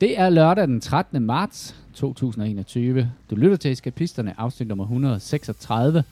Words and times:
Det 0.00 0.18
er 0.18 0.30
lørdag 0.30 0.68
den 0.68 0.80
13. 0.80 1.22
marts 1.22 1.76
2021. 1.94 3.12
Du 3.30 3.36
lytter 3.36 3.56
til 3.56 3.72
Eskapisterne, 3.72 4.34
afsnit 4.38 4.68
nummer 4.68 4.84
136. 4.84 6.04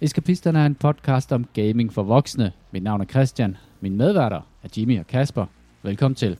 Eskapisterne 0.00 0.58
er 0.58 0.66
en 0.66 0.74
podcast 0.74 1.32
om 1.32 1.46
gaming 1.54 1.92
for 1.92 2.02
voksne. 2.02 2.52
Mit 2.72 2.82
navn 2.82 3.00
er 3.00 3.04
Christian. 3.04 3.56
Min 3.80 3.96
medværter 3.96 4.40
er 4.62 4.68
Jimmy 4.76 5.00
og 5.00 5.06
Kasper. 5.06 5.46
Velkommen 5.82 6.14
til. 6.14 6.38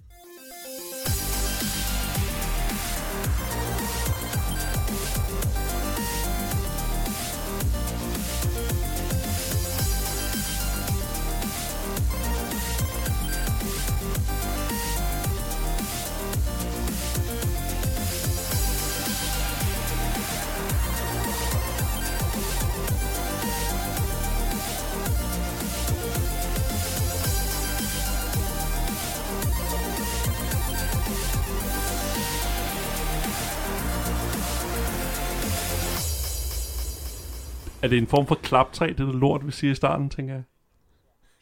Det 37.92 37.98
en 37.98 38.06
form 38.06 38.26
for 38.26 38.34
klaptræ, 38.34 38.86
det 38.86 38.98
der 38.98 39.12
lort, 39.12 39.46
vi 39.46 39.50
siger 39.52 39.72
i 39.72 39.74
starten, 39.74 40.10
tænker 40.10 40.34
jeg? 40.34 40.42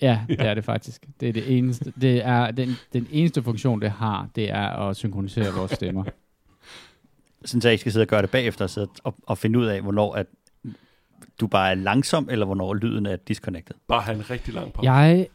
Ja, 0.01 0.21
det 0.29 0.41
er 0.41 0.55
det 0.55 0.65
faktisk. 0.65 1.07
Det 1.21 1.29
er 1.29 1.33
det 1.33 1.59
eneste. 1.59 1.93
Det 2.01 2.25
er 2.25 2.51
den, 2.51 2.69
den 2.93 3.07
eneste 3.11 3.43
funktion, 3.43 3.81
det 3.81 3.91
har, 3.91 4.29
det 4.35 4.51
er 4.51 4.69
at 4.69 4.97
synkronisere 4.97 5.55
vores 5.55 5.73
stemmer. 5.73 6.05
Sådan 7.45 7.61
så 7.61 7.69
jeg 7.69 7.73
ikke 7.73 7.81
skal 7.81 7.93
sidde 7.93 8.05
og 8.05 8.09
gøre 8.09 8.23
det 8.23 8.31
bagefter 8.31 8.67
sidde 8.67 8.89
og, 9.05 9.15
og 9.23 9.39
finde 9.39 9.59
ud 9.59 9.67
af, 9.67 9.83
hvornår 9.83 10.15
at 10.15 10.27
du 11.41 11.47
bare 11.47 11.71
er 11.71 11.75
langsom, 11.75 12.29
eller 12.31 12.47
hvornår 12.47 12.75
lyden 12.75 13.07
er 13.07 13.17
disconnected. 13.17 13.77
Bare 13.89 14.03
have 14.03 14.17
en 14.17 14.31
rigtig 14.31 14.55
lang 14.55 14.73
pause. 14.73 14.93
Jeg, 14.93 15.27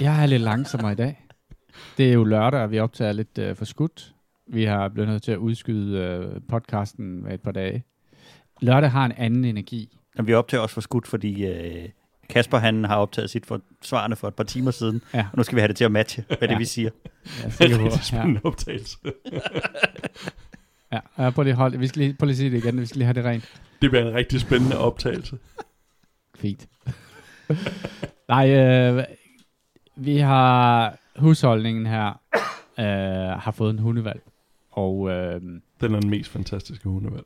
jeg 0.00 0.22
er 0.22 0.26
lidt 0.26 0.42
langsommere 0.42 0.92
i 0.92 0.94
dag. 0.94 1.26
Det 1.96 2.08
er 2.08 2.12
jo 2.12 2.24
lørdag, 2.24 2.60
og 2.60 2.70
vi 2.70 2.78
optager 2.78 3.12
lidt 3.12 3.38
uh, 3.38 3.56
for 3.56 3.64
skudt. 3.64 4.14
Vi 4.46 4.64
har 4.64 4.88
blevet 4.88 5.08
nødt 5.08 5.22
til 5.22 5.32
at 5.32 5.38
udskyde 5.38 6.32
uh, 6.36 6.42
podcasten 6.48 7.22
med 7.22 7.34
et 7.34 7.40
par 7.40 7.52
dage. 7.52 7.84
Lørdag 8.60 8.90
har 8.90 9.04
en 9.04 9.12
anden 9.12 9.44
energi. 9.44 9.98
Og 10.18 10.26
vi 10.26 10.34
optager 10.34 10.60
også 10.60 10.74
for 10.74 10.80
skudt, 10.80 11.06
fordi 11.06 11.46
øh, 11.46 11.88
Kasper 12.28 12.58
han 12.58 12.84
har 12.84 12.96
optaget 12.96 13.30
sit 13.30 13.46
for 13.46 13.60
svarene 13.82 14.16
for 14.16 14.28
et 14.28 14.34
par 14.34 14.44
timer 14.44 14.70
siden, 14.70 15.02
Ja. 15.14 15.26
og 15.32 15.36
nu 15.36 15.42
skal 15.42 15.56
vi 15.56 15.60
have 15.60 15.68
det 15.68 15.76
til 15.76 15.84
at 15.84 15.92
matche, 15.92 16.24
hvad 16.28 16.38
Ja. 16.40 16.46
det 16.46 16.58
vi 16.58 16.64
siger. 16.64 16.90
Jeg 17.42 17.44
er 17.44 17.48
Det 17.58 17.72
er 17.72 17.76
på, 17.76 17.80
en 17.80 17.84
rigtig 17.84 17.98
ja, 17.98 18.02
spændende 18.02 18.40
optagelse. 18.44 18.96
ja, 20.92 21.00
ja, 21.18 21.30
prøv 21.30 21.42
lige, 21.44 21.54
hold, 21.54 21.76
vi 21.78 21.86
skal 21.86 22.02
lige, 22.02 22.14
prøv 22.18 22.26
lige 22.26 22.36
sige 22.36 22.50
det 22.50 22.64
igen, 22.64 22.80
vi 22.80 22.86
skal 22.86 22.98
lige 22.98 23.06
have 23.06 23.14
det 23.14 23.24
rent. 23.24 23.60
Det 23.82 23.90
bliver 23.90 24.08
en 24.08 24.14
rigtig 24.14 24.40
spændende 24.40 24.78
optagelse. 24.78 25.38
Fint. 26.38 26.68
Nej, 28.28 28.50
øh, 28.50 29.04
vi 29.96 30.16
har 30.18 30.94
husholdningen 31.16 31.86
her, 31.86 32.20
øh, 32.78 33.38
har 33.42 33.50
fået 33.50 33.70
en 33.70 33.78
hundevalg. 33.78 34.22
Og 34.70 35.10
øh, 35.10 35.40
Den 35.80 35.94
er 35.94 36.00
den 36.00 36.10
mest 36.10 36.30
fantastiske 36.30 36.88
hundevalg. 36.88 37.24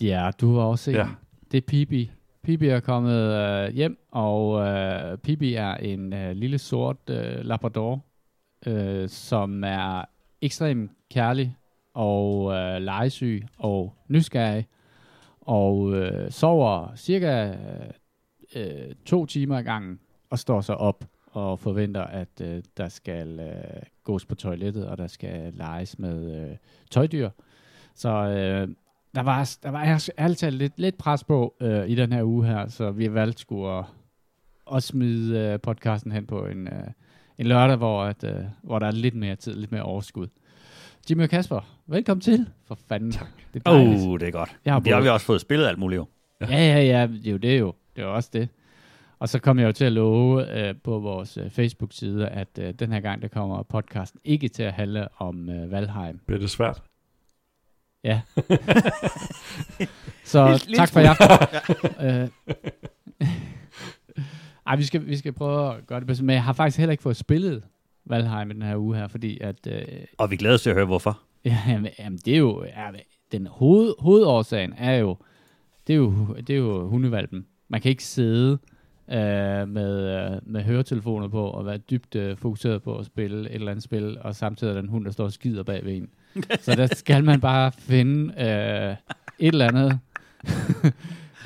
ja, 0.00 0.30
du 0.40 0.54
har 0.54 0.62
også 0.62 0.84
set 0.84 0.92
Ja. 0.92 1.06
Det 1.52 1.58
er 1.58 1.66
Pibi. 1.66 2.10
Pibi 2.42 2.68
er 2.68 2.80
kommet 2.80 3.14
øh, 3.14 3.74
hjem, 3.74 3.98
og 4.10 4.66
øh, 4.66 5.18
Pibi 5.18 5.54
er 5.54 5.74
en 5.74 6.12
øh, 6.12 6.36
lille 6.36 6.58
sort 6.58 6.96
øh, 7.10 7.44
labrador, 7.44 8.04
øh, 8.66 9.08
som 9.08 9.64
er 9.64 10.04
ekstremt 10.40 10.90
kærlig 11.10 11.56
og 11.94 12.52
øh, 12.52 12.82
legesyg 12.82 13.46
og 13.58 13.94
nysgerrig, 14.08 14.66
og 15.40 15.94
øh, 15.94 16.30
sover 16.30 16.96
cirka 16.96 17.56
øh, 18.56 18.94
to 19.06 19.26
timer 19.26 19.58
i 19.58 19.62
gangen, 19.62 20.00
og 20.30 20.38
står 20.38 20.60
så 20.60 20.72
op 20.72 21.04
og 21.26 21.58
forventer, 21.58 22.02
at 22.02 22.40
øh, 22.40 22.62
der 22.76 22.88
skal 22.88 23.40
øh, 23.40 23.82
gås 24.04 24.26
på 24.26 24.34
toilettet, 24.34 24.86
og 24.86 24.98
der 24.98 25.06
skal 25.06 25.52
leges 25.54 25.98
med 25.98 26.50
øh, 26.50 26.56
tøjdyr. 26.90 27.30
Så 27.94 28.08
øh, 28.08 28.68
der 29.14 29.22
var, 29.22 29.56
der 29.62 29.70
var 29.70 29.84
ær- 29.84 30.08
ærligt 30.18 30.38
talt 30.40 30.54
lidt, 30.56 30.72
lidt 30.76 30.98
pres 30.98 31.24
på 31.24 31.54
øh, 31.60 31.88
i 31.88 31.94
den 31.94 32.12
her 32.12 32.22
uge 32.24 32.46
her, 32.46 32.68
så 32.68 32.90
vi 32.90 33.14
valgte 33.14 33.40
sgu 33.40 33.68
at, 33.78 33.84
at 34.74 34.82
smide 34.82 35.38
øh, 35.38 35.60
podcasten 35.60 36.12
hen 36.12 36.26
på 36.26 36.46
en, 36.46 36.66
øh, 36.68 36.72
en 37.38 37.46
lørdag, 37.46 37.76
hvor, 37.76 38.02
at, 38.04 38.24
øh, 38.24 38.34
hvor 38.62 38.78
der 38.78 38.86
er 38.86 38.90
lidt 38.90 39.14
mere 39.14 39.36
tid, 39.36 39.54
lidt 39.54 39.72
mere 39.72 39.82
overskud. 39.82 40.26
Jimmy 41.10 41.22
og 41.22 41.28
Kasper, 41.28 41.60
velkommen 41.86 42.20
til. 42.20 42.46
For 42.68 42.78
fanden. 42.88 43.12
Tak. 43.12 43.28
Det 43.54 43.62
er 43.66 43.70
Åh, 43.70 43.78
dejligt. 43.78 44.06
oh, 44.08 44.20
det 44.20 44.28
er 44.28 44.32
godt. 44.32 44.56
Jeg 44.64 44.72
har 44.72 44.80
Vi 44.80 44.90
har 44.90 45.00
vi 45.00 45.08
også 45.08 45.26
fået 45.26 45.40
spillet 45.40 45.66
alt 45.66 45.78
muligt 45.78 45.96
jo. 45.98 46.06
Ja, 46.40 46.46
ja, 46.56 46.82
ja, 46.82 47.06
det 47.06 47.26
er 47.26 47.30
jo 47.30 47.36
det 47.36 47.60
jo. 47.60 47.74
Det 47.96 48.02
er 48.02 48.06
jo 48.06 48.14
også 48.14 48.30
det. 48.32 48.48
Og 49.18 49.28
så 49.28 49.38
kom 49.38 49.58
jeg 49.58 49.66
jo 49.66 49.72
til 49.72 49.84
at 49.84 49.92
love 49.92 50.58
øh, 50.68 50.74
på 50.84 50.98
vores 50.98 51.36
øh, 51.36 51.50
Facebook-side, 51.50 52.28
at 52.28 52.48
øh, 52.60 52.74
den 52.74 52.92
her 52.92 53.00
gang, 53.00 53.22
der 53.22 53.28
kommer 53.28 53.62
podcasten 53.62 54.20
ikke 54.24 54.48
til 54.48 54.62
at 54.62 54.72
handle 54.72 55.08
om 55.20 55.50
øh, 55.50 55.70
Valheim. 55.70 56.20
Bliver 56.26 56.40
det 56.40 56.50
svært? 56.50 56.82
Ja. 58.04 58.20
så 60.24 60.60
lille 60.66 60.76
tak 60.76 60.88
for 60.88 61.00
i 61.00 61.04
aften. 61.04 61.28
øh, 62.06 62.28
ej, 64.66 64.76
vi 64.76 64.84
skal, 64.84 65.06
vi 65.06 65.16
skal 65.16 65.32
prøve 65.32 65.74
at 65.74 65.86
gøre 65.86 66.00
det 66.00 66.06
bedste. 66.06 66.24
Men 66.24 66.34
jeg 66.34 66.44
har 66.44 66.52
faktisk 66.52 66.78
heller 66.78 66.90
ikke 66.90 67.02
fået 67.02 67.16
spillet 67.16 67.62
Valheim 68.04 68.50
i 68.50 68.54
den 68.54 68.62
her 68.62 68.76
uge 68.76 68.96
her, 68.96 69.08
fordi 69.08 69.38
at... 69.40 69.66
Øh, 69.66 69.82
Og 70.18 70.30
vi 70.30 70.36
glæder 70.36 70.54
os 70.54 70.62
til 70.62 70.70
at 70.70 70.76
høre, 70.76 70.86
hvorfor. 70.86 71.20
Ja, 71.44 71.58
jamen, 71.68 71.90
jamen, 71.98 72.18
det 72.24 72.34
er 72.34 72.38
jo, 72.38 72.64
ja, 72.64 72.90
den 73.32 73.46
hoved, 73.46 73.94
hovedårsagen 73.98 74.74
er 74.78 74.94
jo, 74.94 75.16
det 75.86 75.92
er 75.92 75.96
jo, 75.96 76.36
det 76.46 76.50
er 76.50 76.56
jo 76.58 76.88
hundevalpen. 76.88 77.46
Man 77.68 77.80
kan 77.80 77.88
ikke 77.90 78.04
sidde 78.04 78.58
øh, 79.08 79.68
med, 79.68 80.24
øh, 80.34 80.40
med 80.42 80.62
høretelefoner 80.62 81.28
på 81.28 81.44
og 81.46 81.66
være 81.66 81.78
dybt 81.78 82.14
øh, 82.14 82.36
fokuseret 82.36 82.82
på 82.82 82.98
at 82.98 83.06
spille 83.06 83.48
et 83.50 83.54
eller 83.54 83.70
andet 83.70 83.82
spil, 83.84 84.18
og 84.20 84.34
samtidig 84.36 84.70
er 84.70 84.74
der 84.74 84.82
en 84.82 84.88
hund, 84.88 85.04
der 85.04 85.10
står 85.10 85.24
og 85.24 85.32
skider 85.32 85.62
bag 85.62 85.84
ved 85.84 85.96
en. 85.96 86.08
Så 86.60 86.74
der 86.74 86.86
skal 86.86 87.24
man 87.24 87.40
bare 87.40 87.72
finde 87.78 88.34
øh, 88.38 88.96
et 89.38 89.52
eller 89.52 89.68
andet. 89.68 89.98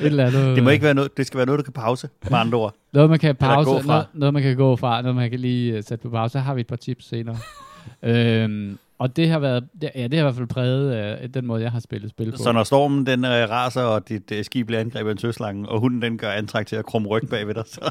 et 0.00 0.06
eller 0.06 0.26
andet. 0.26 0.56
Det 0.56 0.64
må 0.64 0.70
ikke 0.70 0.84
være 0.84 0.94
noget, 0.94 1.16
det 1.16 1.26
skal 1.26 1.38
være 1.38 1.46
noget, 1.46 1.58
du 1.58 1.64
kan 1.64 1.72
pause, 1.72 2.08
med 2.30 2.38
andre 2.38 2.58
ord. 2.58 2.74
Noget, 2.92 3.10
man 3.10 3.18
kan 3.18 3.36
pause, 3.36 3.70
fra. 3.70 3.92
noget, 3.92 4.06
noget, 4.14 4.34
man 4.34 4.42
kan 4.42 4.56
gå 4.56 4.76
fra, 4.76 5.02
noget, 5.02 5.16
man 5.16 5.30
kan 5.30 5.40
lige 5.40 5.78
uh, 5.78 5.84
sætte 5.84 6.02
på 6.02 6.10
pause. 6.10 6.32
Så 6.32 6.38
har 6.38 6.54
vi 6.54 6.60
et 6.60 6.66
par 6.66 6.76
tips 6.76 7.08
senere. 7.08 7.36
øhm, 8.02 8.78
og 8.98 9.16
det 9.16 9.28
har 9.28 9.38
været, 9.38 9.68
ja, 9.82 9.88
det 9.94 10.14
har 10.14 10.18
i 10.18 10.22
hvert 10.22 10.34
fald 10.34 10.46
præget 10.46 11.18
uh, 11.22 11.28
den 11.34 11.46
måde, 11.46 11.62
jeg 11.62 11.72
har 11.72 11.80
spillet 11.80 12.10
spil 12.10 12.30
på. 12.30 12.36
Så 12.36 12.52
når 12.52 12.64
stormen 12.64 13.06
den 13.06 13.24
øh, 13.24 13.50
raser, 13.50 13.82
og 13.82 14.08
dit 14.08 14.32
øh, 14.32 14.44
skib 14.44 14.66
bliver 14.66 14.80
angrebet 14.80 15.08
af 15.08 15.12
en 15.12 15.18
søslange, 15.18 15.68
og 15.68 15.80
hunden 15.80 16.02
den 16.02 16.18
gør 16.18 16.30
antræk 16.30 16.66
til 16.66 16.76
at 16.76 16.86
krumme 16.86 17.08
ryg 17.08 17.28
bagved 17.30 17.54
dig, 17.54 17.64
så, 17.66 17.90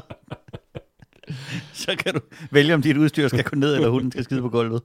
så 1.86 1.96
kan 1.98 2.14
du 2.14 2.20
vælge, 2.50 2.74
om 2.74 2.82
dit 2.82 2.96
udstyr 2.96 3.28
skal 3.28 3.44
gå 3.44 3.56
ned, 3.56 3.74
eller 3.74 3.88
hunden 3.88 4.10
skal 4.10 4.24
skide 4.24 4.40
på 4.40 4.48
gulvet. 4.48 4.82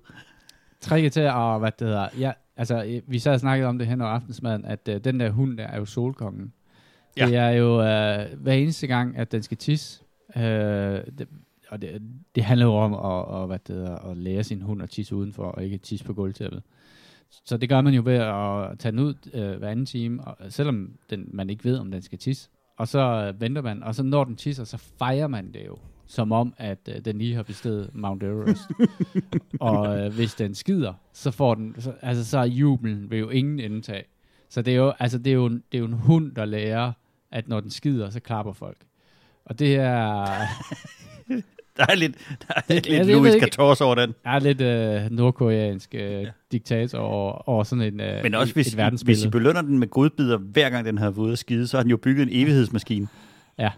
Tricket 0.81 1.13
til 1.13 1.21
at, 1.21 1.59
hvad 1.59 1.71
det 1.79 1.87
hedder, 1.87 2.07
ja, 2.19 2.31
altså, 2.57 2.83
øh, 2.83 3.01
vi 3.07 3.19
sad 3.19 3.33
og 3.33 3.39
snakkede 3.39 3.69
om 3.69 3.77
det 3.77 3.87
hen 3.87 4.01
over 4.01 4.11
aftensmaden, 4.11 4.65
at 4.65 4.89
uh, 4.89 4.95
den 4.95 5.19
der 5.19 5.29
hund 5.29 5.57
der 5.57 5.67
er 5.67 5.77
jo 5.77 5.85
solkongen. 5.85 6.53
Ja. 7.17 7.25
Det 7.25 7.35
er 7.35 7.49
jo 7.49 7.75
uh, 7.75 8.41
hver 8.41 8.53
eneste 8.53 8.87
gang, 8.87 9.17
at 9.17 9.31
den 9.31 9.43
skal 9.43 9.57
tisse, 9.57 10.03
uh, 10.35 10.41
det, 10.41 11.27
og 11.69 11.81
det, 11.81 12.01
det 12.35 12.43
handler 12.43 12.65
jo 12.65 12.73
om 12.73 12.93
at, 12.93 13.41
at, 13.41 13.47
hvad 13.47 13.59
det 13.67 13.75
hedder, 13.75 13.95
at 13.95 14.17
lære 14.17 14.43
sin 14.43 14.61
hund 14.61 14.83
at 14.83 14.89
tisse 14.89 15.15
udenfor, 15.15 15.43
og 15.43 15.63
ikke 15.63 15.77
tisse 15.77 16.05
på 16.05 16.13
gulvtæppet. 16.13 16.63
Så 17.45 17.57
det 17.57 17.69
gør 17.69 17.81
man 17.81 17.93
jo 17.93 18.01
ved 18.05 18.13
at 18.13 18.79
tage 18.79 18.91
den 18.91 18.99
ud 18.99 19.13
øh, 19.33 19.57
hver 19.57 19.69
anden 19.69 19.85
time, 19.85 20.23
og, 20.23 20.37
selvom 20.49 20.91
den, 21.09 21.29
man 21.33 21.49
ikke 21.49 21.63
ved, 21.63 21.77
om 21.77 21.91
den 21.91 22.01
skal 22.01 22.19
tisse. 22.19 22.49
Og 22.77 22.87
så 22.87 22.99
øh, 22.99 23.41
venter 23.41 23.61
man, 23.61 23.83
og 23.83 23.95
så 23.95 24.03
når 24.03 24.23
den 24.23 24.35
tisser, 24.35 24.63
så 24.63 24.77
fejrer 24.77 25.27
man 25.27 25.53
det 25.53 25.65
jo, 25.67 25.77
som 26.11 26.31
om, 26.31 26.53
at 26.57 26.77
øh, 26.89 27.05
den 27.05 27.17
lige 27.17 27.35
har 27.35 27.43
bestedet 27.43 27.89
Mount 27.93 28.23
Everest. 28.23 28.61
og 29.59 29.99
øh, 29.99 30.13
hvis 30.13 30.33
den 30.35 30.55
skider, 30.55 30.93
så 31.13 31.31
får 31.31 31.55
den, 31.55 31.75
så, 31.79 31.93
altså 32.01 32.25
så 32.25 32.37
er 32.39 32.43
jubelen 32.45 33.11
ved 33.11 33.17
jo 33.19 33.29
ingen 33.29 33.59
indtag. 33.59 34.05
Så 34.49 34.61
det 34.61 34.73
er 34.73 34.77
jo, 34.77 34.93
altså 34.99 35.17
det 35.17 35.27
er 35.27 35.35
jo, 35.35 35.49
det 35.49 35.61
er 35.73 35.77
jo 35.79 35.85
en 35.85 35.93
hund, 35.93 36.31
der 36.35 36.45
lærer, 36.45 36.91
at 37.31 37.47
når 37.47 37.59
den 37.59 37.69
skider, 37.71 38.09
så 38.09 38.19
klapper 38.19 38.53
folk. 38.53 38.77
Og 39.45 39.59
det 39.59 39.75
er, 39.75 40.25
Der 41.77 41.85
er 41.89 41.95
lidt, 41.95 42.15
der 42.47 42.53
er 42.55 42.61
Det- 42.61 42.85
lidt 42.89 43.07
ja, 43.09 43.13
Louis 43.13 43.81
over 43.81 43.95
den. 43.95 44.13
er 44.25 44.39
lidt 44.39 44.61
øh, 44.61 45.11
nordkoreansk 45.11 45.95
øh, 45.95 46.27
diktator 46.51 46.97
over, 46.99 47.49
over 47.49 47.63
sådan 47.63 47.93
en, 47.93 47.99
øh, 47.99 48.23
Men 48.23 48.35
også 48.35 48.51
et, 48.51 48.53
hvis, 48.53 48.73
et 48.73 49.01
hvis. 49.03 49.23
I 49.23 49.29
belønner 49.29 49.61
den 49.61 49.79
med 49.79 49.87
godbidder, 49.87 50.37
hver 50.37 50.69
gang 50.69 50.85
den 50.85 50.97
har 50.97 51.05
været 51.05 51.17
ude 51.17 51.31
at 51.31 51.39
skide, 51.39 51.67
så 51.67 51.77
har 51.77 51.83
den 51.83 51.89
jo 51.89 51.97
bygget 51.97 52.23
en 52.23 52.29
evighedsmaskine. 52.31 53.07
Ja, 53.57 53.71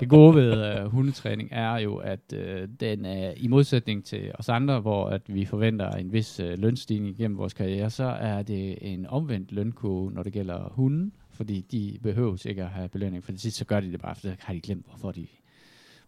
det 0.00 0.08
gode 0.08 0.34
ved 0.34 0.80
øh, 0.80 0.86
hundetræning 0.86 1.48
er 1.52 1.78
jo, 1.78 1.96
at 1.96 2.32
øh, 2.34 2.68
den 2.80 3.04
er 3.04 3.32
i 3.36 3.48
modsætning 3.48 4.04
til 4.04 4.32
os 4.34 4.48
andre, 4.48 4.80
hvor 4.80 5.06
at 5.06 5.22
vi 5.26 5.44
forventer 5.44 5.90
en 5.90 6.12
vis 6.12 6.40
øh, 6.40 6.58
lønstigning 6.58 7.16
gennem 7.16 7.38
vores 7.38 7.54
karriere, 7.54 7.90
så 7.90 8.04
er 8.04 8.42
det 8.42 8.78
en 8.80 9.06
omvendt 9.06 9.52
lønkurve, 9.52 10.12
når 10.12 10.22
det 10.22 10.32
gælder 10.32 10.72
hunden, 10.72 11.12
fordi 11.32 11.60
de 11.60 11.98
behøver 12.02 12.46
ikke 12.46 12.62
at 12.62 12.68
have 12.68 12.88
belønning, 12.88 13.24
for 13.24 13.32
det 13.32 13.40
sidste 13.40 13.58
så 13.58 13.64
gør 13.64 13.80
de 13.80 13.92
det 13.92 14.00
bare, 14.00 14.14
for 14.14 14.20
så 14.20 14.34
har 14.38 14.54
de 14.54 14.60
glemt, 14.60 14.86
hvorfor 14.86 15.12
de, 15.12 15.26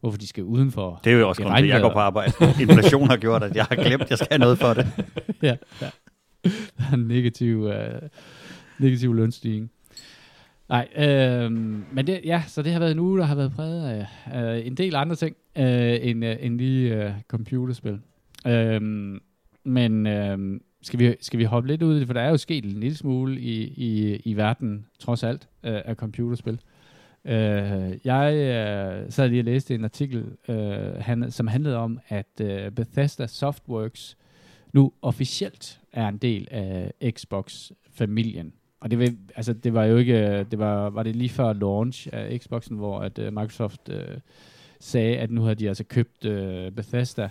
hvorfor 0.01 0.19
de 0.19 0.27
skal 0.27 0.45
udenfor. 0.45 1.01
Det 1.05 1.13
er 1.13 1.17
jo 1.17 1.29
også 1.29 1.43
grunden 1.43 1.63
til, 1.63 1.69
at 1.69 1.75
jeg 1.75 1.81
går 1.81 1.93
på 1.93 1.99
arbejde. 1.99 2.33
Inflation 2.61 3.09
har 3.09 3.17
gjort, 3.17 3.43
at 3.43 3.57
jeg 3.57 3.65
har 3.65 3.77
glemt, 3.77 4.03
at 4.03 4.11
jeg 4.11 4.19
skal 4.19 4.29
have 4.31 4.39
noget 4.39 4.59
for 4.59 4.75
det. 4.75 4.87
ja, 5.43 5.57
ja. 5.83 5.91
der 6.79 6.85
er 6.91 6.95
en 6.95 7.01
negativ, 7.01 7.67
øh, 7.67 8.03
negativ 8.79 9.15
lønstigning. 9.15 9.71
Nej, 10.73 10.89
øh, 10.97 11.53
men 11.93 12.07
det, 12.07 12.21
ja, 12.25 12.43
så 12.47 12.63
det 12.63 12.73
har 12.73 12.79
været 12.79 12.93
en 12.93 12.99
uge, 12.99 13.19
der 13.19 13.25
har 13.25 13.35
været 13.35 13.53
præget 13.53 13.89
af 13.89 14.57
øh, 14.59 14.67
en 14.67 14.75
del 14.77 14.95
andre 14.95 15.17
ting, 15.17 15.37
øh, 15.59 15.99
end, 16.03 16.25
øh, 16.25 16.37
end 16.41 16.59
lige 16.59 16.95
øh, 16.95 17.13
computerspil. 17.29 18.01
Øh, 18.47 18.81
men 19.65 20.07
øh, 20.07 20.61
skal, 20.83 20.99
vi, 20.99 21.17
skal 21.21 21.39
vi 21.39 21.45
hoppe 21.45 21.69
lidt 21.69 21.83
ud 21.83 21.97
i 21.97 21.99
det, 21.99 22.07
for 22.07 22.15
der 22.15 22.21
er 22.21 22.31
jo 22.31 22.37
sket 22.37 22.65
en 22.65 22.71
lille 22.71 22.97
smule 22.97 23.41
i, 23.41 23.63
i, 23.63 24.17
i 24.17 24.37
verden, 24.37 24.87
trods 24.99 25.23
alt, 25.23 25.49
øh, 25.65 25.81
af 25.85 25.95
computerspil. 25.95 26.61
Øh, 27.25 27.99
jeg 28.05 28.35
øh, 28.35 29.13
sad 29.13 29.29
lige 29.29 29.41
og 29.41 29.45
læste 29.45 29.75
en 29.75 29.85
artikel, 29.85 30.25
øh, 30.49 30.95
han, 31.01 31.31
som 31.31 31.47
handlede 31.47 31.77
om, 31.77 31.99
at 32.09 32.41
øh, 32.41 32.71
Bethesda 32.71 33.27
Softworks 33.27 34.17
nu 34.73 34.93
officielt 35.03 35.81
er 35.93 36.09
en 36.09 36.19
del 36.19 36.49
af 36.51 36.93
Xbox-familien. 37.11 38.53
Og 38.82 38.90
det, 38.90 38.99
vil, 38.99 39.19
altså, 39.37 39.52
det 39.52 39.75
var 39.75 39.84
jo 39.84 39.96
ikke, 39.96 40.29
øh, 40.29 40.44
det 40.50 40.58
var, 40.58 40.90
var 40.90 41.02
det 41.02 41.17
lige 41.17 41.29
før 41.29 41.52
launch 41.52 42.08
af 42.12 42.40
Xboxen, 42.40 42.76
hvor 42.76 43.00
at 43.00 43.19
uh, 43.19 43.25
Microsoft 43.25 43.88
uh, 43.88 44.19
sagde, 44.81 45.17
at 45.17 45.31
nu 45.31 45.43
havde 45.43 45.55
de 45.55 45.69
altså 45.69 45.84
købt 45.84 46.25
uh, 46.25 46.73
Bethesda. 46.76 47.29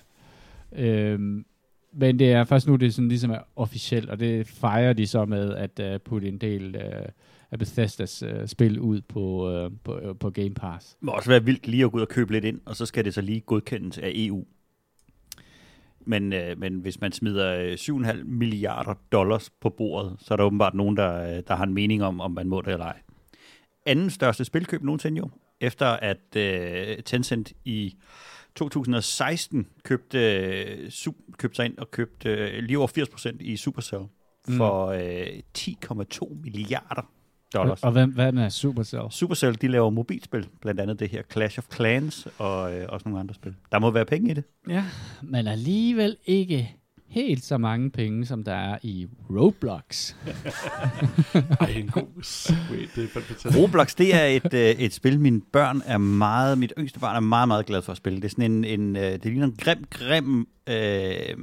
Um, 0.72 1.46
men 1.94 2.20
det 2.20 2.32
er 2.32 2.44
først 2.44 2.68
nu, 2.68 2.76
det 2.76 2.88
er 2.88 2.92
sådan 2.92 3.10
ligesom 3.10 3.32
er 3.32 3.40
officielt, 3.56 4.10
og 4.10 4.20
det 4.20 4.48
fejrer 4.48 4.94
de 4.94 5.08
så 5.08 5.26
med 5.26 5.56
at 5.56 5.94
uh, 5.94 6.02
putte 6.02 6.28
en 6.28 6.38
del 6.38 6.76
uh, 6.76 7.10
af 7.52 7.60
Bethesdas 7.60 8.24
uh, 8.24 8.46
spil 8.46 8.80
ud 8.80 9.02
på, 9.02 9.56
uh, 9.66 9.72
på, 9.84 10.10
uh, 10.10 10.18
på 10.18 10.30
Game 10.30 10.54
Pass. 10.54 10.90
Det 10.90 11.04
må 11.04 11.12
også 11.12 11.30
være 11.30 11.44
vildt 11.44 11.68
lige 11.68 11.86
at 11.86 11.92
gå 11.92 11.98
ud 11.98 12.02
og 12.02 12.10
købe 12.10 12.32
lidt 12.32 12.46
ind, 12.46 12.60
og 12.66 12.76
så 12.76 12.86
skal 12.86 13.06
det 13.06 13.14
så 13.14 13.22
lige 13.22 13.40
godkendes 13.40 13.98
af 13.98 14.12
EU. 14.16 14.46
Men, 16.06 16.34
øh, 16.34 16.60
men 16.60 16.80
hvis 16.80 17.02
man 17.02 17.12
smider 17.12 17.56
øh, 17.56 17.74
7,5 17.74 18.24
milliarder 18.24 18.94
dollars 19.12 19.50
på 19.50 19.70
bordet, 19.70 20.16
så 20.20 20.34
er 20.34 20.36
der 20.36 20.44
åbenbart 20.44 20.74
nogen, 20.74 20.98
der, 20.98 21.38
øh, 21.38 21.44
der 21.48 21.56
har 21.56 21.64
en 21.64 21.74
mening 21.74 22.04
om, 22.04 22.22
om 22.22 22.32
man 22.32 22.48
må 22.48 22.62
det 22.62 22.74
eller 22.74 22.86
ej. 22.86 23.00
Anden 23.86 24.10
største 24.10 24.46
spilkøb 24.46 24.84
nogensinde 24.84 25.18
jo, 25.18 25.30
efter 25.62 25.86
at 25.86 26.36
øh, 26.36 26.98
Tencent 27.06 27.54
i 27.66 27.96
2016 28.56 29.68
købte, 29.84 30.36
øh, 30.38 30.90
sub, 30.90 31.16
købte 31.38 31.56
sig 31.56 31.66
ind 31.66 31.78
og 31.78 31.92
købte 31.92 32.30
øh, 32.30 32.64
lige 32.64 32.78
over 32.78 32.88
80% 32.88 33.38
i 33.40 33.58
Supercell 33.58 34.04
for 34.58 34.86
øh, 34.88 35.42
10,2 35.58 36.42
milliarder 36.42 37.12
dollars. 37.54 37.84
Og 37.84 37.92
hvad, 37.92 38.08
hvad 38.08 38.32
med 38.32 38.50
Supercell? 38.50 39.04
Supercell, 39.10 39.62
de 39.62 39.68
laver 39.68 39.90
mobilspil, 39.90 40.48
blandt 40.62 40.80
andet 40.80 41.00
det 41.00 41.10
her 41.10 41.22
Clash 41.32 41.60
of 41.60 41.66
Clans 41.76 42.28
og 42.38 42.74
øh, 42.74 42.86
også 42.90 43.10
nogle 43.10 43.20
andre 43.20 43.36
spil. 43.36 43.56
Der 43.72 43.80
må 43.80 43.92
være 43.92 44.06
penge 44.06 44.32
i 44.32 44.34
det. 44.34 44.44
Ja, 44.70 44.84
men 45.22 45.48
alligevel 45.48 46.18
ikke 46.26 46.76
helt 47.12 47.44
så 47.44 47.58
mange 47.58 47.90
penge, 47.90 48.26
som 48.26 48.44
der 48.44 48.54
er 48.54 48.78
i 48.84 49.08
Roblox. 49.30 50.14
Ej, 51.60 51.70
en 51.70 51.88
god 51.88 52.24
segway. 52.24 52.90
Det 52.96 53.10
er. 53.16 53.62
Roblox, 53.62 53.96
det 53.96 54.16
er 54.16 54.26
et, 54.26 54.54
øh, 54.54 54.70
et 54.70 54.94
spil, 54.94 55.20
mine 55.20 55.42
børn 55.54 55.82
er 55.86 55.98
meget, 55.98 56.58
mit 56.58 56.74
yngste 56.78 57.00
barn 57.00 57.16
er 57.16 57.20
meget, 57.20 57.48
meget 57.48 57.66
glad 57.66 57.82
for 57.82 57.92
at 57.92 57.98
spille. 57.98 58.18
Det 58.22 58.26
er 58.26 58.30
sådan 58.30 58.52
en, 58.52 58.66
en 58.66 58.96
øh, 58.96 59.04
det 59.04 59.26
ligner 59.26 59.46
en 59.46 59.56
grim, 59.60 59.86
grim 59.90 60.48
øh, 60.70 61.36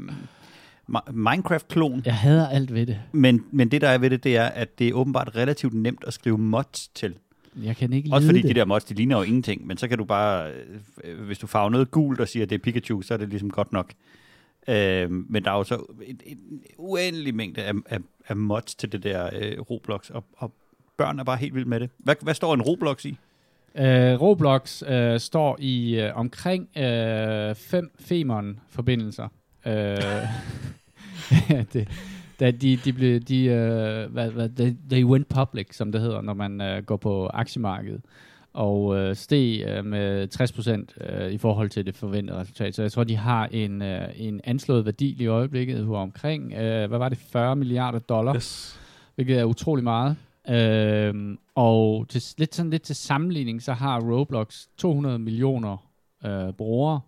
Minecraft-klon. 1.12 2.02
Jeg 2.04 2.14
hader 2.14 2.48
alt 2.48 2.74
ved 2.74 2.86
det. 2.86 3.00
Men, 3.12 3.44
men 3.50 3.68
det, 3.70 3.80
der 3.80 3.88
er 3.88 3.98
ved 3.98 4.10
det, 4.10 4.24
det 4.24 4.36
er, 4.36 4.46
at 4.46 4.78
det 4.78 4.88
er 4.88 4.92
åbenbart 4.92 5.36
relativt 5.36 5.74
nemt 5.74 6.04
at 6.06 6.12
skrive 6.12 6.38
mods 6.38 6.88
til. 6.88 7.14
Jeg 7.62 7.76
kan 7.76 7.92
ikke 7.92 8.10
Også 8.12 8.28
fordi 8.28 8.42
det. 8.42 8.48
de 8.48 8.54
der 8.54 8.64
mods, 8.64 8.84
de 8.84 8.94
ligner 8.94 9.16
jo 9.16 9.22
ingenting, 9.22 9.66
men 9.66 9.76
så 9.76 9.88
kan 9.88 9.98
du 9.98 10.04
bare, 10.04 10.50
øh, 11.04 11.20
hvis 11.26 11.38
du 11.38 11.46
farver 11.46 11.70
noget 11.70 11.90
gult 11.90 12.20
og 12.20 12.28
siger, 12.28 12.42
at 12.42 12.50
det 12.50 12.54
er 12.54 12.62
Pikachu, 12.62 13.02
så 13.02 13.14
er 13.14 13.18
det 13.18 13.28
ligesom 13.28 13.50
godt 13.50 13.72
nok. 13.72 13.92
Øh, 14.68 15.10
men 15.10 15.44
der 15.44 15.50
er 15.50 15.56
jo 15.56 15.64
så 15.64 15.84
en, 16.06 16.20
en 16.26 16.38
uendelig 16.78 17.34
mængde 17.34 17.62
af, 17.62 17.72
af, 17.86 17.98
af 18.28 18.36
mods 18.36 18.74
til 18.74 18.92
det 18.92 19.02
der 19.02 19.30
øh, 19.32 19.60
Roblox, 19.60 20.10
og, 20.10 20.24
og 20.36 20.52
børn 20.98 21.18
er 21.18 21.24
bare 21.24 21.36
helt 21.36 21.54
vilde 21.54 21.68
med 21.68 21.80
det. 21.80 21.90
Hvad, 21.98 22.14
hvad 22.22 22.34
står 22.34 22.54
en 22.54 22.62
Roblox 22.62 23.04
i? 23.04 23.18
Øh, 23.74 24.20
Roblox 24.20 24.82
øh, 24.88 25.20
står 25.20 25.56
i 25.60 26.00
øh, 26.00 26.16
omkring 26.16 26.78
øh, 26.78 27.54
fem 27.54 27.90
Femern-forbindelser. 28.00 29.28
Øh, 29.66 29.96
det, 31.72 31.88
da 32.40 32.50
de, 32.50 32.76
de 32.76 32.92
blev, 32.92 33.20
de, 33.20 33.44
øh, 33.44 34.12
hvad, 34.12 34.30
hvad, 34.30 34.48
they, 34.48 34.76
they 34.90 35.04
went 35.04 35.28
public, 35.28 35.76
som 35.76 35.92
det 35.92 36.00
hedder, 36.00 36.20
når 36.20 36.34
man 36.34 36.60
øh, 36.60 36.84
går 36.84 36.96
på 36.96 37.26
aktiemarkedet, 37.26 38.00
og 38.52 38.96
øh, 38.96 39.16
steg 39.16 39.64
øh, 39.66 39.84
med 39.84 40.28
60 40.28 40.52
procent 40.52 40.94
øh, 41.00 41.30
i 41.30 41.38
forhold 41.38 41.70
til 41.70 41.86
det 41.86 41.96
forventede 41.96 42.38
resultat. 42.38 42.74
Så 42.74 42.82
jeg 42.82 42.92
tror, 42.92 43.04
de 43.04 43.16
har 43.16 43.46
en, 43.46 43.82
øh, 43.82 44.08
en 44.16 44.40
anslået 44.44 44.84
værdi 44.84 45.22
i 45.22 45.26
øjeblikket 45.26 45.86
på 45.86 45.96
omkring, 45.96 46.52
øh, 46.52 46.88
hvad 46.88 46.98
var 46.98 47.08
det, 47.08 47.18
40 47.18 47.56
milliarder 47.56 47.98
dollar, 47.98 48.34
yes. 48.34 48.80
Hvilket 49.14 49.38
er 49.38 49.44
utrolig 49.44 49.84
meget. 49.84 50.16
Øhm, 50.50 51.38
og 51.54 52.06
til, 52.08 52.22
lidt, 52.38 52.54
sådan 52.54 52.70
lidt 52.70 52.82
til 52.82 52.96
sammenligning, 52.96 53.62
så 53.62 53.72
har 53.72 54.00
Roblox 54.00 54.66
200 54.76 55.18
millioner 55.18 55.76
øh, 56.24 56.52
brugere. 56.52 57.00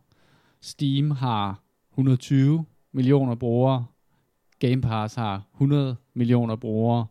Steam 0.61 1.11
har 1.11 1.61
120 2.01 2.65
millioner 2.93 3.35
brugere. 3.35 3.87
Game 4.59 4.81
Pass 4.81 5.15
har 5.15 5.43
100 5.55 5.97
millioner 6.15 6.57
brugere. 6.57 7.07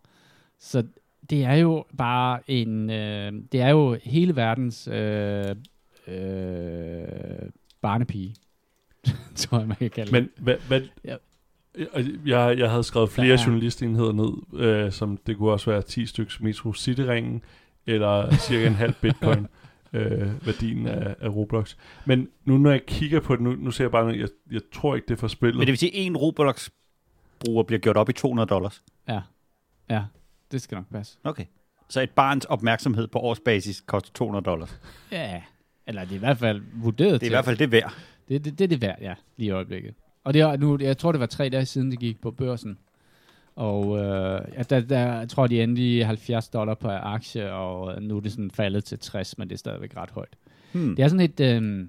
Så 0.59 0.83
det 1.29 1.43
er 1.45 1.53
jo 1.53 1.85
bare 1.97 2.39
en... 2.47 2.89
Øh, 2.89 3.31
det 3.51 3.61
er 3.61 3.69
jo 3.69 3.97
hele 4.03 4.35
verdens 4.35 4.87
øh, 4.87 5.45
øh, 6.07 7.49
barnepige, 7.81 8.35
tror 9.35 9.59
jeg, 9.59 9.67
man 9.67 9.77
kan 9.77 9.89
kalde 9.89 10.11
det. 10.11 10.21
Men 10.21 10.29
hvad, 10.43 10.55
hvad, 10.67 10.81
Ja. 11.05 11.15
jeg, 12.25 12.57
jeg 12.59 12.69
havde 12.69 12.83
skrevet 12.83 13.09
flere 13.09 13.33
er- 13.33 13.43
journalistenheder 13.45 14.11
ned, 14.11 14.59
øh, 14.61 14.91
som 14.91 15.17
det 15.17 15.37
kunne 15.37 15.51
også 15.51 15.71
være 15.71 15.81
10 15.81 16.05
stykker 16.05 16.33
Metro 16.39 16.73
City-ringen, 16.73 17.41
eller 17.85 18.35
cirka 18.35 18.67
en 18.67 18.73
halv 18.75 18.93
bitcoin, 19.01 19.47
øh, 19.93 20.45
værdien 20.47 20.87
af, 20.87 21.15
af 21.19 21.29
Roblox. 21.29 21.75
Men 22.05 22.27
nu 22.45 22.57
når 22.57 22.71
jeg 22.71 22.85
kigger 22.85 23.19
på 23.19 23.35
det, 23.35 23.41
nu, 23.43 23.55
nu 23.55 23.71
ser 23.71 23.83
jeg 23.83 23.91
bare, 23.91 24.03
noget, 24.05 24.19
jeg, 24.19 24.27
jeg 24.51 24.61
tror 24.73 24.95
ikke, 24.95 25.05
det 25.07 25.13
er 25.13 25.17
for 25.17 25.27
spillet. 25.27 25.55
Men 25.57 25.61
det 25.67 25.71
vil 25.71 25.77
sige, 25.77 25.95
at 25.99 26.05
en 26.05 26.17
Roblox-bruger 26.17 27.63
bliver 27.63 27.79
gjort 27.79 27.97
op 27.97 28.09
i 28.09 28.13
200 28.13 28.47
dollars. 28.47 28.83
Ja, 29.07 29.21
ja, 29.89 30.03
det 30.51 30.61
skal 30.61 30.75
nok 30.75 30.85
passe. 30.91 31.17
Okay. 31.23 31.45
Så 31.89 32.01
et 32.01 32.09
barns 32.09 32.45
opmærksomhed 32.45 33.07
på 33.07 33.19
årsbasis 33.19 33.81
koster 33.81 34.11
200 34.13 34.45
dollars. 34.45 34.79
Ja, 35.11 35.41
eller 35.87 36.01
det 36.01 36.11
er 36.11 36.15
i 36.15 36.19
hvert 36.19 36.37
fald 36.37 36.61
vurderet 36.73 37.09
Det 37.11 37.15
er 37.15 37.19
til. 37.19 37.25
i 37.27 37.29
hvert 37.29 37.45
fald 37.45 37.57
det 37.57 37.71
værd. 37.71 37.93
Det, 38.29 38.45
det, 38.45 38.57
det 38.59 38.63
er 38.63 38.67
det 38.67 38.81
værd, 38.81 38.97
ja, 39.01 39.13
lige 39.37 39.47
i 39.47 39.51
øjeblikket. 39.51 39.93
Og 40.23 40.33
det 40.33 40.41
er, 40.41 40.57
nu, 40.57 40.77
jeg 40.81 40.97
tror, 40.97 41.11
det 41.11 41.19
var 41.21 41.25
tre 41.27 41.49
dage 41.49 41.65
siden, 41.65 41.91
det 41.91 41.99
gik 41.99 42.21
på 42.21 42.31
børsen. 42.31 42.77
Og 43.59 43.97
øh, 43.97 44.41
ja, 44.57 44.61
der, 44.69 44.79
der 44.79 44.99
jeg 45.17 45.29
tror 45.29 45.47
de 45.47 45.63
endelig 45.63 46.05
70 46.05 46.47
dollar 46.49 46.73
per 46.73 46.89
aktie, 46.91 47.53
og 47.53 47.93
øh, 47.95 48.01
nu 48.01 48.17
er 48.17 48.21
det 48.21 48.31
sådan 48.31 48.51
faldet 48.51 48.83
til 48.83 48.99
60, 48.99 49.37
men 49.37 49.47
det 49.49 49.53
er 49.55 49.59
stadigvæk 49.59 49.97
ret 49.97 50.09
højt. 50.11 50.35
Hmm. 50.71 50.95
Det 50.95 51.03
er 51.03 51.07
sådan 51.07 51.25
et... 51.25 51.39
Øh, 51.39 51.85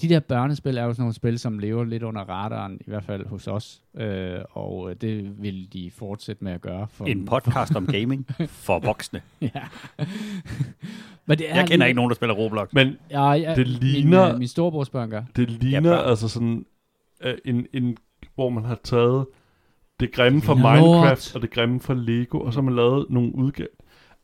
de 0.00 0.08
der 0.08 0.20
børnespil 0.20 0.78
er 0.78 0.84
jo 0.84 0.92
sådan 0.92 1.02
nogle 1.02 1.14
spil, 1.14 1.38
som 1.38 1.58
lever 1.58 1.84
lidt 1.84 2.02
under 2.02 2.20
radaren, 2.22 2.74
i 2.80 2.84
hvert 2.86 3.04
fald 3.04 3.26
hos 3.26 3.46
os. 3.48 3.82
Øh, 3.96 4.38
og 4.50 4.90
øh, 4.90 4.96
det 5.00 5.42
vil 5.42 5.68
de 5.72 5.90
fortsætte 5.94 6.44
med 6.44 6.52
at 6.52 6.60
gøre. 6.60 6.86
For, 6.90 7.04
En 7.04 7.24
podcast 7.24 7.76
om 7.76 7.86
gaming 7.86 8.26
for 8.66 8.78
voksne. 8.78 9.20
ja. 9.40 9.48
Men 11.26 11.38
det 11.38 11.50
er 11.50 11.56
Jeg 11.56 11.68
kender 11.68 11.86
ikke 11.86 11.96
nogen, 11.96 12.10
der 12.10 12.14
spiller 12.14 12.34
Roblox. 12.34 12.68
Men 12.72 12.96
Ja, 13.10 13.30
ja, 13.32 13.54
Det 13.54 13.66
min, 13.66 13.76
ligner- 13.80 14.32
øh, 14.32 14.38
min 14.38 14.48
storebrors 14.48 14.90
børn 14.90 15.10
gør. 15.10 15.22
det 15.36 15.50
ligner 15.50 15.80
børn. 15.96 16.08
altså 16.08 16.28
sådan, 16.28 16.64
øh, 17.20 17.34
en, 17.44 17.66
en, 17.72 17.96
hvor 18.34 18.48
man 18.48 18.64
har 18.64 18.78
taget 18.84 19.26
det 20.00 20.12
grimme 20.12 20.40
ligner 20.40 20.54
Minecraft 20.54 21.34
og 21.34 21.42
det 21.42 21.50
grimme 21.50 21.80
fra 21.80 21.94
Lego, 21.94 22.40
og 22.40 22.52
så 22.52 22.56
har 22.56 22.62
man 22.64 22.76
lavet 22.76 23.06
nogle 23.10 23.34
udgaver. 23.34 23.68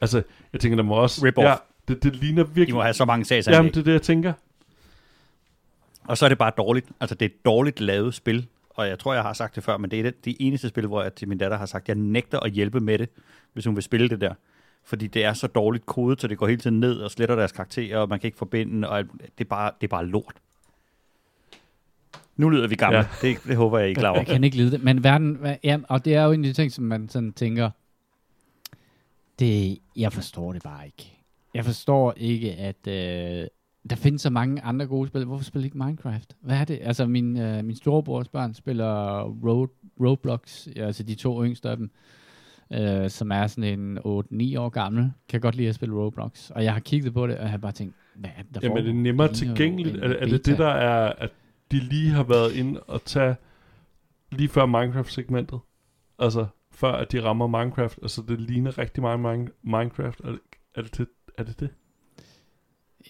Altså, 0.00 0.22
jeg 0.52 0.60
tænker, 0.60 0.76
der 0.76 0.82
må 0.82 0.94
også... 0.94 1.26
Rip-off. 1.26 1.42
Ja, 1.42 1.54
det, 1.88 2.02
det 2.02 2.16
ligner 2.16 2.44
virkelig... 2.44 2.68
De 2.68 2.72
må 2.72 2.82
have 2.82 2.94
så 2.94 3.04
mange 3.04 3.24
sagsanlæg. 3.24 3.56
Jamen, 3.56 3.72
det 3.72 3.80
er 3.80 3.84
det, 3.84 3.92
jeg 3.92 4.02
tænker. 4.02 4.32
Og 6.04 6.18
så 6.18 6.24
er 6.24 6.28
det 6.28 6.38
bare 6.38 6.52
dårligt. 6.56 6.86
Altså, 7.00 7.14
det 7.14 7.26
er 7.26 7.30
et 7.30 7.44
dårligt 7.44 7.80
lavet 7.80 8.14
spil. 8.14 8.46
Og 8.70 8.88
jeg 8.88 8.98
tror, 8.98 9.14
jeg 9.14 9.22
har 9.22 9.32
sagt 9.32 9.54
det 9.54 9.64
før, 9.64 9.76
men 9.76 9.90
det 9.90 9.98
er 9.98 10.02
det, 10.02 10.24
det 10.24 10.36
eneste 10.40 10.68
spil, 10.68 10.86
hvor 10.86 11.02
jeg 11.02 11.14
til 11.14 11.28
min 11.28 11.38
datter 11.38 11.56
har 11.56 11.66
sagt, 11.66 11.88
jeg 11.88 11.96
nægter 11.96 12.40
at 12.40 12.52
hjælpe 12.52 12.80
med 12.80 12.98
det, 12.98 13.08
hvis 13.52 13.64
hun 13.64 13.74
vil 13.74 13.82
spille 13.82 14.08
det 14.08 14.20
der. 14.20 14.34
Fordi 14.84 15.06
det 15.06 15.24
er 15.24 15.32
så 15.32 15.46
dårligt 15.46 15.86
kodet, 15.86 16.20
så 16.20 16.28
det 16.28 16.38
går 16.38 16.46
hele 16.46 16.60
tiden 16.60 16.80
ned 16.80 16.98
og 17.00 17.10
sletter 17.10 17.36
deres 17.36 17.52
karakterer, 17.52 17.98
og 17.98 18.08
man 18.08 18.20
kan 18.20 18.28
ikke 18.28 18.38
forbinde, 18.38 18.88
og 18.88 19.04
det 19.38 19.44
er 19.44 19.48
bare, 19.48 19.70
det 19.80 19.86
er 19.86 19.88
bare 19.88 20.06
lort. 20.06 20.34
Nu 22.36 22.48
lyder 22.48 22.68
vi 22.68 22.74
gamle. 22.74 22.98
Ja. 22.98 23.04
Det, 23.22 23.38
det 23.44 23.56
håber 23.56 23.78
jeg, 23.78 23.88
I 23.88 23.90
er 23.90 23.94
klar 23.94 24.08
over. 24.08 24.18
Jeg 24.18 24.26
kan 24.26 24.44
ikke 24.44 24.56
lide 24.56 24.70
det. 24.70 24.84
Men 24.84 25.04
verden, 25.04 25.38
ja, 25.64 25.78
og 25.88 26.04
det 26.04 26.14
er 26.14 26.24
jo 26.24 26.32
en 26.32 26.44
af 26.44 26.48
de 26.48 26.52
ting, 26.52 26.72
som 26.72 26.84
man 26.84 27.08
sådan 27.08 27.32
tænker, 27.32 27.70
det, 29.38 29.78
jeg 29.96 30.12
forstår 30.12 30.52
det 30.52 30.62
bare 30.62 30.86
ikke. 30.86 31.18
Jeg 31.54 31.64
forstår 31.64 32.14
ikke, 32.16 32.52
at 32.52 32.86
øh, 32.86 33.46
der 33.90 33.96
findes 33.96 34.22
så 34.22 34.30
mange 34.30 34.62
andre 34.62 34.86
gode 34.86 35.08
spil. 35.08 35.24
Hvorfor 35.24 35.44
spiller 35.44 35.64
ikke 35.64 35.78
Minecraft? 35.78 36.36
Hvad 36.40 36.56
er 36.56 36.64
det? 36.64 36.78
Altså, 36.82 37.06
min, 37.06 37.38
øh, 37.38 37.64
min 37.64 37.76
storebrors 37.76 38.28
børn 38.28 38.54
spiller 38.54 39.22
Road, 39.22 39.68
Roblox, 40.00 40.68
ja, 40.76 40.86
altså 40.86 41.02
de 41.02 41.14
to 41.14 41.44
yngste 41.44 41.70
af 41.70 41.76
dem, 41.76 41.90
øh, 42.72 43.10
som 43.10 43.32
er 43.32 43.46
sådan 43.46 43.80
en 43.80 43.98
8-9 43.98 44.02
år 44.58 44.68
gammel, 44.68 45.12
kan 45.28 45.40
godt 45.40 45.56
lide 45.56 45.68
at 45.68 45.74
spille 45.74 45.94
Roblox. 45.94 46.50
Og 46.50 46.64
jeg 46.64 46.72
har 46.72 46.80
kigget 46.80 47.14
på 47.14 47.26
det, 47.26 47.36
og 47.36 47.42
jeg 47.42 47.50
har 47.50 47.58
bare 47.58 47.72
tænkt, 47.72 47.94
hvad 48.14 48.30
er 48.36 48.42
det, 48.42 48.54
der 48.54 48.60
Jamen, 48.62 48.78
er 48.78 48.82
det 48.82 48.94
nemmere 48.94 49.32
tilgængeligt? 49.32 49.96
Er, 49.96 50.08
er 50.08 50.26
det 50.26 50.46
det, 50.46 50.58
der 50.58 50.68
er, 50.68 51.12
at 51.18 51.30
de 51.72 51.78
lige 51.80 52.10
har 52.10 52.22
været 52.22 52.52
inde 52.52 52.80
og 52.80 53.04
tage 53.04 53.36
lige 54.32 54.48
før 54.48 54.66
Minecraft-segmentet? 54.66 55.60
Altså, 56.18 56.46
før 56.70 56.92
at 56.92 57.12
de 57.12 57.22
rammer 57.22 57.46
Minecraft, 57.46 57.98
altså 58.02 58.22
det 58.28 58.40
ligner 58.40 58.78
rigtig 58.78 59.02
meget 59.02 59.20
Min- 59.20 59.48
Minecraft. 59.62 60.20
Er 60.20 60.30
det 60.30 60.40
er 60.74 60.82
det 60.82 60.98
det? 60.98 61.06
Er 61.38 61.42
det, 61.44 61.60
det? 61.60 61.70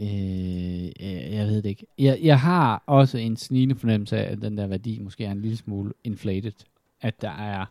Øh, 0.00 0.86
øh, 1.00 1.32
jeg 1.34 1.46
ved 1.46 1.56
det 1.62 1.68
ikke. 1.68 1.86
Jeg, 1.98 2.18
jeg 2.22 2.40
har 2.40 2.82
også 2.86 3.18
en 3.18 3.36
snigende 3.36 3.74
fornemmelse 3.76 4.16
af, 4.18 4.32
at 4.32 4.42
den 4.42 4.58
der 4.58 4.66
værdi 4.66 4.98
måske 4.98 5.24
er 5.24 5.32
en 5.32 5.42
lille 5.42 5.56
smule 5.56 5.92
inflated. 6.04 6.52
At 7.00 7.22
der 7.22 7.30
er... 7.30 7.66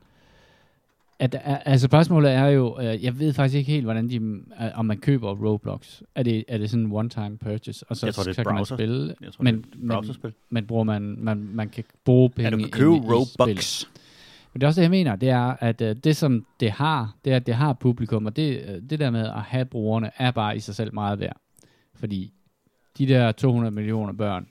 At 1.22 1.36
altså 1.44 1.86
spørgsmålet 1.88 2.32
er 2.32 2.46
jo, 2.46 2.78
øh, 2.82 3.04
jeg 3.04 3.20
ved 3.20 3.34
faktisk 3.34 3.58
ikke 3.58 3.72
helt, 3.72 3.84
hvordan 3.84 4.10
de, 4.10 4.16
øh, 4.16 4.42
om 4.76 4.86
man 4.86 4.98
køber 4.98 5.36
Roblox. 5.46 6.02
Er 6.16 6.24
det, 6.24 6.44
er 6.48 6.58
det 6.58 6.70
sådan 6.70 6.86
en 6.86 6.92
one-time 6.92 7.38
purchase, 7.38 7.86
og 7.90 7.98
så, 7.98 8.06
Jeg 8.08 8.14
tror, 8.14 8.24
det 8.24 8.30
er 8.30 8.34
så 8.34 8.44
kan 8.44 8.56
man 8.56 8.66
spille, 8.66 9.16
Jeg 9.22 9.34
tror, 9.34 9.44
men, 9.44 9.56
det 9.58 9.92
er 9.92 10.18
men, 10.24 10.34
men 10.50 10.66
bruger 10.68 10.84
man, 10.84 11.16
man, 11.20 11.50
man 11.54 11.70
kan 11.70 11.84
bruge 12.06 12.30
penge 12.30 12.44
Ja, 12.50 12.50
du 12.56 12.58
kan 12.58 12.70
købe 12.70 12.94
i- 12.94 12.98
i. 12.98 13.00
Robux. 13.02 13.86
Men 14.54 14.62
det 14.62 14.64
er 14.64 14.68
også 14.68 14.82
det, 14.82 14.84
jeg 14.84 14.92
mener, 14.92 15.16
det 15.16 15.30
er, 15.30 15.56
at 15.60 15.82
øh, 15.82 15.96
det 16.04 16.16
som 16.16 16.46
det 16.60 16.72
har, 16.72 17.16
det 17.26 17.32
er, 17.34 17.36
at 17.36 17.46
det 17.48 17.56
har 17.56 17.74
publikum, 17.74 18.26
og 18.26 18.36
det, 18.36 18.64
øh, 18.68 18.82
det 18.90 19.00
der 19.00 19.10
med 19.10 19.22
at 19.28 19.42
have 19.42 19.66
brugerne, 19.66 20.12
er 20.18 20.32
bare 20.32 20.56
i 20.56 20.60
sig 20.60 20.76
selv 20.76 20.94
meget 20.94 21.20
værd. 21.20 21.38
Fordi 21.96 22.34
de 22.98 23.08
der 23.08 23.32
200 23.32 23.76
millioner 23.76 24.14
børn, 24.14 24.48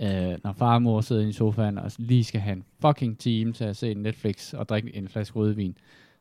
øh, 0.00 0.38
når 0.44 0.52
far 0.52 0.74
og 0.74 0.82
mor 0.82 1.00
sidder 1.00 1.26
i 1.26 1.32
sofaen 1.32 1.78
og 1.78 1.92
lige 1.98 2.24
skal 2.24 2.40
have 2.40 2.56
en 2.56 2.64
fucking 2.80 3.18
time 3.18 3.52
til 3.52 3.64
at 3.64 3.76
se 3.76 3.94
Netflix 3.94 4.54
og 4.54 4.68
drikke 4.68 4.96
en 4.96 5.08
flaske 5.08 5.38
rødvin, 5.38 5.76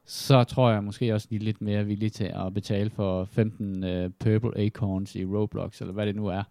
så 0.06 0.44
tror 0.44 0.72
jeg 0.72 0.84
måske 0.84 1.14
også, 1.14 1.28
de 1.30 1.36
er 1.36 1.40
lidt 1.40 1.62
mere 1.62 1.86
villige 1.86 2.10
til 2.10 2.24
at 2.24 2.54
betale 2.54 2.90
for 2.90 3.26
15 3.26 3.84
øh, 3.84 4.10
Purple 4.20 4.66
Acorns 4.66 5.16
i 5.16 5.26
Roblox, 5.26 5.82
eller 5.82 5.94
hvad 5.94 6.06
det 6.06 6.16
nu 6.16 6.28
er, 6.28 6.44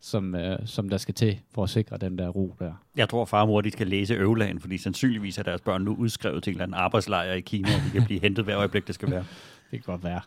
som, 0.00 0.34
øh, 0.34 0.58
som 0.64 0.88
der 0.88 0.96
skal 0.96 1.14
til 1.14 1.40
for 1.54 1.62
at 1.62 1.70
sikre 1.70 1.96
den 1.96 2.18
der 2.18 2.28
ro 2.28 2.54
der. 2.58 2.72
Jeg 2.96 3.08
tror, 3.08 3.24
far 3.24 3.40
og 3.40 3.48
mor 3.48 3.60
de 3.60 3.70
skal 3.70 3.86
læse 3.86 4.14
Øvlagen, 4.14 4.60
fordi 4.60 4.78
sandsynligvis 4.78 5.38
er 5.38 5.42
deres 5.42 5.60
børn 5.60 5.82
nu 5.82 5.94
udskrevet 5.94 6.42
til 6.42 6.50
en 6.50 6.54
eller 6.54 6.64
anden 6.64 6.74
arbejdslejr 6.74 7.32
i 7.32 7.40
Kina, 7.40 7.68
og 7.68 7.80
de 7.86 7.90
kan 7.90 8.04
blive 8.04 8.20
hentet 8.20 8.44
hver 8.44 8.58
øjeblik, 8.58 8.86
det 8.86 8.94
skal 8.94 9.10
være. 9.10 9.24
Det 9.70 9.84
kan 9.84 9.92
godt 9.92 10.04
være. 10.04 10.20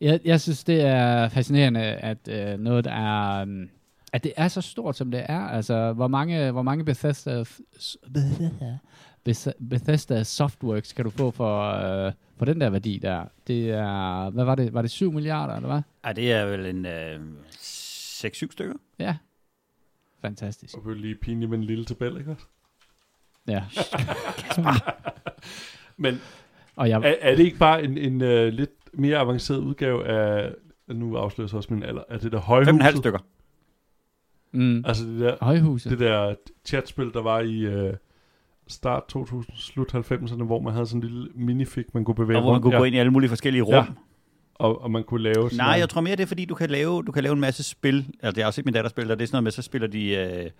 Jeg, 0.00 0.20
jeg 0.24 0.40
synes, 0.40 0.64
det 0.64 0.80
er 0.80 1.28
fascinerende, 1.28 1.80
at 1.80 2.28
øh, 2.28 2.58
noget, 2.58 2.84
der 2.84 2.92
er... 2.92 3.42
Um, 3.42 3.68
at 4.12 4.24
det 4.24 4.32
er 4.36 4.48
så 4.48 4.60
stort, 4.60 4.96
som 4.96 5.10
det 5.10 5.26
er. 5.28 5.40
Altså, 5.40 5.92
hvor 5.92 6.08
mange, 6.08 6.50
hvor 6.50 6.62
mange 6.62 6.84
Bethesda, 6.84 7.44
Bethesda, 9.24 9.52
Bethesda 9.70 10.22
Softworks 10.22 10.92
kan 10.92 11.04
du 11.04 11.10
få 11.10 11.30
for, 11.30 11.62
øh, 11.62 12.12
for 12.36 12.44
den 12.44 12.60
der 12.60 12.70
værdi 12.70 12.98
der? 12.98 13.24
Det 13.46 13.70
er, 13.70 14.30
hvad 14.30 14.44
var 14.44 14.54
det? 14.54 14.74
Var 14.74 14.82
det 14.82 14.90
7 14.90 15.12
milliarder, 15.12 15.54
eller 15.54 15.68
hvad? 15.68 15.82
Ej, 16.04 16.12
det 16.12 16.32
er 16.32 16.46
vel 16.46 16.66
en 16.66 16.86
øh, 16.86 17.20
6-7 17.50 18.30
stykker. 18.50 18.74
Ja. 18.98 19.16
Fantastisk. 20.20 20.76
Og 20.76 20.94
lige 20.94 21.14
pinligt 21.14 21.50
med 21.50 21.58
en 21.58 21.64
lille 21.64 21.84
tabel, 21.84 22.16
ikke? 22.18 22.36
Ja. 23.48 23.64
Men 25.96 26.20
Og 26.76 26.88
jeg, 26.88 27.00
er, 27.00 27.14
er 27.20 27.36
det 27.36 27.44
ikke 27.44 27.58
bare 27.58 27.82
en, 27.84 27.98
en 27.98 28.14
uh, 28.22 28.28
lidt 28.28 28.70
mere 28.92 29.18
avanceret 29.18 29.58
udgave 29.58 30.06
af, 30.06 30.54
nu 30.88 31.16
afslører 31.16 31.48
jeg 31.52 31.56
også 31.56 31.74
min 31.74 31.82
alder, 31.82 32.02
af 32.08 32.20
det 32.20 32.32
der 32.32 32.38
højhus? 32.38 32.82
5,5 32.82 32.96
stykker. 32.96 33.18
Mm, 34.52 34.82
Altså 34.86 35.04
det 35.04 35.20
der, 35.20 35.36
højhuset. 35.40 35.90
det 35.90 35.98
der 35.98 36.34
chatspil, 36.64 37.10
der 37.14 37.22
var 37.22 37.40
i 37.40 37.86
uh, 37.88 37.94
start 38.66 39.02
2000, 39.08 39.56
slut 39.56 39.94
90'erne, 39.94 40.42
hvor 40.44 40.60
man 40.60 40.72
havde 40.72 40.86
sådan 40.86 41.02
en 41.02 41.08
lille 41.08 41.28
minifig, 41.34 41.84
man 41.94 42.04
kunne 42.04 42.14
bevæge 42.14 42.36
Og 42.38 42.42
hvor 42.42 42.50
man 42.50 42.54
rundt. 42.54 42.62
kunne 42.62 42.74
ja, 42.74 42.78
gå 42.78 42.84
ind 42.84 42.94
i 42.94 42.98
alle 42.98 43.12
mulige 43.12 43.28
forskellige 43.28 43.62
rum. 43.62 43.74
Ja. 43.74 43.84
og, 44.54 44.82
og 44.82 44.90
man 44.90 45.04
kunne 45.04 45.22
lave 45.22 45.50
sådan 45.50 45.56
Nej, 45.66 45.76
jeg 45.78 45.88
tror 45.88 46.00
mere, 46.00 46.16
det 46.16 46.22
er 46.22 46.26
fordi, 46.26 46.44
du 46.44 46.54
kan 46.54 46.70
lave, 46.70 47.02
du 47.02 47.12
kan 47.12 47.22
lave 47.22 47.32
en 47.32 47.40
masse 47.40 47.62
spil. 47.62 48.06
Altså, 48.22 48.40
jeg 48.40 48.46
har 48.46 48.50
set 48.50 48.64
min 48.64 48.74
datter 48.74 48.88
spille, 48.90 49.12
og 49.12 49.18
det 49.18 49.22
er 49.22 49.26
sådan 49.26 49.34
noget 49.36 49.44
med, 49.44 49.50
så 49.52 49.62
spiller 49.62 49.88
de... 49.88 50.10
Øh, 50.10 50.50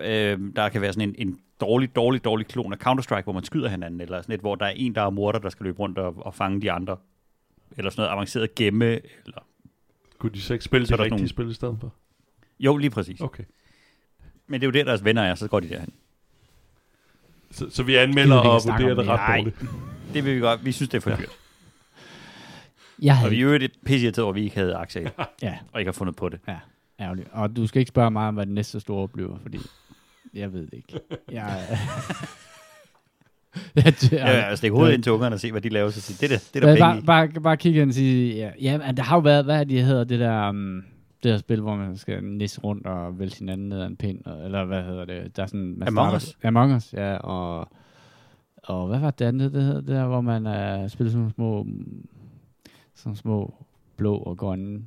øh, 0.00 0.38
der 0.56 0.68
kan 0.68 0.80
være 0.80 0.92
sådan 0.92 1.08
en, 1.08 1.28
en 1.28 1.38
dårlig, 1.60 1.96
dårlig, 1.96 2.24
dårlig 2.24 2.46
klon 2.46 2.72
af 2.72 2.76
Counter-Strike, 2.86 3.22
hvor 3.22 3.32
man 3.32 3.44
skyder 3.44 3.68
hinanden, 3.68 4.00
eller 4.00 4.22
sådan 4.22 4.34
et, 4.34 4.40
hvor 4.40 4.54
der 4.54 4.66
er 4.66 4.72
en, 4.76 4.94
der 4.94 5.02
er 5.02 5.10
morder, 5.10 5.38
der 5.38 5.48
skal 5.48 5.64
løbe 5.64 5.78
rundt 5.78 5.98
og, 5.98 6.14
og 6.26 6.34
fange 6.34 6.60
de 6.62 6.72
andre. 6.72 6.96
Eller 7.76 7.90
sådan 7.90 8.02
noget 8.02 8.12
avanceret 8.12 8.54
gemme, 8.54 8.86
eller... 9.26 9.40
Kunne 10.18 10.32
de 10.32 10.40
så 10.42 10.52
ikke 10.52 10.64
spille 10.64 10.86
Så 10.86 10.94
er 10.94 10.96
de 10.96 10.98
der 10.98 11.04
rigtige 11.04 11.16
nogle- 11.18 11.28
spil 11.28 11.50
i 11.50 11.54
stedet 11.54 11.76
for? 11.80 11.94
Jo, 12.60 12.76
lige 12.76 12.90
præcis. 12.90 13.20
Okay. 13.20 13.44
Men 14.46 14.60
det 14.60 14.66
er 14.66 14.68
jo 14.68 14.72
der, 14.72 14.84
deres 14.84 15.04
venner 15.04 15.22
er, 15.22 15.34
så 15.34 15.48
går 15.48 15.60
de 15.60 15.68
derhen. 15.68 15.92
Så, 17.50 17.70
så 17.70 17.82
vi 17.82 17.94
anmelder 17.94 18.42
Gider 18.42 18.42
vi 18.42 18.48
og 18.48 18.62
vurderer 18.64 18.88
det 18.88 18.96
det? 18.96 19.08
ret 19.08 19.16
Nej. 19.28 19.36
dårligt. 19.36 19.56
Det 20.14 20.24
vil 20.24 20.34
vi 20.36 20.40
godt. 20.40 20.64
Vi 20.64 20.72
synes, 20.72 20.88
det 20.88 20.96
er 20.96 21.00
for 21.00 21.10
Ja. 21.10 21.16
dyrt. 21.16 21.28
Jeg 23.02 23.12
Og 23.12 23.16
havde, 23.16 23.30
vi 23.30 23.36
er 23.36 23.42
jo 23.44 23.52
et 23.52 23.72
pisse 23.84 24.22
over, 24.22 24.28
at 24.28 24.34
vi 24.34 24.42
ikke 24.44 24.56
havde 24.56 24.74
aktier 24.74 25.02
i, 25.02 25.08
ja, 25.42 25.58
og 25.72 25.80
ikke 25.80 25.88
har 25.88 25.92
fundet 25.92 26.16
på 26.16 26.28
det. 26.28 26.40
ærgerligt. 27.00 27.28
Og 27.32 27.56
du 27.56 27.66
skal 27.66 27.80
ikke 27.80 27.88
spørge 27.88 28.10
mig 28.10 28.28
om, 28.28 28.34
hvad 28.34 28.46
det 28.46 28.54
næste 28.54 28.80
store 28.80 29.08
bliver, 29.08 29.38
fordi 29.42 29.58
jeg 30.34 30.52
ved 30.52 30.60
det 30.66 30.72
ikke. 30.74 31.00
Jeg, 31.32 31.66
jeg, 33.76 33.94
Ja, 34.12 34.48
ja, 34.48 34.56
stikke 34.56 34.76
hovedet 34.76 34.94
ind 34.94 35.02
til 35.02 35.12
ungerne 35.12 35.34
og 35.36 35.40
se, 35.40 35.50
hvad 35.52 35.60
de 35.60 35.68
laver, 35.68 35.90
så 35.90 36.00
sige, 36.00 36.16
det 36.28 36.32
er 36.34 36.38
der, 36.38 36.44
det 36.54 36.56
er 36.56 36.60
der 36.60 36.66
Men 36.66 36.92
penge 36.94 37.06
bare, 37.06 37.24
i. 37.24 37.30
bare, 37.30 37.40
bare 37.42 37.56
kigge 37.56 37.82
ind 37.82 37.90
og 37.90 37.94
sige, 37.94 38.34
ja, 38.36 38.50
ja 38.60 38.78
men 38.78 38.96
der 38.96 39.02
har 39.02 39.16
jo 39.16 39.20
været, 39.20 39.44
hvad 39.44 39.66
det, 39.66 39.84
hedder 39.84 40.04
det 40.04 40.20
der, 40.20 40.48
um, 40.48 40.84
det 41.22 41.32
der 41.32 41.38
spil, 41.38 41.60
hvor 41.60 41.76
man 41.76 41.96
skal 41.96 42.24
nisse 42.24 42.60
rundt 42.60 42.86
og 42.86 43.18
vælge 43.18 43.34
hinanden 43.38 43.68
ned 43.68 43.80
ad 43.80 43.86
en 43.86 43.96
pind, 43.96 44.24
og- 44.24 44.44
eller 44.44 44.64
hvad 44.64 44.82
hedder 44.84 45.04
det, 45.04 45.36
der 45.36 45.42
er 45.42 45.46
sådan, 45.46 45.74
man 45.78 45.88
Among 45.88 46.10
starter- 46.10 46.16
Us? 46.16 46.38
Among 46.44 46.74
Us, 46.76 46.92
ja, 46.92 47.16
og, 47.16 47.68
og 48.62 48.86
hvad 48.88 48.98
var 48.98 49.10
det 49.10 49.24
andet, 49.24 49.52
det 49.52 49.62
hedder, 49.62 49.80
det 49.80 49.88
der, 49.88 50.06
hvor 50.06 50.20
man 50.20 50.46
uh, 50.82 50.90
spiller 50.90 51.10
sådan 51.12 51.30
små, 51.30 51.66
sådan 52.94 53.16
små 53.16 53.54
blå 53.96 54.16
og 54.16 54.36
grønne 54.36 54.82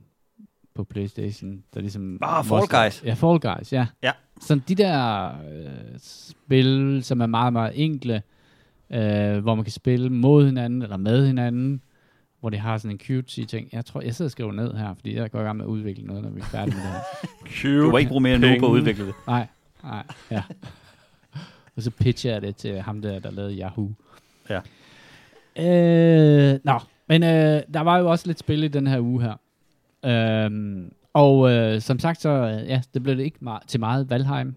på 0.73 0.83
Playstation, 0.83 1.63
der 1.73 1.79
ligesom... 1.79 2.17
Ah, 2.21 2.45
Fall 2.45 2.67
Guys. 2.67 3.03
Ja, 3.05 3.13
Fall 3.13 3.39
Guys, 3.39 3.73
ja. 3.73 3.88
Ja. 4.03 4.11
Sådan 4.41 4.63
de 4.67 4.75
der 4.75 5.27
øh, 5.27 6.00
spil, 6.00 7.00
som 7.03 7.21
er 7.21 7.25
meget, 7.25 7.53
meget 7.53 7.71
enkle, 7.75 8.21
øh, 8.89 9.38
hvor 9.38 9.55
man 9.55 9.63
kan 9.65 9.71
spille 9.71 10.09
mod 10.09 10.45
hinanden, 10.45 10.81
eller 10.81 10.97
med 10.97 11.27
hinanden, 11.27 11.81
hvor 12.41 12.50
det 12.50 12.60
har 12.60 12.77
sådan 12.77 12.91
en 12.91 13.00
cute 13.00 13.45
ting. 13.45 13.69
Jeg 13.71 13.86
tror, 13.86 14.01
jeg 14.01 14.15
sidder 14.15 14.27
og 14.27 14.31
skriver 14.31 14.51
ned 14.51 14.74
her, 14.74 14.93
fordi 14.93 15.15
jeg 15.15 15.31
går 15.31 15.39
i 15.39 15.43
gang 15.43 15.57
med 15.57 15.65
at 15.65 15.69
udvikle 15.69 16.05
noget, 16.05 16.24
når 16.24 16.29
vi 16.29 16.39
er 16.39 16.45
færdige 16.45 16.75
med 16.75 16.83
det 16.83 16.91
her. 16.91 17.00
Cute 17.62 17.79
Du 17.79 17.91
må 17.91 17.98
ikke 17.98 18.10
bruge 18.10 18.21
mere 18.21 18.36
end 18.36 18.43
nu 18.45 18.60
på 18.60 18.65
at 18.65 18.71
udvikle 18.71 19.05
det. 19.05 19.13
Nej, 19.27 19.48
nej, 19.83 20.03
ja. 20.31 20.43
Og 21.75 21.81
så 21.81 21.91
pitcher 21.91 22.31
jeg 22.31 22.41
det 22.41 22.55
til 22.55 22.81
ham 22.81 23.01
der, 23.01 23.19
der 23.19 23.31
lavede 23.31 23.57
Yahoo. 23.60 23.91
Ja. 24.50 24.60
Øh, 25.60 26.60
nå, 26.63 26.79
men 27.07 27.24
øh, 27.24 27.62
der 27.74 27.81
var 27.81 27.98
jo 27.98 28.10
også 28.10 28.27
lidt 28.27 28.39
spil 28.39 28.63
i 28.63 28.67
den 28.67 28.88
her 28.88 29.00
uge 29.00 29.21
her. 29.21 29.36
Øhm, 30.05 30.91
og 31.13 31.51
øh, 31.51 31.81
som 31.81 32.00
sagt, 32.00 32.21
så 32.21 32.29
øh, 32.29 32.69
ja, 32.69 32.81
det 32.93 33.03
blev 33.03 33.17
det 33.17 33.24
ikke 33.24 33.38
meget, 33.41 33.62
til 33.67 33.79
meget 33.79 34.10
Valheim. 34.10 34.55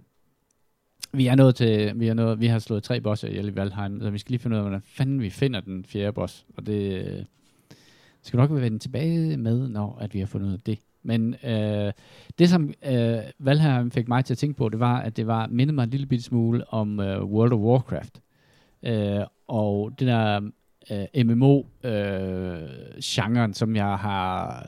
Vi 1.12 1.26
er 1.26 1.35
nået 1.35 1.55
til, 1.55 2.00
vi 2.00 2.09
er 2.09 2.14
nået, 2.14 2.41
vi 2.41 2.47
har 2.47 2.59
slået 2.59 2.83
tre 2.83 3.00
bosser 3.00 3.29
ihjel 3.29 3.49
i 3.49 3.57
Valheim, 3.57 4.00
så 4.00 4.11
vi 4.11 4.19
skal 4.19 4.31
lige 4.31 4.41
finde 4.41 4.55
ud 4.55 4.59
af, 4.59 4.64
hvordan 4.64 4.83
fanden 4.87 5.21
vi 5.21 5.31
finder 5.31 5.61
den 5.61 5.85
fjerde 5.85 6.12
boss. 6.12 6.47
Og 6.57 6.67
det 6.67 7.07
øh, 7.07 7.25
skal 8.25 8.37
nok 8.37 8.50
vende 8.50 8.78
tilbage 8.78 9.37
med, 9.37 9.69
når 9.69 9.99
at 10.00 10.14
vi 10.14 10.19
har 10.19 10.26
fundet 10.26 10.49
ud 10.49 10.52
af 10.52 10.61
det. 10.61 10.78
Men 11.02 11.35
øh, 11.45 11.93
det, 12.38 12.49
som 12.49 12.73
øh, 12.87 13.19
Valheim 13.38 13.90
fik 13.90 14.09
mig 14.09 14.25
til 14.25 14.35
at 14.35 14.38
tænke 14.38 14.57
på, 14.57 14.69
det 14.69 14.81
var, 14.81 15.00
at 15.00 15.16
det 15.16 15.26
var 15.26 15.47
mindede 15.47 15.75
mig 15.75 15.85
en 15.85 15.90
lille 15.90 16.07
bitte 16.07 16.25
smule 16.25 16.73
om 16.73 17.00
øh, 17.00 17.25
World 17.25 17.52
of 17.52 17.59
Warcraft. 17.59 18.21
Øh, 18.83 19.21
og 19.49 19.93
den 19.99 20.09
der 20.09 20.50
øh, 20.90 21.26
MMO-genren, 21.26 23.50
øh, 23.50 23.54
som 23.54 23.76
jeg 23.76 23.99
har 23.99 24.66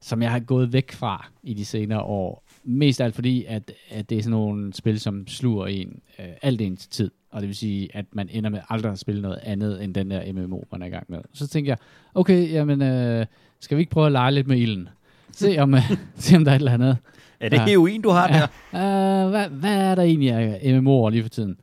som 0.00 0.22
jeg 0.22 0.30
har 0.30 0.40
gået 0.40 0.72
væk 0.72 0.92
fra 0.92 1.26
i 1.42 1.54
de 1.54 1.64
senere 1.64 2.02
år. 2.02 2.44
Mest 2.70 3.00
alt 3.00 3.14
fordi, 3.14 3.44
at, 3.48 3.72
at 3.90 4.10
det 4.10 4.18
er 4.18 4.22
sådan 4.22 4.30
nogle 4.30 4.72
spil, 4.74 5.00
som 5.00 5.26
sluger 5.26 5.66
en 5.66 6.00
øh, 6.18 6.26
alt 6.42 6.60
ens 6.60 6.86
tid. 6.86 7.10
Og 7.30 7.40
det 7.40 7.48
vil 7.48 7.56
sige, 7.56 7.88
at 7.96 8.04
man 8.12 8.28
ender 8.32 8.50
med 8.50 8.60
aldrig 8.68 8.92
at 8.92 8.98
spille 8.98 9.22
noget 9.22 9.38
andet 9.42 9.84
end 9.84 9.94
den 9.94 10.10
der 10.10 10.32
MMO, 10.32 10.60
man 10.72 10.82
er 10.82 10.86
i 10.86 10.90
gang 10.90 11.04
med. 11.08 11.18
Så 11.32 11.48
tænker 11.48 11.70
jeg, 11.70 11.78
okay, 12.14 12.50
jamen, 12.52 12.82
øh, 12.82 13.26
skal 13.60 13.76
vi 13.76 13.80
ikke 13.80 13.90
prøve 13.90 14.06
at 14.06 14.12
lege 14.12 14.32
lidt 14.32 14.46
med 14.46 14.58
ilden? 14.58 14.88
Se 15.32 15.58
om, 15.62 15.74
øh, 15.74 15.80
se 16.16 16.36
om 16.36 16.44
der 16.44 16.50
er 16.52 16.56
et 16.56 16.58
eller 16.60 16.72
andet. 16.72 16.96
Er 17.40 17.48
det 17.48 17.56
Ja. 17.56 17.64
heroin, 17.66 18.02
du 18.02 18.10
har 18.10 18.28
Ja. 18.34 18.46
der? 18.72 19.24
Uh, 19.24 19.30
hvad, 19.30 19.48
hvad 19.48 19.76
er 19.90 19.94
der 19.94 20.02
egentlig 20.02 20.32
af 20.32 20.60
MMO'er 20.80 21.10
lige 21.10 21.22
for 21.22 21.28
tiden? 21.30 21.56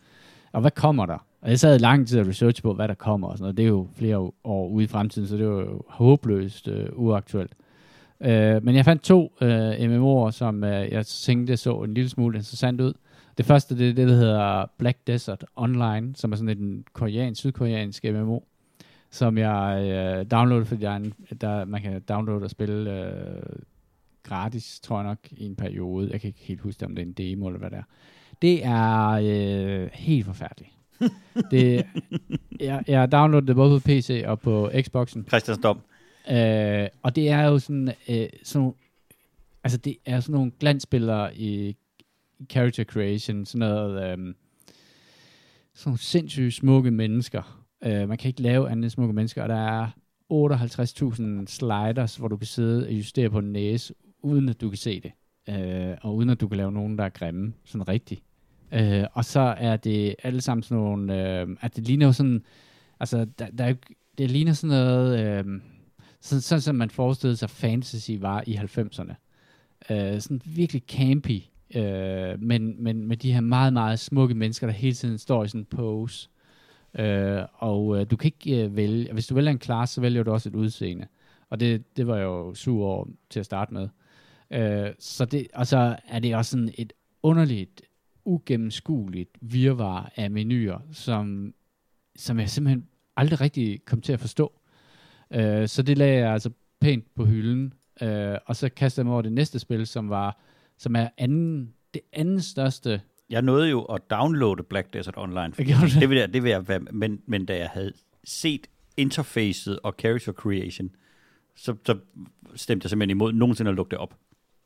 Og 0.52 0.62
hvad 0.62 0.72
kommer 0.72 1.06
der? 1.06 1.26
Og 1.42 1.50
jeg 1.50 1.60
sad 1.60 1.80
lang 1.80 2.08
tid 2.08 2.20
og 2.20 2.28
research 2.28 2.62
på, 2.62 2.74
hvad 2.74 2.88
der 2.88 2.94
kommer 2.94 3.28
og 3.28 3.38
sådan 3.38 3.44
noget. 3.44 3.58
Det 3.58 3.64
er 3.64 3.68
jo 3.70 3.88
flere 3.98 4.18
år 4.44 4.68
ude 4.68 4.84
i 4.84 4.88
fremtiden, 4.88 5.28
så 5.28 5.36
det 5.36 5.42
er 5.42 5.46
jo 5.50 5.82
håbløst 5.88 6.68
uh, 6.68 6.76
uaktuelt. 6.94 7.52
Uh, 8.20 8.64
men 8.64 8.76
jeg 8.76 8.86
fandt 8.86 9.04
to 9.04 9.34
uh, 9.42 9.48
MMO'er, 9.48 10.32
som 10.32 10.64
uh, 10.64 10.70
jeg 10.70 11.06
tænkte 11.06 11.58
så 11.58 11.84
en 11.84 11.94
lille 11.94 12.10
smule 12.10 12.38
interessant 12.38 12.82
ud. 12.82 12.94
Det 13.38 13.46
første, 13.46 13.78
det 13.78 13.90
er 13.90 13.94
det, 13.94 14.08
der 14.08 14.16
hedder 14.16 14.66
Black 14.78 14.98
Desert 15.08 15.46
Online, 15.56 16.16
som 16.16 16.32
er 16.32 16.36
sådan 16.36 16.58
en 16.58 16.86
koreansk, 16.94 17.40
sydkoreansk 17.40 18.04
MMO, 18.04 18.40
som 19.12 19.38
jeg 19.38 19.80
uh, 19.82 20.32
downloadede, 20.32 20.66
fordi 20.66 20.82
der 20.82 20.90
er 20.90 20.96
en, 20.96 21.14
der, 21.42 21.66
man 21.66 21.82
kan 21.82 22.02
downloade 22.02 22.44
og 22.44 22.50
spille 22.50 22.92
uh, 22.92 23.60
gratis, 24.24 24.80
tror 24.80 24.98
jeg 24.98 25.08
nok, 25.08 25.18
i 25.32 25.46
en 25.46 25.56
periode. 25.56 26.10
Jeg 26.12 26.22
kan 26.22 26.28
ikke 26.28 26.44
helt 26.44 26.62
huske, 26.62 26.86
om 26.86 26.96
det 26.96 27.02
er 27.02 27.06
en 27.06 27.14
demo 27.14 27.48
eller 27.48 27.60
hvad 27.60 27.70
det 27.70 27.78
er. 27.78 27.84
Det 28.42 28.66
er 28.66 29.10
øh, 29.12 29.90
helt 29.94 30.26
forfærdeligt. 30.26 30.72
det, 31.52 31.86
jeg, 32.60 32.84
jeg 32.88 33.12
downloadede 33.12 33.48
det 33.48 33.56
både 33.56 33.80
på 33.80 33.84
PC 33.86 34.24
og 34.28 34.40
på 34.40 34.72
Xboxen. 34.82 35.26
Christians 35.28 35.60
dom. 35.64 35.80
Øh, 36.32 36.88
og 37.04 37.16
det 37.16 37.30
er 37.30 37.42
jo 37.44 37.60
sådan, 37.60 37.88
øh, 37.88 38.30
sådan 38.44 38.62
nogle, 38.62 38.74
altså 39.64 39.78
det 39.78 39.98
er 40.06 40.20
sådan 40.20 40.34
nogle 40.34 40.52
glansbilleder 40.60 41.30
i 41.36 41.76
character 42.50 42.84
creation, 42.84 43.46
sådan 43.46 43.60
noget, 43.60 44.04
øh, 44.04 44.18
sådan 45.74 45.90
nogle 45.90 46.00
sindssygt 46.00 46.54
smukke 46.54 46.92
mennesker, 46.92 47.66
Øh, 47.86 48.10
man 48.10 48.18
kan 48.18 48.28
ikke 48.28 48.42
lave 48.42 48.70
andet 48.70 48.92
smukke 48.92 49.14
mennesker, 49.14 49.44
og 49.44 49.50
der 49.50 49.56
er 49.56 49.88
58.000 50.30 51.48
sliders, 51.48 52.16
hvor 52.16 52.28
du 52.28 52.38
kan 52.38 52.48
sidde 52.48 52.88
og 52.88 52.94
justere 52.94 53.30
på 53.30 53.40
en 53.40 53.52
næse, 53.52 53.94
uden 54.20 54.50
at 54.50 54.62
du 54.62 54.70
kan 54.70 54.78
se 54.78 55.00
det. 55.02 55.12
Øh, 55.50 55.98
og 56.02 56.16
uden 56.16 56.30
at 56.30 56.42
du 56.42 56.48
kan 56.48 56.58
lave 56.58 56.72
nogen, 56.72 56.98
der 56.98 57.04
er 57.04 57.10
grimme, 57.10 57.54
sådan 57.66 57.88
rigtigt. 57.88 58.24
Øh, 58.72 59.04
og 59.14 59.26
så 59.26 59.56
er 59.58 59.78
det 59.78 60.16
alle 60.24 60.42
sammen 60.42 60.64
sådan 60.64 60.84
nogle, 60.84 61.40
øh, 61.42 61.48
at 61.62 61.76
det 61.76 61.88
ligner 61.88 62.06
jo 62.06 62.12
sådan, 62.12 62.44
altså 63.00 63.26
der, 63.40 63.48
der 63.58 63.66
er 63.66 63.74
det 64.18 64.32
ligner 64.32 64.54
sådan 64.54 64.78
noget, 64.78 65.20
øh, 65.20 65.62
sådan, 66.26 66.42
sådan 66.42 66.62
som 66.62 66.76
man 66.76 66.90
forestillede 66.90 67.38
sig 67.38 67.50
fantasy 67.50 68.12
var 68.20 68.44
i 68.48 68.56
90'erne. 68.56 69.14
Øh, 69.90 70.22
sådan 70.22 70.42
virkelig 70.46 70.84
campy, 70.88 71.42
øh, 71.76 72.42
men, 72.42 72.84
men 72.84 73.08
med 73.08 73.18
de 73.18 73.34
her 73.34 73.42
meget, 73.42 73.74
meget 73.74 74.00
smukke 74.00 74.36
mennesker, 74.36 74.68
der 74.68 74.74
hele 74.74 74.94
tiden 74.94 75.18
står 75.18 75.44
i 75.44 75.48
sådan 75.48 75.62
en 75.62 75.66
pose. 75.66 76.30
Øh, 77.00 77.42
og 77.54 78.00
øh, 78.00 78.12
du 78.12 78.18
kan 78.18 78.28
ikke 78.28 78.64
øh, 78.64 78.76
vælge, 78.76 79.14
hvis 79.14 79.28
du 79.28 79.36
vælger 79.36 79.52
en 79.52 79.60
klasse, 79.60 79.96
så 79.96 80.02
vælger 80.02 80.24
du 80.24 80.32
også 80.32 80.50
et 80.50 80.56
udseende. 80.56 81.08
Og 81.50 81.60
det, 81.60 81.98
det 81.98 82.08
var 82.08 82.16
jeg 82.16 82.24
jo 82.24 82.54
sur 82.54 82.86
over 82.86 83.06
til 83.30 83.40
at 83.40 83.46
starte 83.46 83.74
med. 83.74 83.90
Øh, 84.52 84.94
så 85.00 85.26
det, 85.26 85.48
og 85.54 85.68
så 85.68 85.96
er 86.08 86.20
det 86.20 86.36
også 86.36 86.52
sådan 86.52 86.74
et 86.78 86.94
underligt, 87.24 87.82
ugennemskueligt 88.26 89.30
virvar 89.42 90.12
af 90.16 90.32
menuer, 90.32 90.80
som, 90.92 91.54
som 92.16 92.40
jeg 92.40 92.50
simpelthen 92.50 92.88
aldrig 93.18 93.42
rigtig 93.42 93.86
kom 93.86 94.02
til 94.02 94.14
at 94.14 94.20
forstå. 94.20 94.54
Øh, 95.34 95.68
så 95.68 95.82
det 95.82 95.98
lagde 95.98 96.20
jeg 96.20 96.34
altså 96.34 96.50
pænt 96.82 97.16
på 97.16 97.26
hylden, 97.26 97.74
øh, 98.02 98.38
og 98.46 98.56
så 98.56 98.70
kastede 98.70 99.04
jeg 99.04 99.06
mig 99.06 99.14
over 99.14 99.22
det 99.22 99.32
næste 99.32 99.60
spil, 99.60 99.88
som 99.88 100.10
var 100.10 100.40
som 100.78 100.96
er 100.96 101.08
anden, 101.18 101.74
det 101.94 102.02
anden 102.14 102.42
største 102.42 103.02
Jeg 103.30 103.42
nåede 103.42 103.70
jo 103.70 103.82
at 103.82 104.02
downloade 104.10 104.64
Black 104.64 104.94
Desert 104.94 105.14
Online. 105.18 105.54
det? 105.58 105.98
Det 106.00 106.10
vil 106.10 106.18
jeg, 106.18 106.34
det 106.34 106.44
vil 106.44 106.50
jeg 106.50 106.68
være, 106.68 106.80
men, 106.80 107.22
men 107.26 107.46
da 107.46 107.58
jeg 107.58 107.70
havde 107.70 107.94
set 108.24 108.68
interfacet 108.98 109.80
og 109.84 109.96
character 110.00 110.32
creation, 110.32 110.90
så, 111.56 111.76
så 111.86 111.98
stemte 112.56 112.86
jeg 112.86 112.90
simpelthen 112.90 113.10
imod 113.18 113.34
nogensinde 113.34 113.70
at 113.70 113.76
lukke 113.76 113.92
det 113.92 114.00
op. 114.00 114.16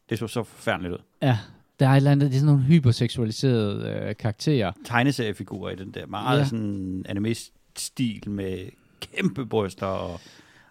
Det 0.10 0.20
så 0.20 0.28
så 0.28 0.44
forfærdeligt 0.44 0.94
ud. 0.94 1.00
Ja, 1.22 1.38
der 1.80 1.88
er 1.88 1.92
et 1.92 1.98
eller 1.98 2.12
andet, 2.12 2.32
det 2.32 2.36
er 2.36 2.40
sådan 2.40 2.54
nogle 2.54 2.68
hyperseksualiserede 2.68 3.90
øh, 3.90 4.16
karakterer. 4.16 4.72
Tegneseriefigurer 4.86 5.72
i 5.72 5.76
den 5.76 5.92
der 5.92 6.06
meget 6.06 6.40
ja. 6.40 6.46
sådan 6.46 7.06
anime-stil 7.10 8.30
med 8.30 8.70
kæmpe 9.00 9.46
bryster, 9.46 9.86
og, 9.86 10.20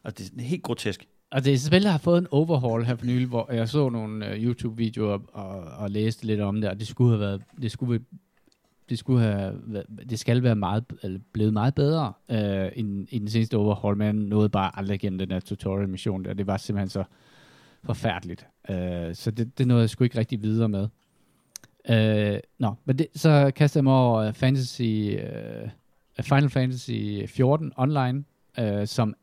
og 0.03 0.19
det 0.19 0.33
er 0.39 0.43
helt 0.43 0.63
grotesk. 0.63 1.07
Og 1.31 1.45
det 1.45 1.61
spil 1.61 1.87
har 1.87 1.99
fået 1.99 2.19
en 2.19 2.27
overhaul 2.31 2.85
her 2.85 2.97
for 2.97 3.07
nylig, 3.07 3.27
hvor 3.29 3.53
jeg 3.53 3.69
så 3.69 3.89
nogle 3.89 4.27
uh, 4.27 4.33
YouTube-videoer 4.45 5.19
og, 5.33 5.61
og 5.61 5.91
læste 5.91 6.27
lidt 6.27 6.41
om 6.41 6.61
det, 6.61 6.71
og 6.71 6.79
det 6.81 6.87
skulle 6.87 7.11
have 7.11 7.21
været, 7.21 7.43
det 7.63 7.71
skulle, 7.71 8.01
det 8.89 8.99
skulle 8.99 9.23
have, 9.23 9.55
været- 9.67 9.87
det 10.11 10.19
skal 10.19 10.43
være 10.43 10.57
meget, 10.57 10.85
eller 11.03 11.21
blevet 11.33 11.53
meget 11.53 11.75
bedre 11.75 12.13
øh, 12.31 12.69
end, 12.77 13.07
end 13.11 13.21
den 13.21 13.29
seneste 13.31 13.57
overhaul, 13.57 13.97
men 13.97 14.05
jeg 14.07 14.13
nåede 14.15 14.49
bare 14.49 14.79
aldrig 14.79 14.95
igennem 14.95 15.19
den 15.19 15.31
der 15.31 15.41
tutorial-mission, 15.41 16.27
og 16.27 16.39
det 16.39 16.47
var 16.47 16.57
simpelthen 16.57 16.89
så 16.89 17.05
forfærdeligt. 17.85 18.47
Øh, 18.71 19.15
så 19.15 19.31
det, 19.31 19.59
det 19.59 19.67
nåede 19.67 19.81
jeg 19.81 19.91
sgu 19.91 20.05
ikke 20.05 20.19
rigtig 20.19 20.43
videre 20.43 20.69
med. 20.69 20.89
Øh, 21.91 22.41
nå, 22.59 22.75
men 22.85 22.99
det, 22.99 23.07
så 23.15 23.53
kaster 23.57 23.81
jeg 23.81 23.85
mig 23.85 23.93
over 23.93 24.21
øh, 24.21 24.33
Fantasy, 24.35 24.83
uh, 25.13 26.25
Final 26.25 26.49
Fantasy 26.51 27.27
14 27.27 27.73
online, 27.77 28.25
uh, 28.61 28.85
som 28.85 29.15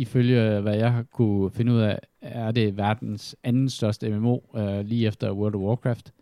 ifølge 0.00 0.42
øh, 0.42 0.62
hvad 0.62 0.76
jeg 0.76 0.92
har 0.92 1.02
kunne 1.02 1.50
finde 1.50 1.72
ud 1.72 1.80
af, 1.80 1.98
er 2.20 2.52
det 2.52 2.76
verdens 2.76 3.36
anden 3.42 3.68
største 3.68 4.10
MMO, 4.10 4.38
øh, 4.56 4.80
lige 4.80 5.06
efter 5.06 5.32
World 5.32 5.54
of 5.54 5.60
Warcraft. 5.60 6.12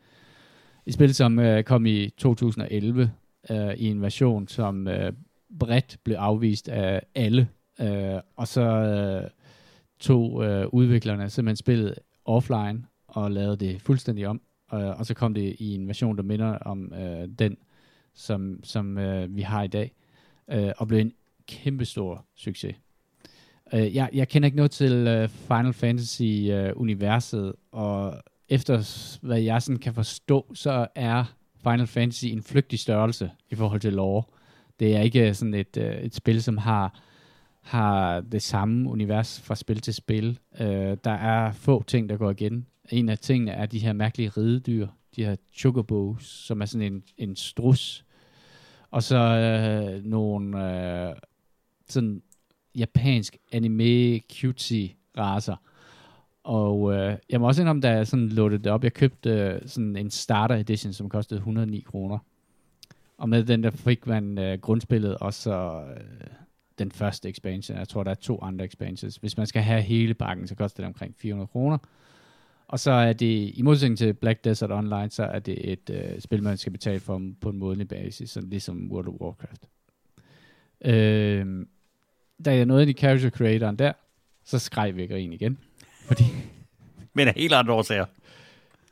Et 0.86 0.94
spil, 0.94 1.14
som 1.14 1.38
øh, 1.38 1.64
kom 1.64 1.86
i 1.86 2.08
2011 2.08 3.10
øh, 3.50 3.74
i 3.74 3.86
en 3.86 4.02
version, 4.02 4.48
som 4.48 4.88
øh, 4.88 5.12
bredt 5.58 5.98
blev 6.04 6.16
afvist 6.16 6.68
af 6.68 7.02
alle. 7.14 7.48
Øh, 7.80 8.20
og 8.36 8.48
så 8.48 8.62
øh, 8.62 9.30
tog 10.00 10.44
øh, 10.44 10.66
udviklerne 10.72 11.30
simpelthen 11.30 11.56
spillet 11.56 11.94
offline 12.24 12.84
og 13.06 13.30
lavede 13.30 13.56
det 13.56 13.82
fuldstændig 13.82 14.26
om. 14.26 14.40
Øh, 14.74 14.98
og 14.98 15.06
så 15.06 15.14
kom 15.14 15.34
det 15.34 15.56
i 15.58 15.74
en 15.74 15.88
version, 15.88 16.16
der 16.16 16.22
minder 16.22 16.58
om 16.58 16.92
øh, 16.94 17.28
den, 17.38 17.56
som, 18.14 18.60
som 18.62 18.98
øh, 18.98 19.36
vi 19.36 19.42
har 19.42 19.62
i 19.62 19.68
dag. 19.68 19.92
Øh, 20.50 20.72
og 20.78 20.88
blev 20.88 21.00
en 21.00 21.12
kæmpestor 21.46 22.24
succes. 22.34 22.76
Øh, 23.74 23.94
jeg, 23.94 24.10
jeg 24.12 24.28
kender 24.28 24.46
ikke 24.46 24.56
noget 24.56 24.70
til 24.70 24.92
øh, 24.92 25.28
Final 25.28 25.72
Fantasy-universet, 25.72 27.46
øh, 27.46 27.52
og 27.72 28.14
efter 28.48 29.18
hvad 29.26 29.40
jeg 29.40 29.62
sådan 29.62 29.78
kan 29.78 29.94
forstå, 29.94 30.54
så 30.54 30.86
er 30.94 31.24
Final 31.62 31.86
Fantasy 31.86 32.24
en 32.24 32.42
flygtig 32.42 32.78
størrelse 32.78 33.30
i 33.50 33.54
forhold 33.54 33.80
til 33.80 33.92
lore. 33.92 34.22
Det 34.80 34.96
er 34.96 35.00
ikke 35.00 35.28
øh, 35.28 35.34
sådan 35.34 35.54
et, 35.54 35.76
øh, 35.76 35.96
et 35.96 36.14
spil, 36.14 36.42
som 36.42 36.58
har, 36.58 37.00
har 37.62 38.20
det 38.20 38.42
samme 38.42 38.90
univers 38.90 39.40
fra 39.40 39.54
spil 39.54 39.80
til 39.80 39.94
spil. 39.94 40.38
Øh, 40.60 40.96
der 41.04 41.10
er 41.10 41.52
få 41.52 41.82
ting, 41.82 42.08
der 42.08 42.16
går 42.16 42.30
igen. 42.30 42.66
En 42.90 43.08
af 43.08 43.18
tingene 43.18 43.50
er 43.50 43.66
de 43.66 43.78
her 43.78 43.92
mærkelige 43.92 44.28
ridedyr, 44.28 44.86
de 45.16 45.24
her 45.24 45.36
chocobos, 45.54 46.24
som 46.24 46.60
er 46.60 46.66
sådan 46.66 46.92
en, 46.92 47.02
en 47.18 47.36
strus. 47.36 48.04
Og 48.90 49.02
så 49.02 49.16
øh, 49.16 50.04
nogle 50.04 50.72
øh, 51.08 51.14
sådan 51.88 52.22
japansk 52.78 53.36
anime 53.52 54.20
cutie 54.32 54.90
racer. 55.18 55.56
Og 56.44 56.94
øh, 56.94 57.16
jeg 57.30 57.40
må 57.40 57.46
også 57.46 57.62
indrømme, 57.62 57.82
da 57.82 57.90
jeg 57.90 58.06
sådan 58.06 58.28
loadede 58.28 58.64
det 58.64 58.72
op, 58.72 58.84
jeg 58.84 58.94
købte 58.94 59.30
øh, 59.30 59.60
sådan 59.66 59.96
en 59.96 60.10
starter 60.10 60.54
edition, 60.54 60.92
som 60.92 61.08
kostede 61.08 61.38
109 61.38 61.80
kroner. 61.80 62.18
Og 63.18 63.28
med 63.28 63.44
den 63.44 63.62
der 63.62 63.70
fik 63.70 64.06
man 64.06 64.38
øh, 64.38 64.58
grundspillet 64.60 65.16
og 65.16 65.34
så 65.34 65.82
øh, 65.96 66.26
den 66.78 66.90
første 66.92 67.28
expansion. 67.28 67.78
Jeg 67.78 67.88
tror, 67.88 68.04
der 68.04 68.10
er 68.10 68.14
to 68.14 68.42
andre 68.42 68.64
expansions. 68.64 69.16
Hvis 69.16 69.36
man 69.36 69.46
skal 69.46 69.62
have 69.62 69.82
hele 69.82 70.14
pakken, 70.14 70.46
så 70.46 70.54
koster 70.54 70.82
det 70.82 70.86
omkring 70.86 71.14
400 71.16 71.46
kroner. 71.46 71.78
Og 72.68 72.78
så 72.78 72.90
er 72.90 73.12
det, 73.12 73.50
i 73.54 73.62
modsætning 73.62 73.98
til 73.98 74.14
Black 74.14 74.44
Desert 74.44 74.72
Online, 74.72 75.10
så 75.10 75.22
er 75.22 75.38
det 75.38 75.72
et 75.72 75.90
øh, 75.90 76.20
spil, 76.20 76.42
man 76.42 76.56
skal 76.56 76.72
betale 76.72 77.00
for 77.00 77.22
på 77.40 77.48
en 77.48 77.58
månedlig 77.58 77.88
basis, 77.88 78.30
sådan 78.30 78.50
ligesom 78.50 78.92
World 78.92 79.08
of 79.08 79.14
Warcraft. 79.20 79.64
Øh, 80.84 81.66
da 82.44 82.56
jeg 82.56 82.66
nåede 82.66 82.82
ind 82.82 82.90
i 82.90 82.94
character 82.94 83.30
creatoren 83.30 83.76
der, 83.76 83.92
så 84.44 84.58
skreg 84.58 84.96
vi 84.96 85.06
grin 85.06 85.32
igen. 85.32 85.58
Fordi, 86.06 86.24
Men 87.12 87.28
af 87.28 87.34
helt 87.36 87.52
andre 87.52 87.72
årsager. 87.74 88.04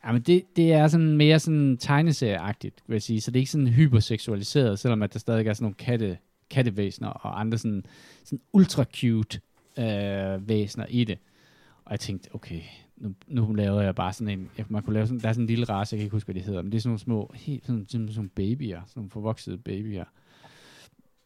jamen 0.07 0.23
det, 0.23 0.43
det 0.57 0.73
er 0.73 0.89
sådan 0.89 1.17
mere 1.17 1.39
sådan 1.39 1.77
tegneserieagtigt, 1.77 2.83
vil 2.87 2.95
jeg 2.95 3.03
sige. 3.03 3.21
Så 3.21 3.31
det 3.31 3.39
er 3.39 3.41
ikke 3.41 3.51
sådan 3.51 3.69
hyperseksualiseret, 3.69 4.79
selvom 4.79 5.03
at 5.03 5.13
der 5.13 5.19
stadig 5.19 5.47
er 5.47 5.53
sådan 5.53 5.65
nogle 5.65 5.75
katte, 5.75 6.19
kattevæsener 6.51 7.09
og 7.09 7.41
andre 7.41 7.59
sådan, 7.59 7.85
sådan 8.25 8.41
ultra 8.53 8.85
cute 8.85 9.41
øh, 9.79 10.49
væsener 10.49 10.87
i 10.89 11.05
det. 11.05 11.19
Og 11.85 11.91
jeg 11.91 12.01
tænkte, 12.01 12.29
okay, 12.35 12.61
nu, 12.97 13.15
nu 13.29 13.53
laver 13.53 13.81
jeg 13.83 13.95
bare 13.95 14.13
sådan 14.13 14.39
en, 14.39 14.51
jeg, 14.59 14.67
man 14.69 14.83
kunne 14.83 14.95
lave 14.95 15.07
sådan, 15.07 15.21
der 15.21 15.29
er 15.29 15.33
sådan 15.33 15.43
en 15.43 15.47
lille 15.47 15.65
race, 15.65 15.95
jeg 15.95 15.99
kan 15.99 16.05
ikke 16.05 16.15
huske, 16.17 16.27
hvad 16.27 16.35
de 16.35 16.47
hedder, 16.47 16.63
men 16.63 16.73
det 16.73 16.79
er 16.79 16.81
sådan 16.81 16.89
nogle 16.91 16.99
små, 16.99 17.33
helt 17.35 17.67
sådan, 17.67 17.87
sådan, 17.89 18.09
sådan 18.13 18.29
babyer, 18.29 18.81
sådan 18.87 19.01
nogle 19.01 19.11
forvoksede 19.11 19.59
babyer, 19.59 20.05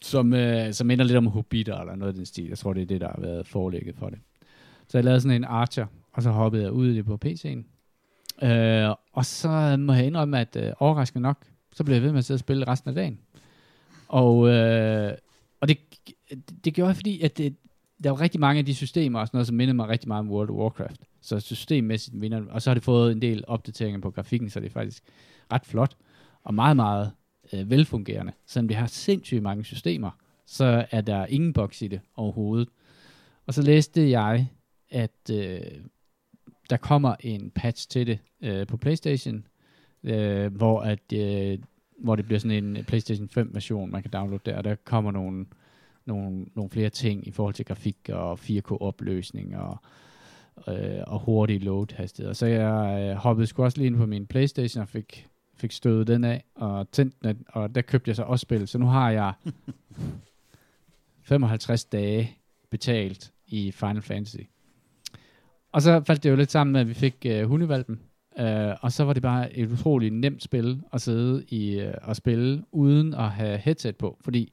som, 0.02 0.32
øh, 0.32 0.72
som 0.72 0.86
minder 0.86 1.04
lidt 1.04 1.18
om 1.18 1.26
hobbiter 1.26 1.80
eller 1.80 1.94
noget 1.94 2.12
af 2.12 2.14
den 2.14 2.26
stil. 2.26 2.48
Jeg 2.48 2.58
tror, 2.58 2.72
det 2.72 2.82
er 2.82 2.86
det, 2.86 3.00
der 3.00 3.08
har 3.08 3.20
været 3.20 3.46
forelægget 3.46 3.96
for 3.96 4.10
det. 4.10 4.18
Så 4.88 4.98
jeg 4.98 5.04
lavede 5.04 5.20
sådan 5.20 5.36
en 5.36 5.44
archer, 5.44 5.86
og 6.12 6.22
så 6.22 6.30
hoppede 6.30 6.62
jeg 6.62 6.72
ud 6.72 6.88
i 6.88 6.96
det 6.96 7.04
på 7.04 7.18
PC'en. 7.24 7.64
Øh, 8.46 8.94
og 9.12 9.24
så 9.24 9.76
må 9.78 9.92
jeg 9.92 10.06
indrømme, 10.06 10.40
at 10.40 10.56
øh, 10.56 10.72
overraskende 10.78 11.22
nok, 11.22 11.46
så 11.72 11.84
blev 11.84 11.94
jeg 11.94 12.02
ved 12.02 12.12
med 12.12 12.18
at 12.18 12.24
sidde 12.24 12.36
og 12.36 12.40
spille 12.40 12.68
resten 12.68 12.88
af 12.88 12.94
dagen. 12.94 13.18
Og, 14.08 14.48
øh, 14.48 15.12
og 15.60 15.68
det, 15.68 15.78
det, 16.64 16.74
gjorde 16.74 16.88
jeg, 16.88 16.96
fordi 16.96 17.20
at 17.20 17.38
det, 17.38 17.56
der 18.04 18.10
var 18.10 18.20
rigtig 18.20 18.40
mange 18.40 18.58
af 18.58 18.64
de 18.64 18.74
systemer 18.74 19.20
og 19.20 19.26
sådan 19.26 19.36
noget, 19.36 19.46
som 19.46 19.56
mindede 19.56 19.76
mig 19.76 19.88
rigtig 19.88 20.08
meget 20.08 20.20
om 20.20 20.30
World 20.30 20.50
of 20.50 20.56
Warcraft. 20.56 21.00
Så 21.20 21.40
systemmæssigt 21.40 22.16
minder 22.16 22.42
Og 22.50 22.62
så 22.62 22.70
har 22.70 22.74
det 22.74 22.82
fået 22.82 23.12
en 23.12 23.22
del 23.22 23.44
opdateringer 23.46 24.00
på 24.00 24.10
grafikken, 24.10 24.50
så 24.50 24.60
det 24.60 24.66
er 24.66 24.70
faktisk 24.70 25.02
ret 25.52 25.66
flot. 25.66 25.96
Og 26.44 26.54
meget, 26.54 26.76
meget 26.76 27.12
øh, 27.52 27.70
velfungerende. 27.70 28.32
Selvom 28.46 28.68
det 28.68 28.76
har 28.76 28.86
sindssygt 28.86 29.42
mange 29.42 29.64
systemer, 29.64 30.10
så 30.46 30.86
er 30.90 31.00
der 31.00 31.26
ingen 31.26 31.52
boks 31.52 31.82
i 31.82 31.88
det 31.88 32.00
overhovedet. 32.16 32.68
Og 33.46 33.54
så 33.54 33.62
læste 33.62 34.10
jeg, 34.10 34.46
at 34.90 35.30
øh, 35.32 35.60
der 36.70 36.76
kommer 36.76 37.14
en 37.20 37.50
patch 37.50 37.88
til 37.88 38.06
det 38.06 38.18
øh, 38.40 38.66
på 38.66 38.76
PlayStation, 38.76 39.46
øh, 40.04 40.54
hvor, 40.54 40.80
at, 40.80 41.12
øh, 41.12 41.58
hvor 41.98 42.16
det 42.16 42.24
bliver 42.24 42.38
sådan 42.38 42.64
en 42.64 42.84
PlayStation 42.84 43.28
5 43.28 43.54
version, 43.54 43.90
man 43.90 44.02
kan 44.02 44.10
downloade 44.10 44.42
der, 44.46 44.56
og 44.56 44.64
der 44.64 44.74
kommer 44.74 45.10
nogle, 45.10 45.46
nogle, 46.06 46.46
nogle 46.54 46.70
flere 46.70 46.90
ting 46.90 47.26
i 47.26 47.30
forhold 47.30 47.54
til 47.54 47.64
grafik 47.64 48.08
og 48.08 48.38
4K 48.38 48.80
opløsning 48.80 49.56
og, 49.56 49.76
øh, 50.68 51.02
og 51.06 51.20
hurtig 51.20 51.62
load 51.62 51.94
hastighed. 51.94 52.34
Så 52.34 52.46
jeg 52.46 53.10
øh, 53.10 53.16
hoppede 53.16 53.46
sgu 53.46 53.64
også 53.64 53.78
lige 53.78 53.86
ind 53.86 53.96
på 53.96 54.06
min 54.06 54.26
PlayStation 54.26 54.82
og 54.82 54.88
fik, 54.88 55.29
fik 55.60 55.72
stødet 55.72 56.06
den 56.06 56.24
af 56.24 56.44
og 56.54 56.90
tændte 56.90 57.16
den, 57.28 57.44
og 57.48 57.74
der 57.74 57.82
købte 57.82 58.08
jeg 58.08 58.16
så 58.16 58.22
også 58.22 58.42
spil. 58.42 58.68
Så 58.68 58.78
nu 58.78 58.86
har 58.86 59.10
jeg 59.10 59.32
55 61.22 61.84
dage 61.84 62.36
betalt 62.70 63.32
i 63.46 63.70
Final 63.70 64.02
Fantasy. 64.02 64.36
Og 65.72 65.82
så 65.82 66.02
faldt 66.06 66.22
det 66.22 66.30
jo 66.30 66.36
lidt 66.36 66.50
sammen 66.50 66.72
med, 66.72 66.80
at 66.80 66.88
vi 66.88 66.94
fik 66.94 67.16
øh, 67.26 67.48
hundevalpen. 67.48 68.00
Øh, 68.38 68.74
og 68.80 68.92
så 68.92 69.04
var 69.04 69.12
det 69.12 69.22
bare 69.22 69.56
et 69.56 69.72
utroligt 69.72 70.14
nemt 70.14 70.42
spil 70.42 70.82
at 70.92 71.00
sidde 71.00 71.44
i 71.48 71.80
øh, 71.80 71.94
og 72.02 72.16
spille, 72.16 72.64
uden 72.72 73.14
at 73.14 73.30
have 73.30 73.58
headset 73.58 73.96
på. 73.96 74.16
Fordi 74.20 74.52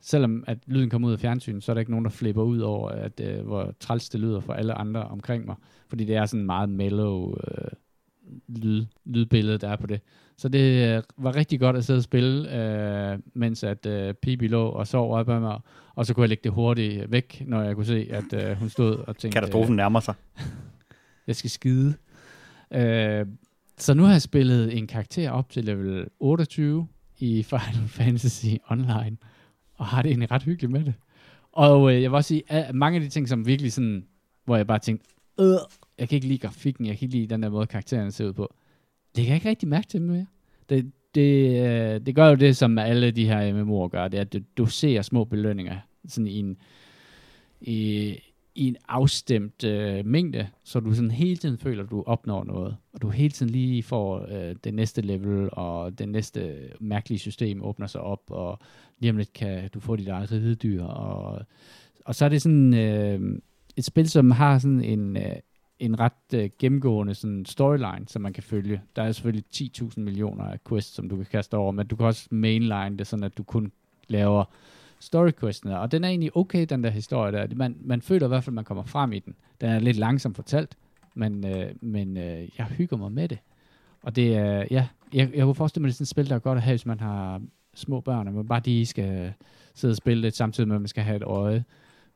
selvom 0.00 0.44
at 0.46 0.58
lyden 0.66 0.90
kommer 0.90 1.08
ud 1.08 1.12
af 1.12 1.20
fjernsynet, 1.20 1.62
så 1.62 1.72
er 1.72 1.74
der 1.74 1.80
ikke 1.80 1.90
nogen, 1.90 2.04
der 2.04 2.10
flipper 2.10 2.42
ud 2.42 2.58
over, 2.58 2.88
at, 2.88 3.20
øh, 3.20 3.46
hvor 3.46 3.74
træls 3.80 4.08
det 4.08 4.20
lyder 4.20 4.40
for 4.40 4.52
alle 4.52 4.74
andre 4.74 5.04
omkring 5.04 5.46
mig. 5.46 5.56
Fordi 5.88 6.04
det 6.04 6.16
er 6.16 6.26
sådan 6.26 6.46
meget 6.46 6.68
mellow 6.68 7.34
øh, 7.34 7.70
lyd, 8.48 8.84
lydbillede, 9.04 9.58
der 9.58 9.68
er 9.68 9.76
på 9.76 9.86
det. 9.86 10.00
Så 10.42 10.48
det 10.48 10.96
øh, 10.96 11.02
var 11.16 11.36
rigtig 11.36 11.60
godt 11.60 11.76
at 11.76 11.84
sidde 11.84 11.98
og 11.98 12.02
spille, 12.02 12.56
øh, 12.56 13.18
mens 13.34 13.64
at 13.64 13.86
øh, 13.86 14.14
Pibi 14.14 14.46
lå 14.48 14.68
og 14.68 14.86
sov 14.86 15.14
op 15.14 15.28
af 15.28 15.40
mig, 15.40 15.60
og 15.94 16.06
så 16.06 16.14
kunne 16.14 16.22
jeg 16.22 16.28
lægge 16.28 16.42
det 16.44 16.52
hurtigt 16.52 17.12
væk, 17.12 17.42
når 17.46 17.62
jeg 17.62 17.74
kunne 17.74 17.86
se, 17.86 18.08
at 18.10 18.32
øh, 18.32 18.56
hun 18.56 18.68
stod 18.68 18.96
og 18.96 19.16
tænkte... 19.16 19.36
Katastrofen 19.36 19.76
nærmer 19.76 20.00
sig. 20.00 20.14
jeg 21.26 21.36
skal 21.36 21.50
skide. 21.50 21.94
Øh, 22.72 23.26
så 23.78 23.94
nu 23.94 24.02
har 24.02 24.12
jeg 24.12 24.22
spillet 24.22 24.78
en 24.78 24.86
karakter 24.86 25.30
op 25.30 25.50
til 25.50 25.64
level 25.64 26.06
28 26.20 26.86
i 27.18 27.42
Final 27.50 27.88
Fantasy 27.88 28.46
Online, 28.70 29.16
og 29.74 29.86
har 29.86 30.02
det 30.02 30.08
egentlig 30.08 30.30
ret 30.30 30.42
hyggeligt 30.42 30.72
med 30.72 30.84
det. 30.84 30.94
Og 31.52 31.94
øh, 31.94 32.02
jeg 32.02 32.10
vil 32.10 32.16
også 32.16 32.28
sige, 32.28 32.42
at 32.48 32.74
mange 32.74 32.96
af 32.96 33.02
de 33.02 33.08
ting, 33.08 33.28
som 33.28 33.46
virkelig 33.46 33.72
sådan, 33.72 34.06
hvor 34.44 34.56
jeg 34.56 34.66
bare 34.66 34.78
tænkte, 34.78 35.08
øh, 35.40 35.56
jeg 35.98 36.08
kan 36.08 36.16
ikke 36.16 36.28
lide 36.28 36.38
grafikken, 36.38 36.86
jeg 36.86 36.98
kan 36.98 37.06
ikke 37.06 37.16
lide 37.16 37.34
den 37.34 37.42
der 37.42 37.50
måde, 37.50 37.66
karaktererne 37.66 38.12
ser 38.12 38.26
ud 38.26 38.32
på. 38.32 38.54
Det 39.16 39.24
kan 39.24 39.28
jeg 39.28 39.34
ikke 39.34 39.48
rigtig 39.48 39.68
mærke 39.68 39.86
til 39.86 40.02
mere. 40.02 40.26
Det, 40.68 40.92
det, 41.14 41.62
øh, 41.66 42.00
det 42.06 42.14
gør 42.14 42.28
jo 42.28 42.34
det, 42.34 42.56
som 42.56 42.78
alle 42.78 43.10
de 43.10 43.26
her 43.26 43.52
MMO'er 43.52 43.88
gør, 43.88 44.08
det 44.08 44.18
er, 44.18 44.20
at 44.20 44.32
du, 44.32 44.38
du 44.56 44.66
ser 44.66 45.02
små 45.02 45.24
belønninger 45.24 45.76
sådan 46.08 46.26
i 46.26 46.38
en, 46.38 46.56
i, 47.60 48.08
i 48.54 48.68
en 48.68 48.76
afstemt 48.88 49.64
øh, 49.64 50.06
mængde, 50.06 50.48
så 50.64 50.80
du 50.80 50.94
sådan 50.94 51.10
hele 51.10 51.36
tiden 51.36 51.58
føler, 51.58 51.84
at 51.84 51.90
du 51.90 52.02
opnår 52.06 52.44
noget, 52.44 52.76
og 52.92 53.02
du 53.02 53.08
hele 53.08 53.30
tiden 53.30 53.52
lige 53.52 53.82
får 53.82 54.26
øh, 54.30 54.56
det 54.64 54.74
næste 54.74 55.02
level, 55.02 55.48
og 55.52 55.98
det 55.98 56.08
næste 56.08 56.70
mærkelige 56.80 57.18
system 57.18 57.62
åbner 57.62 57.86
sig 57.86 58.00
op, 58.00 58.22
og 58.30 58.58
lige 58.98 59.10
om 59.10 59.16
lidt 59.16 59.32
kan 59.32 59.70
du 59.74 59.80
få 59.80 59.96
dit 59.96 60.08
eget 60.08 60.32
ridedyr, 60.32 60.84
og, 60.84 61.42
og 62.04 62.14
så 62.14 62.24
er 62.24 62.28
det 62.28 62.42
sådan 62.42 62.74
øh, 62.74 63.40
et 63.76 63.84
spil, 63.84 64.10
som 64.10 64.30
har 64.30 64.58
sådan 64.58 64.84
en, 64.84 65.16
øh, 65.16 65.36
en 65.82 66.00
ret 66.00 66.34
øh, 66.34 66.50
gennemgående 66.58 67.14
sådan 67.14 67.44
storyline, 67.46 68.04
som 68.06 68.22
man 68.22 68.32
kan 68.32 68.42
følge. 68.42 68.82
Der 68.96 69.02
er 69.02 69.12
selvfølgelig 69.12 69.44
10.000 69.54 70.00
millioner 70.00 70.44
af 70.44 70.58
quests, 70.68 70.94
som 70.94 71.08
du 71.08 71.16
kan 71.16 71.26
kaste 71.30 71.56
over, 71.56 71.72
men 71.72 71.86
du 71.86 71.96
kan 71.96 72.06
også 72.06 72.28
mainline 72.30 72.98
det, 72.98 73.06
sådan 73.06 73.24
at 73.24 73.38
du 73.38 73.42
kun 73.42 73.72
laver 74.08 74.44
storyquestene, 75.00 75.80
og 75.80 75.92
den 75.92 76.04
er 76.04 76.08
egentlig 76.08 76.36
okay, 76.36 76.66
den 76.68 76.84
der 76.84 76.90
historie 76.90 77.32
der. 77.32 77.46
Man, 77.54 77.76
man 77.80 78.02
føler 78.02 78.26
i 78.26 78.28
hvert 78.28 78.44
fald, 78.44 78.52
at 78.52 78.54
man 78.54 78.64
kommer 78.64 78.84
frem 78.84 79.12
i 79.12 79.18
den. 79.18 79.34
Den 79.60 79.68
er 79.68 79.78
lidt 79.78 79.96
langsomt 79.96 80.36
fortalt, 80.36 80.76
men, 81.14 81.46
øh, 81.46 81.70
men 81.80 82.16
øh, 82.16 82.48
jeg 82.58 82.66
hygger 82.66 82.96
mig 82.96 83.12
med 83.12 83.28
det. 83.28 83.38
Og 84.02 84.16
det 84.16 84.36
er, 84.36 84.60
øh, 84.60 84.66
ja, 84.70 84.88
jeg, 85.12 85.30
jeg 85.34 85.44
kunne 85.44 85.54
forestille 85.54 85.82
mig, 85.82 85.88
det 85.88 85.92
er 85.92 85.96
sådan 85.96 86.04
et 86.04 86.08
spil, 86.08 86.28
der 86.28 86.34
er 86.34 86.38
godt 86.38 86.56
at 86.56 86.62
have, 86.62 86.72
hvis 86.72 86.86
man 86.86 87.00
har 87.00 87.42
små 87.74 88.00
børn, 88.00 88.28
og 88.28 88.34
man 88.34 88.48
bare 88.48 88.60
de 88.60 88.86
skal 88.86 89.32
sidde 89.74 89.92
og 89.92 89.96
spille 89.96 90.22
det, 90.22 90.36
samtidig 90.36 90.68
med, 90.68 90.76
at 90.76 90.82
man 90.82 90.88
skal 90.88 91.02
have 91.02 91.16
et 91.16 91.22
øje 91.22 91.64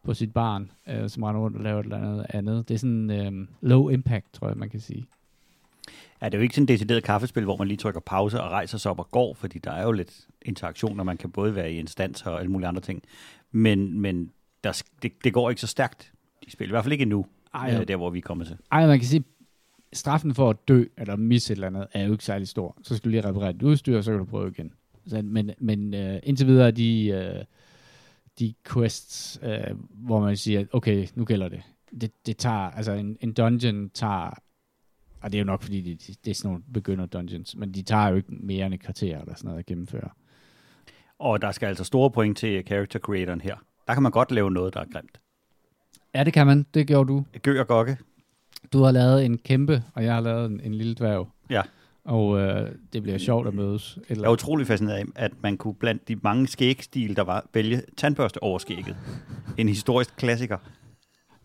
på 0.06 0.14
sit 0.14 0.32
barn, 0.32 0.70
øh, 0.88 1.08
som 1.08 1.22
render 1.22 1.40
rundt 1.40 1.56
og 1.56 1.62
laver 1.62 1.80
et 1.80 1.84
eller 1.84 1.96
andet 1.96 2.26
andet. 2.28 2.68
Det 2.68 2.74
er 2.74 2.78
sådan 2.78 3.10
øh, 3.10 3.48
low 3.60 3.88
impact, 3.88 4.32
tror 4.32 4.48
jeg, 4.48 4.56
man 4.56 4.70
kan 4.70 4.80
sige. 4.80 5.06
Ja, 6.22 6.26
det 6.26 6.34
er 6.34 6.38
jo 6.38 6.42
ikke 6.42 6.54
sådan 6.54 6.64
et 6.64 6.68
decideret 6.68 7.04
kaffespil, 7.04 7.44
hvor 7.44 7.56
man 7.56 7.68
lige 7.68 7.78
trykker 7.78 8.00
pause 8.00 8.42
og 8.42 8.50
rejser 8.50 8.78
sig 8.78 8.90
op 8.90 8.98
og 8.98 9.10
går, 9.10 9.34
fordi 9.34 9.58
der 9.58 9.70
er 9.70 9.82
jo 9.82 9.92
lidt 9.92 10.26
interaktion, 10.42 11.00
og 11.00 11.06
man 11.06 11.16
kan 11.16 11.30
både 11.30 11.54
være 11.54 11.72
i 11.72 11.78
instans 11.78 12.22
og 12.22 12.38
alle 12.38 12.50
mulige 12.50 12.68
andre 12.68 12.80
ting. 12.80 13.02
Men, 13.52 14.00
men 14.00 14.30
der, 14.64 14.82
det, 15.02 15.24
det 15.24 15.32
går 15.32 15.50
ikke 15.50 15.60
så 15.60 15.66
stærkt, 15.66 16.12
de 16.44 16.50
spil. 16.50 16.68
I 16.68 16.70
hvert 16.70 16.84
fald 16.84 16.92
ikke 16.92 17.02
endnu, 17.02 17.26
Ej, 17.54 17.78
øh, 17.80 17.88
der 17.88 17.96
hvor 17.96 18.10
vi 18.10 18.18
er 18.18 18.22
kommet 18.22 18.46
til. 18.46 18.56
Ej, 18.72 18.86
man 18.86 18.98
kan 18.98 19.08
sige, 19.08 19.24
straffen 19.92 20.34
for 20.34 20.50
at 20.50 20.68
dø 20.68 20.84
eller 20.98 21.16
misse 21.16 21.52
et 21.52 21.56
eller 21.56 21.66
andet 21.66 21.86
er 21.92 22.04
jo 22.04 22.12
ikke 22.12 22.24
særlig 22.24 22.48
stor. 22.48 22.76
Så 22.82 22.96
skal 22.96 23.04
du 23.04 23.10
lige 23.10 23.28
reparere 23.28 23.52
dit 23.52 23.62
udstyr, 23.62 23.96
og 23.96 24.04
så 24.04 24.10
kan 24.10 24.18
du 24.18 24.24
prøve 24.24 24.50
igen. 24.50 24.72
Så, 25.06 25.22
men 25.22 25.50
men 25.58 25.94
uh, 25.94 26.16
indtil 26.22 26.46
videre 26.46 26.70
de, 26.70 27.36
uh, 27.38 27.44
de 28.38 28.54
quests, 28.72 29.38
uh, 29.42 29.78
hvor 30.06 30.20
man 30.20 30.36
siger, 30.36 30.64
okay, 30.72 31.06
nu 31.14 31.24
gælder 31.24 31.48
det. 31.48 31.62
Det, 32.00 32.26
det 32.26 32.36
tager, 32.36 32.70
altså 32.70 32.92
en, 32.92 33.16
en 33.20 33.32
dungeon 33.32 33.90
tager 33.90 34.34
og 35.26 35.32
det 35.32 35.38
er 35.38 35.40
jo 35.40 35.46
nok, 35.46 35.62
fordi 35.62 35.80
det, 35.80 36.16
det 36.24 36.30
er 36.30 36.34
sådan 36.34 36.48
nogle 36.48 36.64
begynder 36.74 37.06
dungeons, 37.06 37.56
men 37.56 37.74
de 37.74 37.82
tager 37.82 38.08
jo 38.08 38.16
ikke 38.16 38.28
mere 38.30 38.66
end 38.66 38.74
et 38.74 38.80
kvarter 38.80 39.20
eller 39.20 39.34
sådan 39.34 39.48
noget 39.48 39.58
at 39.58 39.66
gennemføre. 39.66 40.08
Og 41.18 41.42
der 41.42 41.52
skal 41.52 41.66
altså 41.66 41.84
store 41.84 42.10
point 42.10 42.38
til 42.38 42.64
character 42.66 42.98
creatoren 42.98 43.40
her. 43.40 43.56
Der 43.86 43.94
kan 43.94 44.02
man 44.02 44.12
godt 44.12 44.30
lave 44.32 44.50
noget, 44.50 44.74
der 44.74 44.80
er 44.80 44.84
grimt. 44.92 45.20
Ja, 46.14 46.24
det 46.24 46.32
kan 46.32 46.46
man. 46.46 46.66
Det 46.74 46.86
gjorde 46.86 47.08
du. 47.08 47.24
Gø 47.42 47.60
og 47.60 47.66
gokke. 47.66 47.96
Du 48.72 48.82
har 48.82 48.90
lavet 48.90 49.24
en 49.24 49.38
kæmpe, 49.38 49.82
og 49.94 50.04
jeg 50.04 50.14
har 50.14 50.20
lavet 50.20 50.50
en, 50.50 50.60
en 50.60 50.74
lille 50.74 50.94
dværg. 50.94 51.28
Ja. 51.50 51.62
Og 52.06 52.38
øh, 52.38 52.70
det 52.92 53.02
bliver 53.02 53.18
sjovt 53.18 53.48
at 53.48 53.54
mødes. 53.54 53.98
Eller... 54.08 54.22
Jeg 54.22 54.28
er 54.28 54.32
utrolig 54.32 54.66
fascineret 54.66 54.96
af, 54.96 55.04
at 55.14 55.32
man 55.42 55.56
kunne 55.56 55.74
blandt 55.74 56.08
de 56.08 56.16
mange 56.22 56.46
skægstil, 56.46 57.16
der 57.16 57.22
var, 57.22 57.46
vælge 57.54 57.82
tandbørste 57.96 58.42
over 58.42 58.58
skægget. 58.58 58.96
en 59.58 59.68
historisk 59.68 60.16
klassiker. 60.16 60.56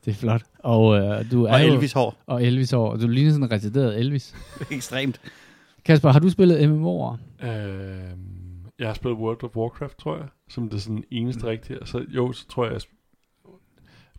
Det 0.06 0.12
er 0.12 0.16
flot. 0.16 0.44
Og, 0.60 0.98
øh, 0.98 1.32
du 1.32 1.44
er 1.44 1.54
og 1.54 1.66
Elvis 1.66 1.94
hår. 1.94 2.16
Og 2.26 2.44
Elvis 2.44 2.72
hår. 2.72 2.96
Du 2.96 3.08
ligner 3.08 3.32
sådan 3.32 3.44
en 3.44 3.52
retarderet 3.52 4.00
Elvis. 4.00 4.36
Ekstremt. 4.72 5.22
Kasper, 5.86 6.10
har 6.10 6.20
du 6.20 6.30
spillet 6.30 6.58
MMO'er? 6.58 7.46
Øh, 7.48 8.18
jeg 8.80 8.88
har 8.88 8.94
spillet 8.94 9.20
World 9.20 9.44
of 9.44 9.56
Warcraft, 9.56 9.98
tror 9.98 10.18
jeg, 10.18 10.28
som 10.50 10.70
det 10.70 10.82
sådan 10.82 11.04
eneste 11.12 11.42
mm. 11.42 11.48
rigtige. 11.48 11.80
Så 11.86 12.06
jo, 12.10 12.32
så 12.32 12.48
tror 12.48 12.66
jeg, 12.66 12.74
jeg 12.74 12.82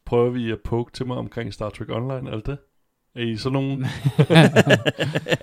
prøver 0.04 0.30
vi 0.30 0.50
at 0.50 0.58
poke 0.64 0.92
til 0.92 1.06
mig 1.06 1.16
omkring 1.16 1.54
Star 1.54 1.70
Trek 1.70 1.90
Online, 1.90 2.30
alt 2.30 2.46
det? 2.46 2.58
Er 3.14 3.20
I 3.20 3.36
sådan 3.36 3.52
nogen? 3.52 3.84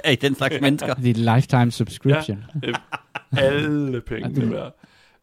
er 0.04 0.12
I 0.12 0.16
den 0.16 0.36
slags 0.36 0.62
mennesker? 0.62 0.94
Det 1.04 1.10
er 1.18 1.36
lifetime 1.36 1.72
subscription. 1.72 2.46
Ja, 2.64 2.70
øh, 2.70 2.76
alle 3.32 4.02
penge 4.02 4.36
det 4.36 4.52
værd. 4.52 4.76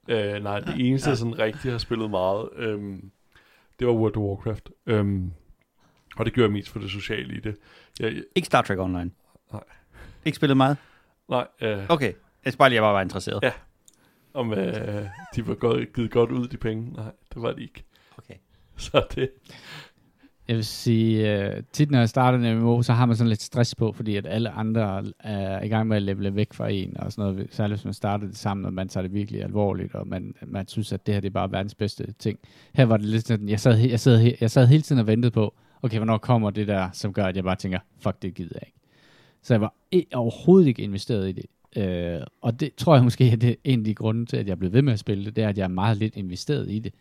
Uh, 0.09 0.43
nej, 0.43 0.61
det 0.61 0.89
eneste, 0.89 1.09
jeg 1.09 1.19
sådan 1.19 1.39
rigtig 1.39 1.71
har 1.71 1.79
spillet 1.79 2.11
meget, 2.11 2.49
um, 2.75 3.11
det 3.79 3.87
var 3.87 3.93
World 3.93 4.17
of 4.17 4.23
Warcraft. 4.23 4.71
Um, 4.87 5.33
og 6.17 6.25
det 6.25 6.35
gør 6.35 6.43
jeg 6.43 6.53
mest 6.53 6.69
for 6.69 6.79
det 6.79 6.91
sociale 6.91 7.35
i 7.37 7.41
det. 7.41 7.57
Jeg, 8.01 8.15
jeg, 8.15 8.23
ikke 8.35 8.47
Star 8.47 8.63
Trek 8.63 8.79
Online? 8.79 9.11
Nej. 9.53 9.63
Ikke 10.25 10.37
spillet 10.37 10.57
meget? 10.57 10.77
Nej. 11.29 11.47
Uh, 11.63 11.85
okay, 11.89 12.13
jeg 12.45 12.53
skal 12.53 12.59
bare 12.59 12.69
lige, 12.69 12.75
jeg 12.75 12.83
bare 12.83 12.95
var 12.95 13.03
interesseret. 13.03 13.43
Ja. 13.43 13.53
Om 14.35 14.51
uh, 14.51 14.57
de 15.37 15.47
var 15.47 15.55
godt, 15.55 15.93
givet 15.93 16.11
godt 16.11 16.31
ud, 16.31 16.49
de 16.49 16.57
penge. 16.57 16.93
Nej, 16.93 17.13
det 17.35 17.43
var 17.43 17.53
de 17.53 17.63
ikke. 17.63 17.85
Okay. 18.19 18.35
Så 18.77 19.07
det... 19.15 19.31
Jeg 20.49 20.57
vil 20.57 20.65
sige, 20.65 21.47
uh, 21.47 21.63
tit 21.73 21.91
når 21.91 21.99
jeg 21.99 22.09
starter 22.09 22.39
en 22.39 22.59
MMO, 22.59 22.83
så 22.83 22.93
har 22.93 23.07
man 23.07 23.17
sådan 23.17 23.29
lidt 23.29 23.43
stress 23.43 23.75
på, 23.75 23.93
fordi 23.93 24.17
at 24.17 24.27
alle 24.27 24.51
andre 24.51 25.05
er 25.19 25.63
i 25.63 25.69
gang 25.69 25.89
med 25.89 25.97
at 25.97 26.03
levele 26.03 26.35
væk 26.35 26.53
fra 26.53 26.69
en, 26.69 26.97
og 26.97 27.13
sådan 27.13 27.35
noget, 27.35 27.49
særligt 27.51 27.79
hvis 27.79 27.85
man 27.85 27.95
starter 27.95 28.27
det 28.27 28.37
sammen, 28.37 28.67
og 28.67 28.73
man 28.73 28.89
tager 28.89 29.03
det 29.03 29.15
virkelig 29.15 29.43
alvorligt, 29.43 29.95
og 29.95 30.09
man, 30.09 30.35
man 30.43 30.69
synes, 30.69 30.93
at 30.93 31.07
det 31.07 31.15
her 31.15 31.21
det 31.21 31.29
er 31.29 31.33
bare 31.33 31.53
verdens 31.53 31.75
bedste 31.75 32.15
ting. 32.19 32.39
Her 32.73 32.85
var 32.85 32.97
det 32.97 33.07
lidt 33.07 33.27
sådan, 33.27 33.49
jeg 33.49 33.61
sad, 33.61 33.79
jeg 33.79 34.01
sad, 34.01 34.33
jeg 34.41 34.51
sad 34.51 34.67
hele 34.67 34.83
tiden 34.83 35.01
og 35.01 35.07
ventede 35.07 35.31
på, 35.31 35.55
okay, 35.83 35.97
hvornår 35.97 36.19
kommer 36.19 36.51
det 36.51 36.69
der, 36.69 36.89
som 36.93 37.13
gør, 37.13 37.25
at 37.25 37.37
jeg 37.37 37.45
bare 37.45 37.57
tænker, 37.57 37.79
fuck, 38.01 38.23
det 38.23 38.35
gider 38.35 38.55
jeg 38.55 38.63
ikke. 38.67 38.79
Så 39.43 39.55
jeg 39.55 39.61
var 39.61 39.75
overhovedet 40.15 40.69
ikke 40.69 40.83
investeret 40.83 41.29
i 41.29 41.33
det. 41.33 41.47
Uh, 41.77 42.27
og 42.41 42.61
det 42.61 42.75
tror 42.75 42.95
jeg 42.95 43.05
måske, 43.05 43.25
at 43.25 43.41
det 43.41 43.51
er 43.51 43.55
en 43.65 43.79
af 43.79 43.85
de 43.85 43.95
grunde 43.95 44.27
til, 44.27 44.37
at 44.37 44.49
jeg 44.49 44.59
blev 44.59 44.73
ved 44.73 44.83
med 44.83 44.93
at 44.93 44.99
spille 44.99 45.25
det, 45.25 45.37
det 45.37 45.45
er, 45.45 45.49
at 45.49 45.59
jeg 45.59 45.65
er 45.65 45.69
meget 45.69 45.97
lidt 45.97 46.17
investeret 46.17 46.71
i 46.71 46.79
det. 46.79 46.95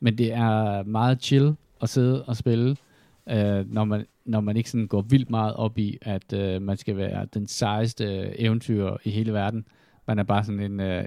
Men 0.00 0.18
det 0.18 0.32
er 0.32 0.82
meget 0.82 1.22
chill 1.22 1.54
at 1.82 1.88
sidde 1.88 2.24
og 2.24 2.36
spille, 2.36 2.76
øh, 3.30 3.72
når, 3.72 3.84
man, 3.84 4.06
når 4.24 4.40
man 4.40 4.56
ikke 4.56 4.70
sådan 4.70 4.86
går 4.86 5.02
vildt 5.02 5.30
meget 5.30 5.54
op 5.54 5.78
i, 5.78 5.98
at 6.02 6.32
øh, 6.32 6.62
man 6.62 6.76
skal 6.76 6.96
være 6.96 7.26
den 7.34 7.46
sejeste 7.46 8.40
eventyr 8.40 8.96
i 9.04 9.10
hele 9.10 9.32
verden. 9.32 9.64
Man 10.06 10.18
er 10.18 10.22
bare 10.22 10.44
sådan 10.44 10.60
en... 10.60 10.80
Øh, 10.80 11.04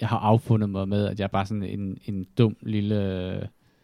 jeg 0.00 0.08
har 0.08 0.18
affundet 0.18 0.70
mig 0.70 0.88
med, 0.88 1.06
at 1.06 1.18
jeg 1.18 1.24
er 1.24 1.28
bare 1.28 1.46
sådan 1.46 1.62
en, 1.62 1.98
en 2.06 2.26
dum 2.38 2.56
lille... 2.62 2.96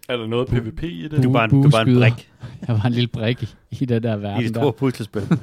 Er 0.08 0.16
der 0.16 0.26
noget 0.26 0.48
PvP 0.48 0.82
i 0.82 1.08
det? 1.08 1.22
Du 1.22 1.32
bare 1.32 1.44
en, 1.44 1.62
du 1.62 1.70
bare 1.70 1.88
en 1.88 1.96
brik. 1.96 2.32
Jeg 2.68 2.74
var 2.76 2.86
en 2.86 2.92
lille 2.92 3.08
brik 3.08 3.42
i, 3.42 3.48
i 3.70 3.84
den 3.84 4.02
der 4.02 4.16
verden. 4.16 4.40
I 4.40 4.46
det 4.46 4.56
store 4.56 4.72
puslespil. 4.72 5.22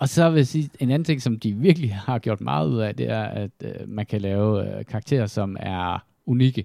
Og 0.00 0.08
så 0.08 0.30
vil 0.30 0.36
jeg 0.36 0.46
sige, 0.46 0.70
en 0.78 0.90
anden 0.90 1.04
ting, 1.04 1.22
som 1.22 1.38
de 1.38 1.52
virkelig 1.52 1.94
har 1.94 2.18
gjort 2.18 2.40
meget 2.40 2.68
ud 2.68 2.78
af, 2.78 2.96
det 2.96 3.10
er, 3.10 3.22
at 3.22 3.50
øh, 3.64 3.88
man 3.88 4.06
kan 4.06 4.20
lave 4.20 4.78
øh, 4.78 4.84
karakterer, 4.84 5.26
som 5.26 5.56
er 5.60 6.04
unikke. 6.26 6.64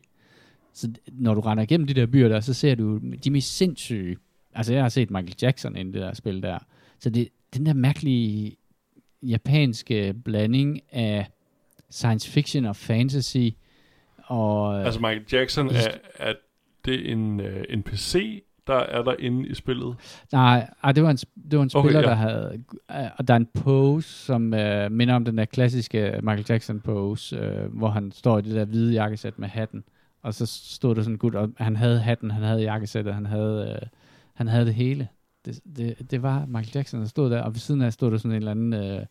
Så 0.76 0.92
når 1.12 1.34
du 1.34 1.42
render 1.42 1.64
igennem 1.64 1.88
de 1.88 1.94
der 1.94 2.06
byer 2.06 2.30
der, 2.30 2.40
så 2.40 2.54
ser 2.54 2.76
du 2.76 3.00
de 3.24 3.32
mest 3.32 3.58
sindssyge. 3.58 4.18
Altså 4.54 4.74
jeg 4.74 4.82
har 4.82 4.90
set 4.90 5.12
Michael 5.12 5.36
Jackson 5.42 5.78
i 5.78 5.84
det 5.84 5.94
der 5.94 6.14
spil 6.14 6.44
der. 6.44 6.60
Så 7.00 7.10
det 7.10 7.30
den 7.54 7.66
der 7.66 7.74
mærkelige 7.74 8.58
japanske 9.22 10.14
blanding 10.26 10.82
af 10.92 11.28
science 11.90 12.32
fiction 12.32 12.66
og 12.66 12.76
fantasy. 12.76 13.50
Og, 14.18 14.84
altså 14.86 15.00
Michael 15.00 15.26
Jackson, 15.32 15.70
er, 15.70 15.92
er 16.20 16.34
det 16.86 17.12
en, 17.12 17.40
uh, 17.40 17.48
en 17.70 17.84
PC, 17.84 18.44
der 18.68 18.74
er 18.74 19.04
der 19.04 19.16
inde 19.20 19.50
i 19.50 19.54
spillet? 19.54 19.96
Nej, 20.32 20.70
ej, 20.84 20.92
det 20.92 21.04
var 21.04 21.10
en, 21.10 21.18
det 21.18 21.58
var 21.58 21.64
en 21.64 21.70
spiller, 21.70 21.90
okay, 21.90 22.02
ja. 22.02 22.02
der 22.02 22.16
havde... 22.16 22.64
Og 23.18 23.28
der 23.28 23.34
er 23.34 23.38
en 23.38 23.48
pose, 23.54 24.10
som 24.10 24.54
uh, 24.54 24.92
minder 24.92 25.16
om 25.16 25.26
den 25.26 25.38
der 25.38 25.46
klassiske 25.46 26.20
Michael 26.24 26.46
Jackson 26.50 26.80
pose, 26.80 27.38
uh, 27.66 27.78
hvor 27.78 27.90
han 27.90 28.12
står 28.12 28.40
i 28.40 28.42
det 28.42 28.56
der 28.56 28.66
hvide 28.66 28.94
jakkesæt 28.94 29.40
med 29.40 29.48
hatten. 29.48 29.84
Og 30.26 30.34
så 30.34 30.46
stod 30.46 30.96
der 30.96 31.02
sådan 31.02 31.18
gut, 31.18 31.36
og 31.36 31.52
han 31.58 31.76
havde 31.76 32.00
hatten, 32.00 32.32
han 32.32 32.44
havde 32.44 32.62
jakkesættet, 32.62 33.14
han 33.14 33.26
havde, 33.26 33.80
øh, 33.82 33.88
han 34.34 34.48
havde 34.48 34.66
det 34.66 34.74
hele. 34.74 35.08
Det, 35.46 35.60
det, 35.78 36.12
det 36.12 36.22
var 36.22 36.46
Michael 36.46 36.72
Jackson, 36.76 37.00
der 37.00 37.08
stod 37.08 37.30
der, 37.30 37.42
og 37.42 37.54
ved 37.54 37.60
siden 37.60 37.82
af 37.82 37.94
stod 37.94 38.12
der 38.12 38.18
sådan 38.18 38.32
en 38.32 38.38
eller 38.38 38.52
anden 38.52 38.74
øh, 38.74 39.06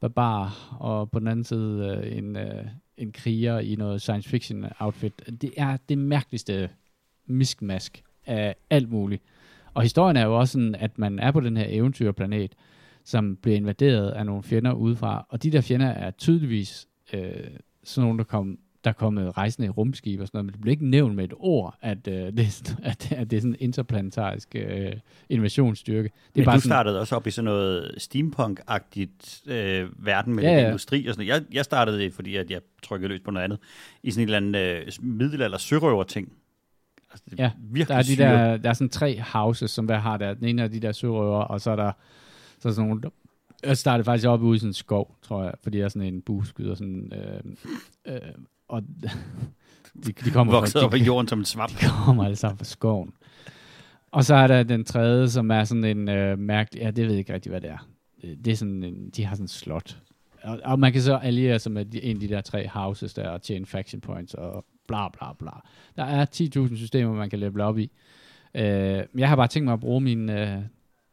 barbar, 0.00 0.76
og 0.80 1.10
på 1.10 1.18
den 1.18 1.28
anden 1.28 1.44
side 1.44 2.00
øh, 2.04 2.18
en, 2.18 2.36
øh, 2.36 2.64
en 2.96 3.12
kriger 3.12 3.58
i 3.58 3.74
noget 3.74 4.02
science 4.02 4.28
fiction 4.28 4.64
outfit. 4.78 5.22
Det 5.42 5.50
er 5.56 5.76
det 5.88 5.98
mærkeligste 5.98 6.70
miskmask 7.26 8.02
af 8.26 8.54
alt 8.70 8.90
muligt. 8.90 9.22
Og 9.74 9.82
historien 9.82 10.16
er 10.16 10.24
jo 10.24 10.38
også 10.38 10.52
sådan, 10.52 10.74
at 10.74 10.98
man 10.98 11.18
er 11.18 11.30
på 11.30 11.40
den 11.40 11.56
her 11.56 11.66
eventyrplanet, 11.68 12.54
som 13.04 13.36
bliver 13.36 13.56
invaderet 13.56 14.10
af 14.10 14.26
nogle 14.26 14.42
fjender 14.42 14.72
udefra, 14.72 15.26
og 15.28 15.42
de 15.42 15.50
der 15.50 15.60
fjender 15.60 15.86
er 15.86 16.10
tydeligvis 16.10 16.88
øh, 17.12 17.50
sådan 17.84 18.06
nogle, 18.06 18.18
der 18.18 18.24
kom 18.24 18.58
der 18.84 18.90
er 18.90 18.94
kommet 18.94 19.36
rejsende 19.36 19.68
rumskib 19.68 20.20
og 20.20 20.26
sådan 20.26 20.36
noget, 20.38 20.44
men 20.44 20.52
det 20.52 20.60
bliver 20.60 20.72
ikke 20.72 20.90
nævnt 20.90 21.14
med 21.14 21.24
et 21.24 21.34
ord, 21.36 21.78
at, 21.80 22.08
øh, 22.08 22.14
det, 22.14 22.40
er, 22.40 22.74
at, 22.90 23.12
at 23.12 23.30
det 23.30 23.36
er 23.36 23.40
sådan 23.40 23.52
en 23.52 23.56
interplanetarisk 23.60 24.48
øh, 24.54 24.92
invasionsstyrke. 25.28 26.08
Det 26.08 26.10
er 26.10 26.40
men 26.40 26.44
bare 26.44 26.56
du 26.56 26.60
sådan, 26.60 26.68
startede 26.68 27.00
også 27.00 27.16
op 27.16 27.26
i 27.26 27.30
sådan 27.30 27.44
noget 27.44 27.94
steampunk-agtigt 27.98 29.52
øh, 29.52 30.06
verden 30.06 30.34
med 30.34 30.44
Ja, 30.44 30.52
ja, 30.52 30.66
industri 30.66 31.06
og 31.06 31.14
sådan 31.14 31.26
noget. 31.26 31.40
Jeg, 31.40 31.54
jeg 31.54 31.64
startede 31.64 31.98
det, 31.98 32.12
fordi 32.12 32.36
at 32.36 32.50
jeg 32.50 32.60
trykkede 32.82 33.08
løs 33.08 33.20
på 33.20 33.30
noget 33.30 33.44
andet, 33.44 33.58
i 34.02 34.10
sådan 34.10 34.22
en 34.22 34.34
eller 34.34 34.36
anden 34.36 34.54
øh, 34.54 34.92
middelalder 35.00 35.58
sørøver-ting. 35.58 36.32
Altså, 37.10 37.24
det 37.30 37.38
Ja, 37.38 37.50
der 37.88 37.94
er, 37.94 38.02
de 38.02 38.16
der, 38.16 38.56
der 38.56 38.68
er 38.68 38.72
sådan 38.72 38.88
tre 38.88 39.20
houses, 39.20 39.70
som 39.70 39.84
hver 39.84 39.98
har 39.98 40.16
der. 40.16 40.34
Den 40.34 40.44
ene 40.44 40.62
er 40.62 40.68
de 40.68 40.80
der 40.80 40.92
sørøver, 40.92 41.40
og 41.40 41.60
så 41.60 41.70
er 41.70 41.76
der 41.76 41.92
så 42.58 42.68
er 42.68 42.72
sådan 42.72 42.88
nogle... 42.88 43.02
Jeg 43.62 43.76
startede 43.76 44.04
faktisk 44.04 44.28
op 44.28 44.42
ude 44.42 44.56
i 44.56 44.58
sådan 44.58 44.70
en 44.70 44.74
skov, 44.74 45.16
tror 45.22 45.42
jeg, 45.42 45.54
fordi 45.62 45.78
jeg 45.78 45.84
er 45.84 45.88
sådan 45.88 46.14
en 46.14 46.22
bueskyder, 46.22 46.70
og 46.70 46.76
sådan... 46.76 47.12
Øh, 47.12 48.14
øh, 48.14 48.20
og 48.68 48.82
de, 50.06 50.12
de 50.12 50.30
kommer 50.30 50.52
fra, 50.52 50.58
Vokset 50.58 50.82
op 50.82 50.92
de, 50.92 50.98
i 50.98 51.02
jorden 51.02 51.28
som 51.28 51.38
en 51.38 51.44
svamp. 51.44 51.72
de 51.80 51.86
kommer 52.04 52.24
alle 52.24 52.36
sammen 52.36 52.58
fra 52.58 52.64
skoven. 52.64 53.12
Og 54.12 54.24
så 54.24 54.34
er 54.34 54.46
der 54.46 54.62
den 54.62 54.84
tredje, 54.84 55.28
som 55.28 55.50
er 55.50 55.64
sådan 55.64 55.84
en 55.84 56.08
øh, 56.08 56.38
mærkelig... 56.38 56.82
Ja, 56.82 56.90
det 56.90 57.04
ved 57.04 57.10
jeg 57.10 57.18
ikke 57.18 57.34
rigtig, 57.34 57.50
hvad 57.50 57.60
det 57.60 57.70
er. 57.70 57.88
Øh, 58.24 58.36
Det 58.44 58.52
er 58.52 58.56
sådan 58.56 58.82
en, 58.82 59.10
de 59.16 59.24
har 59.24 59.34
sådan 59.34 59.44
en 59.44 59.48
slot. 59.48 59.98
Og, 60.42 60.60
og 60.64 60.78
man 60.78 60.92
kan 60.92 61.02
så 61.02 61.16
alliere 61.16 61.58
sig 61.58 61.72
med 61.72 61.84
de, 61.84 62.02
en 62.04 62.16
af 62.16 62.20
de 62.20 62.28
der 62.28 62.40
tre 62.40 62.68
houses 62.68 63.14
der, 63.14 63.28
og 63.28 63.42
tjene 63.42 63.66
faction 63.66 64.00
points, 64.00 64.34
og 64.34 64.64
bla 64.88 65.08
bla 65.08 65.32
bla. 65.38 65.50
Der 65.96 66.04
er 66.04 66.26
10.000 66.70 66.76
systemer, 66.76 67.14
man 67.14 67.30
kan 67.30 67.38
level 67.38 67.60
op 67.60 67.78
i. 67.78 67.90
Øh, 68.54 69.02
jeg 69.18 69.28
har 69.28 69.36
bare 69.36 69.48
tænkt 69.48 69.64
mig 69.64 69.72
at 69.72 69.80
bruge 69.80 70.00
mine 70.00 70.56
øh, 70.56 70.62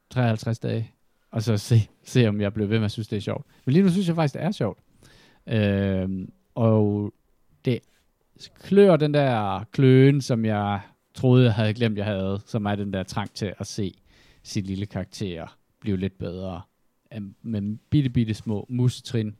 53 0.09 0.59
dage, 0.59 0.91
og 1.31 1.43
så 1.43 1.57
se, 1.57 1.87
se, 2.05 2.27
om 2.27 2.41
jeg 2.41 2.53
bliver 2.53 2.67
ved 2.67 2.77
med 2.79 2.85
at 2.85 2.91
synes, 2.91 3.07
det 3.07 3.17
er 3.17 3.21
sjovt. 3.21 3.45
Men 3.65 3.73
lige 3.73 3.83
nu 3.83 3.89
synes 3.89 4.07
jeg 4.07 4.15
faktisk, 4.15 4.33
det 4.33 4.43
er 4.43 4.51
sjovt. 4.51 4.79
Øh, 5.47 6.09
og 6.55 7.13
det 7.65 7.79
klør 8.59 8.95
den 8.95 9.13
der 9.13 9.63
kløen, 9.71 10.21
som 10.21 10.45
jeg 10.45 10.79
troede, 11.13 11.45
jeg 11.45 11.53
havde 11.53 11.73
glemt, 11.73 11.97
jeg 11.97 12.05
havde, 12.05 12.41
som 12.45 12.65
er 12.65 12.75
den 12.75 12.93
der 12.93 13.03
trang 13.03 13.33
til 13.33 13.53
at 13.57 13.67
se 13.67 13.93
sit 14.43 14.65
lille 14.67 14.85
karakter 14.85 15.57
blive 15.79 15.97
lidt 15.97 16.17
bedre. 16.17 16.61
Med 17.41 17.77
bitte, 17.89 18.09
bitte 18.09 18.33
små 18.33 18.65
musetrin. 18.69 19.35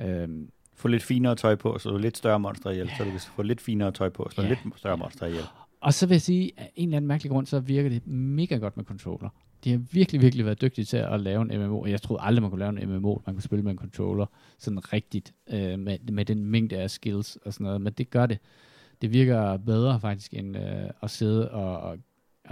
Øhm, 0.00 0.50
Få 0.76 0.88
lidt 0.88 1.02
finere 1.02 1.34
tøj 1.34 1.54
på, 1.54 1.78
så 1.78 1.90
du 1.90 1.98
lidt 1.98 2.16
større 2.16 2.40
monster 2.40 2.70
ihjel. 2.70 2.90
Så 2.98 3.04
du 3.04 3.10
kan 3.10 3.20
få 3.20 3.42
lidt 3.42 3.60
finere 3.60 3.92
tøj 3.92 4.08
på, 4.08 4.28
så 4.30 4.42
du 4.42 4.46
Ja. 4.46 4.48
lidt 4.48 4.78
større 4.78 4.96
monster 4.96 5.26
ihjel. 5.26 5.44
Og 5.84 5.94
så 5.94 6.06
vil 6.06 6.14
jeg 6.14 6.22
sige, 6.22 6.52
at 6.56 6.70
en 6.76 6.88
eller 6.88 6.96
anden 6.96 7.08
mærkelig 7.08 7.30
grund, 7.30 7.46
så 7.46 7.60
virker 7.60 7.88
det 7.88 8.06
mega 8.06 8.56
godt 8.56 8.76
med 8.76 8.84
controller. 8.84 9.28
De 9.64 9.70
har 9.70 9.78
virkelig, 9.78 10.22
virkelig 10.22 10.44
været 10.44 10.60
dygtige 10.60 10.84
til 10.84 10.96
at 10.96 11.20
lave 11.20 11.42
en 11.42 11.60
MMO. 11.60 11.86
Jeg 11.86 12.02
troede 12.02 12.22
aldrig, 12.22 12.42
man 12.42 12.50
kunne 12.50 12.58
lave 12.58 12.82
en 12.82 12.88
MMO, 12.88 13.18
man 13.26 13.34
kunne 13.34 13.42
spille 13.42 13.62
med 13.62 13.72
en 13.72 13.78
controller 13.78 14.26
sådan 14.58 14.92
rigtigt, 14.92 15.34
øh, 15.50 15.78
med, 15.78 15.98
med 16.12 16.24
den 16.24 16.46
mængde 16.46 16.76
af 16.76 16.90
skills 16.90 17.36
og 17.36 17.52
sådan 17.52 17.64
noget. 17.64 17.80
Men 17.80 17.92
det 17.92 18.10
gør 18.10 18.26
det. 18.26 18.38
Det 19.02 19.12
virker 19.12 19.56
bedre 19.56 20.00
faktisk, 20.00 20.34
end 20.34 20.56
øh, 20.56 20.90
at 21.02 21.10
sidde 21.10 21.50
og, 21.50 21.80
og, 21.80 21.98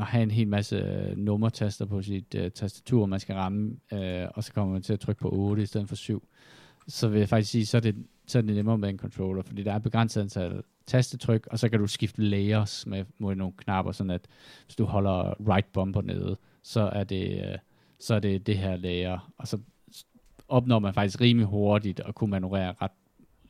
have 0.06 0.22
en 0.22 0.30
hel 0.30 0.48
masse 0.48 0.76
øh, 0.76 1.16
nummertaster 1.16 1.86
på 1.86 2.02
sit 2.02 2.34
øh, 2.34 2.50
tastatur, 2.50 3.06
man 3.06 3.20
skal 3.20 3.34
ramme, 3.34 3.76
øh, 3.92 4.26
og 4.34 4.44
så 4.44 4.52
kommer 4.52 4.72
man 4.72 4.82
til 4.82 4.92
at 4.92 5.00
trykke 5.00 5.20
på 5.20 5.30
8 5.32 5.62
i 5.62 5.66
stedet 5.66 5.88
for 5.88 5.96
7. 5.96 6.28
Så 6.88 7.08
vil 7.08 7.18
jeg 7.18 7.28
faktisk 7.28 7.50
sige, 7.50 7.66
så 7.66 7.76
er 7.76 7.80
det, 7.80 7.96
så 8.26 8.38
er 8.38 8.42
det 8.42 8.54
nemmere 8.54 8.78
med 8.78 8.88
en 8.88 8.98
controller, 8.98 9.42
fordi 9.42 9.62
der 9.62 9.72
er 9.72 9.78
begrænset 9.78 10.20
antal 10.20 10.62
tastetryk, 10.86 11.46
og 11.46 11.58
så 11.58 11.68
kan 11.68 11.78
du 11.80 11.86
skifte 11.86 12.22
layers 12.22 12.86
med, 12.86 13.04
med 13.18 13.34
nogle 13.34 13.52
knapper, 13.56 13.92
sådan 13.92 14.10
at 14.10 14.26
hvis 14.66 14.76
du 14.76 14.84
holder 14.84 15.48
right 15.48 15.66
bumper 15.72 16.02
nede, 16.02 16.36
så 16.62 16.80
er 16.80 17.04
det, 17.04 17.44
øh, 17.52 17.58
så 18.00 18.14
er 18.14 18.18
det 18.20 18.46
det 18.46 18.58
her 18.58 18.76
layer, 18.76 19.32
og 19.38 19.48
så 19.48 19.58
opnår 20.48 20.78
man 20.78 20.94
faktisk 20.94 21.20
rimelig 21.20 21.46
hurtigt 21.46 22.00
at 22.00 22.14
kunne 22.14 22.30
manøvrere 22.30 22.74
ret, 22.82 22.90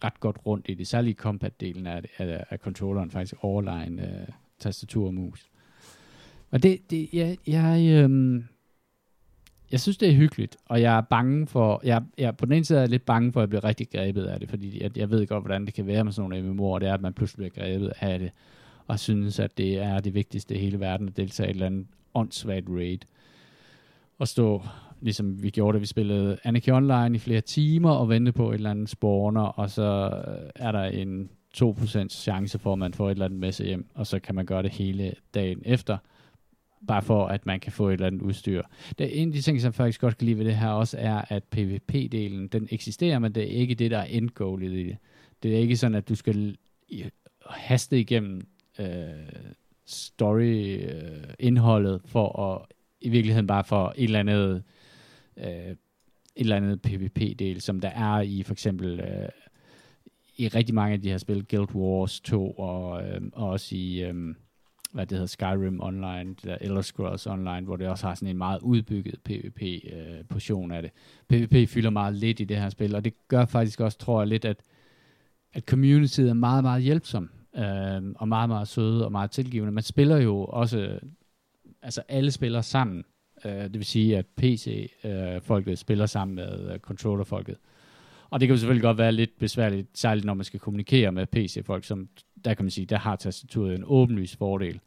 ret 0.05 0.21
godt 0.21 0.39
rundt 0.47 0.67
i 0.69 0.75
det. 0.75 0.87
Særligt 0.87 1.19
compat-delen 1.19 1.87
af, 1.87 2.03
det- 2.03 2.11
af, 2.19 2.45
af 2.51 2.59
controlleren 2.59 3.11
faktisk 3.11 3.35
overlegen 3.45 3.99
øh, 3.99 4.29
tastatur 4.59 5.07
og 5.07 5.15
mus. 5.15 5.51
Og 6.51 6.63
det, 6.63 6.91
det 6.91 7.09
jeg, 7.13 7.37
jeg, 7.47 7.91
øhm, 8.05 8.45
jeg 9.73 9.81
synes, 9.81 9.97
det 9.97 10.09
er 10.09 10.13
hyggeligt, 10.13 10.57
og 10.67 10.81
jeg 10.81 10.97
er 10.97 11.01
bange 11.01 11.47
for, 11.47 11.81
jeg, 11.85 12.03
jeg, 12.19 12.37
på 12.37 12.47
den 12.47 12.53
ene 12.55 12.65
side 12.65 12.79
er 12.79 12.83
jeg 12.83 12.91
lidt 12.91 13.05
bange 13.05 13.33
for, 13.33 13.41
at 13.41 13.43
jeg 13.43 13.49
bliver 13.49 13.65
rigtig 13.65 13.91
grebet 13.91 14.25
af 14.25 14.41
det, 14.41 14.51
fordi 14.51 14.83
jeg, 14.83 14.99
jeg 14.99 15.11
ved 15.11 15.27
godt, 15.27 15.43
hvordan 15.43 15.67
det 15.67 15.75
kan 15.75 15.87
være 15.87 16.05
med 16.05 16.13
sådan 16.13 16.31
nogle 16.31 16.51
MMO'er, 16.51 16.79
det 16.79 16.89
er, 16.89 16.95
at 16.95 17.01
man 17.01 17.13
pludselig 17.13 17.53
bliver 17.53 17.67
grebet 17.67 17.93
af 18.01 18.19
det, 18.19 18.31
og 18.87 18.99
synes, 18.99 19.39
at 19.39 19.59
det 19.59 19.79
er 19.79 20.01
det 20.01 20.15
vigtigste 20.15 20.55
i 20.55 20.59
hele 20.59 20.81
verden 20.81 21.09
at 21.09 21.17
deltage 21.17 21.47
i 21.47 21.51
et 21.51 21.55
eller 21.55 21.67
andet 21.67 21.87
åndssvagt 22.15 22.67
raid. 22.69 22.99
Og 24.19 24.29
stå, 24.29 24.63
ligesom 25.01 25.43
vi 25.43 25.51
gjorde 25.51 25.75
det, 25.75 25.81
vi 25.81 25.87
spillede 25.87 26.39
Anarchy 26.45 26.71
Online 26.71 27.17
i 27.17 27.19
flere 27.19 27.41
timer, 27.41 27.91
og 27.91 28.09
vente 28.09 28.33
på 28.33 28.51
et 28.51 28.55
eller 28.55 28.71
andet 28.71 28.89
spawner, 28.89 29.43
og 29.43 29.71
så 29.71 30.23
øh, 30.29 30.51
er 30.55 30.73
der 30.73 30.85
en 30.85 31.31
2% 31.57 32.09
chance 32.09 32.59
for, 32.59 32.73
at 32.73 32.79
man 32.79 32.95
får 32.95 33.07
et 33.07 33.11
eller 33.11 33.25
andet 33.25 33.41
med 33.41 33.53
sig 33.53 33.67
hjem, 33.67 33.87
og 33.95 34.07
så 34.07 34.19
kan 34.19 34.35
man 34.35 34.47
gøre 34.47 34.63
det 34.63 34.71
hele 34.71 35.15
dagen 35.35 35.63
efter, 35.65 35.99
bare 36.89 37.03
for 37.03 37.27
at 37.27 37.47
man 37.47 37.61
kan 37.61 37.73
få 37.73 37.89
et 37.89 37.93
eller 37.93 38.07
andet 38.07 38.23
udstyr. 38.23 38.63
Det 38.99 39.23
en 39.23 39.29
af 39.29 39.33
de 39.33 39.41
ting, 39.41 39.61
som 39.61 39.69
jeg 39.69 39.75
faktisk 39.75 40.01
godt 40.01 40.19
kan 40.19 40.27
lide 40.27 40.39
ved 40.39 40.45
det 40.45 40.57
her 40.57 40.69
også, 40.69 40.97
er, 41.01 41.23
at 41.29 41.43
PvP-delen, 41.57 42.49
den 42.49 42.69
eksisterer, 42.71 43.19
men 43.19 43.35
det 43.35 43.43
er 43.43 43.47
ikke 43.47 43.75
det, 43.75 43.91
der 43.91 43.99
er 43.99 44.05
endgoalet 44.05 44.73
i 44.73 44.87
det. 44.87 44.97
Det 45.43 45.55
er 45.55 45.59
ikke 45.59 45.77
sådan, 45.77 45.95
at 45.95 46.09
du 46.09 46.15
skal 46.15 46.57
haste 47.51 48.01
igennem 48.01 48.47
øh, 48.79 48.87
story-indholdet 49.87 51.95
øh, 51.95 52.01
for 52.05 52.41
at 52.41 52.63
i 53.01 53.09
virkeligheden 53.09 53.47
bare 53.47 53.65
for 53.65 53.95
et 53.97 54.05
eller 54.05 54.21
andet 54.21 54.63
øh, 55.37 55.47
et 55.47 55.77
eller 56.37 56.57
andet 56.57 56.83
PvP-del, 56.83 57.61
som 57.61 57.81
der 57.81 57.89
er 57.89 58.21
i 58.21 58.43
for 58.43 58.53
eksempel 58.53 59.01
øh, 59.01 59.29
i 60.37 60.49
rigtig 60.49 60.75
mange 60.75 60.95
af 60.95 61.03
de 61.03 61.11
her 61.11 61.19
spil, 61.19 61.47
Guild 61.51 61.75
Wars 61.75 62.21
2 62.21 62.51
og, 62.51 63.09
øh, 63.09 63.21
og 63.33 63.49
også 63.49 63.77
i 63.77 64.03
øh, 64.03 64.35
hvad 64.93 65.07
det 65.07 65.13
hedder, 65.13 65.27
Skyrim 65.27 65.81
Online, 65.81 66.29
det 66.29 66.43
der 66.43 66.57
Elder 66.61 66.83
Scrolls 66.83 67.27
Online, 67.27 67.61
hvor 67.61 67.77
det 67.77 67.89
også 67.89 68.07
har 68.07 68.15
sådan 68.15 68.29
en 68.29 68.39
meget 68.39 68.61
udbygget 68.61 69.21
PvP-portion 69.25 70.71
øh, 70.71 70.77
af 70.77 70.83
det. 70.83 70.91
PvP 71.29 71.69
fylder 71.69 71.91
meget 71.91 72.15
lidt 72.15 72.41
i 72.41 72.45
det 72.45 72.57
her 72.57 72.69
spil, 72.69 72.95
og 72.95 73.05
det 73.05 73.29
gør 73.29 73.45
faktisk 73.45 73.81
også, 73.81 73.99
tror 73.99 74.21
jeg, 74.21 74.29
lidt, 74.29 74.45
at, 74.45 74.57
at 75.53 75.65
communityet 75.65 76.31
er 76.31 76.35
meget, 76.35 76.65
meget 76.65 76.83
hjælpsom, 76.83 77.31
øh, 77.57 78.03
og 78.17 78.29
meget, 78.29 78.49
meget 78.49 78.69
søde 78.69 79.05
og 79.05 79.13
meget 79.13 79.31
tilgivende. 79.31 79.73
Man 79.73 79.83
spiller 79.83 80.17
jo 80.17 80.45
også, 80.45 80.99
altså 81.83 82.03
alle 82.09 82.31
spiller 82.31 82.61
sammen, 82.61 83.05
øh, 83.45 83.53
det 83.53 83.75
vil 83.75 83.85
sige, 83.85 84.19
at 84.19 84.27
PC-folket 84.27 85.71
øh, 85.71 85.77
spiller 85.77 86.07
sammen 86.07 86.35
med 86.35 86.73
øh, 86.73 86.79
controller-folket. 86.79 87.57
Og 88.33 88.41
det 88.41 88.49
kan 88.49 88.55
jo 88.55 88.59
selvfølgelig 88.59 88.83
godt 88.83 88.99
være 88.99 89.13
lidt 89.13 89.39
besværligt, 89.39 89.99
særligt 89.99 90.27
når 90.27 90.35
man 90.35 90.45
skal 90.45 90.61
kommunikere 90.61 91.13
med 91.13 91.27
PC-folk, 91.27 91.85
som 91.85 92.09
der 92.45 92.55
kan 92.55 92.65
man 92.65 92.71
sige, 92.71 92.87
der 92.87 92.99
har 92.99 93.17
tastaturet 93.17 93.75
en 93.75 93.85
åbenlys 93.87 94.37
fordel, 94.37 94.81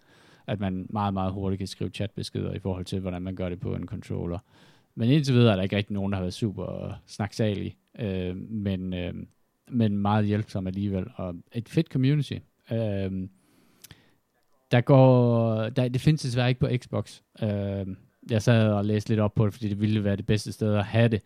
at 0.48 0.60
man 0.60 0.86
meget, 0.90 1.14
meget 1.14 1.34
hurtigt 1.34 1.58
kan 1.58 1.68
skrive 1.68 1.90
chatbeskeder 1.90 2.54
i 2.54 2.60
forhold 2.60 2.86
til, 2.86 3.00
hvordan 3.00 3.22
man 3.22 3.36
gør 3.36 3.50
det 3.50 3.60
på 3.60 3.76
en 3.76 3.88
controller. 3.88 4.40
Men 4.96 5.10
indtil 5.10 5.34
videre 5.34 5.52
er 5.52 5.56
der 5.56 5.64
ikke 5.64 5.78
rigtig 5.78 5.94
nogen, 5.94 6.12
der 6.12 6.16
har 6.16 6.24
været 6.24 6.34
super 6.34 6.94
snaksalige, 7.08 7.76
øh, 8.00 8.36
men, 8.38 8.94
øh, 8.94 9.14
men 9.68 9.98
meget 9.98 10.26
hjælpsom 10.26 10.68
alligevel, 10.68 11.06
og 11.16 11.36
et 11.54 11.70
fedt 11.70 11.88
community. 11.88 12.38
Øh, 12.72 13.28
der 14.72 14.82
går, 14.82 15.70
der, 15.70 15.88
det 15.88 16.02
findes 16.02 16.22
desværre 16.22 16.50
ikke 16.50 16.60
på 16.60 16.70
Xbox. 16.78 17.22
Øh, 17.42 17.88
jeg 18.30 18.42
sad 18.42 18.72
og 18.72 18.86
læste 18.86 19.10
lidt 19.10 19.20
op 19.20 19.36
på 19.36 19.46
det, 19.46 19.54
fordi 19.54 19.70
det 19.70 19.82
ville 19.82 20.04
være 20.04 20.16
det 20.16 20.26
bedste 20.26 20.52
sted 20.52 20.76
at 20.76 20.86
have 20.86 21.08
det, 21.08 21.22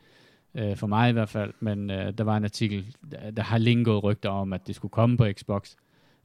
øh, 0.55 0.75
for 0.75 0.87
mig 0.87 1.09
i 1.09 1.13
hvert 1.13 1.29
fald, 1.29 1.53
men 1.59 1.89
øh, 1.89 2.13
der 2.17 2.23
var 2.23 2.37
en 2.37 2.43
artikel, 2.43 2.95
der, 3.11 3.31
der 3.31 3.43
har 3.43 3.57
længe 3.57 3.85
gået 3.85 4.03
rygter 4.03 4.29
om, 4.29 4.53
at 4.53 4.67
det 4.67 4.75
skulle 4.75 4.91
komme 4.91 5.17
på 5.17 5.27
Xbox, 5.31 5.75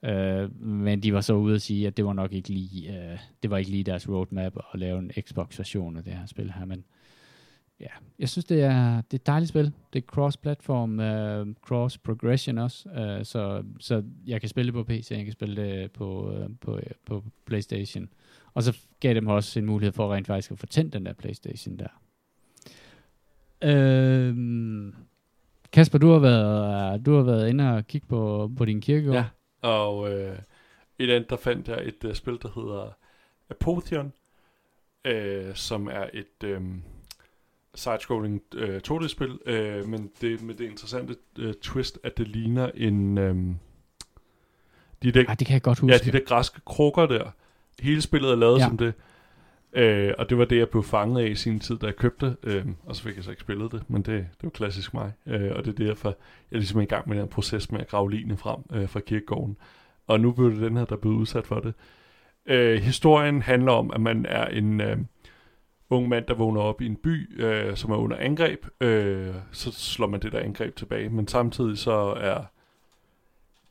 øh, 0.02 0.62
men 0.62 1.00
de 1.00 1.12
var 1.14 1.20
så 1.20 1.34
ude 1.34 1.54
at 1.54 1.62
sige, 1.62 1.86
at 1.86 1.96
det 1.96 2.04
var 2.04 2.12
nok 2.12 2.32
ikke 2.32 2.48
lige, 2.48 2.88
øh, 2.88 3.18
det 3.42 3.50
var 3.50 3.56
ikke 3.56 3.70
lige 3.70 3.84
deres 3.84 4.08
roadmap 4.08 4.56
at 4.72 4.80
lave 4.80 4.98
en 4.98 5.10
Xbox-version 5.20 5.96
af 5.96 6.04
det 6.04 6.12
her 6.12 6.26
spil 6.26 6.52
her, 6.52 6.64
men 6.64 6.84
ja, 7.80 7.88
jeg 8.18 8.28
synes, 8.28 8.44
det 8.44 8.62
er, 8.62 8.94
det 8.94 9.12
er 9.12 9.14
et 9.14 9.26
dejligt 9.26 9.48
spil. 9.48 9.72
Det 9.92 10.02
er 10.02 10.06
cross-platform, 10.06 11.00
øh, 11.00 11.46
cross-progression 11.62 12.58
også, 12.58 12.88
øh, 12.88 13.24
så, 13.24 13.64
så 13.80 14.02
jeg 14.26 14.40
kan 14.40 14.48
spille 14.48 14.66
det 14.66 14.74
på 14.74 14.84
PC, 14.84 15.10
jeg 15.10 15.24
kan 15.24 15.32
spille 15.32 15.62
det 15.62 15.92
på, 15.92 16.32
øh, 16.32 16.48
på, 16.60 16.80
på 17.06 17.24
Playstation. 17.46 18.08
Og 18.54 18.62
så 18.62 18.78
gav 19.00 19.14
dem 19.14 19.26
også 19.26 19.58
en 19.58 19.66
mulighed 19.66 19.92
for 19.92 20.14
rent 20.14 20.26
faktisk 20.26 20.50
at 20.50 20.58
få 20.58 20.66
tændt 20.66 20.92
den 20.92 21.06
der 21.06 21.12
Playstation 21.12 21.78
der. 21.78 21.88
Øhm, 23.64 24.94
Kasper, 25.72 25.98
du 25.98 26.10
har 26.10 26.18
været, 26.18 27.06
du 27.06 27.16
har 27.16 27.22
været 27.22 27.48
inde 27.48 27.76
og 27.76 27.86
kigge 27.86 28.06
på, 28.06 28.50
på 28.56 28.64
din 28.64 28.80
kirkegård. 28.80 29.14
Ja, 29.14 29.24
og 29.68 30.12
øh, 30.12 30.38
et 30.98 31.10
andet, 31.10 31.30
der 31.30 31.36
fandt 31.36 31.68
jeg 31.68 31.78
et 31.84 32.04
uh, 32.04 32.14
spil, 32.14 32.38
der 32.42 32.48
hedder 32.54 32.96
Apotheon, 33.50 34.12
øh, 35.04 35.54
som 35.54 35.88
er 35.88 36.06
et, 36.12 36.44
øh, 36.44 36.60
side-scrolling 37.74 38.42
øh, 38.54 38.80
2D-spil, 38.90 39.38
øh, 39.46 39.88
men 39.88 40.10
det 40.20 40.42
med 40.42 40.54
det 40.54 40.64
interessante 40.64 41.16
øh, 41.38 41.54
twist, 41.54 41.98
at 42.04 42.18
det 42.18 42.28
ligner 42.28 42.70
en... 42.74 43.18
Øh, 43.18 43.36
de 45.02 45.12
der, 45.12 45.24
Ej, 45.28 45.34
det 45.34 45.46
kan 45.46 45.54
jeg 45.54 45.62
godt 45.62 45.78
huske. 45.78 45.92
ja, 45.92 45.98
de 45.98 46.12
der 46.12 46.24
græske 46.26 46.60
krukker 46.66 47.06
der. 47.06 47.30
Hele 47.80 48.02
spillet 48.02 48.30
er 48.30 48.36
lavet 48.36 48.58
ja. 48.58 48.66
som 48.66 48.78
det. 48.78 48.94
Øh, 49.74 50.14
og 50.18 50.30
det 50.30 50.38
var 50.38 50.44
det, 50.44 50.58
jeg 50.58 50.68
blev 50.68 50.82
fanget 50.82 51.22
af 51.22 51.28
i 51.28 51.34
sin 51.34 51.60
tid, 51.60 51.78
da 51.78 51.86
jeg 51.86 51.96
købte. 51.96 52.36
Øh, 52.42 52.66
og 52.84 52.96
så 52.96 53.02
fik 53.02 53.16
jeg 53.16 53.24
så 53.24 53.30
ikke 53.30 53.40
spillet 53.40 53.72
det, 53.72 53.82
men 53.88 54.02
det, 54.02 54.14
det 54.14 54.42
var 54.42 54.50
klassisk 54.50 54.94
mig. 54.94 55.12
Øh, 55.26 55.52
og 55.54 55.64
det 55.64 55.80
er 55.80 55.86
derfor, 55.86 56.08
jeg 56.08 56.16
ligesom 56.16 56.50
er 56.50 56.58
ligesom 56.58 56.80
i 56.80 56.84
gang 56.84 57.08
med 57.08 57.18
den 57.18 57.28
proces 57.28 57.72
med 57.72 57.80
at 57.80 57.88
grave 57.88 58.10
linjen 58.10 58.38
frem 58.38 58.60
øh, 58.72 58.88
fra 58.88 59.00
kirkegården. 59.00 59.56
Og 60.06 60.20
nu 60.20 60.32
blev 60.32 60.50
det 60.50 60.60
den 60.60 60.76
her, 60.76 60.84
der 60.84 60.96
blev 60.96 61.12
udsat 61.12 61.46
for 61.46 61.60
det. 61.60 61.74
Øh, 62.46 62.82
historien 62.82 63.42
handler 63.42 63.72
om, 63.72 63.90
at 63.94 64.00
man 64.00 64.26
er 64.26 64.46
en 64.46 64.80
øh, 64.80 64.98
ung 65.90 66.08
mand, 66.08 66.26
der 66.26 66.34
vågner 66.34 66.60
op 66.60 66.80
i 66.80 66.86
en 66.86 66.96
by, 66.96 67.42
øh, 67.42 67.76
som 67.76 67.90
er 67.90 67.96
under 67.96 68.16
angreb. 68.16 68.66
Øh, 68.80 69.34
så 69.52 69.72
slår 69.72 70.06
man 70.06 70.20
det 70.20 70.32
der 70.32 70.40
angreb 70.40 70.76
tilbage. 70.76 71.08
Men 71.08 71.28
samtidig 71.28 71.78
så 71.78 72.14
er 72.20 72.44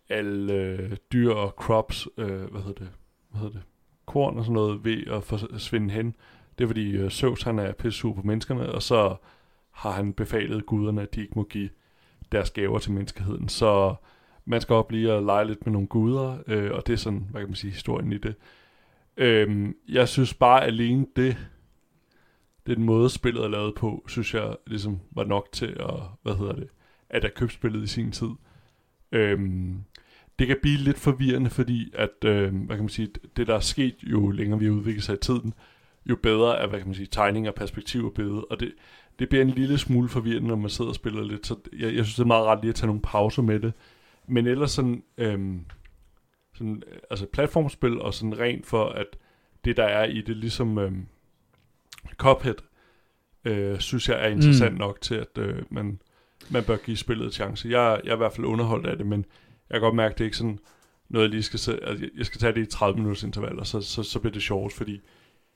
alle 0.09 0.53
øh, 0.53 0.97
dyr 1.13 1.31
og 1.31 1.49
crops, 1.49 2.07
øh, 2.17 2.27
hvad 2.27 2.61
hedder 2.61 2.79
det, 2.79 2.89
hvad 3.29 3.41
hedder 3.41 3.53
det, 3.53 3.63
korn 4.05 4.37
og 4.37 4.43
sådan 4.43 4.53
noget, 4.53 4.85
ved 4.85 5.07
at 5.07 5.23
forsvinde 5.23 5.93
hen. 5.93 6.15
Det 6.57 6.63
er 6.63 6.67
fordi 6.67 6.91
øh, 6.91 7.09
Zeus 7.11 7.43
han 7.43 7.59
er 7.59 7.71
pisse 7.71 8.01
på 8.01 8.21
menneskerne, 8.23 8.71
og 8.71 8.83
så 8.83 9.15
har 9.71 9.91
han 9.91 10.13
befalet 10.13 10.65
guderne, 10.65 11.01
at 11.01 11.15
de 11.15 11.21
ikke 11.21 11.33
må 11.35 11.43
give 11.43 11.69
deres 12.31 12.51
gaver 12.51 12.79
til 12.79 12.91
menneskeheden. 12.91 13.49
Så 13.49 13.95
man 14.45 14.61
skal 14.61 14.73
op 14.73 14.91
lige 14.91 15.13
og 15.13 15.23
lege 15.23 15.47
lidt 15.47 15.65
med 15.65 15.73
nogle 15.73 15.87
guder, 15.87 16.37
øh, 16.47 16.71
og 16.71 16.87
det 16.87 16.93
er 16.93 16.97
sådan, 16.97 17.27
hvad 17.31 17.41
kan 17.41 17.49
man 17.49 17.55
sige, 17.55 17.71
historien 17.71 18.11
i 18.11 18.17
det. 18.17 18.35
Øh, 19.17 19.73
jeg 19.89 20.07
synes 20.07 20.33
bare 20.33 20.63
alene 20.65 21.05
det, 21.15 21.37
den 22.67 22.83
måde 22.83 23.09
spillet 23.09 23.43
er 23.43 23.47
lavet 23.47 23.75
på, 23.75 24.03
synes 24.07 24.33
jeg 24.33 24.55
ligesom 24.67 24.99
var 25.11 25.23
nok 25.23 25.49
til 25.51 25.77
at, 25.79 25.99
hvad 26.21 26.35
hedder 26.35 26.53
det, 26.53 26.67
at 27.09 27.23
jeg 27.23 27.33
købte 27.33 27.55
spillet 27.55 27.83
i 27.83 27.87
sin 27.87 28.11
tid. 28.11 28.29
Øhm, 29.11 29.83
det 30.39 30.47
kan 30.47 30.57
blive 30.61 30.77
lidt 30.77 30.97
forvirrende, 30.97 31.49
fordi 31.49 31.91
at, 31.93 32.25
øh, 32.25 32.55
hvad 32.55 32.75
kan 32.75 32.83
man 32.83 32.89
sige, 32.89 33.09
det 33.37 33.47
der 33.47 33.55
er 33.55 33.59
sket, 33.59 33.95
jo 34.03 34.31
længere 34.31 34.59
vi 34.59 34.65
har 34.65 34.71
udviklet 34.71 35.03
sig 35.03 35.13
i 35.13 35.17
tiden, 35.21 35.53
jo 36.05 36.15
bedre 36.23 36.59
er, 36.59 36.67
hvad 36.67 36.79
kan 36.79 36.87
man 36.87 36.95
sige, 36.95 37.07
tegning 37.11 37.47
og 37.47 37.55
perspektiv 37.55 38.05
er 38.05 38.09
blevet, 38.09 38.45
og 38.49 38.59
det, 38.59 38.73
det 39.19 39.29
bliver 39.29 39.41
en 39.41 39.49
lille 39.49 39.77
smule 39.77 40.09
forvirrende, 40.09 40.47
når 40.47 40.55
man 40.55 40.69
sidder 40.69 40.89
og 40.89 40.95
spiller 40.95 41.23
lidt, 41.23 41.47
så 41.47 41.55
jeg, 41.73 41.95
jeg 41.95 42.05
synes, 42.05 42.15
det 42.15 42.23
er 42.23 42.27
meget 42.27 42.45
ret 42.45 42.59
lige 42.61 42.69
at 42.69 42.75
tage 42.75 42.87
nogle 42.87 43.01
pauser 43.01 43.41
med 43.41 43.59
det. 43.59 43.73
Men 44.27 44.47
ellers 44.47 44.71
sådan, 44.71 45.03
øhm, 45.17 45.65
sådan 46.53 46.83
øh, 46.91 46.97
altså 47.09 47.25
platformspil 47.25 48.01
og 48.01 48.13
sådan 48.13 48.39
rent 48.39 48.65
for, 48.65 48.85
at 48.85 49.07
det 49.65 49.77
der 49.77 49.83
er 49.83 50.05
i 50.05 50.21
det, 50.21 50.37
ligesom 50.37 50.77
øhm, 50.77 51.05
Cuphead, 52.17 52.55
øh, 53.45 53.79
synes 53.79 54.09
jeg 54.09 54.25
er 54.25 54.27
interessant 54.27 54.73
mm. 54.73 54.79
nok 54.79 55.01
til, 55.01 55.15
at 55.15 55.37
øh, 55.37 55.63
man, 55.69 55.99
man 56.49 56.63
bør 56.63 56.77
give 56.77 56.97
spillet 56.97 57.25
en 57.25 57.31
chance. 57.31 57.69
Jeg, 57.69 58.01
jeg 58.03 58.09
er 58.11 58.15
i 58.15 58.17
hvert 58.17 58.33
fald 58.33 58.45
underholdt 58.45 58.87
af 58.87 58.97
det, 58.97 59.05
men 59.07 59.25
jeg 59.73 59.81
kan 59.81 59.87
godt 59.87 59.95
mærke, 59.95 60.11
at 60.11 60.17
det 60.17 60.23
er 60.23 60.27
ikke 60.27 60.37
sådan 60.37 60.59
noget, 61.09 61.25
jeg 61.25 61.31
lige 61.31 61.43
skal, 61.43 61.59
se, 61.59 61.79
altså, 61.83 62.09
jeg 62.17 62.25
skal 62.25 62.41
tage 62.41 62.53
det 62.53 62.61
i 62.61 62.65
30 62.65 62.95
minutters 62.95 63.23
intervaller, 63.23 63.63
så, 63.63 63.81
så, 63.81 64.03
så 64.03 64.19
bliver 64.19 64.33
det 64.33 64.41
sjovt, 64.41 64.73
fordi 64.73 65.01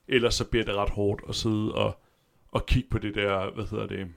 ellers 0.07 0.35
så 0.35 0.45
bliver 0.45 0.65
det 0.65 0.75
ret 0.75 0.89
hårdt 0.89 1.21
at 1.29 1.35
sidde 1.35 1.73
og, 1.73 1.97
og 2.51 2.65
kigge 2.65 2.89
på 2.89 2.97
det 2.97 3.15
der, 3.15 3.53
hvad 3.55 3.65
hedder 3.65 3.87
det, 3.87 4.07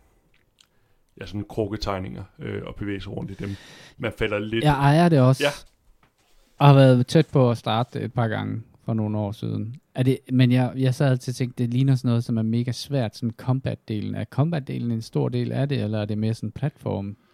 ja, 1.20 1.26
sådan 1.26 1.44
krukketegninger 1.48 2.24
øh, 2.38 2.62
og 2.66 2.74
bevæge 2.74 3.00
sig 3.00 3.16
rundt 3.16 3.30
i 3.30 3.34
dem. 3.34 3.56
Man 3.98 4.12
falder 4.18 4.38
lidt... 4.38 4.64
Jeg 4.64 4.72
ejer 4.74 5.08
det 5.08 5.20
også. 5.20 5.44
Ja. 5.44 5.50
Og 6.58 6.66
har 6.66 6.74
været 6.74 7.06
tæt 7.06 7.26
på 7.26 7.50
at 7.50 7.58
starte 7.58 8.00
et 8.00 8.12
par 8.12 8.28
gange 8.28 8.62
for 8.84 8.94
nogle 8.94 9.18
år 9.18 9.32
siden. 9.32 9.74
Er 9.94 10.02
det, 10.02 10.18
men 10.32 10.52
jeg, 10.52 10.72
jeg 10.76 10.94
sad 10.94 11.10
altid 11.10 11.32
og 11.32 11.36
tænkte, 11.36 11.62
det 11.62 11.74
ligner 11.74 11.94
sådan 11.94 12.08
noget, 12.08 12.24
som 12.24 12.38
er 12.38 12.42
mega 12.42 12.72
svært, 12.72 13.16
sådan 13.16 13.34
combat-delen. 13.42 14.16
Er 14.16 14.24
combat-delen 14.24 14.92
en 14.92 15.02
stor 15.02 15.28
del 15.28 15.52
af 15.52 15.68
det, 15.68 15.82
eller 15.82 16.00
er 16.00 16.04
det 16.04 16.18
mere 16.18 16.34
sådan 16.34 16.52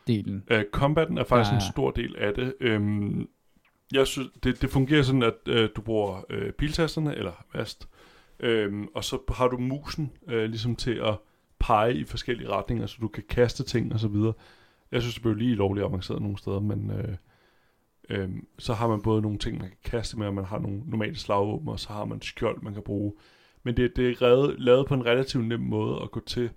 platform-delen? 0.07 0.55
Øh, 0.55 0.65
combaten 0.73 1.19
er 1.19 1.25
faktisk 1.25 1.51
Ja, 1.51 1.57
en 1.57 1.73
stor 1.73 1.91
del 1.91 2.17
af 2.17 2.35
det. 2.35 2.55
Øhm, 2.61 3.29
jeg 3.93 4.07
synes, 4.07 4.29
det, 4.43 4.63
det 4.63 4.71
fungerer 4.71 5.03
sådan, 5.03 5.23
at 5.23 5.35
øh, 5.49 5.69
du 5.77 5.81
bruger 5.81 6.25
øh, 6.31 6.53
piltasterne, 6.53 7.17
eller 7.17 7.45
vast, 7.55 7.89
øhm, 8.41 8.89
og 8.95 9.05
så 9.05 9.19
har 9.35 9.49
du 9.49 9.59
musen 9.59 10.13
øh, 10.29 10.45
ligesom 10.45 10.77
til 10.77 10.95
at 10.95 11.19
pege 11.59 11.95
i 11.95 12.05
forskellige 12.05 12.49
retninger, 12.49 12.87
så 12.87 12.99
du 13.01 13.09
kan 13.09 13.23
kaste 13.29 13.65
ting 13.65 13.93
og 13.93 14.01
så 14.01 14.09
videre. 14.09 14.33
Jeg 14.93 15.03
synes, 15.03 15.15
det 15.15 15.23
bliver 15.23 15.37
lige 15.37 15.55
lovligt 15.55 15.87
avanceret 15.87 16.23
nogle 16.23 16.39
steder, 16.39 16.61
men 16.61 16.91
øh, 16.91 17.17
øh, 18.09 18.29
så 18.59 18.75
har 18.75 18.89
man 18.89 19.03
både 19.03 19.23
nogle 19.23 19.39
ting, 19.39 19.59
man 19.59 19.69
kan 19.69 19.79
kaste 19.85 20.19
med, 20.19 20.27
og 20.27 20.35
man 20.35 20.45
har 20.45 20.59
nogle 20.59 20.83
normale 20.87 21.17
slagvåben, 21.17 21.69
og 21.69 21.81
så 21.81 21.89
har 21.89 22.05
man 22.05 22.23
skjold, 22.23 22.63
man 22.63 22.75
kan 22.75 22.83
bruge. 22.83 23.13
Men 23.63 23.77
det, 23.77 23.97
det 23.97 24.11
er 24.11 24.23
revet, 24.23 24.55
lavet 24.59 24.87
på 24.87 24.95
en 24.95 25.07
relativt 25.07 25.45
nem 25.45 25.61
måde 25.61 26.01
at 26.03 26.11
gå 26.11 26.21
til, 26.27 26.51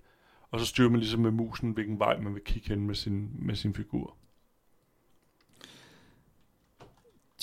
og 0.50 0.60
så 0.60 0.66
styrer 0.66 0.90
man 0.90 1.00
ligesom 1.00 1.20
med 1.20 1.30
musen, 1.30 1.70
hvilken 1.70 1.98
vej 1.98 2.20
man 2.20 2.34
vil 2.34 2.42
kigge 2.44 2.68
hen 2.68 2.86
med 2.86 2.94
sin, 2.94 3.28
med 3.38 3.54
sin 3.54 3.74
figur. 3.74 4.16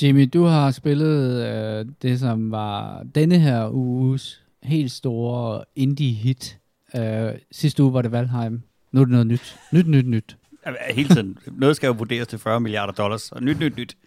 Jimmy, 0.02 0.30
du 0.34 0.44
har 0.44 0.72
spillet 0.72 1.46
øh, 1.48 1.86
det, 2.02 2.20
som 2.20 2.52
var 2.52 3.04
denne 3.16 3.40
her 3.40 3.70
uges 3.70 4.44
helt 4.64 4.92
store 4.92 5.64
indie-hit. 5.76 6.60
Øh, 6.96 7.32
sidste 7.52 7.84
uge 7.84 7.94
var 7.94 8.02
det 8.02 8.12
Valheim. 8.12 8.62
Nu 8.92 9.02
er 9.02 9.06
det 9.06 9.12
noget 9.12 9.28
nyt. 9.28 9.60
Nyt, 9.72 9.88
nyt, 9.88 10.08
nyt. 10.08 10.38
Ja, 10.66 10.72
Hele 10.94 11.10
tiden. 11.10 11.38
Noget 11.52 11.76
skal 11.76 11.88
jo 11.88 11.94
vurderes 11.94 12.28
til 12.28 12.40
40 12.40 12.60
milliarder 12.60 12.94
dollars. 12.94 13.32
Og 13.32 13.44
nyt, 13.44 13.60
nyt, 13.60 13.78
nyt. 13.78 13.98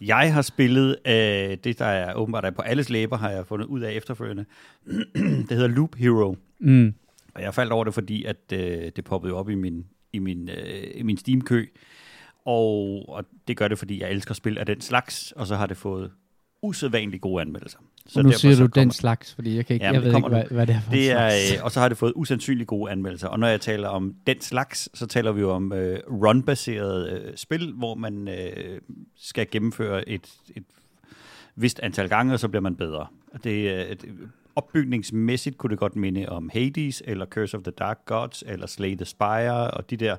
Jeg 0.00 0.34
har 0.34 0.42
spillet 0.42 0.96
øh, 1.06 1.56
det, 1.64 1.78
der 1.78 1.84
er 1.84 2.14
åbenbart 2.14 2.44
er 2.44 2.50
på 2.50 2.62
alles 2.62 2.90
læber, 2.90 3.16
har 3.16 3.30
jeg 3.30 3.46
fundet 3.46 3.66
ud 3.66 3.80
af 3.80 3.92
efterfølgende. 3.92 4.44
det 5.48 5.50
hedder 5.50 5.66
Loop 5.66 5.94
Hero. 5.94 6.36
Mm. 6.60 6.94
Og 7.34 7.42
jeg 7.42 7.54
faldt 7.54 7.72
over 7.72 7.84
det, 7.84 7.94
fordi 7.94 8.24
at, 8.24 8.36
øh, 8.52 8.92
det 8.96 9.04
poppede 9.04 9.34
op 9.34 9.50
i 9.50 9.54
min, 9.54 9.86
i 10.12 10.18
min, 10.18 10.48
øh, 10.48 10.90
i 10.94 11.02
min 11.02 11.16
Steam-kø. 11.16 11.66
Og, 12.44 13.04
og 13.08 13.24
det 13.48 13.56
gør 13.56 13.68
det, 13.68 13.78
fordi 13.78 14.00
jeg 14.00 14.10
elsker 14.10 14.34
spil 14.34 14.58
af 14.58 14.66
den 14.66 14.80
slags, 14.80 15.32
og 15.32 15.46
så 15.46 15.56
har 15.56 15.66
det 15.66 15.76
fået 15.76 16.10
usædvanligt 16.62 17.22
gode 17.22 17.40
anmeldelser. 17.40 17.78
Så 18.06 18.18
Og 18.18 18.24
nu 18.24 18.30
derfor 18.30 18.40
siger 18.40 18.54
så 18.54 18.62
du 18.62 18.80
den 18.80 18.90
slags, 18.90 19.34
fordi 19.34 19.56
jeg, 19.56 19.66
kan 19.66 19.74
ikke, 19.74 19.86
Ja, 19.86 19.92
jeg 19.92 20.02
ved 20.02 20.10
det 20.10 20.16
ikke, 20.16 20.28
hvad, 20.28 20.44
hvad 20.50 20.66
det 20.66 20.74
er 20.74 20.80
for 20.80 20.90
Det 20.90 21.10
er, 21.10 21.26
øh, 21.26 21.64
og 21.64 21.70
så 21.70 21.80
har 21.80 21.88
det 21.88 21.98
fået 21.98 22.12
usandsynligt 22.16 22.66
gode 22.66 22.92
anmeldelser. 22.92 23.28
Og 23.28 23.38
når 23.38 23.46
jeg 23.46 23.60
taler 23.60 23.88
om 23.88 24.14
den 24.26 24.40
slags, 24.40 24.88
så 24.94 25.06
taler 25.06 25.32
vi 25.32 25.40
jo 25.40 25.50
om 25.50 25.72
øh, 25.72 25.98
run-baseret 26.08 27.12
øh, 27.12 27.36
spil, 27.36 27.72
hvor 27.72 27.94
man 27.94 28.28
øh, 28.28 28.80
skal 29.16 29.46
gennemføre 29.50 30.08
et, 30.08 30.28
et 30.56 30.64
vist 31.56 31.80
antal 31.80 32.08
gange, 32.08 32.32
og 32.32 32.40
så 32.40 32.48
bliver 32.48 32.62
man 32.62 32.76
bedre. 32.76 33.06
Og 33.32 33.44
Det, 33.44 33.70
er 33.70 33.92
et, 33.92 34.04
opbygningsmæssigt 34.56 35.58
kunne 35.58 35.70
det 35.70 35.78
godt 35.78 35.96
minde 35.96 36.28
om 36.28 36.50
Hades, 36.52 37.02
eller 37.06 37.26
Curse 37.26 37.56
of 37.56 37.62
the 37.62 37.72
Dark 37.72 37.98
Gods, 38.06 38.44
eller 38.46 38.66
Slay 38.66 38.96
the 38.96 39.04
Spire, 39.04 39.70
og 39.70 39.90
de 39.90 39.96
der 39.96 40.16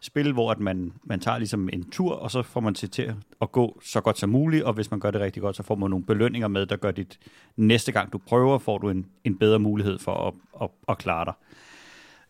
spil, 0.00 0.32
hvor 0.32 0.50
at 0.50 0.60
man, 0.60 0.92
man 1.04 1.20
tager 1.20 1.38
ligesom 1.38 1.68
en 1.72 1.90
tur, 1.90 2.12
og 2.12 2.30
så 2.30 2.42
får 2.42 2.60
man 2.60 2.74
til, 2.74 2.90
til 2.90 3.14
at 3.40 3.52
gå 3.52 3.80
så 3.84 4.00
godt 4.00 4.18
som 4.18 4.30
muligt, 4.30 4.64
og 4.64 4.72
hvis 4.72 4.90
man 4.90 5.00
gør 5.00 5.10
det 5.10 5.20
rigtig 5.20 5.42
godt, 5.42 5.56
så 5.56 5.62
får 5.62 5.74
man 5.74 5.90
nogle 5.90 6.04
belønninger 6.04 6.48
med, 6.48 6.66
der 6.66 6.76
gør 6.76 6.90
dit 6.90 7.18
næste 7.56 7.92
gang 7.92 8.12
du 8.12 8.18
prøver, 8.18 8.58
får 8.58 8.78
du 8.78 8.90
en, 8.90 9.06
en 9.24 9.38
bedre 9.38 9.58
mulighed 9.58 9.98
for 9.98 10.12
at, 10.12 10.34
at, 10.62 10.68
at 10.88 10.98
klare 10.98 11.24
dig. 11.24 11.34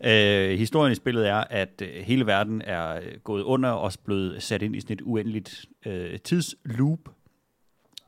Øh, 0.04 0.58
historien 0.58 0.92
i 0.92 0.94
spillet 0.94 1.28
er, 1.28 1.44
at 1.50 1.82
øh, 1.82 2.04
hele 2.04 2.26
verden 2.26 2.62
er 2.64 2.96
øh, 2.96 3.02
gået 3.24 3.42
under 3.42 3.70
og 3.70 3.80
også 3.80 3.98
blevet 4.04 4.42
sat 4.42 4.62
ind 4.62 4.76
i 4.76 4.80
sådan 4.80 4.94
et 4.94 5.02
uendeligt 5.04 5.66
øh, 5.86 6.18
tidsloop. 6.18 6.98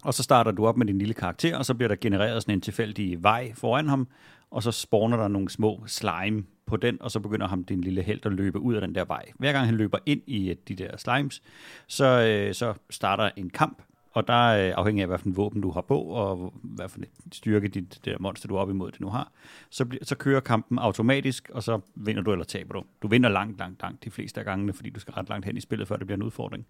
Og 0.02 0.14
så 0.14 0.22
starter 0.22 0.50
du 0.50 0.66
op 0.66 0.76
med 0.76 0.86
din 0.86 0.98
lille 0.98 1.14
karakter, 1.14 1.56
og 1.56 1.64
så 1.64 1.74
bliver 1.74 1.88
der 1.88 1.96
genereret 2.00 2.42
sådan 2.42 2.54
en 2.54 2.60
tilfældig 2.60 3.22
vej 3.22 3.52
foran 3.54 3.88
ham, 3.88 4.08
og 4.50 4.62
så 4.62 4.72
spawner 4.72 5.16
der 5.16 5.28
nogle 5.28 5.50
små 5.50 5.82
slime 5.86 6.44
på 6.66 6.76
den, 6.76 7.02
og 7.02 7.10
så 7.10 7.20
begynder 7.20 7.48
ham, 7.48 7.64
din 7.64 7.80
lille 7.80 8.02
held, 8.02 8.26
at 8.26 8.32
løbe 8.32 8.58
ud 8.58 8.74
af 8.74 8.80
den 8.80 8.94
der 8.94 9.04
vej. 9.04 9.24
Hver 9.38 9.52
gang 9.52 9.66
han 9.66 9.74
løber 9.74 9.98
ind 10.06 10.22
i 10.26 10.50
øh, 10.50 10.56
de 10.68 10.74
der 10.74 10.96
slimes, 10.96 11.42
så, 11.86 12.04
øh, 12.04 12.54
så 12.54 12.74
starter 12.90 13.30
en 13.36 13.50
kamp, 13.50 13.82
og 14.12 14.28
der 14.28 14.46
øh, 14.46 14.72
afhængig 14.76 15.02
af, 15.02 15.08
hvad 15.08 15.18
for 15.18 15.26
en 15.26 15.36
våben 15.36 15.60
du 15.62 15.70
har 15.70 15.80
på, 15.80 16.00
og 16.00 16.54
hvad 16.62 16.88
for 16.88 16.98
en 16.98 17.04
styrke 17.32 17.68
dit 17.68 17.94
det 17.94 18.04
der 18.04 18.16
monster, 18.20 18.48
du 18.48 18.56
er 18.56 18.60
op 18.60 18.70
imod, 18.70 18.90
det 18.90 19.00
nu 19.00 19.08
har, 19.08 19.32
så, 19.70 19.84
bliver, 19.84 20.04
så 20.04 20.14
kører 20.14 20.40
kampen 20.40 20.78
automatisk, 20.78 21.50
og 21.54 21.62
så 21.62 21.80
vinder 21.94 22.22
du 22.22 22.32
eller 22.32 22.44
taber 22.44 22.74
du. 22.74 22.82
Du 23.02 23.08
vinder 23.08 23.28
langt, 23.28 23.58
langt, 23.58 23.82
langt 23.82 24.04
de 24.04 24.10
fleste 24.10 24.40
af 24.40 24.46
gangene, 24.46 24.72
fordi 24.72 24.90
du 24.90 25.00
skal 25.00 25.14
ret 25.14 25.28
langt 25.28 25.46
hen 25.46 25.56
i 25.56 25.60
spillet, 25.60 25.88
før 25.88 25.96
det 25.96 26.06
bliver 26.06 26.16
en 26.16 26.22
udfordring. 26.22 26.66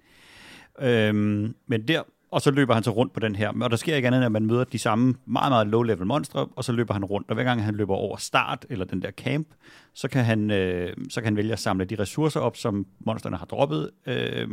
Øhm, 0.81 1.55
men 1.67 1.89
der, 1.89 2.03
og 2.31 2.43
så 2.43 2.51
løber 2.51 2.75
han 2.75 2.83
så 2.83 2.91
rundt 2.91 3.13
på 3.13 3.21
den 3.21 3.35
her, 3.35 3.53
og 3.63 3.71
der 3.71 3.77
sker 3.77 3.97
ikke 3.97 4.07
andet, 4.07 4.19
end 4.19 4.25
at 4.25 4.33
man 4.33 4.47
møder 4.47 4.65
de 4.65 4.79
samme 4.79 5.15
meget, 5.27 5.53
meget 5.53 5.67
low-level 5.67 6.05
monstre, 6.05 6.49
og 6.57 6.65
så 6.65 6.73
løber 6.73 6.95
han 6.95 7.05
rundt, 7.05 7.29
og 7.29 7.35
hver 7.35 7.45
gang 7.45 7.65
han 7.65 7.75
løber 7.75 7.95
over 7.95 8.17
start, 8.17 8.67
eller 8.71 8.85
den 8.85 9.03
der 9.03 9.11
camp, 9.11 9.49
så 9.95 10.09
kan 10.09 10.25
han, 10.25 10.51
øh, 10.51 10.97
så 11.09 11.21
kan 11.21 11.25
han 11.25 11.37
vælge 11.37 11.53
at 11.53 11.59
samle 11.59 11.85
de 11.85 11.95
ressourcer 11.99 12.41
op, 12.41 12.57
som 12.57 12.87
monsterne 12.99 13.37
har 13.37 13.47
droppet, 13.47 13.91
øh, 14.07 14.49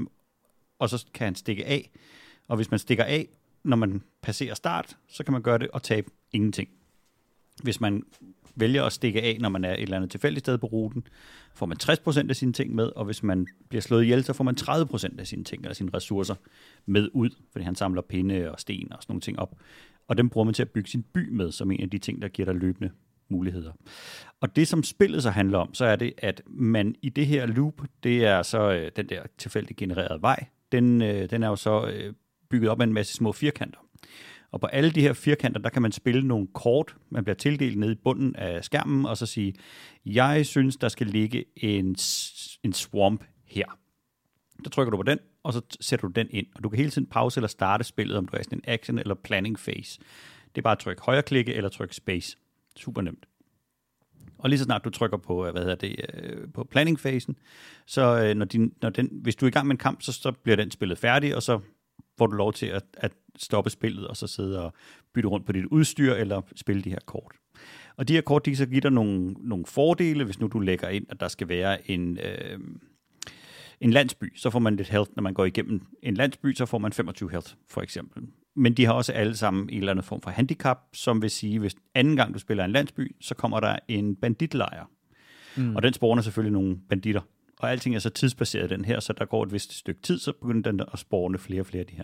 og 0.80 0.90
så 0.90 1.06
kan 1.14 1.26
han 1.26 1.36
stikke 1.36 1.66
af, 1.66 1.90
og 2.48 2.56
hvis 2.56 2.72
man 2.72 2.80
stikker 2.80 3.04
af, 3.04 3.28
når 3.64 3.78
man 3.78 4.02
passerer 4.22 4.56
start, 4.56 4.98
så 5.08 5.24
kan 5.24 5.32
man 5.32 5.42
gøre 5.42 5.58
det 5.58 5.68
og 5.74 5.84
tabe 5.84 6.10
ingenting. 6.32 6.70
Hvis 7.64 7.82
man 7.82 8.04
vælger 8.60 8.84
at 8.84 8.94
stikke 8.94 9.22
af, 9.22 9.38
når 9.40 9.50
man 9.50 9.66
er 9.66 9.74
et 9.74 9.82
eller 9.82 9.96
andet 9.96 10.12
tilfældigt 10.12 10.46
sted 10.46 10.58
på 10.58 10.68
ruten, 10.68 11.04
får 11.56 11.66
man 11.66 11.78
60% 11.84 12.30
af 12.30 12.36
sine 12.36 12.54
ting 12.54 12.76
med, 12.76 12.86
og 12.96 13.06
hvis 13.06 13.24
man 13.24 13.48
bliver 13.70 13.82
slået 13.82 14.04
ihjel, 14.04 14.24
så 14.24 14.34
får 14.34 14.44
man 14.44 14.56
30% 14.62 15.20
af 15.20 15.28
sine 15.28 15.44
ting, 15.44 15.62
eller 15.62 15.74
sine 15.74 15.92
ressourcer 15.94 16.36
med 16.86 17.10
ud, 17.14 17.30
fordi 17.52 17.66
han 17.66 17.76
samler 17.76 18.02
pinde 18.02 18.52
og 18.52 18.60
sten 18.60 18.94
og 18.94 18.98
sådan 19.02 19.12
nogle 19.12 19.22
ting 19.22 19.40
op. 19.40 19.56
Og 20.08 20.18
dem 20.18 20.30
bruger 20.30 20.46
man 20.46 20.54
til 20.54 20.62
at 20.62 20.70
bygge 20.70 20.90
sin 20.90 21.04
by 21.14 21.30
med, 21.30 21.52
som 21.52 21.72
en 21.72 21.82
af 21.82 21.90
de 21.90 21.98
ting, 21.98 22.22
der 22.22 22.28
giver 22.28 22.46
dig 22.52 22.56
løbende 22.62 22.92
muligheder. 23.30 23.72
Og 24.42 24.56
det, 24.56 24.68
som 24.68 24.84
spillet 24.84 25.24
så 25.24 25.30
handler 25.30 25.58
om, 25.58 25.74
så 25.74 25.86
er 25.86 25.96
det, 25.96 26.14
at 26.18 26.42
man 26.48 26.96
i 27.02 27.10
det 27.10 27.28
her 27.28 27.46
loop, 27.46 27.82
det 28.04 28.26
er 28.26 28.44
så 28.44 28.72
øh, 28.72 28.92
den 28.96 29.10
der 29.10 29.22
tilfældigt 29.38 29.80
genererede 29.80 30.22
vej, 30.22 30.46
den, 30.72 31.02
øh, 31.02 31.30
den 31.30 31.44
er 31.44 31.48
jo 31.48 31.56
så 31.56 31.88
øh, 31.88 32.14
bygget 32.50 32.70
op 32.70 32.82
af 32.82 32.84
en 32.84 32.94
masse 32.94 33.14
små 33.14 33.32
firkanter. 33.32 33.80
Og 34.52 34.60
på 34.60 34.68
alle 34.68 34.92
de 34.92 35.02
her 35.02 35.14
firkanter, 35.14 35.62
der 35.62 35.70
kan 35.70 35.82
man 35.82 35.92
spille 35.92 36.28
nogle 36.28 36.48
kort, 36.54 36.96
man 37.10 37.24
bliver 37.24 37.36
tildelt 37.36 37.78
nede 37.78 37.92
i 37.92 37.96
bunden 37.96 38.36
af 38.36 38.64
skærmen, 38.64 39.06
og 39.06 39.18
så 39.18 39.26
sige, 39.26 39.54
jeg 40.06 40.46
synes, 40.46 40.78
der 40.78 40.90
skal 40.90 41.08
ligge 41.08 41.46
en, 41.56 41.96
en 42.64 42.74
swamp 42.74 43.24
her. 43.46 43.66
Der 44.64 44.70
trykker 44.70 44.92
du 44.92 44.98
på 44.98 45.04
den, 45.04 45.20
og 45.44 45.54
så 45.54 45.62
sætter 45.82 46.08
du 46.08 46.14
den 46.14 46.28
ind. 46.30 46.46
Og 46.56 46.64
du 46.64 46.70
kan 46.70 46.78
hele 46.78 46.90
tiden 46.90 47.08
pause 47.08 47.38
eller 47.38 47.48
starte 47.48 47.84
spillet, 47.84 48.18
om 48.18 48.28
du 48.28 48.36
er 48.36 48.40
i 48.40 48.44
sådan 48.44 48.58
en 48.58 48.64
action 48.68 49.00
eller 49.00 49.16
planning 49.16 49.58
phase. 49.58 50.00
Det 50.56 50.58
er 50.58 50.62
bare 50.62 50.72
at 50.72 50.80
trykke 50.80 51.02
højre 51.02 51.24
klikke 51.24 51.54
eller 51.54 51.70
trykke 51.70 51.96
space. 51.96 52.38
Super 52.76 53.02
nemt. 53.02 53.26
Og 54.38 54.50
lige 54.50 54.60
så 54.60 54.66
snart 54.66 54.86
du 54.86 54.90
trykker 54.90 55.18
på, 55.18 55.46
øh, 55.46 55.52
hvad 55.52 55.62
hedder 55.62 55.76
det, 55.76 56.06
øh, 56.14 56.48
på 56.54 56.64
planning-fasen, 56.64 57.38
så 57.86 58.24
øh, 58.24 58.36
når, 58.36 58.46
din, 58.46 58.74
når 58.82 58.90
den, 58.90 59.10
hvis 59.12 59.36
du 59.36 59.46
er 59.46 59.48
i 59.48 59.52
gang 59.52 59.68
med 59.68 59.74
en 59.74 59.78
kamp, 59.78 60.02
så, 60.02 60.12
så 60.12 60.32
bliver 60.32 60.56
den 60.56 60.72
spillet 60.72 60.98
færdig, 60.98 61.36
og 61.36 61.44
så 61.44 61.60
får 62.18 62.28
du 62.28 62.36
lov 62.36 62.54
til 62.54 62.66
at, 62.66 62.84
at 62.94 63.12
stoppe 63.38 63.70
spillet, 63.70 64.08
og 64.08 64.18
så 64.18 64.28
sidde 64.28 64.64
og 64.66 64.74
bytte 65.14 65.30
rundt 65.30 65.46
på 65.46 65.52
dit 65.52 65.66
udstyr, 65.66 66.14
eller 66.14 66.42
spille 66.56 66.82
de 66.82 66.90
her 66.90 67.00
kort. 67.06 67.36
Og 67.98 68.08
de 68.08 68.14
her 68.14 68.22
kort, 68.22 68.46
de 68.46 68.50
kan 68.50 68.58
så 68.58 68.66
give 68.66 68.82
dig 68.82 68.92
nogle, 68.92 69.36
nogle 69.40 69.66
fordele, 69.66 70.24
hvis 70.24 70.40
nu 70.40 70.48
du 70.48 70.60
lægger 70.60 70.90
ind, 70.90 71.06
at 71.10 71.20
der 71.20 71.28
skal 71.28 71.48
være 71.48 71.92
en, 71.92 72.18
øh, 72.18 72.60
en 73.82 73.92
landsby, 73.92 74.34
så 74.36 74.50
får 74.50 74.60
man 74.60 74.76
lidt 74.76 74.90
health, 74.90 75.12
når 75.16 75.24
man 75.24 75.34
går 75.34 75.46
igennem 75.46 75.82
en 76.04 76.14
landsby, 76.14 76.54
så 76.54 76.66
får 76.66 76.78
man 76.78 76.94
25 76.94 77.32
health, 77.32 77.54
for 77.70 77.82
eksempel. 77.82 78.24
Men 78.56 78.74
de 78.74 78.86
har 78.86 78.94
også 78.94 79.14
alle 79.14 79.36
sammen 79.36 79.70
en 79.70 79.78
eller 79.78 79.92
anden 79.92 80.04
form 80.04 80.22
for 80.22 80.30
handicap, 80.30 80.78
som 80.94 81.22
vil 81.22 81.30
sige, 81.30 81.60
hvis 81.60 81.76
anden 81.96 82.16
gang 82.16 82.34
du 82.34 82.40
spiller 82.40 82.66
en 82.66 82.72
landsby, 82.72 83.16
så 83.22 83.36
kommer 83.36 83.60
der 83.60 83.76
en 83.88 84.16
banditlejr. 84.16 84.90
Mm. 85.58 85.76
Og 85.76 85.84
den 85.84 85.94
spawner 85.94 86.22
selvfølgelig 86.22 86.54
nogle 86.54 86.78
banditter. 86.90 87.22
Og 87.60 87.72
alting 87.72 87.96
er 87.96 88.00
så 88.00 88.10
tidsbaseret 88.10 88.70
den 88.70 88.86
her, 88.86 89.00
så 89.00 89.14
der 89.14 89.26
går 89.26 89.44
et 89.44 89.54
vist 89.54 89.74
stykke 89.74 90.02
tid, 90.02 90.20
så 90.20 90.32
begynder 90.32 90.72
den 90.72 90.82
at 90.94 91.00
spawne 91.00 91.38
flere 91.38 91.62
og 91.62 91.66
flere 91.66 91.80
af 91.80 91.88
de 91.88 91.96
her. 91.96 92.04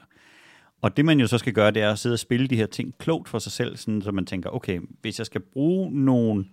Og 0.84 0.98
det 0.98 1.06
man 1.06 1.20
jo 1.20 1.28
så 1.28 1.38
skal 1.38 1.54
gøre, 1.54 1.72
det 1.72 1.82
er 1.82 1.92
at 1.92 2.00
sidde 2.00 2.14
og 2.14 2.20
spille 2.20 2.48
de 2.48 2.56
her 2.56 2.66
ting 2.66 2.98
klogt 2.98 3.30
for 3.30 3.40
sig 3.40 3.52
selv, 3.52 3.78
sådan, 3.78 4.02
så 4.02 4.12
man 4.12 4.26
tænker, 4.26 4.50
okay, 4.50 4.80
hvis 5.02 5.20
jeg 5.20 5.26
skal 5.26 5.42
bruge 5.42 5.92
nogle, 5.92 6.46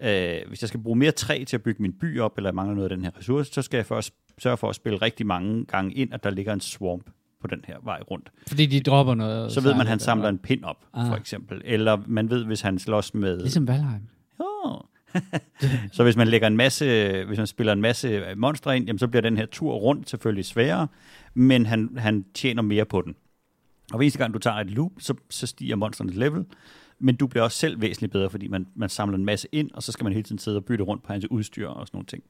øh, 0.00 0.36
hvis 0.48 0.62
jeg 0.62 0.68
skal 0.68 0.80
bruge 0.80 0.98
mere 0.98 1.12
træ 1.12 1.44
til 1.44 1.56
at 1.56 1.62
bygge 1.62 1.82
min 1.82 1.92
by 1.92 2.20
op, 2.20 2.36
eller 2.36 2.50
jeg 2.50 2.54
mangler 2.54 2.74
noget 2.74 2.90
af 2.90 2.96
den 2.96 3.04
her 3.04 3.18
ressource, 3.18 3.52
så 3.52 3.62
skal 3.62 3.78
jeg 3.78 3.86
først 3.86 4.14
sørge 4.38 4.56
for 4.56 4.68
at 4.68 4.74
spille 4.74 4.98
rigtig 4.98 5.26
mange 5.26 5.64
gange 5.64 5.94
ind, 5.94 6.14
at 6.14 6.24
der 6.24 6.30
ligger 6.30 6.52
en 6.52 6.60
swamp 6.60 7.10
på 7.40 7.46
den 7.46 7.64
her 7.66 7.76
vej 7.82 8.00
rundt. 8.10 8.30
Fordi 8.48 8.66
de 8.66 8.80
dropper 8.80 9.14
noget. 9.14 9.52
Så 9.52 9.60
ved 9.60 9.72
man, 9.72 9.80
at 9.80 9.86
han 9.86 9.98
samler 9.98 10.28
en 10.28 10.38
pind 10.38 10.64
op, 10.64 10.84
ah. 10.94 11.06
for 11.06 11.16
eksempel. 11.16 11.62
Eller 11.64 11.98
man 12.06 12.30
ved, 12.30 12.44
hvis 12.44 12.60
han 12.60 12.78
slås 12.78 13.14
med... 13.14 13.38
Ligesom 13.40 13.68
Valheim. 13.68 14.08
Oh. 14.38 14.80
så 15.92 16.02
hvis 16.02 16.16
man 16.16 16.28
lægger 16.28 16.46
en 16.46 16.56
masse, 16.56 16.84
hvis 17.24 17.38
man 17.38 17.46
spiller 17.46 17.72
en 17.72 17.80
masse 17.80 18.22
monstre 18.36 18.76
ind, 18.76 18.86
jamen, 18.86 18.98
så 18.98 19.08
bliver 19.08 19.22
den 19.22 19.36
her 19.36 19.46
tur 19.46 19.74
rundt 19.74 20.10
selvfølgelig 20.10 20.44
sværere, 20.44 20.88
men 21.34 21.66
han, 21.66 21.90
han 21.96 22.24
tjener 22.34 22.62
mere 22.62 22.84
på 22.84 23.02
den. 23.02 23.14
Og 23.92 23.96
hver 23.96 24.04
eneste 24.04 24.18
gang 24.18 24.34
du 24.34 24.38
tager 24.38 24.56
et 24.56 24.70
loop, 24.70 24.92
så, 24.98 25.14
så 25.30 25.46
stiger 25.46 25.76
monsternes 25.76 26.16
level, 26.16 26.46
men 26.98 27.16
du 27.16 27.26
bliver 27.26 27.44
også 27.44 27.58
selv 27.58 27.80
væsentligt 27.80 28.12
bedre, 28.12 28.30
fordi 28.30 28.48
man, 28.48 28.66
man 28.74 28.88
samler 28.88 29.18
en 29.18 29.24
masse 29.24 29.48
ind, 29.52 29.70
og 29.74 29.82
så 29.82 29.92
skal 29.92 30.04
man 30.04 30.12
hele 30.12 30.22
tiden 30.22 30.38
sidde 30.38 30.56
og 30.56 30.64
bytte 30.64 30.84
rundt 30.84 31.02
på 31.02 31.12
hans 31.12 31.30
udstyr 31.30 31.68
og 31.68 31.86
sådan 31.86 31.96
nogle 31.96 32.06
ting. 32.06 32.22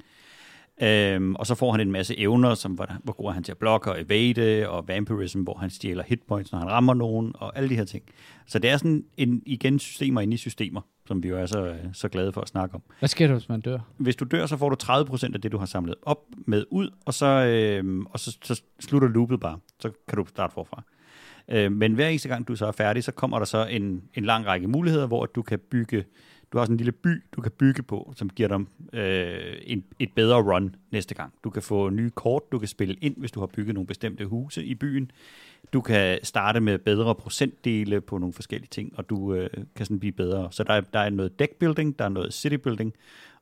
Øhm, 0.82 1.34
og 1.34 1.46
så 1.46 1.54
får 1.54 1.72
han 1.72 1.80
en 1.80 1.92
masse 1.92 2.18
evner, 2.18 2.54
som 2.54 2.72
hvor, 2.72 2.86
hvor 3.04 3.12
god 3.12 3.26
er 3.26 3.32
han 3.32 3.42
til 3.42 3.52
at 3.52 3.58
blokke 3.58 3.92
og 3.92 4.00
evade, 4.00 4.68
og 4.68 4.88
vampirism, 4.88 5.42
hvor 5.42 5.54
han 5.54 5.70
stjæler 5.70 6.04
hitpoints, 6.06 6.52
når 6.52 6.58
han 6.58 6.68
rammer 6.68 6.94
nogen, 6.94 7.32
og 7.34 7.56
alle 7.58 7.68
de 7.68 7.76
her 7.76 7.84
ting. 7.84 8.04
Så 8.46 8.58
det 8.58 8.70
er 8.70 8.76
sådan 8.76 9.04
en, 9.16 9.42
igen 9.46 9.78
systemer 9.78 10.20
inde 10.20 10.34
i 10.34 10.36
systemer, 10.36 10.80
som 11.06 11.22
vi 11.22 11.28
jo 11.28 11.38
er 11.38 11.46
så, 11.46 11.76
så 11.92 12.08
glade 12.08 12.32
for 12.32 12.40
at 12.40 12.48
snakke 12.48 12.74
om. 12.74 12.82
Hvad 12.98 13.08
sker 13.08 13.26
der, 13.26 13.34
hvis 13.34 13.48
man 13.48 13.60
dør? 13.60 13.78
Hvis 13.96 14.16
du 14.16 14.24
dør, 14.24 14.46
så 14.46 14.56
får 14.56 14.68
du 14.68 14.76
30% 14.82 15.34
af 15.34 15.40
det, 15.40 15.52
du 15.52 15.58
har 15.58 15.66
samlet 15.66 15.94
op 16.02 16.24
med 16.46 16.64
ud, 16.70 16.90
og 17.04 17.14
så, 17.14 17.26
øhm, 17.26 18.06
og 18.06 18.20
så, 18.20 18.38
så 18.42 18.62
slutter 18.80 19.08
loopet 19.08 19.40
bare. 19.40 19.58
Så 19.80 19.90
kan 20.08 20.18
du 20.18 20.26
starte 20.26 20.54
forfra. 20.54 20.82
Øh, 21.48 21.72
men 21.72 21.94
hver 21.94 22.08
eneste 22.08 22.28
gang, 22.28 22.48
du 22.48 22.56
så 22.56 22.66
er 22.66 22.72
færdig, 22.72 23.04
så 23.04 23.12
kommer 23.12 23.38
der 23.38 23.46
så 23.46 23.66
en, 23.66 24.02
en 24.14 24.24
lang 24.24 24.46
række 24.46 24.68
muligheder, 24.68 25.06
hvor 25.06 25.26
du 25.26 25.42
kan 25.42 25.58
bygge 25.58 26.04
du 26.52 26.58
har 26.58 26.64
sådan 26.64 26.74
en 26.74 26.76
lille 26.76 26.92
by, 26.92 27.22
du 27.32 27.40
kan 27.40 27.52
bygge 27.52 27.82
på, 27.82 28.12
som 28.16 28.30
giver 28.30 28.48
dig 28.48 28.60
øh, 28.92 29.56
en, 29.62 29.84
et 29.98 30.12
bedre 30.14 30.42
run 30.42 30.74
næste 30.90 31.14
gang. 31.14 31.32
Du 31.44 31.50
kan 31.50 31.62
få 31.62 31.90
nye 31.90 32.10
kort, 32.10 32.42
du 32.52 32.58
kan 32.58 32.68
spille 32.68 32.94
ind, 32.94 33.16
hvis 33.16 33.32
du 33.32 33.40
har 33.40 33.46
bygget 33.46 33.74
nogle 33.74 33.86
bestemte 33.86 34.26
huse 34.26 34.64
i 34.64 34.74
byen. 34.74 35.10
Du 35.72 35.80
kan 35.80 36.18
starte 36.22 36.60
med 36.60 36.78
bedre 36.78 37.14
procentdele 37.14 38.00
på 38.00 38.18
nogle 38.18 38.32
forskellige 38.32 38.68
ting, 38.70 38.92
og 38.98 39.10
du 39.10 39.34
øh, 39.34 39.50
kan 39.76 39.86
sådan 39.86 40.00
blive 40.00 40.12
bedre. 40.12 40.48
Så 40.52 40.64
der 40.64 40.74
er, 40.74 40.80
der 40.80 40.98
er 40.98 41.10
noget 41.10 41.38
deck 41.38 41.54
building, 41.54 41.98
der 41.98 42.04
er 42.04 42.08
noget 42.08 42.34
city 42.34 42.56
building, 42.56 42.94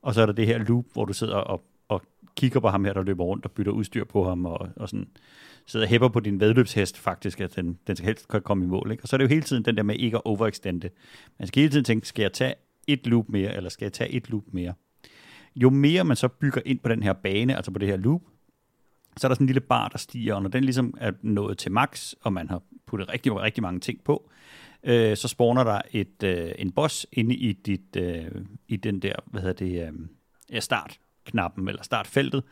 og 0.02 0.14
så 0.14 0.22
er 0.22 0.26
der 0.26 0.32
det 0.32 0.46
her 0.46 0.58
loop, 0.58 0.84
hvor 0.92 1.04
du 1.04 1.12
sidder 1.12 1.36
og, 1.36 1.64
og 1.88 2.02
kigger 2.36 2.60
på 2.60 2.68
ham 2.68 2.84
her, 2.84 2.92
der 2.92 3.02
løber 3.02 3.24
rundt 3.24 3.44
og 3.44 3.50
bytter 3.50 3.72
udstyr 3.72 4.04
på 4.04 4.28
ham, 4.28 4.46
og, 4.46 4.68
og 4.76 4.88
sådan 4.88 5.08
sidder 5.68 5.86
og 5.86 5.90
hæpper 5.90 6.08
på 6.08 6.20
din 6.20 6.40
vedløbshest 6.40 6.98
faktisk, 6.98 7.40
at 7.40 7.56
den, 7.56 7.78
den 7.86 7.96
skal 7.96 8.06
helst 8.06 8.28
komme 8.28 8.64
i 8.64 8.68
mål. 8.68 8.90
Ikke? 8.90 9.04
Og 9.04 9.08
så 9.08 9.16
er 9.16 9.18
det 9.18 9.24
jo 9.24 9.28
hele 9.28 9.42
tiden 9.42 9.64
den 9.64 9.76
der 9.76 9.82
med 9.82 9.96
ikke 9.96 10.16
at 10.16 10.22
overextende. 10.24 10.90
Man 11.38 11.48
skal 11.48 11.60
hele 11.60 11.72
tiden 11.72 11.84
tænke, 11.84 12.08
skal 12.08 12.22
jeg 12.22 12.32
tage 12.32 12.54
et 12.86 13.06
loop 13.06 13.28
mere, 13.28 13.56
eller 13.56 13.70
skal 13.70 13.84
jeg 13.84 13.92
tage 13.92 14.10
et 14.10 14.30
loop 14.30 14.44
mere? 14.52 14.74
Jo 15.56 15.70
mere 15.70 16.04
man 16.04 16.16
så 16.16 16.28
bygger 16.28 16.60
ind 16.66 16.78
på 16.78 16.88
den 16.88 17.02
her 17.02 17.12
bane, 17.12 17.56
altså 17.56 17.70
på 17.70 17.78
det 17.78 17.88
her 17.88 17.96
loop, 17.96 18.22
så 19.16 19.26
er 19.26 19.28
der 19.28 19.34
sådan 19.34 19.44
en 19.44 19.46
lille 19.46 19.60
bar, 19.60 19.88
der 19.88 19.98
stiger, 19.98 20.34
og 20.34 20.42
når 20.42 20.48
den 20.48 20.64
ligesom 20.64 20.94
er 21.00 21.12
nået 21.22 21.58
til 21.58 21.72
max, 21.72 22.14
og 22.20 22.32
man 22.32 22.48
har 22.48 22.62
puttet 22.86 23.12
rigtig, 23.12 23.40
rigtig 23.40 23.62
mange 23.62 23.80
ting 23.80 24.04
på, 24.04 24.30
øh, 24.84 25.16
så 25.16 25.28
spawner 25.28 25.64
der 25.64 25.80
et, 25.92 26.22
øh, 26.22 26.52
en 26.58 26.72
boss 26.72 27.06
inde 27.12 27.34
i, 27.34 27.52
dit, 27.52 27.96
øh, 27.96 28.24
i 28.68 28.76
den 28.76 29.02
der, 29.02 29.14
hvad 29.26 29.40
hedder 29.40 29.66
det, 29.66 29.92
øh, 30.52 30.60
startknappen, 30.60 31.68
eller 31.68 31.82
startfeltet, 31.82 32.42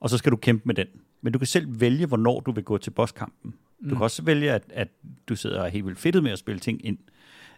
og 0.00 0.10
så 0.10 0.18
skal 0.18 0.32
du 0.32 0.36
kæmpe 0.36 0.62
med 0.64 0.74
den. 0.74 0.86
Men 1.20 1.32
du 1.32 1.38
kan 1.38 1.46
selv 1.46 1.80
vælge, 1.80 2.06
hvornår 2.06 2.40
du 2.40 2.52
vil 2.52 2.64
gå 2.64 2.78
til 2.78 2.90
bosskampen. 2.90 3.54
Du 3.80 3.88
mm. 3.88 3.90
kan 3.90 4.02
også 4.02 4.22
vælge, 4.22 4.52
at, 4.52 4.64
at 4.68 4.88
du 5.28 5.36
sidder 5.36 5.68
helt 5.68 5.86
vildt 5.86 5.98
fedtet 5.98 6.22
med 6.22 6.32
at 6.32 6.38
spille 6.38 6.60
ting 6.60 6.86
ind. 6.86 6.98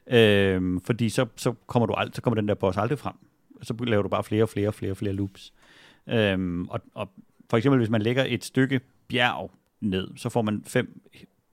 Øhm, 0.06 0.80
fordi 0.80 1.08
så, 1.08 1.26
så, 1.36 1.54
kommer 1.66 1.86
du 1.86 1.94
ald- 1.94 2.12
så 2.12 2.22
kommer 2.22 2.34
den 2.34 2.48
der 2.48 2.54
boss 2.54 2.78
aldrig 2.78 2.98
frem. 2.98 3.14
Så 3.62 3.74
laver 3.80 4.02
du 4.02 4.08
bare 4.08 4.24
flere 4.24 4.42
og 4.42 4.48
flere 4.48 4.68
og 4.68 4.74
flere 4.74 4.90
og 4.90 4.96
flere 4.96 5.12
loops. 5.12 5.52
Øhm, 6.08 6.68
og, 6.68 6.80
og 6.94 7.10
for 7.50 7.56
eksempel, 7.56 7.78
hvis 7.78 7.90
man 7.90 8.02
lægger 8.02 8.24
et 8.28 8.44
stykke 8.44 8.80
bjerg 9.08 9.50
ned, 9.80 10.08
så 10.16 10.28
får 10.28 10.42
man 10.42 10.62
fem 10.66 11.00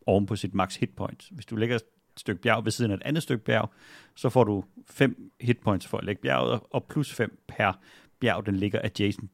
oven 0.06 0.26
på 0.26 0.36
sit 0.36 0.54
max 0.54 0.76
hit 0.76 0.90
points. 0.90 1.28
Hvis 1.28 1.46
du 1.46 1.56
lægger 1.56 1.76
et 1.76 1.84
stykke 2.18 2.42
bjerg 2.42 2.66
ved 2.66 2.72
siden 2.72 2.92
af 2.92 2.96
et 2.96 3.02
andet 3.06 3.24
stykke 3.24 3.44
bjerg, 3.44 3.70
så 4.16 4.30
får 4.30 4.44
du 4.44 4.64
fem 4.86 5.32
hit 5.40 5.60
points 5.60 5.88
for 5.88 5.98
at 5.98 6.04
lægge 6.04 6.22
bjerget, 6.22 6.60
og 6.72 6.84
plus 6.84 7.14
fem 7.14 7.40
per 7.48 7.80
bjerg, 8.20 8.46
den 8.46 8.56
ligger 8.56 8.80
adjacent 8.84 9.32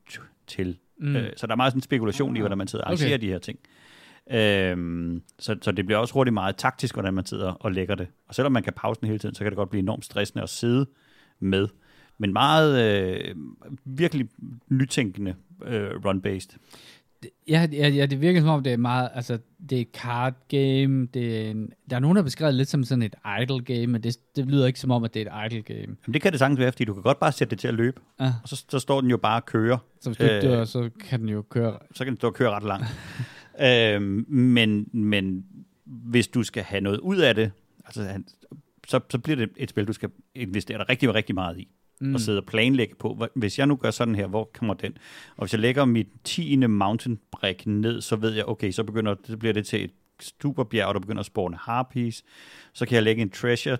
til. 0.47 0.77
Mm. 1.01 1.15
Øh, 1.15 1.31
så 1.37 1.47
der 1.47 1.53
er 1.53 1.57
meget 1.57 1.71
sådan 1.71 1.81
spekulation 1.81 2.31
ah, 2.31 2.37
i, 2.37 2.39
hvordan 2.39 2.57
man 2.57 2.67
sidder 2.67 2.85
og 2.85 2.89
arrangerer 2.89 3.15
okay. 3.15 3.21
de 3.21 3.31
her 3.31 3.39
ting. 3.39 3.59
Øhm, 4.31 5.21
så, 5.39 5.57
så 5.61 5.71
det 5.71 5.85
bliver 5.85 5.99
også 5.99 6.13
hurtigt 6.13 6.33
meget 6.33 6.55
taktisk, 6.55 6.95
hvordan 6.95 7.13
man 7.13 7.25
sidder 7.25 7.51
og 7.51 7.71
lægger 7.71 7.95
det. 7.95 8.07
Og 8.27 8.35
selvom 8.35 8.51
man 8.51 8.63
kan 8.63 8.73
pause 8.73 9.01
den 9.01 9.07
hele 9.07 9.19
tiden, 9.19 9.35
så 9.35 9.43
kan 9.43 9.51
det 9.51 9.57
godt 9.57 9.69
blive 9.69 9.81
enormt 9.81 10.05
stressende 10.05 10.43
at 10.43 10.49
sidde 10.49 10.85
med. 11.39 11.67
Men 12.17 12.33
meget 12.33 13.03
øh, 13.03 13.35
virkelig 13.85 14.27
nytænkende 14.69 15.35
øh, 15.65 15.91
run-based. 16.05 16.57
Ja, 17.47 17.67
ja, 17.71 17.87
ja, 17.87 18.05
det 18.05 18.21
virker 18.21 18.39
som 18.39 18.49
om, 18.49 18.63
det 18.63 18.73
er 18.73 18.77
meget, 18.77 19.09
altså, 19.13 19.39
det 19.69 19.81
er 19.81 19.85
card 19.93 20.33
game, 20.47 21.07
det 21.13 21.37
er 21.37 21.51
en, 21.51 21.69
der 21.89 21.95
er 21.95 21.99
nogen, 21.99 22.15
der 22.15 22.23
beskrevet 22.23 22.55
lidt 22.55 22.69
som 22.69 22.83
sådan 22.83 23.01
et 23.01 23.15
idle 23.41 23.61
game, 23.61 23.87
men 23.87 24.03
det, 24.03 24.17
det 24.35 24.45
lyder 24.45 24.67
ikke 24.67 24.79
som 24.79 24.91
om, 24.91 25.03
at 25.03 25.13
det 25.13 25.27
er 25.27 25.35
et 25.35 25.51
idle 25.51 25.61
game. 25.61 25.79
Jamen, 25.79 26.13
det 26.13 26.21
kan 26.21 26.31
det 26.31 26.39
sagtens 26.39 26.59
være, 26.59 26.71
fordi 26.71 26.85
du 26.85 26.93
kan 26.93 27.03
godt 27.03 27.19
bare 27.19 27.31
sætte 27.31 27.51
det 27.51 27.59
til 27.59 27.67
at 27.67 27.73
løbe, 27.73 28.01
ja. 28.19 28.33
og 28.43 28.49
så, 28.49 28.65
så 28.69 28.79
står 28.79 29.01
den 29.01 29.09
jo 29.09 29.17
bare 29.17 29.41
og 29.41 29.45
kører. 29.45 29.77
Så 30.01 30.09
hvis 30.09 30.17
du 30.17 30.23
ikke 30.23 30.41
dør, 30.41 30.65
så 30.65 30.89
kan 30.99 31.19
den 31.19 31.29
jo 31.29 31.41
køre... 31.41 31.77
Så 31.95 32.03
kan 32.03 32.11
den 32.11 32.17
stå 32.17 32.27
og 32.27 32.33
køre 32.33 32.49
ret 32.51 32.63
langt. 32.63 32.85
øhm, 33.95 34.25
men, 34.27 34.87
men 34.93 35.45
hvis 35.85 36.27
du 36.27 36.43
skal 36.43 36.63
have 36.63 36.81
noget 36.81 36.99
ud 36.99 37.17
af 37.17 37.35
det, 37.35 37.51
altså, 37.85 38.21
så, 38.87 38.99
så 39.09 39.17
bliver 39.17 39.35
det 39.35 39.49
et 39.57 39.69
spil, 39.69 39.87
du 39.87 39.93
skal 39.93 40.09
investere 40.35 40.83
rigtig, 40.89 41.13
rigtig 41.13 41.35
meget 41.35 41.59
i. 41.59 41.67
Mm. 42.01 42.13
Og 42.13 42.19
sidde 42.19 42.39
og 42.39 42.45
planlægge 42.45 42.95
på, 42.95 43.27
hvis 43.35 43.59
jeg 43.59 43.67
nu 43.67 43.75
gør 43.75 43.91
sådan 43.91 44.15
her, 44.15 44.27
hvor 44.27 44.49
kommer 44.53 44.73
den? 44.73 44.97
Og 45.37 45.43
hvis 45.43 45.53
jeg 45.53 45.59
lægger 45.59 45.85
mit 45.85 46.07
10. 46.23 46.55
mountain 46.55 47.19
brick 47.31 47.65
ned, 47.65 48.01
så 48.01 48.15
ved 48.15 48.33
jeg, 48.33 48.45
okay, 48.45 48.71
så, 48.71 48.83
begynder, 48.83 49.15
så 49.23 49.37
bliver 49.37 49.53
det 49.53 49.65
til 49.65 49.83
et 49.83 49.91
superbjerg, 50.41 50.93
der 50.93 50.99
begynder 50.99 51.19
at 51.19 51.25
spawne 51.25 51.57
harpies. 51.57 52.23
Så 52.73 52.85
kan 52.85 52.95
jeg 52.95 53.03
lægge 53.03 53.21
en 53.21 53.29
treasure 53.29 53.77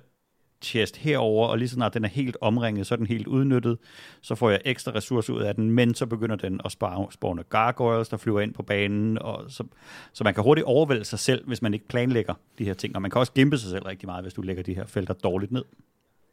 chest 0.61 0.97
herover, 0.97 1.47
og 1.47 1.57
lige 1.57 1.69
så 1.69 1.75
snart 1.75 1.93
den 1.93 2.03
er 2.03 2.09
helt 2.09 2.37
omringet, 2.41 2.87
så 2.87 2.95
er 2.95 2.97
den 2.97 3.07
helt 3.07 3.27
udnyttet. 3.27 3.77
Så 4.21 4.35
får 4.35 4.49
jeg 4.49 4.61
ekstra 4.65 4.91
ressourcer 4.95 5.33
ud 5.33 5.41
af 5.41 5.55
den, 5.55 5.71
men 5.71 5.95
så 5.95 6.05
begynder 6.05 6.35
den 6.35 6.61
at 6.65 6.71
spawne 7.11 7.43
gargoyles, 7.49 8.09
der 8.09 8.17
flyver 8.17 8.41
ind 8.41 8.53
på 8.53 8.63
banen, 8.63 9.17
og 9.17 9.51
så, 9.51 9.63
så 10.13 10.23
man 10.23 10.33
kan 10.33 10.43
hurtigt 10.43 10.65
overvælde 10.65 11.05
sig 11.05 11.19
selv, 11.19 11.47
hvis 11.47 11.61
man 11.61 11.73
ikke 11.73 11.87
planlægger 11.87 12.33
de 12.57 12.65
her 12.65 12.73
ting, 12.73 12.95
og 12.95 13.01
man 13.01 13.11
kan 13.11 13.19
også 13.19 13.33
gimpe 13.33 13.57
sig 13.57 13.69
selv 13.69 13.83
rigtig 13.83 14.07
meget, 14.07 14.23
hvis 14.23 14.33
du 14.33 14.41
lægger 14.41 14.63
de 14.63 14.75
her 14.75 14.85
felter 14.85 15.13
dårligt 15.13 15.51
ned. 15.51 15.63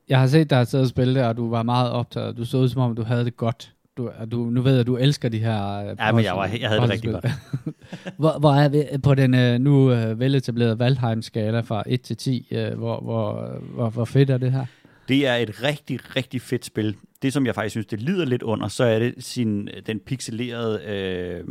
Jeg 0.08 0.20
har 0.20 0.26
set 0.26 0.50
dig 0.50 0.66
sidde 0.66 0.82
og 0.82 0.88
spille 0.88 1.14
det, 1.14 1.24
og 1.24 1.36
du 1.36 1.50
var 1.50 1.62
meget 1.62 1.90
optaget. 1.90 2.36
Du 2.36 2.44
så 2.44 2.56
ud 2.56 2.68
som 2.68 2.82
om, 2.82 2.96
du 2.96 3.02
havde 3.02 3.24
det 3.24 3.36
godt. 3.36 3.72
Du, 3.96 4.10
du, 4.32 4.44
nu 4.44 4.62
ved 4.62 4.72
jeg, 4.72 4.80
at 4.80 4.86
du 4.86 4.96
elsker 4.96 5.28
de 5.28 5.38
her... 5.38 5.78
Øh, 5.78 5.96
ja, 5.98 6.12
men 6.12 6.24
jeg, 6.24 6.36
var, 6.36 6.50
jeg 6.60 6.68
havde 6.68 6.80
det 6.80 6.90
rigtig 6.90 7.12
godt. 7.12 7.26
hvor, 8.18 8.38
hvor 8.38 8.52
er 8.52 8.68
vi 8.68 8.84
på 9.02 9.14
den 9.14 9.34
uh, 9.34 9.60
nu 9.60 9.92
uh, 9.92 10.20
veletablerede 10.20 10.78
Valheim-skala 10.78 11.60
fra 11.60 11.82
1 11.86 12.00
til 12.00 12.16
10? 12.16 12.48
Uh, 12.50 12.78
hvor, 12.78 13.00
hvor, 13.00 13.58
hvor, 13.74 13.90
hvor 13.90 14.04
fedt 14.04 14.30
er 14.30 14.38
det 14.38 14.52
her? 14.52 14.66
Det 15.08 15.26
er 15.26 15.34
et 15.34 15.62
rigtig, 15.62 16.16
rigtig 16.16 16.42
fedt 16.42 16.64
spil. 16.64 16.96
Det, 17.22 17.32
som 17.32 17.46
jeg 17.46 17.54
faktisk 17.54 17.72
synes, 17.72 17.86
det 17.86 18.00
lider 18.00 18.24
lidt 18.24 18.42
under, 18.42 18.68
så 18.68 18.84
er 18.84 18.98
det 18.98 19.14
sin, 19.18 19.68
den 19.86 20.00
pixelerede 20.00 20.82
øh, 20.84 21.44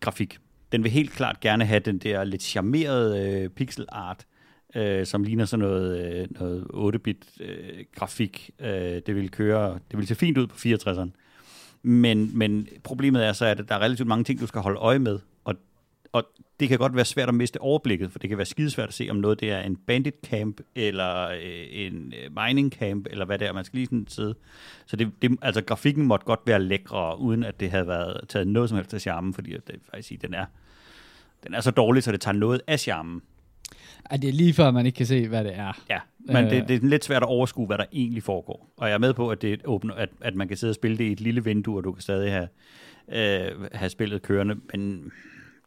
grafik. 0.00 0.38
Den 0.72 0.82
vil 0.82 0.92
helt 0.92 1.10
klart 1.10 1.40
gerne 1.40 1.64
have 1.64 1.80
den 1.80 1.98
der 1.98 2.24
lidt 2.24 2.42
charmerede 2.42 3.28
øh, 3.28 3.48
pixel 3.48 3.86
art, 3.88 4.26
øh, 4.74 5.06
som 5.06 5.22
ligner 5.22 5.44
sådan 5.44 5.66
noget, 5.66 6.14
øh, 6.14 6.26
noget 6.40 6.94
8-bit 6.94 7.26
øh, 7.40 7.84
grafik. 7.94 8.50
Øh, 8.60 8.68
det 9.06 9.16
vil 9.16 9.30
køre, 9.30 9.78
det 9.90 9.98
vil 9.98 10.06
se 10.06 10.14
fint 10.14 10.38
ud 10.38 10.46
på 10.46 10.56
64'eren. 10.56 11.10
Men, 11.82 12.38
men 12.38 12.68
problemet 12.82 13.26
er 13.26 13.32
så, 13.32 13.46
at 13.46 13.58
der 13.68 13.74
er 13.74 13.78
relativt 13.78 14.08
mange 14.08 14.24
ting, 14.24 14.40
du 14.40 14.46
skal 14.46 14.60
holde 14.60 14.78
øje 14.78 14.98
med. 14.98 15.18
Og, 15.44 15.54
og 16.12 16.24
det 16.60 16.68
kan 16.68 16.78
godt 16.78 16.96
være 16.96 17.04
svært 17.04 17.28
at 17.28 17.34
miste 17.34 17.60
overblikket, 17.60 18.12
for 18.12 18.18
det 18.18 18.28
kan 18.28 18.38
være 18.38 18.46
skidesvært 18.46 18.88
at 18.88 18.94
se, 18.94 19.06
om 19.10 19.16
noget 19.16 19.40
det 19.40 19.50
er 19.50 19.60
en 19.60 19.76
bandit 19.76 20.14
camp, 20.24 20.60
eller 20.74 21.28
øh, 21.28 21.66
en 21.70 22.14
øh, 22.24 22.46
mining 22.46 22.72
camp, 22.72 23.06
eller 23.10 23.24
hvad 23.24 23.38
det 23.38 23.48
er. 23.48 23.52
Man 23.52 23.64
skal 23.64 23.76
lige 23.76 23.86
sådan 23.86 24.06
sidde. 24.08 24.34
Så 24.86 24.96
det, 24.96 25.10
det, 25.22 25.38
altså, 25.42 25.62
grafikken 25.62 26.06
måtte 26.06 26.26
godt 26.26 26.40
være 26.46 26.62
lækre, 26.62 27.18
uden 27.18 27.44
at 27.44 27.60
det 27.60 27.70
havde 27.70 27.86
været 27.86 28.28
taget 28.28 28.48
noget 28.48 28.68
som 28.68 28.76
helst 28.76 28.94
af 28.94 29.00
charmen, 29.00 29.34
fordi 29.34 29.50
det, 29.50 29.80
faktisk 29.90 30.22
den 30.22 30.34
er, 30.34 30.46
den 31.44 31.54
er 31.54 31.60
så 31.60 31.70
dårlig, 31.70 32.02
så 32.02 32.12
det 32.12 32.20
tager 32.20 32.36
noget 32.36 32.60
af 32.66 32.80
charmen. 32.80 33.22
Er 34.10 34.16
det 34.16 34.28
er 34.28 34.32
lige 34.32 34.54
før, 34.54 34.70
man 34.70 34.86
ikke 34.86 34.96
kan 34.96 35.06
se, 35.06 35.28
hvad 35.28 35.44
det 35.44 35.52
er. 35.58 35.82
Ja, 35.90 35.98
men 36.26 36.44
Øh. 36.44 36.50
det, 36.50 36.68
det 36.68 36.82
er 36.84 36.86
lidt 36.88 37.04
svært 37.04 37.22
at 37.22 37.28
overskue, 37.28 37.66
hvad 37.66 37.78
der 37.78 37.84
egentlig 37.92 38.22
foregår. 38.22 38.72
Og 38.76 38.88
jeg 38.88 38.94
er 38.94 38.98
med 38.98 39.14
på, 39.14 39.28
at, 39.28 39.42
det 39.42 39.50
er 39.50 39.54
et 39.54 39.60
åbent, 39.64 39.92
at, 39.96 40.08
at 40.20 40.34
man 40.34 40.48
kan 40.48 40.56
sidde 40.56 40.70
og 40.70 40.74
spille 40.74 40.98
det 40.98 41.04
i 41.04 41.12
et 41.12 41.20
lille 41.20 41.44
vindue, 41.44 41.76
og 41.76 41.84
du 41.84 41.92
kan 41.92 42.02
stadig 42.02 42.32
have, 42.32 42.48
øh, 43.08 43.68
have 43.72 43.90
spillet 43.90 44.22
kørende, 44.22 44.54
men 44.72 45.12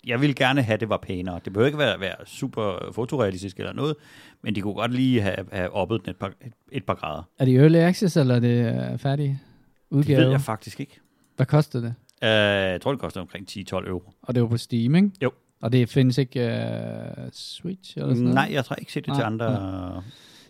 jeg 0.08 0.22
vil 0.22 0.36
gerne 0.36 0.62
have, 0.62 0.74
at 0.74 0.80
det 0.80 0.90
var 0.90 0.98
pænere. 0.98 1.40
Det 1.46 1.54
behøver 1.54 1.66
ikke 1.68 1.78
være, 1.80 2.00
være 2.00 2.16
super 2.26 2.92
fotorealistisk 2.96 3.58
eller 3.60 3.74
noget, 3.74 3.96
men 4.42 4.56
de 4.56 4.62
kunne 4.62 4.74
godt 4.74 4.94
lige 4.94 5.22
have, 5.22 5.38
have 5.52 5.70
oppet 5.70 6.02
den 6.02 6.10
et 6.10 6.16
par, 6.18 6.28
et, 6.28 6.54
et 6.72 6.84
par 6.84 6.94
grader. 6.96 7.24
Er 7.40 7.46
det 7.46 7.56
early 7.60 7.76
access, 7.78 8.18
eller 8.18 8.36
er 8.36 8.40
det 8.40 8.92
øh, 8.92 8.98
færdig 8.98 9.28
Det 9.28 9.96
udgave? 9.96 10.22
ved 10.22 10.30
jeg 10.30 10.42
faktisk 10.42 10.80
ikke. 10.80 11.00
Hvad 11.36 11.46
koster 11.46 11.80
det? 11.80 11.94
Uh, 12.22 12.28
jeg 12.72 12.82
tror, 12.82 12.92
det 12.92 13.02
koster 13.02 13.22
omkring 13.22 13.48
10-12 13.52 13.88
euro. 13.90 14.12
Og 14.22 14.36
det 14.36 14.44
var 14.44 14.50
på 14.50 14.58
Steam, 14.58 14.96
ikke? 14.96 15.12
Jo. 15.24 15.32
Og 15.62 15.72
det 15.72 15.90
findes 15.90 16.18
ikke 16.18 16.40
uh, 17.18 17.24
Switch 17.32 17.98
eller 17.98 18.10
sådan 18.10 18.24
noget? 18.24 18.36
Nej, 18.36 18.50
jeg 18.52 18.66
tror 18.66 18.76
ikke 18.76 18.92
set 18.94 19.06
det 19.06 19.14
til 19.14 19.22
Nej, 19.22 19.28
andre. 19.28 20.04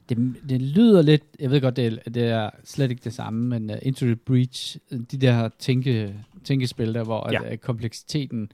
Det, 0.10 0.36
det 0.50 0.62
lyder 0.62 1.02
lidt, 1.02 1.24
jeg 1.40 1.52
ved 1.52 1.62
godt, 1.62 1.76
det 1.76 1.86
er, 1.86 2.10
det 2.10 2.24
er 2.24 2.50
slet 2.64 2.92
ikke 2.92 3.04
det 3.04 3.14
samme, 3.14 3.48
men 3.50 3.70
uh, 3.70 3.76
Into 3.82 4.06
the 4.06 4.16
Breach, 4.16 4.78
øh, 4.92 5.00
de 5.12 5.18
der 5.18 5.50
tænke, 5.60 6.16
tænkespil 6.44 6.94
der, 6.94 7.04
hvor 7.04 7.32
Ja. 7.32 7.40
at, 7.46 7.62
kompleksiteten 7.62 8.52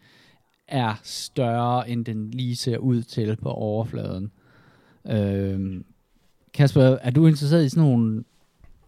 er 0.68 0.96
større, 1.04 1.90
end 1.90 2.06
den 2.06 2.32
lige 2.32 2.56
ser 2.56 2.78
ud 2.78 3.02
til 3.02 3.36
på 3.36 3.50
overfladen. 3.50 4.32
Øhm, 5.10 5.86
Kasper, 6.54 6.82
er 6.84 7.12
du 7.12 7.28
interesseret 7.28 7.66
i 7.66 7.70
sådan 7.70 7.90
nogle, 7.90 8.24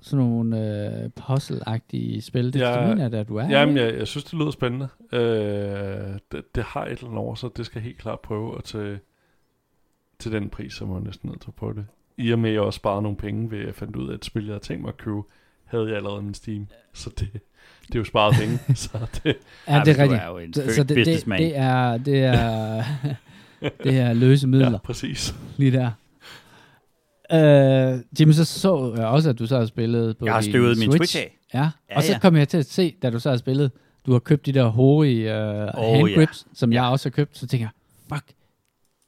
sådan 0.05 0.25
nogle 0.25 0.59
øh, 1.03 1.09
puzzle-agtige 1.19 2.21
spil? 2.21 2.53
Det 2.53 2.59
Ja, 2.59 2.87
mener 2.87 3.01
jeg 3.03 3.11
da, 3.11 3.23
du 3.23 3.35
er. 3.35 3.49
Jamen, 3.49 3.77
ikke? 3.77 3.87
jeg, 3.89 3.99
jeg 3.99 4.07
synes, 4.07 4.23
det 4.23 4.33
lyder 4.33 4.51
spændende. 4.51 4.87
Øh, 5.13 6.19
det, 6.31 6.55
det 6.55 6.63
har 6.63 6.85
et 6.85 6.91
eller 6.91 7.05
andet 7.05 7.17
over, 7.19 7.35
så 7.35 7.49
det 7.57 7.65
skal 7.65 7.79
jeg 7.79 7.83
helt 7.83 7.97
klart 7.97 8.19
prøve 8.19 8.57
at 8.57 8.63
til, 8.63 8.99
til 10.19 10.31
den 10.31 10.49
pris, 10.49 10.73
som 10.73 10.89
jeg 10.89 10.95
er 10.95 10.99
næsten 10.99 11.29
nødt 11.29 11.41
til 11.41 11.49
at 11.49 11.55
prøve 11.55 11.73
det. 11.73 11.85
I 12.17 12.31
og 12.31 12.39
med, 12.39 12.49
at 12.49 12.53
jeg 12.53 12.61
også 12.61 12.77
sparede 12.77 13.01
nogle 13.01 13.17
penge 13.17 13.51
ved, 13.51 13.59
at 13.59 13.65
jeg 13.65 13.75
fandt 13.75 13.95
ud 13.95 14.07
af, 14.09 14.13
at 14.13 14.19
et 14.19 14.25
spil, 14.25 14.43
jeg 14.45 14.51
havde 14.53 14.63
tænkt 14.63 14.81
mig 14.81 14.89
at 14.89 14.97
købe, 14.97 15.21
havde 15.65 15.87
jeg 15.87 15.95
allerede 15.95 16.19
i 16.21 16.23
min 16.23 16.33
Steam. 16.33 16.67
Så 16.93 17.09
det, 17.09 17.29
det 17.87 17.95
er 17.95 17.99
jo 17.99 18.03
sparet 18.05 18.35
penge. 18.41 18.75
så 18.75 18.89
det, 19.23 19.35
Ja, 19.67 19.81
det 19.85 19.99
er 19.99 20.03
rigtigt. 20.03 20.21
er 20.21 20.27
jo 20.27 20.37
en 20.37 20.53
Så, 20.53 20.61
det, 20.83 20.89
det, 20.89 21.05
det, 21.37 21.57
er, 21.57 21.97
det 21.97 22.23
er, 22.23 22.83
det 23.83 23.97
er 23.99 24.13
løse 24.13 24.47
midler. 24.47 24.71
ja, 24.71 24.77
præcis. 24.77 25.35
lige 25.57 25.71
der. 25.71 25.91
Øh, 27.31 27.99
Jimmy, 28.19 28.33
så 28.33 28.45
så 28.45 28.93
jeg 28.97 29.05
også, 29.05 29.29
at 29.29 29.39
du 29.39 29.47
så 29.47 29.57
har 29.57 29.65
spillet 29.65 30.17
på 30.17 30.25
Jeg 30.25 30.33
har 30.33 30.41
din 30.41 30.51
støvet 30.51 30.77
min 30.77 30.91
Switch. 30.91 31.17
Af. 31.17 31.37
Ja, 31.53 31.69
Ja, 31.89 31.97
og 31.97 32.03
så 32.03 32.11
ja. 32.11 32.19
kom 32.19 32.35
jeg 32.35 32.47
til 32.47 32.57
at 32.57 32.65
se, 32.65 32.95
da 33.01 33.09
du 33.09 33.19
så 33.19 33.29
har 33.29 33.37
spillet, 33.37 33.71
du 34.05 34.11
har 34.11 34.19
købt 34.19 34.45
de 34.45 34.51
der 34.51 34.67
Hori 34.67 35.25
uh, 35.25 35.33
Oh, 35.73 35.95
hand 35.95 36.07
ja. 36.07 36.15
grips, 36.15 36.47
som 36.53 36.73
jeg 36.73 36.83
også 36.83 37.09
har 37.09 37.11
købt, 37.11 37.37
så 37.37 37.47
tænker 37.47 37.67
jeg, 37.67 38.17
fuck, 38.17 38.31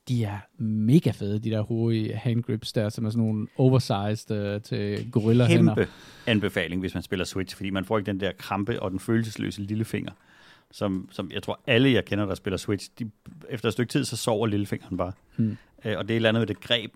de 0.08 0.24
er 0.24 0.64
mega 0.64 1.12
fede, 1.12 1.40
de 1.40 1.50
der 1.50 1.62
Hori 1.62 2.12
hand 2.16 2.44
grips 2.44 2.74
der, 2.74 2.90
som 2.90 3.06
er 3.06 3.10
sådan 3.10 3.24
nogle 3.24 3.48
oversized 3.58 4.56
uh, 4.56 4.62
til 4.62 5.12
gorilla 5.12 5.46
hænder. 5.46 5.76
Kæmpe 5.76 5.92
anbefaling, 6.28 6.82
hvis 6.82 6.94
man 6.94 7.04
spiller 7.04 7.26
Switch, 7.26 7.56
fordi 7.56 7.70
man 7.70 7.86
får 7.86 7.98
ikke 7.98 8.12
den 8.12 8.20
der 8.20 8.32
krampe 8.38 8.82
og 8.82 8.92
den 8.92 9.00
følelsesløse 9.00 9.62
lillefinger, 9.62 10.12
som, 10.72 11.10
som 11.12 11.32
jeg 11.34 11.44
tror 11.44 11.60
alle, 11.68 11.92
jeg 11.94 12.06
kender, 12.06 12.26
der 12.26 12.36
spiller 12.36 12.58
Switch, 12.58 12.90
de, 13.00 13.10
efter 13.50 13.68
et 13.68 13.74
stykke 13.74 13.92
tid, 13.92 14.04
så 14.06 14.18
sover 14.18 14.48
lillefingeren 14.48 14.98
bare. 14.98 15.12
Hmm. 15.36 15.58
Øh, 15.86 15.98
og 15.98 16.04
det 16.04 16.12
er 16.12 16.14
et 16.14 16.16
eller 16.16 16.30
andet 16.30 16.42
med 16.42 16.48
det 16.48 16.60
greb, 16.62 16.92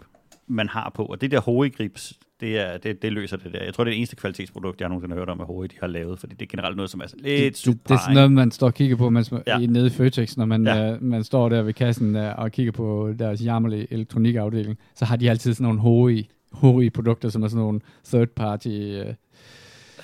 man 0.51 0.69
har 0.69 0.91
på. 0.95 1.05
Og 1.05 1.21
det 1.21 1.31
der 1.31 1.41
Hori-grips, 1.41 2.13
det, 2.39 2.59
er, 2.59 2.77
det, 2.77 3.01
det 3.01 3.13
løser 3.13 3.37
det 3.37 3.53
der. 3.53 3.63
Jeg 3.63 3.73
tror, 3.73 3.83
det 3.83 3.91
er 3.91 3.93
det 3.93 3.97
eneste 3.97 4.15
kvalitetsprodukt, 4.15 4.81
jeg 4.81 4.89
nogensinde 4.89 5.15
har 5.15 5.19
hørt 5.19 5.29
om, 5.29 5.41
at 5.41 5.47
Hori 5.47 5.67
de 5.67 5.75
har 5.79 5.87
lavet, 5.87 6.19
fordi 6.19 6.35
det 6.35 6.45
er 6.45 6.49
generelt 6.49 6.75
noget, 6.75 6.89
som 6.89 7.01
er 7.01 7.05
lidt 7.17 7.53
det, 7.53 7.57
super. 7.57 7.77
det, 7.77 7.89
det 7.89 7.95
er 7.95 7.99
sådan 7.99 8.13
noget, 8.15 8.31
man 8.31 8.51
står 8.51 8.67
og 8.67 8.73
kigger 8.73 8.95
på, 8.95 9.09
mens 9.09 9.31
man, 9.31 9.43
Ja. 9.47 9.59
ja. 9.59 9.65
nede 9.65 9.87
i 9.87 9.89
Føtex, 9.89 10.37
når 10.37 10.45
man, 10.45 10.63
Ja. 10.65 10.75
ja. 10.75 10.93
uh, 10.95 11.03
man 11.03 11.23
står 11.23 11.49
der 11.49 11.61
ved 11.61 11.73
kassen 11.73 12.15
uh, 12.15 12.39
og 12.39 12.51
kigger 12.51 12.71
på 12.71 13.13
deres 13.19 13.43
jammerlige 13.45 13.87
elektronikafdeling, 13.93 14.77
så 14.95 15.05
har 15.05 15.15
de 15.15 15.29
altid 15.29 15.53
sådan 15.53 15.63
nogle 15.63 15.79
Hori, 15.79 16.29
Hori-produkter, 16.51 17.29
som 17.29 17.43
er 17.43 17.47
sådan 17.47 17.63
nogle 17.63 17.79
third-party 18.07 18.67
uh, 18.69 19.13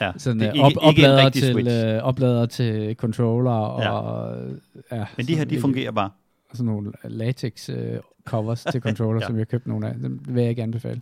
ja. 0.02 0.12
sådan, 0.18 0.39
det 0.39 0.48
er 0.48 0.54
øh, 0.56 0.62
op, 0.64 0.72
ikke, 0.72 0.88
ikke 0.88 1.08
oplader, 1.12 1.30
til, 1.30 1.68
øh, 1.68 2.04
oplader 2.04 2.45
til 2.45 2.95
controller 2.95 3.52
og 3.52 4.36
ja, 4.91 5.06
Men 5.18 5.26
de 5.28 5.36
her, 5.36 5.45
de 5.45 5.60
fungerer 5.60 5.91
bare. 5.91 6.10
Sådan 6.54 6.66
nogle 6.66 6.91
latex 7.04 7.70
øh, 7.70 8.00
covers 8.26 8.64
til 8.64 8.82
controller, 8.88 9.20
Ja. 9.20 9.24
ja. 9.24 9.28
som 9.28 9.36
jeg 9.36 9.39
har 9.41 9.45
købt 9.45 9.68
nogle 9.68 9.88
af. 9.88 9.93
Dem 9.95 10.20
vil 10.28 10.41
jeg 10.41 10.50
ikke 10.50 10.64
anbefale. 10.64 11.02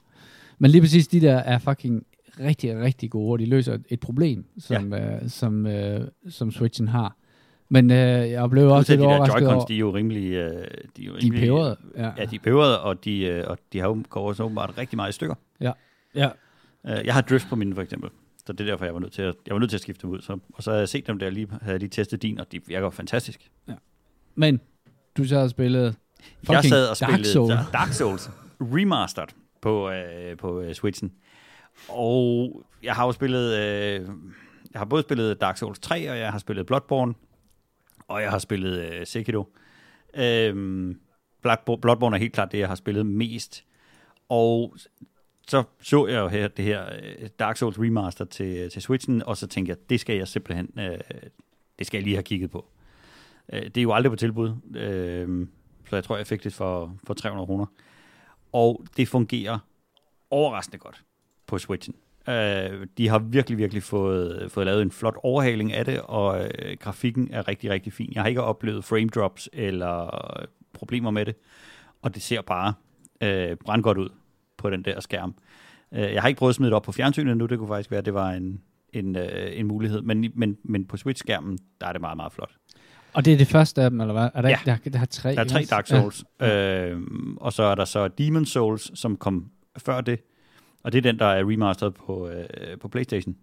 Men 0.59 0.71
lige 0.71 0.81
præcis 0.81 1.07
de 1.07 1.21
der 1.21 1.35
er 1.35 1.57
fucking 1.59 2.05
rigtig, 2.39 2.79
rigtig 2.81 3.09
gode, 3.11 3.31
og 3.31 3.39
de 3.39 3.45
løser 3.45 3.77
et, 3.89 3.99
problem, 3.99 4.45
som, 4.57 4.93
ja. 4.93 5.15
øh, 5.15 5.29
som, 5.29 5.65
øh, 5.67 6.07
som 6.29 6.51
Switchen 6.51 6.87
har. 6.87 7.15
Men 7.69 7.91
øh, 7.91 7.97
jeg 8.29 8.49
blev 8.49 8.67
også 8.69 8.91
lidt 8.91 8.99
de 8.99 9.03
der 9.05 9.09
overrasket 9.11 9.39
Joy-Cons, 9.41 9.53
over, 9.53 9.65
de 9.65 9.73
er 9.75 9.77
jo 9.79 9.95
rimelig... 9.95 10.31
Øh, 10.31 10.51
de 10.97 11.03
er, 11.03 11.05
jo 11.05 11.13
de 11.13 11.17
rimelig, 11.23 11.41
peberede. 11.41 11.77
Ja. 11.97 12.11
Ja, 12.17 12.25
de 12.25 12.35
er 12.35 12.39
peberede, 12.43 12.81
og 12.81 13.05
de, 13.05 13.19
øh, 13.25 13.43
og 13.47 13.57
de 13.73 13.79
har 13.79 13.87
jo 13.87 14.03
går 14.09 14.27
også 14.27 14.43
åbenbart 14.43 14.77
rigtig 14.77 14.95
meget 14.95 15.09
i 15.09 15.13
stykker. 15.13 15.35
ja. 15.61 15.71
Øh, 16.15 17.05
Jeg 17.05 17.13
har 17.13 17.21
drift 17.21 17.47
på 17.49 17.55
mine, 17.55 17.75
for 17.75 17.81
eksempel. 17.81 18.09
Så 18.45 18.53
det 18.53 18.61
er 18.61 18.65
derfor, 18.71 18.85
jeg 18.85 18.93
var 18.93 18.99
nødt 18.99 19.11
til 19.13 19.21
at, 19.21 19.35
jeg 19.47 19.53
var 19.53 19.59
nødt 19.59 19.69
til 19.69 19.77
at 19.77 19.81
skifte 19.81 20.01
dem 20.01 20.09
ud. 20.09 20.21
Så, 20.21 20.37
og 20.53 20.63
så 20.63 20.71
har 20.71 20.77
jeg 20.77 20.89
set 20.89 21.07
dem 21.07 21.19
der 21.19 21.29
lige, 21.29 21.47
havde 21.61 21.71
jeg 21.73 21.79
lige 21.79 21.89
testet 21.89 22.21
din, 22.21 22.39
og 22.39 22.51
de 22.51 22.59
virker 22.67 22.89
fantastisk. 22.89 23.51
Men 24.35 24.61
du 25.17 25.23
så 25.23 25.39
har 25.39 25.47
spillet 25.47 25.95
jeg 26.49 26.63
sad 26.63 26.87
og 26.87 26.99
Dark 26.99 27.09
spillede 27.09 27.33
Souls. 27.33 27.53
Dark, 27.53 27.73
Dark 27.73 27.93
Souls 27.93 28.29
Remastered 28.61 29.27
på, 29.61 29.89
øh, 29.89 30.37
på 30.37 30.61
øh, 30.61 30.73
Switchen. 30.73 31.11
Og 31.89 32.63
jeg 32.83 32.95
har 32.95 33.05
jo 33.05 33.11
spillet, 33.11 33.53
øh, 33.53 34.09
jeg 34.73 34.79
har 34.79 34.85
både 34.85 35.03
spillet 35.03 35.41
Dark 35.41 35.57
Souls 35.57 35.79
3, 35.79 36.11
og 36.11 36.17
jeg 36.19 36.31
har 36.31 36.39
spillet 36.39 36.65
Bloodborne, 36.65 37.13
og 38.07 38.21
jeg 38.21 38.31
har 38.31 38.39
spillet 38.39 38.79
øh, 38.79 39.05
Sekiro. 39.05 39.55
Øhm, 40.15 40.99
Bloodborne, 41.41 41.81
Bloodborne 41.81 42.15
er 42.15 42.19
helt 42.19 42.33
klart 42.33 42.51
det, 42.51 42.59
jeg 42.59 42.67
har 42.67 42.75
spillet 42.75 43.05
mest. 43.05 43.63
Og 44.29 44.75
så 45.47 45.63
så 45.81 46.07
jeg 46.07 46.19
jo 46.19 46.27
her, 46.27 46.47
det 46.47 46.65
her 46.65 46.85
øh, 46.85 47.29
Dark 47.39 47.57
Souls 47.57 47.79
Remaster 47.79 48.25
til, 48.25 48.69
til 48.69 48.81
Switchen, 48.81 49.23
og 49.23 49.37
så 49.37 49.47
tænkte 49.47 49.69
jeg, 49.69 49.77
det 49.89 49.99
skal 49.99 50.17
jeg 50.17 50.27
simpelthen, 50.27 50.69
øh, 50.79 50.99
det 51.79 51.87
skal 51.87 51.97
jeg 51.97 52.03
lige 52.03 52.15
have 52.15 52.23
kigget 52.23 52.51
på. 52.51 52.65
Øh, 53.53 53.63
det 53.63 53.77
er 53.77 53.81
jo 53.81 53.93
aldrig 53.93 54.11
på 54.11 54.15
tilbud, 54.15 54.55
øh, 54.75 55.47
så 55.89 55.95
jeg 55.95 56.03
tror, 56.03 56.17
jeg 56.17 56.27
fik 56.27 56.43
det 56.43 56.53
for, 56.53 56.95
for 57.03 57.13
300 57.13 57.45
kroner. 57.45 57.65
Og 58.53 58.85
det 58.97 59.07
fungerer 59.07 59.59
overraskende 60.29 60.77
godt 60.77 61.03
på 61.47 61.57
Switchen. 61.57 61.95
Øh, 62.29 62.87
de 62.97 63.07
har 63.07 63.19
virkelig, 63.19 63.57
virkelig 63.57 63.83
fået, 63.83 64.51
fået 64.51 64.65
lavet 64.65 64.81
en 64.81 64.91
flot 64.91 65.15
overhaling 65.23 65.73
af 65.73 65.85
det, 65.85 66.01
og 66.01 66.43
øh, 66.43 66.77
grafikken 66.79 67.29
er 67.31 67.47
rigtig, 67.47 67.69
rigtig 67.69 67.93
fin. 67.93 68.11
Jeg 68.13 68.21
har 68.21 68.27
ikke 68.27 68.41
oplevet 68.41 68.83
frame 68.83 69.07
drops 69.07 69.49
eller 69.53 70.09
problemer 70.73 71.11
med 71.11 71.25
det, 71.25 71.35
og 72.01 72.15
det 72.15 72.21
ser 72.21 72.41
bare 72.41 72.73
øh, 73.21 73.57
brandgodt 73.57 73.97
ud 73.97 74.09
på 74.57 74.69
den 74.69 74.85
der 74.85 74.99
skærm. 74.99 75.35
Øh, 75.91 76.13
jeg 76.13 76.21
har 76.21 76.27
ikke 76.29 76.39
prøvet 76.39 76.51
at 76.51 76.55
smide 76.55 76.69
det 76.69 76.75
op 76.75 76.83
på 76.83 76.91
fjernsynet 76.91 77.31
endnu, 77.31 77.45
det 77.45 77.57
kunne 77.57 77.67
faktisk 77.67 77.91
være, 77.91 77.97
at 77.97 78.05
det 78.05 78.13
var 78.13 78.29
en, 78.31 78.61
en, 78.93 79.15
øh, 79.15 79.59
en 79.59 79.67
mulighed, 79.67 80.01
men, 80.01 80.31
men, 80.35 80.57
men 80.63 80.85
på 80.85 80.97
Switch-skærmen, 80.97 81.57
der 81.81 81.87
er 81.87 81.91
det 81.91 82.01
meget, 82.01 82.17
meget 82.17 82.33
flot. 82.33 82.51
Og 83.15 83.25
det 83.25 83.33
er 83.33 83.37
det 83.37 83.47
første 83.47 83.81
af 83.81 83.89
dem, 83.89 84.01
eller 84.01 84.13
hvad? 84.13 84.29
Er 84.33 84.41
der, 84.41 84.49
Ja. 84.49 84.55
ikke, 84.75 84.83
der, 84.83 84.89
der 84.89 84.99
er 85.01 85.05
tre? 85.05 85.35
Der 85.35 85.41
er 85.41 85.45
tre? 85.47 85.63
Dark 85.69 85.87
Souls, 85.87 86.23
ja. 86.39 86.89
øh, 86.89 87.01
og 87.37 87.53
så 87.53 87.63
er 87.63 87.75
der 87.75 87.85
så 87.85 88.07
Demon 88.07 88.45
Souls, 88.45 88.99
som 88.99 89.17
kom 89.17 89.51
før 89.77 90.01
det, 90.01 90.19
og 90.83 90.91
det 90.91 90.97
er 90.97 91.01
den, 91.01 91.19
der 91.19 91.25
er 91.25 91.49
remasteret 91.49 91.93
på, 91.93 92.29
øh, 92.29 92.77
på 92.79 92.87
Playstation. 92.87 93.35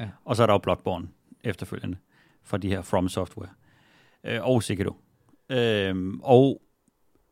Ja. 0.00 0.08
Og 0.24 0.36
så 0.36 0.42
er 0.42 0.46
der 0.46 0.54
jo 0.54 0.58
Bloodborne 0.58 1.08
efterfølgende, 1.44 1.96
fra 2.44 2.58
de 2.58 2.68
her 2.68 2.82
From 2.82 3.08
Software, 3.08 3.48
øh, 4.24 4.38
og 4.42 4.62
Sekiro. 4.62 4.96
Øh, 5.50 6.12
og 6.22 6.62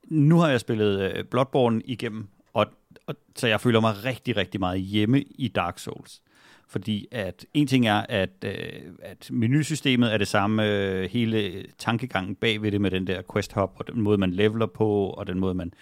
nu 0.04 0.38
har 0.38 0.48
jeg 0.48 0.60
spillet 0.60 1.12
øh, 1.16 1.24
Bloodborne 1.24 1.82
igennem, 1.84 2.28
og, 2.52 2.66
og, 3.06 3.14
så 3.36 3.46
jeg 3.46 3.60
føler 3.60 3.80
mig 3.80 4.04
rigtig, 4.04 4.36
rigtig 4.36 4.60
meget 4.60 4.80
hjemme 4.80 5.22
i 5.22 5.48
Dark 5.48 5.78
Souls. 5.78 6.22
Fordi 6.68 7.06
at 7.10 7.46
en 7.54 7.66
ting 7.66 7.86
er, 7.86 8.06
at, 8.08 8.30
øh, 8.44 8.52
at 9.02 9.28
menusystemet 9.32 10.12
er 10.12 10.18
det 10.18 10.28
samme, 10.28 10.66
øh, 10.66 11.10
hele 11.10 11.64
tankegangen 11.78 12.34
bag 12.34 12.62
ved 12.62 12.72
det 12.72 12.80
med 12.80 12.90
den 12.90 13.06
der 13.06 13.22
quest 13.32 13.52
hop, 13.52 13.74
og 13.78 13.86
den 13.86 14.00
måde, 14.00 14.18
man 14.18 14.30
leveler 14.30 14.66
på, 14.66 15.10
og 15.10 15.26
den 15.26 15.40
måde, 15.40 15.54
man 15.54 15.72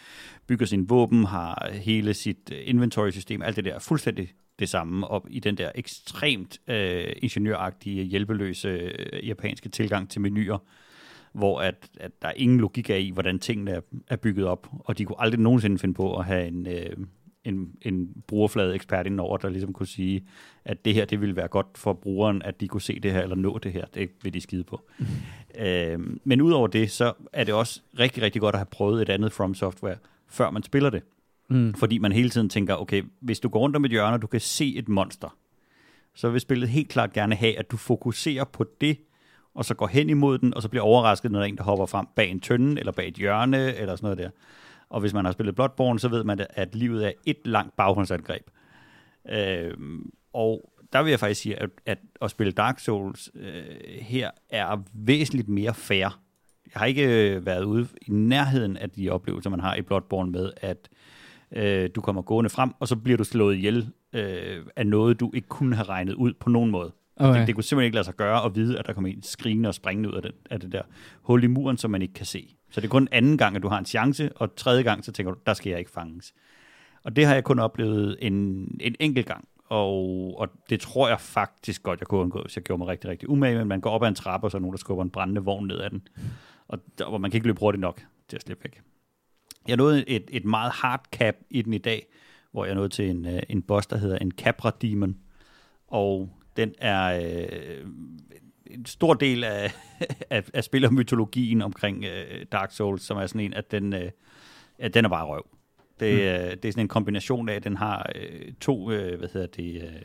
bygger 0.47 0.67
sin 0.67 0.91
våben, 0.91 1.25
har 1.25 1.71
hele 1.73 2.15
sit 2.15 2.53
øh, 2.53 2.59
inventory-system, 2.65 3.43
alt 3.43 3.57
det 3.57 3.65
der 3.65 3.75
er 3.75 3.79
fuldstændig 3.79 4.33
det 4.59 4.69
samme, 4.69 5.07
og 5.07 5.27
i 5.31 5.41
den 5.41 5.57
der 5.57 5.71
ekstremt 5.75 6.59
øh, 6.69 7.13
ingeniøragtige, 7.17 8.05
hjælpeløse 8.05 8.69
øh, 8.69 9.29
japanske 9.29 9.69
tilgang 9.69 10.11
til 10.11 10.21
menuer, 10.21 10.59
hvor 11.33 11.61
at, 11.61 11.91
at 12.01 12.23
der 12.23 12.29
er 12.29 12.33
ingen 12.37 12.61
logik 12.61 12.91
af 12.91 12.99
i, 12.99 13.11
hvordan 13.11 13.39
tingene 13.39 13.71
er, 13.71 13.81
er 14.09 14.17
bygget 14.17 14.47
op, 14.47 14.69
og 14.79 14.99
de 14.99 15.05
kunne 15.05 15.21
aldrig 15.21 15.41
nogensinde 15.41 15.79
finde 15.79 15.95
på 15.95 16.19
at 16.19 16.25
have 16.25 16.47
en, 16.47 16.67
øh, 16.67 16.97
en, 17.45 17.73
en 17.83 18.23
brugerflade 18.27 18.75
ekspert 18.75 19.07
indover, 19.07 19.37
der 19.37 19.49
ligesom 19.49 19.73
kunne 19.73 19.87
sige, 19.87 20.25
at 20.65 20.85
det 20.85 20.95
her, 20.95 21.05
det 21.05 21.21
ville 21.21 21.37
være 21.37 21.49
godt 21.49 21.67
for 21.75 21.93
brugeren, 21.93 22.43
at 22.43 22.61
de 22.61 22.69
kunne 22.69 22.83
se 22.83 23.01
det 23.01 23.13
her, 23.13 23.23
eller 23.23 23.37
nå 23.37 23.59
det 23.59 23.73
her. 23.73 23.85
Det 23.95 24.11
vil 24.23 24.35
de 24.35 24.41
skide 24.41 24.65
på. 24.65 24.81
Mm. 24.99 25.07
Øh, 25.59 25.99
men 26.25 26.41
udover 26.41 26.67
det, 26.67 26.91
så 26.91 27.13
er 27.33 27.45
det 27.45 27.55
også 27.55 27.81
rigtig, 27.99 28.23
rigtig 28.23 28.41
godt 28.41 28.55
at 28.55 28.59
have 28.59 28.67
prøvet 28.71 29.03
et 29.03 29.09
andet 29.09 29.33
From 29.33 29.55
Software, 29.55 29.97
før 30.29 30.51
man 30.51 30.63
spiller 30.63 30.91
det. 30.91 31.03
Mm. 31.49 31.75
Fordi 31.75 31.99
man 31.99 32.13
hele 32.13 32.31
tiden 32.31 32.49
tænker, 32.49 32.75
okay, 32.75 33.03
hvis 33.21 33.41
du 33.41 33.49
går 33.49 33.61
rundt 33.61 33.77
om 33.77 33.85
et 33.85 33.91
hjørne, 33.91 34.15
og 34.15 34.23
du 34.23 34.27
kan 34.27 34.41
se 34.41 34.77
et 34.77 34.89
monster, 34.89 35.37
så 36.15 36.31
vil 36.31 36.41
spillet 36.41 36.69
helt 36.69 36.89
klart 36.89 37.13
gerne 37.13 37.35
have, 37.35 37.59
at 37.59 37.71
du 37.71 37.77
fokuserer 37.77 38.45
på 38.45 38.65
det, 38.81 38.99
og 39.55 39.65
så 39.65 39.75
går 39.75 39.87
hen 39.87 40.11
imod 40.11 40.39
den, 40.39 40.55
og 40.55 40.63
så 40.63 40.69
bliver 40.69 40.83
overrasket, 40.83 41.33
når 41.33 41.39
der 41.39 41.45
er 41.45 41.49
en, 41.49 41.57
der 41.57 41.63
hopper 41.63 41.87
frem 41.87 42.07
bag 42.17 42.31
en 42.31 42.41
tønde, 42.41 42.81
eller 42.81 42.93
bag 42.93 43.09
et 43.09 43.15
hjørne, 43.15 43.75
eller 43.77 43.97
sådan 43.97 44.07
noget 44.07 44.19
der. 44.19 44.31
Og 44.89 45.01
hvis 45.01 45.13
man 45.15 45.25
har 45.25 45.33
spillet 45.33 45.55
Bloodborne, 45.55 46.01
så 46.01 46.09
ved 46.09 46.25
man, 46.25 46.47
at 46.51 46.75
livet 46.75 47.07
er 47.07 47.13
et 47.27 47.39
langt 47.45 47.77
baghåndsangreb. 47.77 48.43
Øh, 49.31 49.75
og 50.33 50.71
der 50.93 51.03
vil 51.03 51.11
jeg 51.11 51.21
faktisk 51.21 51.41
sige, 51.41 51.63
at, 51.63 51.71
at 51.87 51.99
at 52.23 52.31
spille 52.31 52.53
Dark 52.53 52.79
Souls 52.79 53.31
øh, 53.35 53.65
her 54.01 54.31
er 54.51 54.83
væsentligt 54.93 55.49
mere 55.49 55.75
fair. 55.75 56.21
Jeg 56.75 56.81
har 56.81 56.87
ikke 56.87 57.35
øh, 57.35 57.47
været 57.47 57.65
ude 57.65 57.89
i 58.03 58.11
nærheden 58.11 58.77
af 58.77 58.91
de 58.91 59.11
oplevelser, 59.11 59.51
man 59.51 59.61
har 59.61 59.75
i 59.75 59.83
Bloodborne 59.83 60.31
med, 60.31 60.53
at 60.57 60.89
øh, 61.53 61.91
du 61.95 62.01
kommer 62.01 62.23
gående 62.23 62.51
frem, 62.51 62.71
og 62.81 62.89
så 62.89 62.97
bliver 62.97 63.17
du 63.17 63.25
slået 63.25 63.57
ihjel 63.57 63.89
øh, 64.13 64.67
af 64.77 64.87
noget, 64.87 65.21
du 65.21 65.31
ikke 65.35 65.49
kunne 65.49 65.77
have 65.77 65.89
regnet 65.89 66.15
ud 66.15 66.33
på 66.33 66.51
nogen 66.51 66.71
måde. 66.71 66.93
Okay. 67.17 67.39
Det, 67.39 67.47
det 67.47 67.55
kunne 67.55 67.65
simpelthen 67.65 67.87
ikke 67.87 67.95
lade 67.95 68.05
sig 68.05 68.15
gøre 68.15 68.45
at 68.45 68.55
vide, 68.55 68.79
at 68.79 68.87
der 68.87 68.93
kommer 68.93 69.11
en 69.11 69.23
skrigende 69.23 69.69
og 69.69 69.75
springende 69.75 70.09
ud 70.09 70.15
af 70.15 70.23
det, 70.23 70.33
af 70.51 70.61
det 70.61 70.73
der 70.73 70.83
hul 71.23 71.45
i 71.45 71.47
muren, 71.47 71.77
som 71.77 71.91
man 71.91 72.03
ikke 72.03 72.15
kan 72.15 72.27
se. 72.27 72.57
Så 72.71 72.81
det 72.81 72.87
er 72.87 72.91
kun 72.91 73.09
anden 73.13 73.39
gang, 73.39 73.57
at 73.57 73.63
du 73.63 73.69
har 73.69 73.79
en 73.79 73.85
chance, 73.85 74.33
og 74.37 74.57
tredje 74.57 74.83
gang, 74.83 75.05
så 75.05 75.13
tænker 75.13 75.33
du, 75.33 75.39
der 75.47 75.55
skal 75.55 75.71
jeg 75.71 75.79
ikke 75.79 75.91
fanges. 75.91 76.35
Og 77.05 77.17
det 77.17 77.27
har 77.27 77.35
jeg 77.35 77.45
kun 77.45 77.59
oplevet 77.59 78.17
en, 78.21 78.33
en 78.81 78.95
enkelt 79.01 79.27
gang. 79.27 79.49
Og, 79.67 80.35
og 80.39 80.49
det 80.71 80.81
tror 80.81 81.09
jeg 81.09 81.21
faktisk 81.21 81.83
godt, 81.83 82.01
jeg 82.01 82.07
kunne 82.07 82.21
undgå, 82.21 82.43
hvis 82.43 82.57
jeg 82.57 82.65
gjorde 82.65 82.79
mig 82.79 82.89
rigtig, 82.89 83.11
rigtig 83.11 83.29
umage, 83.29 83.59
men 83.59 83.69
man 83.69 83.81
går 83.81 83.91
op 83.91 84.03
ad 84.03 84.09
en 84.09 84.15
trappe, 84.15 84.47
og 84.47 84.51
så 84.51 84.57
er 84.57 84.61
nogen, 84.61 84.73
der 84.73 84.79
skubber 84.79 85.05
en 85.05 85.11
brændende 85.11 85.41
vogn 85.41 85.67
ned 85.67 85.81
ad 85.81 85.91
den. 85.91 86.09
Og 86.69 86.79
der, 86.99 87.09
hvor 87.09 87.19
man 87.19 87.31
kan 87.31 87.39
ikke 87.39 87.47
løbe 87.47 87.61
hurtigt 87.61 87.81
nok 87.81 88.03
til 88.29 88.37
at 88.37 88.43
slippe 88.43 88.65
væk. 88.65 88.81
Jeg 89.69 89.77
nåede 89.77 90.09
et, 90.09 90.25
et 90.29 90.45
meget 90.45 90.73
hard 90.73 91.05
cap 91.13 91.35
i 91.51 91.63
den 91.63 91.75
i 91.75 91.79
dag, 91.79 92.07
hvor 92.53 92.65
jeg 92.65 92.75
nåede 92.75 92.89
til 92.89 93.11
en, 93.11 93.27
øh, 93.27 93.43
en 93.49 93.63
boss, 93.63 93.87
der 93.87 93.97
hedder 93.97 94.19
en 94.19 94.31
Capra 94.31 94.71
Demon. 94.83 95.17
Og 95.89 96.31
den 96.57 96.75
er 96.79 97.21
øh, 97.23 97.87
en 98.67 98.87
stor 98.87 99.15
del 99.15 99.45
af, 99.45 99.73
af, 100.31 100.45
af 100.55 100.65
spillermytologien 100.65 101.63
omkring 101.63 102.05
øh, 102.05 102.47
Dark 102.53 102.73
Souls, 102.73 103.03
som 103.03 103.17
er 103.17 103.27
sådan 103.27 103.41
en, 103.41 103.55
at 103.55 103.71
den, 103.71 103.93
øh, 103.93 104.11
at 104.79 104.95
den 104.95 105.05
er 105.05 105.09
bare 105.09 105.27
røv. 105.27 105.47
Det, 106.01 106.15
mm. 106.15 106.21
øh, 106.21 106.51
det 106.51 106.65
er 106.65 106.73
sådan 106.73 106.85
en 106.85 106.89
kombination 106.89 107.49
af, 107.49 107.55
at 107.55 107.65
den 107.65 107.77
har 107.77 108.11
øh, 108.15 108.53
to, 108.61 108.91
øh, 108.91 109.19
hvad 109.19 109.29
hedder 109.33 109.47
det, 109.47 109.83
øh, 109.83 110.03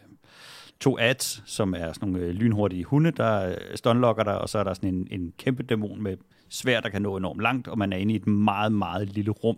to 0.80 0.98
ads, 1.00 1.44
som 1.46 1.74
er 1.74 1.94
sådan 1.94 2.10
nogle 2.10 2.28
øh, 2.28 2.34
lynhurtige 2.34 2.84
hunde, 2.84 3.12
der 3.12 3.50
øh, 3.50 3.56
stunlocker 3.76 4.24
dig, 4.24 4.42
og 4.42 4.50
så 4.50 4.60
er 4.60 4.64
der 4.64 4.74
sådan 4.74 4.94
en, 4.94 5.08
en 5.12 5.34
kæmpe 5.38 5.64
dæmon 5.64 6.04
med 6.04 6.18
svær, 6.50 6.80
der 6.80 6.90
kan 6.90 7.02
nå 7.02 7.18
enormt 7.18 7.42
langt, 7.42 7.68
og 7.68 7.78
man 7.78 7.94
er 7.94 7.98
inde 7.98 8.14
i 8.14 8.18
et 8.18 8.28
meget, 8.28 8.72
meget 8.72 9.10
lille 9.10 9.32
rum 9.32 9.58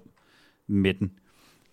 med 0.68 0.94
den. 0.94 1.12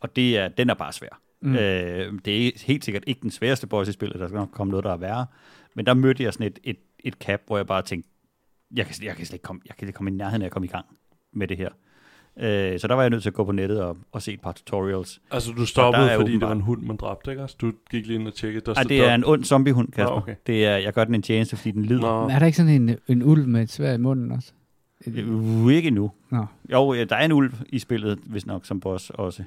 Og 0.00 0.16
det 0.16 0.38
er, 0.38 0.48
den 0.48 0.70
er 0.70 0.74
bare 0.74 0.92
svær. 0.92 1.20
Mm. 1.40 1.54
Øh, 1.54 2.12
det 2.24 2.46
er 2.46 2.50
helt 2.66 2.84
sikkert 2.84 3.04
ikke 3.06 3.20
den 3.20 3.30
sværeste 3.30 3.66
boss 3.66 3.88
i 3.88 3.92
spillet, 3.92 4.20
der 4.20 4.28
skal 4.28 4.36
nok 4.36 4.50
komme 4.52 4.70
noget, 4.70 4.84
der 4.84 4.92
er 4.92 4.96
værre. 4.96 5.26
Men 5.74 5.86
der 5.86 5.94
mødte 5.94 6.22
jeg 6.22 6.32
sådan 6.32 6.46
et, 6.46 6.58
et, 6.64 6.78
et 6.98 7.14
cap, 7.14 7.40
hvor 7.46 7.56
jeg 7.56 7.66
bare 7.66 7.82
tænkte, 7.82 8.10
jeg 8.76 8.86
kan, 8.86 8.94
jeg 9.02 9.16
kan 9.16 9.26
slet 9.26 9.34
ikke 9.34 9.42
komme, 9.42 9.62
jeg 9.66 9.76
kan 9.76 9.88
ikke 9.88 9.96
komme 9.96 10.10
i 10.10 10.14
nærheden 10.14 10.42
af 10.42 10.46
at 10.46 10.52
komme 10.52 10.66
i 10.66 10.70
gang 10.70 10.86
med 11.32 11.48
det 11.48 11.56
her. 11.56 11.68
Øh, 12.40 12.78
så 12.80 12.88
der 12.88 12.94
var 12.94 13.02
jeg 13.02 13.10
nødt 13.10 13.22
til 13.22 13.30
at 13.30 13.34
gå 13.34 13.44
på 13.44 13.52
nettet 13.52 13.82
og, 13.82 13.96
og 14.12 14.22
se 14.22 14.32
et 14.32 14.40
par 14.40 14.52
tutorials. 14.52 15.20
Altså 15.30 15.52
du 15.52 15.66
stoppede, 15.66 16.08
fordi 16.08 16.14
åbenbart... 16.14 16.40
det 16.40 16.48
var 16.48 16.54
en 16.54 16.60
hund, 16.60 16.82
man 16.82 16.96
dræbte, 16.96 17.30
ikke? 17.30 17.42
Altså, 17.42 17.56
du 17.60 17.72
gik 17.90 18.06
lige 18.06 18.18
ind 18.18 18.28
og 18.28 18.34
tjekkede. 18.34 18.64
Der 18.66 18.74
Ej, 18.74 18.82
det 18.82 19.04
er 19.04 19.14
en 19.14 19.24
ond 19.24 19.44
zombiehund, 19.44 19.88
Kasper. 19.92 20.14
Nå, 20.14 20.16
okay. 20.16 20.34
det 20.46 20.66
er, 20.66 20.76
jeg 20.76 20.92
gør 20.92 21.04
den 21.04 21.14
en 21.14 21.22
tjeneste, 21.22 21.56
fordi 21.56 21.70
den 21.70 21.84
lider. 21.84 22.00
Nå. 22.00 22.28
Er 22.28 22.38
der 22.38 22.46
ikke 22.46 22.56
sådan 22.56 22.82
en, 22.82 22.96
en 23.08 23.22
ulv 23.22 23.48
med 23.48 23.62
et 23.62 23.72
svær 23.72 23.92
i 23.92 23.98
munden 23.98 24.32
også? 24.32 24.52
Uh, 25.06 25.72
ikke 25.72 25.90
nu. 25.90 26.10
Nå. 26.30 26.46
Jo, 26.72 26.94
der 26.94 27.16
er 27.16 27.24
en 27.24 27.32
ulv 27.32 27.54
i 27.68 27.78
spillet, 27.78 28.18
hvis 28.26 28.46
nok, 28.46 28.66
som 28.66 28.80
boss 28.80 29.10
også. 29.10 29.42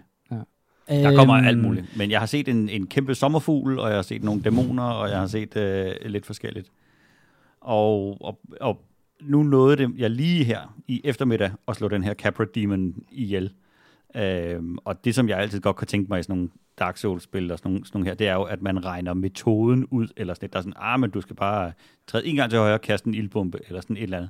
Der 0.92 1.16
kommer 1.16 1.36
øhm, 1.36 1.48
alt 1.48 1.58
muligt. 1.58 1.98
Men 1.98 2.12
jeg 2.12 2.20
har 2.20 2.26
set 2.26 2.48
en, 2.48 2.70
en 2.70 2.88
kæmpe 2.88 3.16
sommerfugl, 3.16 3.80
og 3.80 3.88
jeg 3.88 3.96
har 3.96 4.02
set 4.02 4.24
nogle 4.24 4.42
dæmoner, 4.42 4.84
og 4.84 5.10
jeg 5.10 5.20
har 5.20 5.28
set 5.28 5.58
øh, 5.58 5.92
lidt 6.06 6.26
forskelligt. 6.26 6.72
Og, 7.62 8.18
og, 8.22 8.40
og 8.62 8.82
nu 9.22 9.44
nåede 9.44 9.78
det 9.78 9.94
jeg 9.98 10.10
lige 10.10 10.44
her 10.44 10.76
i 10.88 11.02
eftermiddag 11.04 11.52
at 11.68 11.76
slå 11.76 11.88
den 11.88 12.04
her 12.04 12.14
Capra 12.14 12.46
Demon 12.56 12.96
ihjel. 13.12 13.54
Øhm, 14.16 14.78
og 14.86 15.06
det, 15.06 15.16
som 15.16 15.30
jeg 15.30 15.38
altid 15.38 15.60
godt 15.60 15.76
kan 15.76 15.88
tænke 15.88 16.10
mig 16.10 16.20
i 16.20 16.24
sådan 16.24 16.36
nogle 16.36 16.50
Dark 16.80 16.98
Souls-spil 16.98 17.52
og 17.52 17.58
sådan 17.58 17.72
nogle, 17.72 17.86
sådan 17.86 17.98
nogle 17.98 18.08
her, 18.08 18.16
det 18.16 18.28
er 18.28 18.34
jo, 18.34 18.44
at 18.44 18.62
man 18.62 18.86
regner 18.86 19.14
metoden 19.14 19.86
ud, 19.86 20.08
eller 20.18 20.34
sådan 20.34 20.46
et, 20.46 20.54
der 20.54 20.60
er 20.60 20.64
sådan, 20.64 20.74
ah, 20.78 21.00
men 21.00 21.10
du 21.10 21.22
skal 21.22 21.36
bare 21.36 21.72
træde 22.08 22.26
en 22.26 22.36
gang 22.36 22.50
til 22.50 22.60
højre 22.60 22.74
og 22.74 22.82
kaste 22.82 23.08
en 23.08 23.14
ildbombe, 23.14 23.60
eller 23.68 23.82
sådan 23.82 23.98
et 23.98 24.04
eller 24.04 24.18
andet. 24.18 24.30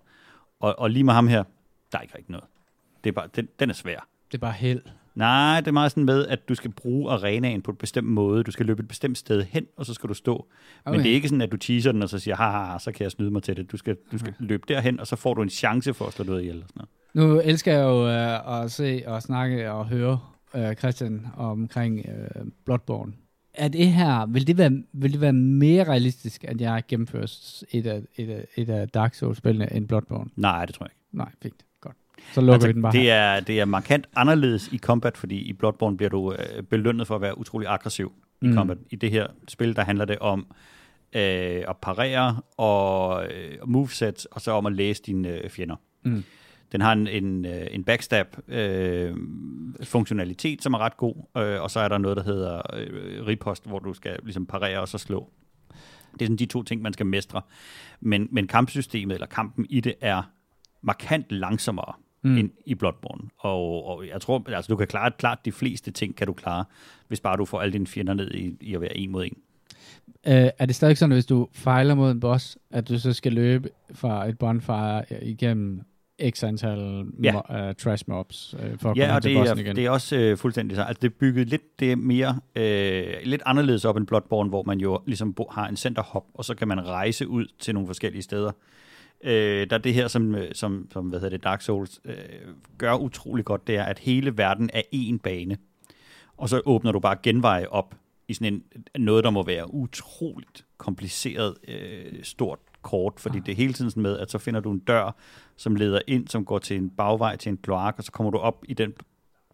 Og, 0.59 0.79
og 0.79 0.89
lige 0.89 1.03
med 1.03 1.13
ham 1.13 1.27
her, 1.27 1.43
der 1.91 1.97
er 1.97 2.01
ikke 2.01 2.17
rigtig 2.17 2.31
noget. 2.31 2.45
Det 3.03 3.09
er 3.09 3.13
bare, 3.13 3.27
den, 3.35 3.47
den 3.59 3.69
er 3.69 3.73
svær. 3.73 4.07
Det 4.31 4.37
er 4.37 4.41
bare 4.41 4.51
held. 4.51 4.81
Nej, 5.15 5.59
det 5.59 5.67
er 5.67 5.71
meget 5.71 5.91
sådan 5.91 6.05
med, 6.05 6.27
at 6.27 6.49
du 6.49 6.55
skal 6.55 6.71
bruge 6.71 7.11
arenaen 7.11 7.61
på 7.61 7.71
et 7.71 7.77
bestemt 7.77 8.07
måde. 8.07 8.43
Du 8.43 8.51
skal 8.51 8.65
løbe 8.65 8.81
et 8.81 8.87
bestemt 8.87 9.17
sted 9.17 9.43
hen, 9.43 9.65
og 9.77 9.85
så 9.85 9.93
skal 9.93 10.09
du 10.09 10.13
stå. 10.13 10.47
Okay. 10.85 10.97
Men 10.97 11.03
det 11.03 11.11
er 11.11 11.15
ikke 11.15 11.27
sådan, 11.27 11.41
at 11.41 11.51
du 11.51 11.57
teaser 11.57 11.91
den, 11.91 12.03
og 12.03 12.09
så 12.09 12.19
siger, 12.19 12.35
haha, 12.35 12.79
så 12.79 12.91
kan 12.91 13.03
jeg 13.03 13.11
snyde 13.11 13.31
mig 13.31 13.43
til 13.43 13.57
det. 13.57 13.71
Du 13.71 13.77
skal, 13.77 13.97
du 14.11 14.17
skal 14.17 14.33
okay. 14.37 14.45
løbe 14.47 14.63
derhen, 14.67 14.99
og 14.99 15.07
så 15.07 15.15
får 15.15 15.33
du 15.33 15.41
en 15.41 15.49
chance 15.49 15.93
for 15.93 16.05
at 16.05 16.13
slå 16.13 16.25
noget 16.25 16.41
ihjel. 16.41 16.57
Og 16.57 16.69
sådan 16.69 16.85
noget. 17.13 17.37
Nu 17.37 17.41
elsker 17.49 17.73
jeg 17.73 17.83
jo 17.83 18.05
uh, 18.05 18.63
at 18.63 18.71
se 18.71 19.03
og 19.07 19.21
snakke 19.21 19.71
og 19.71 19.87
høre 19.87 20.19
uh, 20.53 20.73
Christian 20.73 21.27
omkring 21.37 22.05
uh, 22.05 22.47
Bloodborne. 22.65 23.13
Er 23.53 23.67
det 23.67 23.87
her, 23.87 24.25
vil 24.25 24.47
det 24.47 24.57
være, 24.57 24.83
vil 24.93 25.13
det 25.13 25.21
være 25.21 25.33
mere 25.33 25.83
realistisk, 25.83 26.43
at 26.43 26.61
jeg 26.61 26.83
gennemfører 26.87 27.37
et 27.71 27.87
af, 27.87 28.01
et 28.17 28.29
af, 28.29 28.45
et 28.55 28.69
af 28.69 28.89
Dark 28.89 29.13
Souls-spillene 29.13 29.73
end 29.73 29.87
Bloodborne? 29.87 30.29
Nej, 30.35 30.65
det 30.65 30.75
tror 30.75 30.85
jeg 30.85 30.91
ikke. 30.91 31.17
Nej, 31.17 31.31
fint. 31.41 31.65
Så 32.33 32.41
lukker 32.41 32.53
altså, 32.53 32.67
vi 32.67 32.73
den 32.73 32.81
bare 32.81 32.91
det 32.91 33.11
er, 33.11 33.39
det 33.39 33.59
er 33.59 33.65
markant 33.65 34.07
anderledes 34.15 34.67
i 34.67 34.77
combat, 34.77 35.17
fordi 35.17 35.35
i 35.35 35.53
Bloodborne 35.53 35.97
bliver 35.97 36.09
du 36.09 36.33
øh, 36.33 36.63
belønnet 36.63 37.07
for 37.07 37.15
at 37.15 37.21
være 37.21 37.37
utrolig 37.37 37.67
aggressiv 37.67 38.11
i 38.41 38.47
mm. 38.47 38.53
combat. 38.53 38.77
I 38.89 38.95
det 38.95 39.11
her 39.11 39.27
spil, 39.47 39.75
der 39.75 39.83
handler 39.83 40.05
det 40.05 40.19
om 40.19 40.45
øh, 41.15 41.63
at 41.67 41.77
parere 41.81 42.39
og 42.57 43.25
øh, 43.25 43.69
movesets, 43.69 44.25
og 44.25 44.41
så 44.41 44.51
om 44.51 44.65
at 44.65 44.73
læse 44.73 45.03
dine 45.03 45.29
øh, 45.29 45.49
fjender. 45.49 45.75
Mm. 46.03 46.23
Den 46.71 46.81
har 46.81 46.93
en, 46.93 47.07
en, 47.07 47.45
øh, 47.45 47.67
en 47.71 47.83
backstab-funktionalitet, 47.83 50.59
øh, 50.59 50.61
som 50.61 50.73
er 50.73 50.77
ret 50.77 50.97
god, 50.97 51.15
øh, 51.37 51.61
og 51.61 51.71
så 51.71 51.79
er 51.79 51.87
der 51.87 51.97
noget, 51.97 52.17
der 52.17 52.23
hedder 52.23 52.61
øh, 52.73 53.27
ripost, 53.27 53.67
hvor 53.67 53.79
du 53.79 53.93
skal 53.93 54.19
ligesom 54.23 54.45
parere 54.45 54.79
og 54.79 54.87
så 54.87 54.97
slå. 54.97 55.29
Det 56.13 56.21
er 56.21 56.25
sådan 56.25 56.37
de 56.37 56.45
to 56.45 56.63
ting, 56.63 56.81
man 56.81 56.93
skal 56.93 57.05
mestre. 57.05 57.41
Men, 57.99 58.27
men 58.31 58.47
kampsystemet, 58.47 59.13
eller 59.13 59.27
kampen 59.27 59.65
i 59.69 59.79
det, 59.79 59.95
er 60.01 60.21
markant 60.81 61.25
langsommere 61.29 61.93
mm. 62.23 62.37
end 62.37 62.49
i 62.65 62.75
Bloodborne. 62.75 63.29
Og, 63.37 63.85
og 63.85 64.07
jeg 64.07 64.21
tror, 64.21 64.43
altså 64.47 64.69
du 64.69 64.75
kan 64.75 64.87
klare 64.87 65.11
klart 65.17 65.45
de 65.45 65.51
fleste 65.51 65.91
ting, 65.91 66.15
kan 66.15 66.27
du 66.27 66.33
klare, 66.33 66.65
hvis 67.07 67.19
bare 67.19 67.37
du 67.37 67.45
får 67.45 67.61
alle 67.61 67.73
dine 67.73 67.87
fjender 67.87 68.13
ned 68.13 68.31
i, 68.31 68.57
i 68.61 68.75
at 68.75 68.81
være 68.81 68.97
en 68.97 69.11
mod 69.11 69.25
en. 69.25 69.37
Uh, 70.07 70.33
er 70.33 70.65
det 70.65 70.75
stadig 70.75 70.97
sådan, 70.97 71.11
at 71.11 71.15
hvis 71.15 71.25
du 71.25 71.47
fejler 71.53 71.95
mod 71.95 72.11
en 72.11 72.19
boss, 72.19 72.57
at 72.71 72.89
du 72.89 72.99
så 72.99 73.13
skal 73.13 73.33
løbe 73.33 73.69
fra 73.93 74.27
et 74.27 74.37
bonfire 74.37 75.03
igennem 75.21 75.81
x 76.29 76.43
antal 76.43 77.05
ja. 77.23 77.33
mo- 77.33 77.69
uh, 77.69 77.75
trash 77.75 78.03
mobs 78.07 78.53
uh, 78.53 78.79
for 78.79 78.91
at 78.91 78.97
ja, 78.97 79.05
komme 79.05 79.15
og 79.15 79.23
til 79.23 79.35
bossen 79.35 79.57
er, 79.57 79.61
igen? 79.61 79.75
det 79.75 79.85
er 79.85 79.89
også 79.89 80.31
uh, 80.31 80.37
fuldstændig 80.37 80.75
så. 80.75 80.83
Altså 80.83 80.99
det 81.01 81.07
er 81.07 81.15
bygget 81.19 81.47
lidt, 81.47 81.79
det 81.79 81.91
er 81.91 81.95
mere, 81.95 82.29
uh, 82.55 83.27
lidt 83.27 83.41
anderledes 83.45 83.85
op 83.85 83.97
end 83.97 84.07
Bloodborne, 84.07 84.49
hvor 84.49 84.63
man 84.63 84.79
jo 84.79 84.99
ligesom 85.05 85.35
har 85.51 85.67
en 85.67 85.75
centerhop, 85.75 86.25
og 86.33 86.45
så 86.45 86.55
kan 86.55 86.67
man 86.67 86.87
rejse 86.87 87.27
ud 87.27 87.45
til 87.59 87.73
nogle 87.73 87.87
forskellige 87.87 88.23
steder. 88.23 88.51
Øh, 89.23 89.69
der 89.69 89.75
er 89.75 89.81
det 89.81 89.93
her, 89.93 90.07
som, 90.07 90.35
øh, 90.35 90.49
som, 90.53 90.87
som 90.91 91.05
hvad 91.05 91.19
hedder 91.19 91.37
det, 91.37 91.43
Dark 91.43 91.61
Souls 91.61 92.01
øh, 92.05 92.15
gør 92.77 92.95
utrolig 92.95 93.45
godt, 93.45 93.67
det 93.67 93.75
er, 93.75 93.83
at 93.83 93.99
hele 93.99 94.37
verden 94.37 94.69
er 94.73 94.81
én 94.95 95.17
bane. 95.17 95.57
Og 96.37 96.49
så 96.49 96.61
åbner 96.65 96.91
du 96.91 96.99
bare 96.99 97.15
genveje 97.23 97.67
op 97.67 97.95
i 98.27 98.33
sådan 98.33 98.53
en, 98.53 99.03
noget, 99.03 99.23
der 99.23 99.29
må 99.29 99.43
være 99.43 99.73
utroligt 99.73 100.65
kompliceret, 100.77 101.55
øh, 101.67 102.23
stort 102.23 102.59
kort, 102.81 103.13
fordi 103.17 103.39
det 103.39 103.51
er 103.51 103.55
hele 103.55 103.73
tiden 103.73 103.91
sådan 103.91 104.03
med, 104.03 104.19
at 104.19 104.31
så 104.31 104.37
finder 104.37 104.59
du 104.59 104.71
en 104.71 104.79
dør, 104.79 105.15
som 105.55 105.75
leder 105.75 106.01
ind, 106.07 106.27
som 106.27 106.45
går 106.45 106.59
til 106.59 106.77
en 106.77 106.89
bagvej 106.89 107.35
til 107.35 107.49
en 107.49 107.57
kloak, 107.57 107.95
og 107.97 108.03
så 108.03 108.11
kommer 108.11 108.31
du 108.31 108.37
op 108.37 108.65
i 108.67 108.73
den 108.73 108.93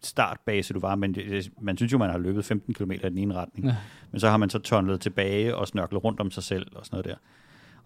startbase, 0.02 0.74
du 0.74 0.80
var, 0.80 0.94
men 0.94 1.14
det, 1.14 1.50
man 1.60 1.76
synes 1.76 1.92
jo, 1.92 1.98
man 1.98 2.10
har 2.10 2.18
løbet 2.18 2.44
15 2.44 2.74
km 2.74 2.90
i 2.90 2.96
den 2.96 3.18
ene 3.18 3.34
retning. 3.34 3.66
Ja. 3.66 3.76
Men 4.10 4.20
så 4.20 4.28
har 4.28 4.36
man 4.36 4.50
så 4.50 4.58
tonnlet 4.58 5.00
tilbage 5.00 5.56
og 5.56 5.68
snørklet 5.68 6.04
rundt 6.04 6.20
om 6.20 6.30
sig 6.30 6.42
selv 6.42 6.66
og 6.76 6.86
sådan 6.86 6.96
noget 6.96 7.04
der. 7.04 7.16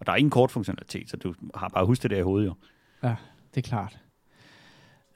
Og 0.03 0.07
der 0.07 0.11
er 0.13 0.17
ingen 0.17 0.31
kort 0.31 0.51
funktionalitet, 0.51 1.09
så 1.09 1.17
du 1.17 1.33
har 1.55 1.67
bare 1.67 1.85
husket 1.85 2.03
det 2.03 2.11
der 2.11 2.17
i 2.17 2.23
hovedet 2.23 2.47
jo. 2.47 2.53
Ja, 3.03 3.15
det 3.55 3.65
er 3.65 3.69
klart. 3.69 3.97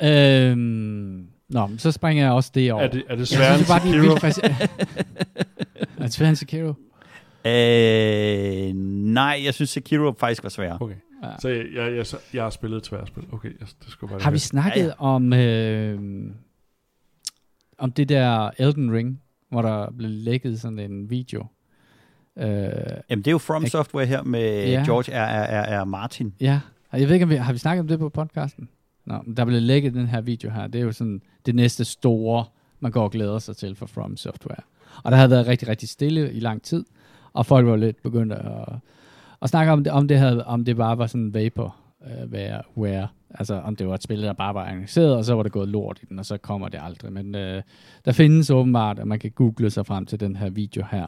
Øhm, 0.01 1.27
nå, 1.49 1.67
men 1.67 1.79
så 1.79 1.91
springer 1.91 2.23
jeg 2.23 2.33
også 2.33 2.51
det 2.53 2.73
over. 2.73 2.83
Er 2.83 2.87
det, 2.87 3.03
er 3.07 3.15
det 3.15 3.27
sværere 3.27 3.59
end 3.59 3.61
er 3.61 3.79
Sekiro? 3.79 4.15
er 5.97 6.03
det 6.03 6.13
sværere 6.13 6.29
end 6.29 6.35
Sekiro? 6.35 6.73
Øh, 7.45 8.75
nej, 9.13 9.41
jeg 9.45 9.53
synes 9.53 9.69
Sekiro 9.69 10.15
faktisk 10.19 10.43
var 10.43 10.49
sværere. 10.49 10.77
Okay. 10.81 10.95
Ja. 11.23 11.29
Så 11.39 11.49
jeg, 11.49 11.65
jeg, 11.75 11.95
jeg, 11.95 12.05
jeg 12.33 12.43
har 12.43 12.49
spillet 12.49 12.77
et 12.77 12.83
tværspil. 12.83 13.23
Okay, 13.31 13.49
jeg, 13.59 13.67
det 13.83 13.89
skulle 13.89 14.11
bare 14.11 14.21
Har 14.21 14.31
vi 14.31 14.35
lige 14.35 14.41
snakket 14.41 14.81
ja, 14.81 14.85
ja. 14.85 14.93
om 14.97 15.33
øh, 15.33 16.31
om 17.77 17.91
det 17.91 18.09
der 18.09 18.51
Elden 18.57 18.93
Ring, 18.93 19.21
hvor 19.49 19.61
der 19.61 19.91
blev 19.97 20.09
lækket 20.09 20.61
sådan 20.61 20.79
en 20.79 21.09
video? 21.09 21.45
Øh, 22.39 22.47
Jamen, 23.09 23.23
det 23.23 23.27
er 23.27 23.31
jo 23.31 23.37
From? 23.37 23.65
Software 23.65 24.05
her 24.05 24.23
med 24.23 24.69
Ja. 24.69 24.83
George 24.85 25.11
R. 25.13 25.79
R. 25.79 25.81
R. 25.81 25.85
Martin. 25.85 26.33
ja, 26.41 26.59
og 26.89 26.99
jeg 26.99 27.07
ved 27.07 27.15
ikke, 27.15 27.23
om 27.23 27.29
vi, 27.29 27.35
har 27.35 27.53
vi 27.53 27.59
snakket 27.59 27.81
om 27.81 27.87
det 27.87 27.99
på 27.99 28.09
podcasten? 28.09 28.69
Nå, 29.05 29.15
der 29.37 29.45
blev 29.45 29.61
lækket 29.61 29.93
den 29.93 30.07
her 30.07 30.21
video 30.21 30.49
her. 30.51 30.67
Det 30.67 30.81
er 30.81 30.85
jo 30.85 30.91
sådan 30.91 31.21
det 31.45 31.55
næste 31.55 31.85
store, 31.85 32.45
man 32.79 32.91
går 32.91 33.03
og 33.03 33.11
glæder 33.11 33.39
sig 33.39 33.57
til 33.57 33.75
for 33.75 33.85
From 33.85 34.17
Software. 34.17 34.59
Og 35.03 35.11
der 35.11 35.17
havde 35.17 35.29
været 35.29 35.47
rigtig, 35.47 35.67
rigtig 35.67 35.89
stille 35.89 36.33
i 36.33 36.39
lang 36.39 36.61
tid, 36.61 36.85
og 37.33 37.45
folk 37.45 37.67
var 37.67 37.75
lidt 37.75 38.03
begyndt 38.03 38.33
at, 38.33 38.73
at 39.41 39.49
snakke 39.49 39.71
om 39.71 39.83
det, 39.83 39.93
om 39.93 40.07
det, 40.07 40.17
havde, 40.19 40.45
om 40.45 40.65
det 40.65 40.77
bare 40.77 40.97
var 40.97 41.07
sådan 41.07 41.33
vapor 41.33 41.75
uh, 42.01 42.31
where, 42.31 42.61
where, 42.77 43.07
altså 43.29 43.55
om 43.55 43.75
det 43.75 43.87
var 43.87 43.93
et 43.95 44.03
spil, 44.03 44.21
der 44.23 44.33
bare 44.33 44.53
var 44.53 44.65
annonceret, 44.65 45.15
og 45.15 45.25
så 45.25 45.33
var 45.33 45.43
det 45.43 45.51
gået 45.51 45.67
lort 45.67 45.99
i 46.01 46.05
den, 46.09 46.19
og 46.19 46.25
så 46.25 46.37
kommer 46.37 46.69
det 46.69 46.79
aldrig. 46.83 47.13
Men 47.13 47.35
uh, 47.35 47.61
der 48.05 48.11
findes 48.11 48.49
åbenbart, 48.49 48.99
at 48.99 49.07
man 49.07 49.19
kan 49.19 49.31
google 49.31 49.69
sig 49.69 49.85
frem 49.85 50.05
til 50.05 50.19
den 50.19 50.35
her 50.35 50.49
video 50.49 50.83
her, 50.91 51.05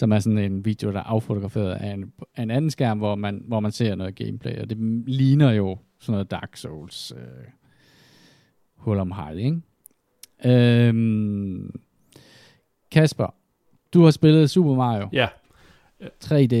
som 0.00 0.12
er 0.12 0.18
sådan 0.18 0.38
en 0.38 0.64
video, 0.64 0.92
der 0.92 0.98
er 0.98 1.02
affotograferet 1.02 1.70
af 1.72 1.92
en, 1.92 2.12
af 2.36 2.42
en 2.42 2.50
anden 2.50 2.70
skærm, 2.70 2.98
hvor 2.98 3.14
man, 3.14 3.42
hvor 3.46 3.60
man 3.60 3.72
ser 3.72 3.94
noget 3.94 4.14
gameplay, 4.14 4.58
og 4.60 4.70
det 4.70 4.78
ligner 5.06 5.52
jo 5.52 5.78
sådan 5.98 6.12
noget 6.12 6.30
Dark 6.30 6.56
Souls 6.56 7.12
uh, 7.12 7.20
hul 8.76 8.98
om 8.98 9.12
hej, 9.12 9.34
ikke? 9.34 9.60
Øhm, 10.44 11.80
Kasper, 12.90 13.34
du 13.94 14.02
har 14.02 14.10
spillet 14.10 14.50
Super 14.50 14.74
Mario 14.74 15.08
Ja, 15.12 15.26
3D. 16.24 16.54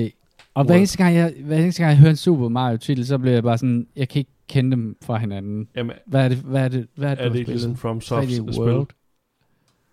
Og 0.54 0.64
hver 0.64 0.74
eneste, 0.74 0.98
gang 0.98 1.14
jeg, 1.14 1.34
hver 1.44 1.56
eneste 1.56 1.82
gang 1.82 1.90
jeg 1.90 1.98
hører 1.98 2.10
en 2.10 2.16
Super 2.16 2.48
Mario 2.48 2.76
titel, 2.76 3.06
så 3.06 3.18
bliver 3.18 3.34
jeg 3.34 3.42
bare 3.42 3.58
sådan, 3.58 3.86
jeg 3.96 4.08
kan 4.08 4.18
ikke 4.18 4.32
kende 4.48 4.70
dem 4.70 4.96
fra 5.02 5.18
hinanden. 5.18 5.68
jamen, 5.76 5.96
Hvad 6.06 6.24
er 6.24 6.28
det, 6.28 6.38
hvad 6.38 6.64
er 6.64 6.68
det, 6.68 6.86
hvad 6.94 7.10
er 7.10 7.14
det, 7.14 7.24
er 7.24 7.28
du 7.28 7.32
det 7.32 7.38
ikke 7.38 7.50
ligesom 7.50 7.76
From 7.76 8.00
Soft 8.00 8.26
3D 8.26 8.52
spil? 8.52 8.86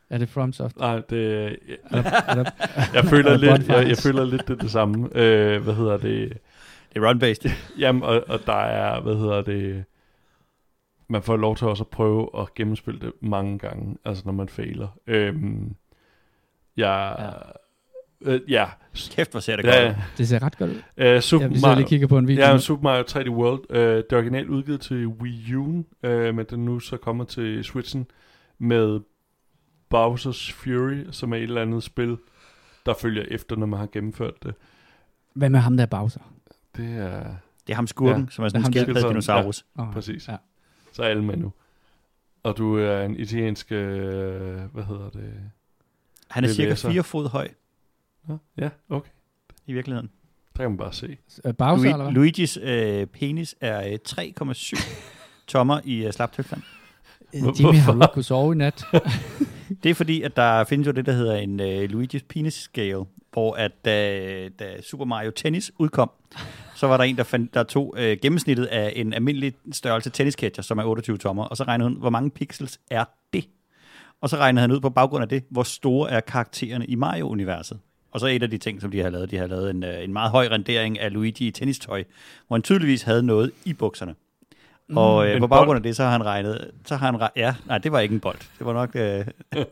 Er 0.09 0.17
det 0.17 0.29
FromSoft? 0.29 0.77
Nej, 0.77 1.01
det, 1.09 1.43
jeg, 1.67 1.77
Er 1.91 2.01
der, 2.01 2.11
er 2.27 2.35
der, 2.35 2.43
jeg, 2.93 3.05
føler 3.05 3.31
Er 3.31 3.37
lidt, 3.37 3.67
jeg, 3.69 3.97
føler 3.97 4.25
lidt 4.25 4.47
det, 4.47 4.61
det 4.61 4.71
samme. 4.71 5.09
Øh, 5.15 5.63
hvad 5.63 5.73
hedder 5.73 5.97
det? 5.97 6.37
Det 6.93 7.03
er 7.03 7.11
run-based. 7.13 7.51
Jamen, 7.81 8.03
og, 8.03 8.23
og 8.27 8.39
der 8.45 8.53
er, 8.61 9.01
hvad 9.01 9.15
hedder 9.15 9.41
det, 9.41 9.83
man 11.09 11.23
får 11.23 11.37
lov 11.37 11.55
til 11.55 11.67
også 11.67 11.83
at 11.83 11.87
prøve 11.87 12.29
at 12.39 12.53
gennemspille 12.55 12.99
det 12.99 13.11
mange 13.21 13.59
gange, 13.59 13.97
altså 14.05 14.23
når 14.25 14.33
man 14.33 14.49
fejler. 14.49 14.87
Øhm, 15.07 15.75
jeg, 16.77 17.15
ja. 17.19 18.31
Øh, 18.31 18.41
ja, 18.47 18.65
Kæft, 19.11 19.31
hvor 19.31 19.39
ser 19.39 19.55
det 19.55 19.63
ja, 19.65 19.83
godt 19.83 19.95
ud. 19.97 20.01
det 20.17 20.27
ser 20.27 20.43
ret 20.43 20.57
godt 20.57 20.71
ud. 20.71 20.81
øh, 20.97 21.21
Super 21.21 21.47
sidder 21.47 21.61
Mario, 21.61 21.75
lige 21.79 21.87
kigger 21.87 22.07
på 22.07 22.17
en 22.17 22.27
video. 22.27 22.45
Ja. 22.45 22.57
Super 22.57 22.83
Mario 22.83 23.03
3D 23.03 23.29
World. 23.29 23.61
Øh, 23.69 23.97
det 23.97 24.05
er 24.11 24.17
originalt 24.17 24.49
udgivet 24.49 24.81
til 24.81 25.07
Wii 25.07 25.55
U, 25.55 25.83
øh, 26.03 26.35
men 26.35 26.45
den 26.49 26.65
nu 26.65 26.79
så 26.79 26.97
kommer 26.97 27.23
til 27.23 27.63
Switchen 27.63 28.05
med 28.59 28.99
Bowser's 29.95 30.53
Fury, 30.53 31.05
som 31.11 31.33
er 31.33 31.37
et 31.37 31.43
eller 31.43 31.61
andet 31.61 31.83
spil, 31.83 32.17
der 32.85 32.93
følger 33.01 33.23
efter, 33.31 33.55
når 33.55 33.65
man 33.65 33.79
har 33.79 33.87
gennemført 33.87 34.43
det. 34.43 34.55
Hvad 35.33 35.49
med 35.49 35.59
ham 35.59 35.77
der 35.77 35.85
Bowser? 35.85 36.19
Det 36.77 36.97
er 36.97 37.35
Det 37.67 37.73
er 37.73 37.75
ham 37.75 37.87
skurken, 37.87 38.15
Ja. 38.15 38.19
ja. 38.21 38.29
som 38.29 38.45
er 38.45 38.49
sådan 38.49 38.65
en 38.65 38.73
skildpadde 38.73 39.07
dinosaurus. 39.09 39.65
Oh, 39.77 39.93
præcis. 39.93 40.27
Ja. 40.27 40.37
Så 40.93 41.03
er 41.03 41.07
alle 41.07 41.23
med 41.23 41.37
nu. 41.37 41.53
Og 42.43 42.57
du 42.57 42.77
er 42.77 43.01
en 43.01 43.15
italiensk, 43.15 43.71
øh, 43.71 43.77
hvad 44.73 44.83
hedder 44.83 45.09
det? 45.09 45.33
Han 46.29 46.43
er 46.43 46.47
cirka 46.47 46.69
læser. 46.69 46.91
4 46.91 47.03
fod 47.03 47.29
høj 47.29 47.47
ja, 48.57 48.69
okay. 48.89 49.09
i 49.65 49.73
virkeligheden. 49.73 50.09
Der 50.57 50.63
kan 50.63 50.71
man 50.71 50.77
bare 50.77 50.93
se. 50.93 51.17
Øh, 51.45 51.55
Bowser, 51.57 51.83
Lui- 51.89 51.93
eller 51.93 52.03
hvad? 52.03 52.13
Luigis 52.13 52.57
øh, 52.61 53.05
penis 53.07 53.55
er 53.61 53.87
øh, 53.91 53.99
3,7 54.09 54.81
tommer 55.47 55.79
i 55.83 56.05
øh, 56.05 56.13
slaptøfland. 56.13 56.61
Øh, 57.35 57.41
Jimmy, 57.59 57.77
har 57.77 57.93
ikke 57.93 58.07
kunnet 58.13 58.25
sove 58.25 58.53
i 58.53 58.57
nat? 58.57 58.83
Det 59.83 59.89
er 59.89 59.93
fordi, 59.93 60.21
at 60.21 60.35
der 60.35 60.63
findes 60.63 60.87
jo 60.87 60.91
det, 60.91 61.05
der 61.05 61.11
hedder 61.11 61.35
en 61.35 61.59
øh, 61.59 61.89
Luigis 61.89 62.23
penis 62.23 62.53
scale, 62.53 63.05
hvor 63.33 63.55
at 63.55 63.71
da, 63.85 64.49
da 64.59 64.81
Super 64.81 65.05
Mario 65.05 65.31
Tennis 65.31 65.71
udkom, 65.77 66.11
så 66.75 66.87
var 66.87 66.97
der 66.97 67.03
en, 67.03 67.17
der, 67.17 67.23
fandt, 67.23 67.53
der 67.53 67.63
tog 67.63 67.95
øh, 67.97 68.17
gennemsnittet 68.21 68.65
af 68.65 68.93
en 68.95 69.13
almindelig 69.13 69.53
størrelse 69.71 70.09
tennisketcher, 70.09 70.61
som 70.61 70.77
er 70.77 70.83
28 70.83 71.17
tommer, 71.17 71.43
og 71.43 71.57
så 71.57 71.63
regnede 71.63 71.89
hun, 71.89 71.99
hvor 71.99 72.09
mange 72.09 72.29
pixels 72.29 72.79
er 72.91 73.05
det? 73.33 73.47
Og 74.21 74.29
så 74.29 74.37
regnede 74.37 74.61
han 74.61 74.71
ud 74.71 74.79
på 74.79 74.89
baggrund 74.89 75.21
af 75.21 75.29
det, 75.29 75.43
hvor 75.49 75.63
store 75.63 76.11
er 76.11 76.19
karaktererne 76.19 76.85
i 76.85 76.95
Mario-universet. 76.95 77.79
Og 78.11 78.19
så 78.19 78.27
et 78.27 78.43
af 78.43 78.49
de 78.49 78.57
ting, 78.57 78.81
som 78.81 78.91
de 78.91 78.99
har 78.99 79.09
lavet, 79.09 79.31
de 79.31 79.37
har 79.37 79.47
lavet 79.47 79.69
en, 79.69 79.83
en 79.83 80.13
meget 80.13 80.31
høj 80.31 80.47
rendering 80.51 80.99
af 80.99 81.13
Luigi 81.13 81.47
i 81.47 81.51
tennistøj, 81.51 82.03
hvor 82.47 82.55
han 82.55 82.61
tydeligvis 82.61 83.01
havde 83.01 83.23
noget 83.23 83.51
i 83.65 83.73
bukserne. 83.73 84.15
Og 84.95 85.27
øh, 85.27 85.39
på 85.39 85.47
bold? 85.47 85.59
baggrund 85.59 85.77
af 85.77 85.83
det, 85.83 85.95
så 85.95 86.03
har 86.03 86.11
han 86.11 86.25
regnet, 86.25 86.71
så 86.85 86.95
har 86.95 87.11
han, 87.11 87.29
ja, 87.35 87.55
nej, 87.65 87.77
det 87.77 87.91
var 87.91 87.99
ikke 87.99 88.13
en 88.13 88.19
bold. 88.19 88.37
Det 88.57 88.65
var 88.65 88.73
nok 88.73 88.95
øh, 88.95 89.25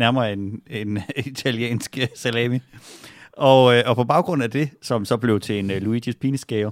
nærmere 0.00 0.32
en, 0.32 0.62
en 0.70 0.98
italiensk 1.16 1.98
øh, 1.98 2.06
salami. 2.14 2.60
Og, 3.32 3.76
øh, 3.76 3.82
og 3.86 3.96
på 3.96 4.04
baggrund 4.04 4.42
af 4.42 4.50
det, 4.50 4.70
som 4.82 5.04
så 5.04 5.16
blev 5.16 5.40
til 5.40 5.58
en 5.58 5.70
øh, 5.70 5.76
Luigi's 5.76 6.18
penis 6.20 6.40
scale, 6.40 6.70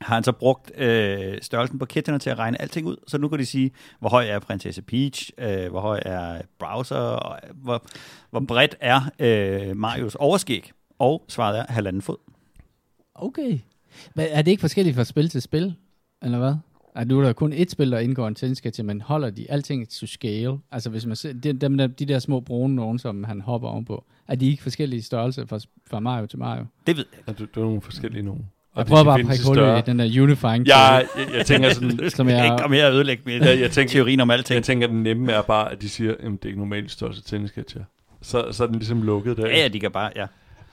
har 0.00 0.14
han 0.14 0.24
så 0.24 0.32
brugt 0.32 0.72
øh, 0.78 1.38
størrelsen 1.42 1.78
på 1.78 1.84
kætterne 1.84 2.18
til 2.18 2.30
at 2.30 2.38
regne 2.38 2.60
alting 2.60 2.86
ud. 2.86 2.96
Så 3.06 3.18
nu 3.18 3.28
kan 3.28 3.38
de 3.38 3.46
sige, 3.46 3.70
hvor 3.98 4.08
høj 4.08 4.26
er 4.26 4.38
prinsesse 4.38 4.82
Peach, 4.82 5.30
øh, 5.38 5.70
hvor 5.70 5.80
høj 5.80 6.00
er 6.04 6.42
Browser, 6.58 6.96
og 6.96 7.38
øh, 7.44 7.50
hvor, 7.62 7.84
hvor 8.30 8.40
bredt 8.40 8.76
er 8.80 9.00
øh, 9.18 9.76
Marios 9.76 10.14
overskæg. 10.14 10.72
Og 10.98 11.24
svaret 11.28 11.58
er 11.58 11.64
halvanden 11.68 12.02
fod. 12.02 12.16
Okay. 13.14 13.58
Men 14.14 14.26
er 14.30 14.42
det 14.42 14.50
ikke 14.50 14.60
forskelligt 14.60 14.96
fra 14.96 15.04
spil 15.04 15.28
til 15.28 15.42
spil? 15.42 15.74
Eller 16.22 16.38
hvad? 16.38 16.54
Er 16.94 17.04
nu 17.04 17.18
er 17.20 17.24
der 17.24 17.32
kun 17.32 17.52
et 17.52 17.70
spil, 17.70 17.90
der 17.92 17.98
indgår 17.98 18.28
en 18.28 18.34
tennisketcher, 18.34 18.84
men 18.84 19.00
holder 19.00 19.30
de 19.30 19.50
alting 19.50 19.88
to 19.88 20.06
scale? 20.06 20.58
Altså 20.72 20.90
hvis 20.90 21.06
man 21.06 21.16
ser, 21.16 21.32
de, 21.32 21.52
dem 21.52 21.78
der, 21.78 21.86
de 21.86 22.06
der 22.06 22.18
små 22.18 22.40
brune 22.40 22.74
nogen, 22.74 22.98
som 22.98 23.24
han 23.24 23.40
hopper 23.40 23.68
ovenpå, 23.68 24.04
er 24.28 24.34
de 24.34 24.50
ikke 24.50 24.62
forskellige 24.62 25.02
størrelser 25.02 25.46
fra, 25.46 25.58
fra 25.90 26.00
Mario 26.00 26.26
til 26.26 26.38
Mario? 26.38 26.64
Det 26.86 26.96
ved 26.96 27.04
jeg. 27.26 27.38
Det, 27.38 27.48
det 27.54 27.60
er 27.60 27.64
nogle 27.64 27.80
forskellige 27.80 28.22
nogen. 28.22 28.46
Og 28.72 28.78
Jeg 28.78 28.86
prøver 28.86 29.04
bare 29.04 29.20
at 29.20 29.26
prikke 29.26 29.42
i 29.42 29.46
hul 29.46 29.58
i 29.58 29.82
den 29.86 29.98
der 29.98 30.22
unifying. 30.22 30.66
Jeg, 30.66 31.04
jeg, 31.18 31.26
jeg 31.36 31.46
tænker 31.46 31.70
sådan, 31.74 31.96
Du 31.96 32.10
Som 32.10 32.28
jeg- 32.28 32.44
ikke 32.44 32.56
komme 32.60 32.76
her 32.76 32.86
og 32.86 32.92
ødelægge 32.94 33.22
min 33.26 33.42
jeg, 33.42 33.60
jeg 33.60 33.70
tænker, 33.70 33.90
teorien 33.92 34.20
om 34.20 34.30
alting. 34.30 34.54
jeg 34.54 34.64
tænker, 34.64 34.86
at 34.86 34.92
den 34.92 35.02
nemme 35.02 35.32
er 35.32 35.42
bare, 35.42 35.72
at 35.72 35.82
de 35.82 35.88
siger, 35.88 36.12
at 36.12 36.18
det 36.20 36.38
er 36.42 36.46
ikke 36.46 36.58
normalt 36.58 36.90
størrelse 36.90 37.22
tennisketcher. 37.22 37.82
Så, 38.22 38.46
så 38.52 38.62
er 38.62 38.66
den 38.66 38.76
ligesom 38.76 39.02
lukket 39.02 39.36
der. 39.36 39.46
Ja, 39.48 39.58
ja, 39.58 39.68
de 39.68 39.80
kan 39.80 39.90
bare, 39.90 40.10
ja. 40.16 40.26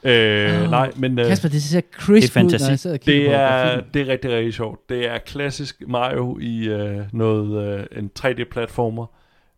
Øh, 0.07 0.63
Åh, 0.63 0.71
nej, 0.71 0.91
men 0.95 1.19
øh, 1.19 1.25
Kasper, 1.25 1.49
det 1.49 1.63
ser 1.63 1.81
crisp 1.91 2.33
Det 2.33 2.41
er 2.41 2.45
ud, 2.45 2.49
når 2.59 2.69
jeg 2.69 2.79
sidder 2.79 2.95
og 2.95 2.99
kigger 2.99 3.21
det 3.21 3.29
på 3.29 3.33
er, 3.33 3.47
grafikken. 3.47 3.93
det 3.93 4.01
er 4.01 4.07
rigtig, 4.07 4.31
rigtig 4.31 4.53
sjovt. 4.53 4.89
Det 4.89 5.07
er 5.07 5.17
klassisk 5.17 5.83
Mario 5.87 6.37
i 6.41 6.67
øh, 6.67 6.99
noget, 7.13 7.79
øh, 7.79 7.99
en 7.99 8.11
3D-platformer. 8.19 9.05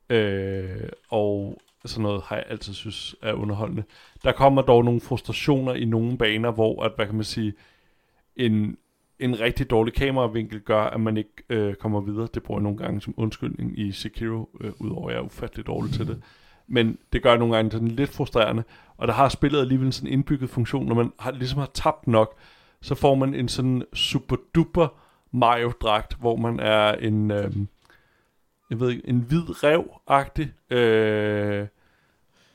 Øh, 0.10 0.90
og 1.10 1.62
sådan 1.86 2.04
noget 2.04 2.22
har 2.26 2.36
jeg 2.36 2.46
altid 2.50 2.74
synes 2.74 3.16
er 3.22 3.34
underholdende. 3.34 3.84
Der 4.24 4.32
kommer 4.32 4.62
dog 4.62 4.86
nogle 4.86 5.02
frustrationer 5.02 5.74
i 5.74 5.86
nogle 5.86 6.18
baner, 6.18 6.52
hvor, 6.52 6.84
at, 6.84 6.92
hvad 6.96 7.06
kan 7.06 7.16
man 7.16 7.24
sige, 7.24 7.54
en, 8.36 8.78
en 9.20 9.40
rigtig 9.40 9.70
dårlig 9.70 9.94
kameravinkel 9.94 10.60
gør, 10.60 10.82
at 10.82 11.02
man 11.02 11.18
ikke 11.18 11.32
øh, 11.50 11.74
kommer 11.76 12.02
videre. 12.02 12.28
Det 12.34 12.44
bruger 12.44 12.60
jeg 12.60 12.64
nogle 12.64 12.78
gange 12.78 13.02
som 13.02 13.14
undskyldning 13.18 13.80
i 13.80 13.92
Sekiro, 13.92 14.50
øh, 14.62 14.72
udover 14.80 15.10
at 15.10 15.14
jeg 15.14 15.20
er 15.22 15.26
ufattelig 15.26 15.68
dårlig 15.68 15.94
til 15.94 16.08
det. 16.08 16.22
Men 16.70 16.98
det 17.14 17.24
gør 17.24 17.38
nogle 17.38 17.56
gange 17.56 17.72
sådan 17.72 17.88
lidt 17.88 18.10
frustrerende. 18.10 18.64
Og 18.98 19.08
der 19.08 19.14
har 19.14 19.30
spillet 19.30 19.62
alligevel 19.62 19.94
sådan 19.94 20.08
en 20.08 20.14
indbygget 20.14 20.50
funktion, 20.50 20.86
når 20.86 20.96
man 20.96 21.12
har, 21.20 21.32
ligesom 21.32 21.60
har 21.60 21.70
tabt 21.74 22.08
nok, 22.08 22.36
så 22.82 22.96
får 22.96 23.16
man 23.16 23.34
en 23.34 23.48
sådan 23.48 23.84
super 23.94 24.36
duper 24.56 24.88
Mario-dragt, 25.32 26.18
hvor 26.20 26.36
man 26.36 26.60
er 26.60 26.92
en, 26.92 27.32
øh, 27.32 27.52
jeg 28.70 28.80
ved 28.80 28.90
ikke, 28.90 29.08
en 29.08 29.20
hvid 29.20 29.64
rev-agtig, 29.64 30.74
øh, 30.74 31.68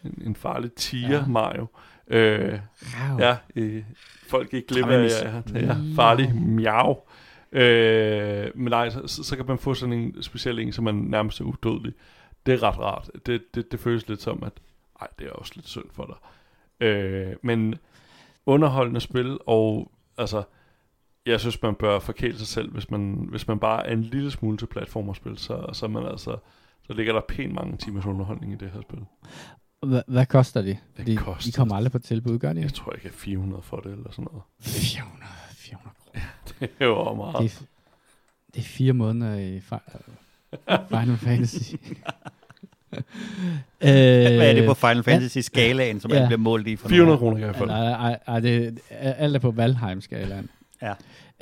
en, 0.04 0.22
en 0.26 0.36
farlig 0.36 0.72
tiger 0.72 1.08
Ja. 1.08 1.16
ja. 1.16 1.26
Mario. 1.26 1.66
Øh, 2.08 2.58
Wow. 3.10 3.18
Ja, 3.18 3.36
øh, 3.56 3.82
folk 4.28 4.54
ikke 4.54 4.68
glip 4.68 4.86
af, 4.86 5.08
ja, 5.24 5.42
det 5.52 5.64
er 5.64 5.76
farlig 5.96 6.34
miau. 6.34 6.96
Øh, 7.52 8.46
men 8.54 8.70
nej, 8.70 8.90
så, 8.90 9.06
så, 9.06 9.24
så 9.24 9.36
kan 9.36 9.46
man 9.46 9.58
få 9.58 9.74
sådan 9.74 9.92
en 9.92 10.22
speciel 10.22 10.58
en, 10.58 10.72
som 10.72 10.84
man 10.84 10.94
nærmest 10.94 11.40
er 11.40 11.44
udødelig. 11.44 11.92
Det 12.46 12.54
er 12.54 12.62
ret 12.62 12.78
rart. 12.78 13.10
Det, 13.26 13.54
det, 13.54 13.72
det 13.72 13.80
føles 13.80 14.08
lidt 14.08 14.22
som, 14.22 14.42
at 14.44 14.52
ej, 15.00 15.08
det 15.18 15.26
er 15.26 15.30
også 15.32 15.52
lidt 15.56 15.68
synd 15.68 15.84
for 15.92 16.04
dig. 16.06 16.16
Øh, 16.86 17.36
men 17.42 17.74
underholdende 18.46 19.00
spil, 19.00 19.38
og 19.46 19.92
altså, 20.18 20.42
jeg 21.26 21.40
synes, 21.40 21.62
man 21.62 21.74
bør 21.74 21.98
forkæle 21.98 22.38
sig 22.38 22.46
selv, 22.46 22.72
hvis 22.72 22.90
man, 22.90 23.26
hvis 23.30 23.48
man 23.48 23.58
bare 23.58 23.86
er 23.86 23.92
en 23.92 24.02
lille 24.02 24.30
smule 24.30 24.56
til 24.56 24.66
platformerspil, 24.66 25.38
så, 25.38 25.66
så 25.72 25.88
man 25.88 26.06
altså 26.06 26.36
så 26.86 26.92
ligger 26.92 27.12
der 27.12 27.20
pænt 27.28 27.52
mange 27.54 27.76
timers 27.76 28.06
underholdning 28.06 28.52
i 28.52 28.56
det 28.56 28.70
her 28.70 28.80
spil. 28.80 28.98
Hvad, 29.86 30.02
hvad 30.08 30.26
koster 30.26 30.62
det? 30.62 30.78
Fordi 30.96 31.14
koster- 31.14 31.50
de 31.50 31.52
kommer 31.56 31.74
aldrig 31.76 31.92
på 31.92 31.98
tilbud, 31.98 32.38
gør 32.38 32.52
de? 32.52 32.60
Jeg 32.60 32.74
tror 32.74 32.92
ikke, 32.92 33.04
jeg 33.06 33.10
er 33.10 33.16
400 33.18 33.62
for 33.62 33.76
det, 33.76 33.92
eller 33.92 34.10
sådan 34.10 34.24
noget. 34.24 34.42
400, 34.60 35.24
400 35.56 35.94
kroner. 35.98 36.20
Det 36.60 36.70
er 36.80 36.84
jo 36.86 37.14
meget. 37.14 37.36
Det, 37.38 37.60
er- 37.60 37.66
det 38.54 38.60
er 38.60 38.64
fire 38.64 38.92
måneder 38.92 39.34
i 39.34 39.58
Fi- 39.58 39.98
Final 40.90 41.16
Fantasy. 41.16 41.74
øh, 42.94 42.98
Hvad 43.80 44.50
er 44.50 44.54
det 44.54 44.66
på 44.66 44.74
Final 44.74 45.02
Fantasy-skalaen, 45.02 46.00
som 46.00 46.10
Ja. 46.10 46.18
man 46.20 46.28
bliver 46.28 46.38
målt 46.38 46.66
i 46.66 46.76
for 46.76 46.88
400 46.88 47.18
kroner 47.18 47.38
kan 47.38 47.46
jeg 47.46 47.56
få. 47.56 47.64
Nej, 47.64 47.80
nej, 47.90 48.18
nej, 48.28 48.40
det, 48.40 48.78
alt 49.00 49.36
er 49.36 49.40
på 49.40 49.50
Valheim-skalaen. 49.50 50.48
Ja. 50.82 50.92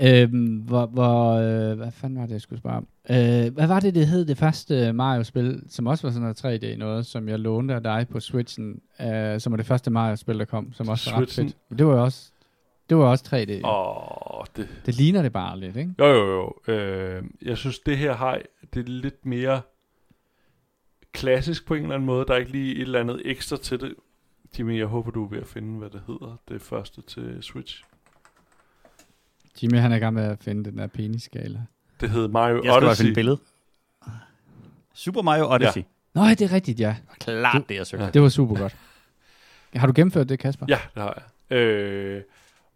Øhm, 0.00 0.56
hvor, 0.56 0.86
hvor 0.86 1.32
øh, 1.32 1.76
hvad 1.76 1.90
fanden 1.92 2.18
var 2.18 2.26
det, 2.26 2.32
jeg 2.32 2.40
skulle 2.40 2.58
spørge 2.58 2.76
om? 2.76 2.86
Øh, 3.10 3.54
hvad 3.54 3.66
var 3.66 3.80
det, 3.80 3.94
det 3.94 4.06
hed, 4.06 4.24
det 4.24 4.38
første 4.38 4.92
Mario-spil, 4.92 5.62
som 5.68 5.86
også 5.86 6.06
var 6.06 6.12
sådan 6.12 6.34
noget 6.44 6.62
3D 6.62 6.76
noget, 6.78 7.06
som 7.06 7.28
jeg 7.28 7.38
lånte 7.38 7.74
af 7.74 7.82
dig 7.82 8.06
på 8.12 8.20
Switchen, 8.20 8.80
øh, 9.00 9.40
som 9.40 9.50
var 9.52 9.56
det 9.56 9.66
første 9.66 9.90
Mario-spil, 9.90 10.38
der 10.38 10.44
kom, 10.44 10.72
som 10.72 10.88
også 10.88 11.10
var 11.10 11.20
ret 11.20 11.30
fedt. 11.30 11.56
Det 11.78 11.86
var 11.86 11.92
jo 11.94 12.02
også, 12.04 12.30
det 12.88 12.96
var 12.96 13.04
også 13.04 13.24
3D. 13.26 13.60
Oh. 13.64 14.38
Åh, 14.40 14.44
det, 14.56 14.68
Det 14.86 14.94
ligner 14.94 15.22
det 15.22 15.32
bare 15.32 15.60
lidt, 15.60 15.76
ikke? 15.76 15.90
Jo, 15.98 16.06
jo, 16.06 16.52
jo. 16.68 16.72
Øh, 16.72 17.22
jeg 17.42 17.56
synes, 17.56 17.78
det 17.78 17.98
her 17.98 18.14
har, 18.14 18.38
det 18.74 18.80
er 18.80 18.88
lidt 18.88 19.26
mere 19.26 19.62
klassisk 21.12 21.66
på 21.66 21.74
en 21.74 21.82
eller 21.82 21.94
anden 21.94 22.06
måde. 22.06 22.26
Der 22.26 22.34
er 22.34 22.38
ikke 22.38 22.52
lige 22.52 22.74
et 22.74 22.80
eller 22.82 23.00
andet 23.00 23.22
ekstra 23.24 23.56
til 23.56 23.80
det. 23.80 23.94
Jimmy, 24.58 24.78
jeg 24.78 24.86
håber, 24.86 25.10
du 25.10 25.24
er 25.24 25.28
ved 25.28 25.38
at 25.38 25.46
finde, 25.46 25.78
hvad 25.78 25.90
det 25.90 26.02
hedder. 26.06 26.36
Det 26.48 26.62
første 26.62 27.02
til 27.02 27.38
Switch. 27.42 27.84
Jimmy, 29.62 29.78
han 29.78 29.92
er 29.92 29.96
i 29.96 29.98
gang 29.98 30.14
med 30.14 30.24
at 30.24 30.38
finde 30.40 30.64
den 30.64 30.78
der 30.78 30.86
penis-skala. 30.86 31.60
Det 32.00 32.10
hed 32.10 32.28
Mario 32.28 32.54
Jeg 32.54 32.62
skal 32.62 32.70
bare 32.70 32.88
Odyssey. 32.88 33.02
finde 33.02 33.10
et 33.10 33.14
billede. 33.14 33.38
Super 34.94 35.22
Mario 35.22 35.54
Odyssey. 35.54 35.80
Ja. 35.80 36.20
Nå, 36.20 36.28
det 36.28 36.42
er 36.42 36.52
rigtigt, 36.52 36.80
ja. 36.80 36.96
Klart 37.20 37.62
det, 37.68 37.74
jeg 37.74 37.86
søgte. 37.86 38.04
Ja. 38.04 38.10
Det 38.10 38.22
var 38.22 38.28
super 38.28 38.54
godt. 38.56 38.76
Har 39.74 39.86
du 39.86 39.92
gennemført 39.96 40.28
det, 40.28 40.38
Kasper? 40.38 40.66
Ja, 40.68 40.78
det 40.94 41.02
har 41.02 41.22
jeg. 41.50 41.56
Øh, 41.58 42.22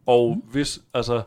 og 0.06 0.42
hvis, 0.52 0.80
altså, 0.94 1.22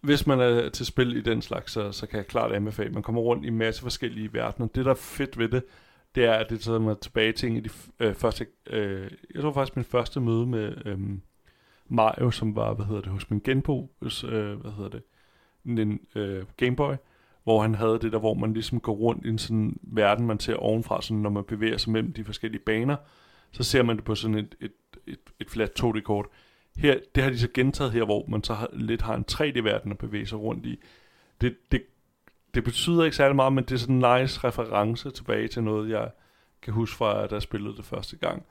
hvis 0.00 0.26
man 0.26 0.40
er 0.40 0.68
til 0.68 0.86
spil 0.86 1.16
i 1.16 1.20
den 1.20 1.42
slags, 1.42 1.72
så, 1.72 1.92
så 1.92 2.06
kan 2.06 2.16
jeg 2.16 2.26
klart 2.26 2.52
anbefale, 2.52 2.88
at 2.88 2.94
man 2.94 3.02
kommer 3.02 3.20
rundt 3.20 3.44
i 3.44 3.48
en 3.48 3.58
masse 3.58 3.82
forskellige 3.82 4.32
verdener. 4.32 4.68
Det, 4.68 4.84
der 4.84 4.90
er 4.90 4.94
fedt 4.94 5.38
ved 5.38 5.48
det, 5.48 5.64
det 6.14 6.24
er, 6.24 6.32
at 6.32 6.50
det 6.50 6.60
tager 6.60 6.78
mig 6.78 6.98
tilbage 6.98 7.32
til 7.32 7.50
en 7.50 7.56
af 7.56 7.62
de 7.62 7.70
øh, 8.00 8.14
første... 8.14 8.46
Øh, 8.66 9.10
jeg 9.34 9.42
tror 9.42 9.52
faktisk, 9.52 9.76
min 9.76 9.84
første 9.84 10.20
møde 10.20 10.46
med 10.46 10.74
øh, 10.84 10.98
Mario, 11.88 12.30
som 12.30 12.56
var, 12.56 12.74
hvad 12.74 12.86
hedder 12.86 13.00
det, 13.00 13.12
hos 13.12 13.30
min 13.30 13.40
genbo, 13.44 13.90
hos, 14.02 14.24
øh, 14.24 14.60
hvad 14.60 14.70
hedder 14.70 14.90
det, 14.90 15.02
en 15.64 16.00
øh, 16.14 16.44
Gameboy, 16.56 16.94
hvor 17.44 17.62
han 17.62 17.74
havde 17.74 17.98
det 17.98 18.12
der, 18.12 18.18
hvor 18.18 18.34
man 18.34 18.52
ligesom 18.52 18.80
går 18.80 18.92
rundt 18.92 19.26
i 19.26 19.28
en 19.28 19.38
sådan 19.38 19.76
verden, 19.82 20.26
man 20.26 20.40
ser 20.40 20.54
ovenfra, 20.54 21.02
sådan, 21.02 21.22
når 21.22 21.30
man 21.30 21.44
bevæger 21.44 21.76
sig 21.76 21.92
mellem 21.92 22.12
de 22.12 22.24
forskellige 22.24 22.62
baner, 22.66 22.96
så 23.52 23.62
ser 23.62 23.82
man 23.82 23.96
det 23.96 24.04
på 24.04 24.14
sådan 24.14 24.38
et, 24.38 24.54
et, 24.60 24.72
et, 25.06 25.18
et 25.40 25.50
flat 25.50 25.80
2D-kort. 25.80 26.26
Her, 26.78 26.98
det 27.14 27.22
har 27.22 27.30
de 27.30 27.38
så 27.38 27.48
gentaget 27.54 27.92
her, 27.92 28.04
hvor 28.04 28.24
man 28.28 28.44
så 28.44 28.54
har, 28.54 28.68
lidt 28.72 29.02
har 29.02 29.14
en 29.14 29.24
3D-verden 29.32 29.90
at 29.90 29.98
bevæge 29.98 30.26
sig 30.26 30.38
rundt 30.38 30.66
i. 30.66 30.78
Det, 31.40 31.56
det, 31.72 31.82
det 32.54 32.64
betyder 32.64 33.04
ikke 33.04 33.16
særlig 33.16 33.36
meget, 33.36 33.52
men 33.52 33.64
det 33.64 33.72
er 33.72 33.78
sådan 33.78 34.04
en 34.04 34.20
nice 34.20 34.40
reference 34.44 35.10
tilbage 35.10 35.48
til 35.48 35.64
noget, 35.64 35.90
jeg 35.90 36.10
kan 36.62 36.72
huske 36.72 36.96
fra, 36.96 37.26
da 37.26 37.34
jeg 37.34 37.42
spillede 37.42 37.76
det 37.76 37.84
første 37.84 38.16
gang. 38.16 38.46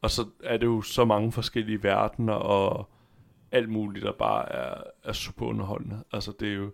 Og 0.00 0.10
så 0.10 0.26
er 0.44 0.56
det 0.56 0.66
jo 0.66 0.82
så 0.82 1.04
mange 1.04 1.32
forskellige 1.32 1.82
verdener 1.82 2.32
og 2.32 2.88
alt 3.52 3.68
muligt, 3.68 4.04
der 4.04 4.12
bare 4.12 4.52
er, 4.52 4.82
er 5.04 5.12
super 5.12 5.46
underholdende. 5.46 6.04
Altså 6.12 6.32
det 6.40 6.48
er 6.48 6.54
jo... 6.54 6.72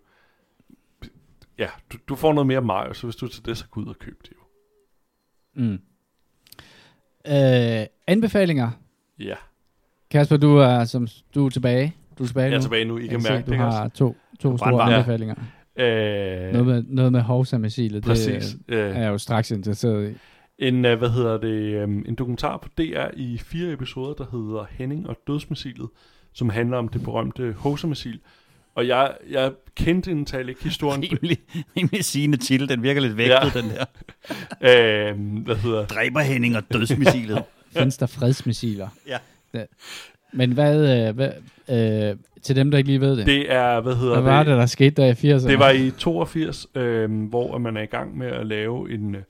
Ja, 1.58 1.70
du, 1.92 1.98
du 2.08 2.14
får 2.14 2.32
noget 2.32 2.46
mere 2.46 2.60
Mario, 2.60 2.94
så 2.94 3.06
hvis 3.06 3.16
du 3.16 3.28
til 3.28 3.46
det, 3.46 3.58
så 3.58 3.66
gå 3.68 3.80
ud 3.80 3.86
og 3.86 3.98
køb 3.98 4.22
det 4.22 4.32
jo. 4.32 4.40
Mm. 5.54 5.80
Øh, 7.26 7.86
anbefalinger. 8.06 8.70
Ja, 9.18 9.36
Kasper, 10.18 10.36
du 10.36 10.56
er, 10.56 10.84
som, 10.84 11.08
du 11.34 11.46
er 11.46 11.50
tilbage. 11.50 11.94
Du 12.18 12.22
er 12.22 12.26
tilbage 12.26 12.44
jeg 12.46 12.52
er 12.52 12.58
nu. 12.58 12.62
tilbage 12.62 12.84
nu. 12.84 12.98
I 12.98 13.00
Jeg 13.00 13.10
kan 13.10 13.22
mærke 13.22 13.34
du 13.46 13.46
det, 13.46 13.52
ikke 13.52 13.64
har 13.64 13.88
to, 13.88 14.16
to 14.40 14.56
store 14.56 14.58
brandvarm. 14.58 14.92
anbefalinger. 14.92 15.34
Øh, 15.78 16.52
Noget 16.52 16.66
med, 16.66 16.82
noget 16.88 17.12
med 17.12 17.20
Hovsa-missilet. 17.20 18.04
præcis. 18.04 18.56
Det 18.68 18.74
Øh, 18.74 18.96
er 18.96 19.00
jeg 19.02 19.08
jo 19.08 19.18
straks 19.18 19.50
interesseret 19.50 20.10
i. 20.10 20.14
En, 20.58 20.84
uh, 20.84 20.92
hvad 20.94 21.10
hedder 21.10 21.38
det, 21.38 21.84
um, 21.84 22.04
en 22.08 22.14
dokumentar 22.14 22.56
på 22.56 22.68
DR 22.78 23.06
i 23.16 23.38
fire 23.38 23.72
episoder, 23.72 24.14
der 24.14 24.24
hedder 24.32 24.64
Henning 24.70 25.08
og 25.08 25.16
Dødsmissilet, 25.26 25.88
som 26.34 26.48
handler 26.48 26.76
om 26.76 26.88
det 26.88 27.02
berømte 27.02 27.54
Hoser-missil. 27.58 28.20
Og 28.74 28.88
jeg, 28.88 29.12
jeg 29.30 29.52
kendte 29.76 30.10
en 30.10 30.24
tal 30.24 30.48
ikke 30.48 30.64
historien. 30.64 31.02
Rimelig, 31.02 31.38
rimelig 31.76 32.04
sigende 32.04 32.36
titel. 32.36 32.68
Den 32.68 32.82
virker 32.82 33.00
lidt 33.00 33.16
vægtet, 33.16 33.54
Ja. 33.54 33.60
den 33.60 33.70
der. 33.70 35.12
uh, 35.12 35.20
hvad 35.46 35.56
hedder 35.56 35.86
Dræber 35.86 36.20
Henning 36.20 36.56
og 36.56 36.62
dødsmissilet. 36.72 37.42
Findes 37.76 37.96
der 37.96 38.06
fredsmissiler? 38.06 38.88
Ja. 39.08 39.18
Det. 39.58 39.66
Men 40.32 40.52
hvad, 40.52 41.08
øh, 41.08 41.14
hvad 41.14 41.30
øh, 42.10 42.16
til 42.42 42.56
dem, 42.56 42.70
der 42.70 42.78
ikke 42.78 42.88
lige 42.88 43.00
ved 43.00 43.16
det, 43.16 43.26
det 43.26 43.52
er, 43.52 43.80
hvad 43.80 43.94
hedder 43.94 44.20
hvad 44.20 44.32
var 44.32 44.38
det? 44.38 44.46
det, 44.46 44.58
der 44.58 44.66
skete 44.66 45.02
der 45.02 45.06
i 45.08 45.12
80'erne? 45.12 45.48
Det 45.48 45.58
var 45.58 45.70
i 45.70 45.90
82, 45.90 46.66
øh, 46.74 47.28
hvor 47.28 47.58
man 47.58 47.76
er 47.76 47.82
i 47.82 47.86
gang 47.86 48.18
med 48.18 48.26
at 48.26 48.46
lave 48.46 48.92
en 48.92 49.14
øh, 49.14 49.22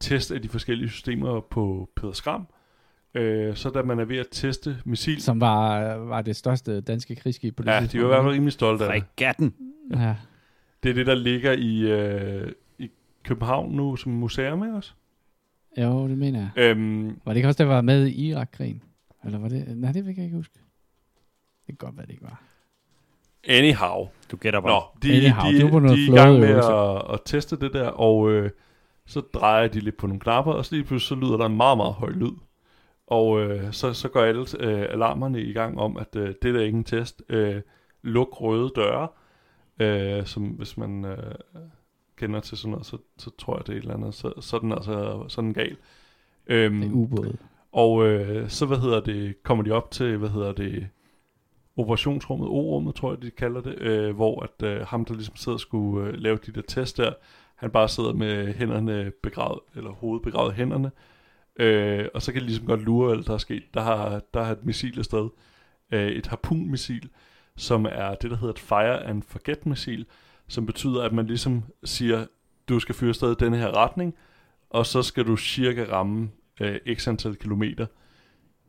test 0.00 0.30
af 0.32 0.42
de 0.42 0.48
forskellige 0.48 0.90
systemer 0.90 1.40
på 1.50 1.88
Peder 1.96 2.12
Skram. 2.12 2.46
Øh, 3.14 3.56
så 3.56 3.70
da 3.70 3.82
man 3.82 3.98
er 3.98 4.04
ved 4.04 4.18
at 4.18 4.26
teste 4.30 4.76
missil... 4.84 5.22
Som 5.22 5.40
var, 5.40 5.94
var 5.94 6.22
det 6.22 6.36
største 6.36 6.80
danske 6.80 7.16
krigsskib 7.16 7.56
på 7.56 7.62
det 7.62 7.70
Ja, 7.70 7.86
de 7.92 7.98
var 7.98 8.04
i 8.04 8.08
hvert 8.08 8.22
fald 8.22 8.34
rimelig 8.34 8.52
stolte 8.52 8.84
af 8.84 8.92
det. 8.92 9.02
Fregatten. 9.02 9.54
Ja. 9.94 10.14
Det 10.82 10.90
er 10.90 10.94
det, 10.94 11.06
der 11.06 11.14
ligger 11.14 11.52
i, 11.52 11.80
øh, 11.80 12.52
i 12.78 12.90
København 13.24 13.72
nu 13.72 13.96
som 13.96 14.12
museum, 14.12 14.64
ikke 14.64 14.76
også? 14.76 14.92
Jo, 15.78 16.08
det 16.08 16.18
mener 16.18 16.40
jeg. 16.40 16.64
Øhm, 16.64 17.06
Var 17.24 17.32
det 17.32 17.36
ikke 17.36 17.48
også, 17.48 17.62
der 17.62 17.68
var 17.68 17.80
med 17.80 18.06
i 18.06 18.28
Irak-krigen? 18.28 18.82
Eller 19.24 19.38
var 19.38 19.48
det? 19.48 19.76
Nej, 19.76 19.92
det 19.92 20.06
vil 20.06 20.14
jeg 20.16 20.24
ikke 20.24 20.36
huske. 20.36 20.54
Det 21.66 21.78
kan 21.78 21.86
godt 21.86 21.96
være, 21.96 22.06
det 22.06 22.12
ikke 22.12 22.24
var. 22.24 22.42
anyhow. 23.48 24.08
Du 24.30 24.36
gætter 24.36 24.60
bare. 24.60 24.72
Nå, 24.72 24.82
de, 25.02 25.12
Anyhow, 25.16 25.70
de, 25.70 25.80
noget 25.80 25.98
de 25.98 26.06
er 26.06 26.12
i 26.12 26.16
gang 26.16 26.38
med 26.40 26.48
at, 26.48 27.14
at 27.14 27.20
teste 27.24 27.56
det 27.56 27.72
der, 27.72 27.88
og 27.88 28.30
øh, 28.30 28.50
så 29.06 29.20
drejer 29.20 29.68
de 29.68 29.80
lidt 29.80 29.96
på 29.96 30.06
nogle 30.06 30.20
knapper, 30.20 30.52
og 30.52 30.64
så 30.64 30.74
lige 30.74 30.84
pludselig 30.84 31.08
så 31.08 31.24
lyder 31.26 31.36
der 31.36 31.46
en 31.46 31.56
meget, 31.56 31.76
meget 31.76 31.94
høj 31.94 32.10
lyd. 32.10 32.32
Og 33.06 33.40
øh, 33.42 33.72
så, 33.72 33.92
så 33.92 34.08
går 34.08 34.20
alle 34.20 34.46
øh, 34.58 34.86
alarmerne 34.90 35.42
i 35.42 35.52
gang 35.52 35.80
om, 35.80 35.96
at 35.96 36.16
øh, 36.16 36.34
det 36.42 36.54
der 36.54 36.60
er 36.60 36.64
ikke 36.64 36.78
en 36.78 36.84
test. 36.84 37.22
Øh, 37.28 37.62
luk 38.02 38.40
røde 38.40 38.70
døre, 38.76 39.08
øh, 39.80 40.26
som 40.26 40.42
hvis 40.44 40.76
man 40.76 41.04
øh, 41.04 41.34
kender 42.16 42.40
til 42.40 42.58
sådan 42.58 42.70
noget, 42.70 42.86
så, 42.86 42.98
så 43.18 43.30
tror 43.38 43.56
jeg, 43.56 43.66
det 43.66 43.72
er 43.72 43.76
et 43.76 43.82
eller 43.82 43.94
andet. 43.94 44.14
Så, 44.14 44.32
så 44.40 44.56
er 44.56 44.60
den 44.60 44.72
altså 44.72 45.24
sådan 45.28 45.52
gal. 45.52 45.76
Øhm, 46.46 46.80
Det 46.80 46.88
er 46.88 46.92
ubåd 46.92 47.36
og 47.72 48.06
øh, 48.06 48.48
så, 48.48 48.66
hvad 48.66 48.78
hedder 48.78 49.00
det, 49.00 49.42
kommer 49.42 49.64
de 49.64 49.70
op 49.70 49.90
til, 49.90 50.16
hvad 50.16 50.28
hedder 50.28 50.52
det, 50.52 50.88
operationsrummet, 51.76 52.48
O-rummet, 52.48 52.94
tror 52.94 53.12
jeg, 53.12 53.22
de 53.22 53.30
kalder 53.30 53.60
det, 53.60 53.78
øh, 53.78 54.14
hvor 54.14 54.42
at 54.42 54.66
øh, 54.66 54.86
ham, 54.86 55.04
der 55.04 55.14
ligesom 55.14 55.36
sidder 55.36 55.56
og 55.56 55.60
skulle 55.60 56.08
øh, 56.08 56.14
lave 56.14 56.38
de 56.46 56.52
der 56.52 56.62
test 56.68 56.96
der, 56.96 57.12
han 57.56 57.70
bare 57.70 57.88
sidder 57.88 58.12
med 58.12 58.54
hænderne 58.54 59.12
begravet, 59.22 59.60
eller 59.76 59.90
hovedet 59.90 60.22
begravet 60.22 60.52
i 60.52 60.56
hænderne, 60.56 60.90
øh, 61.56 62.08
og 62.14 62.22
så 62.22 62.32
kan 62.32 62.40
de 62.40 62.46
ligesom 62.46 62.66
godt 62.66 62.82
lure, 62.82 63.14
hvad 63.14 63.24
der 63.24 63.34
er 63.34 63.38
sket. 63.38 63.62
Der 63.74 63.80
har, 63.80 64.22
der 64.34 64.42
har 64.42 64.52
et 64.52 64.64
missil 64.64 64.98
afsted, 64.98 65.28
øh, 65.92 66.08
et 66.08 66.26
harpun-missil, 66.26 67.08
som 67.56 67.86
er 67.90 68.14
det, 68.14 68.30
der 68.30 68.36
hedder 68.36 68.54
et 68.54 68.58
fire 68.58 69.04
and 69.04 69.22
forget 69.22 69.66
missil, 69.66 70.06
som 70.48 70.66
betyder, 70.66 71.02
at 71.02 71.12
man 71.12 71.26
ligesom 71.26 71.64
siger, 71.84 72.26
du 72.68 72.78
skal 72.78 72.94
fyre 72.94 73.08
afsted 73.08 73.32
i 73.32 73.44
denne 73.44 73.56
her 73.56 73.76
retning, 73.76 74.14
og 74.70 74.86
så 74.86 75.02
skal 75.02 75.26
du 75.26 75.36
cirka 75.36 75.84
ramme 75.84 76.30
øh, 76.62 76.96
x 76.96 77.08
antal 77.08 77.36
kilometer. 77.36 77.86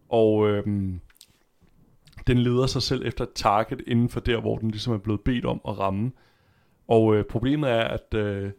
Og 0.09 0.49
øh, 0.49 0.65
den 2.27 2.37
leder 2.37 2.65
sig 2.65 2.81
selv 2.81 3.05
efter 3.05 3.23
et 3.23 3.33
target 3.35 3.81
inden 3.87 4.09
for 4.09 4.19
der, 4.19 4.41
hvor 4.41 4.57
den 4.57 4.71
ligesom 4.71 4.93
er 4.93 4.97
blevet 4.97 5.21
bedt 5.21 5.45
om 5.45 5.61
at 5.67 5.79
ramme. 5.79 6.11
Og 6.87 7.15
øh, 7.15 7.25
problemet 7.25 7.69
er, 7.69 7.83
at 7.83 8.13
øh, 8.13 8.51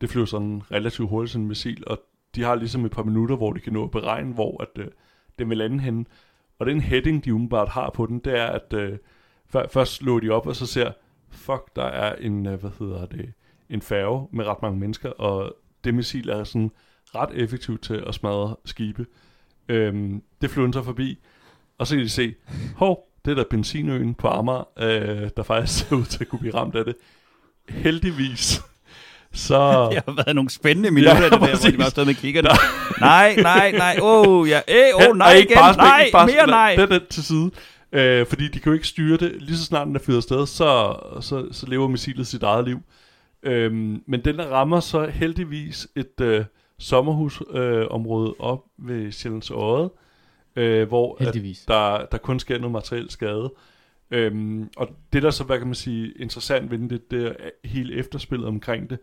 det 0.00 0.10
flyver 0.10 0.26
sådan 0.26 0.62
relativt 0.70 1.08
hurtigt 1.08 1.32
sådan 1.32 1.42
en 1.42 1.48
missil, 1.48 1.84
og 1.86 1.98
de 2.34 2.42
har 2.42 2.54
ligesom 2.54 2.84
et 2.84 2.92
par 2.92 3.02
minutter, 3.02 3.36
hvor 3.36 3.52
de 3.52 3.60
kan 3.60 3.72
nå 3.72 3.84
at 3.84 3.90
beregne, 3.90 4.34
hvor 4.34 4.62
at, 4.62 4.82
øh, 4.82 4.88
den 5.38 5.48
vil 5.48 5.58
lande 5.58 5.80
henne. 5.80 6.04
Og 6.58 6.66
den 6.66 6.80
heading, 6.80 7.24
de 7.24 7.34
umiddelbart 7.34 7.68
har 7.68 7.90
på 7.90 8.06
den, 8.06 8.18
det 8.18 8.38
er, 8.38 8.46
at 8.46 8.72
øh, 8.72 8.98
før, 9.46 9.68
først 9.68 10.02
lå 10.02 10.20
de 10.20 10.30
op, 10.30 10.46
og 10.46 10.56
så 10.56 10.66
ser, 10.66 10.92
fuck, 11.30 11.76
der 11.76 11.84
er 11.84 12.14
en, 12.14 12.46
øh, 12.46 12.60
hvad 12.60 12.70
hedder 12.78 13.06
det, 13.06 13.32
en 13.68 13.82
færge 13.82 14.28
med 14.32 14.44
ret 14.44 14.62
mange 14.62 14.78
mennesker, 14.78 15.10
og 15.10 15.56
det 15.84 15.94
missil 15.94 16.28
er 16.28 16.44
sådan 16.44 16.70
ret 17.14 17.30
effektivt 17.34 17.82
til 17.82 18.04
at 18.06 18.14
smadre 18.14 18.56
skibe. 18.64 19.06
Øhm, 19.68 20.22
det 20.40 20.50
flyver 20.50 20.72
så 20.72 20.82
forbi, 20.82 21.18
og 21.78 21.86
så 21.86 21.94
kan 21.94 22.04
de 22.04 22.08
se, 22.08 22.34
hov, 22.76 23.08
det 23.24 23.30
er 23.30 23.34
der 23.34 23.44
benzinøen 23.50 24.14
på 24.14 24.28
Amager, 24.28 24.68
øh, 24.78 25.30
der 25.36 25.42
faktisk 25.42 25.88
ser 25.88 25.96
ud 25.96 26.04
til 26.04 26.20
at 26.24 26.28
kunne 26.28 26.38
blive 26.38 26.54
ramt 26.54 26.74
af 26.76 26.84
det. 26.84 26.94
Heldigvis, 27.68 28.62
så... 29.32 29.58
Det 29.92 30.02
har 30.06 30.24
været 30.24 30.34
nogle 30.34 30.50
spændende 30.50 30.90
minutter, 30.90 31.16
Ja, 31.16 31.22
det 31.24 31.32
der, 31.32 31.38
hvor 31.38 31.46
præcis. 31.46 31.72
de 31.72 31.78
bare 31.78 31.90
stod 31.90 32.04
med 32.04 32.14
kiggerne. 32.14 32.48
nej, 33.00 33.34
nej, 33.36 33.72
nej, 33.72 33.98
åh, 34.02 34.28
oh, 34.28 34.48
ja, 34.48 34.60
eh, 34.68 35.08
oh, 35.08 35.16
nej 35.16 35.32
igen, 35.32 35.56
bare, 35.56 35.76
nej, 35.76 36.08
bare, 36.12 36.26
mere 36.26 36.46
nej. 36.46 36.74
Den, 36.78 36.90
den 36.90 37.00
til 37.10 37.24
side. 37.24 37.50
Øh, 37.92 38.26
fordi 38.26 38.48
de 38.48 38.58
kan 38.58 38.70
jo 38.70 38.72
ikke 38.72 38.88
styre 38.88 39.16
det. 39.16 39.42
Lige 39.42 39.56
så 39.56 39.64
snart 39.64 39.86
den 39.86 39.96
er 39.96 40.00
fyret 40.00 40.16
afsted, 40.16 40.46
så, 40.46 40.96
så, 41.20 41.48
så 41.52 41.66
lever 41.66 41.88
missilet 41.88 42.26
sit 42.26 42.42
eget 42.42 42.64
liv. 42.64 42.78
Øhm, 43.42 44.02
men 44.06 44.24
den 44.24 44.38
der 44.38 44.46
rammer 44.46 44.80
så 44.80 45.06
heldigvis 45.06 45.88
et 45.96 46.20
øh, 46.20 46.44
sommerhusområde 46.82 48.28
øh, 48.28 48.34
op 48.38 48.64
ved 48.78 49.12
Sjællands 49.12 49.50
Odde, 49.50 49.90
øh, 50.56 50.88
hvor 50.88 51.16
at 51.20 51.34
der, 51.68 52.06
der 52.06 52.18
kun 52.18 52.40
sker 52.40 52.58
noget 52.58 52.72
materiel 52.72 53.10
skade. 53.10 53.52
Øhm, 54.10 54.68
og 54.76 54.88
det 55.12 55.22
der 55.22 55.30
så, 55.30 55.44
hvad 55.44 55.58
kan 55.58 55.66
man 55.66 55.74
sige, 55.74 56.12
interessant 56.12 56.70
ved 56.70 56.88
det, 56.88 57.10
det 57.10 57.26
er 57.26 57.50
hele 57.64 57.94
efterspillet 57.94 58.48
omkring 58.48 58.90
det, 58.90 58.98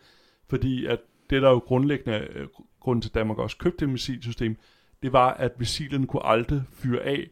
fordi 0.49 0.85
at 0.85 0.99
det 1.29 1.41
der 1.41 1.47
er 1.47 1.51
jo 1.51 1.57
grundlæggende 1.57 2.27
øh, 2.35 2.47
grund 2.79 3.01
til, 3.01 3.09
at 3.09 3.15
Danmark 3.15 3.37
også 3.37 3.57
købte 3.57 3.85
det 3.85 3.89
missilsystem, 3.89 4.57
det 5.03 5.13
var, 5.13 5.33
at 5.33 5.59
missilen 5.59 6.07
kunne 6.07 6.25
aldrig 6.25 6.61
fyre 6.71 7.01
af, 7.01 7.29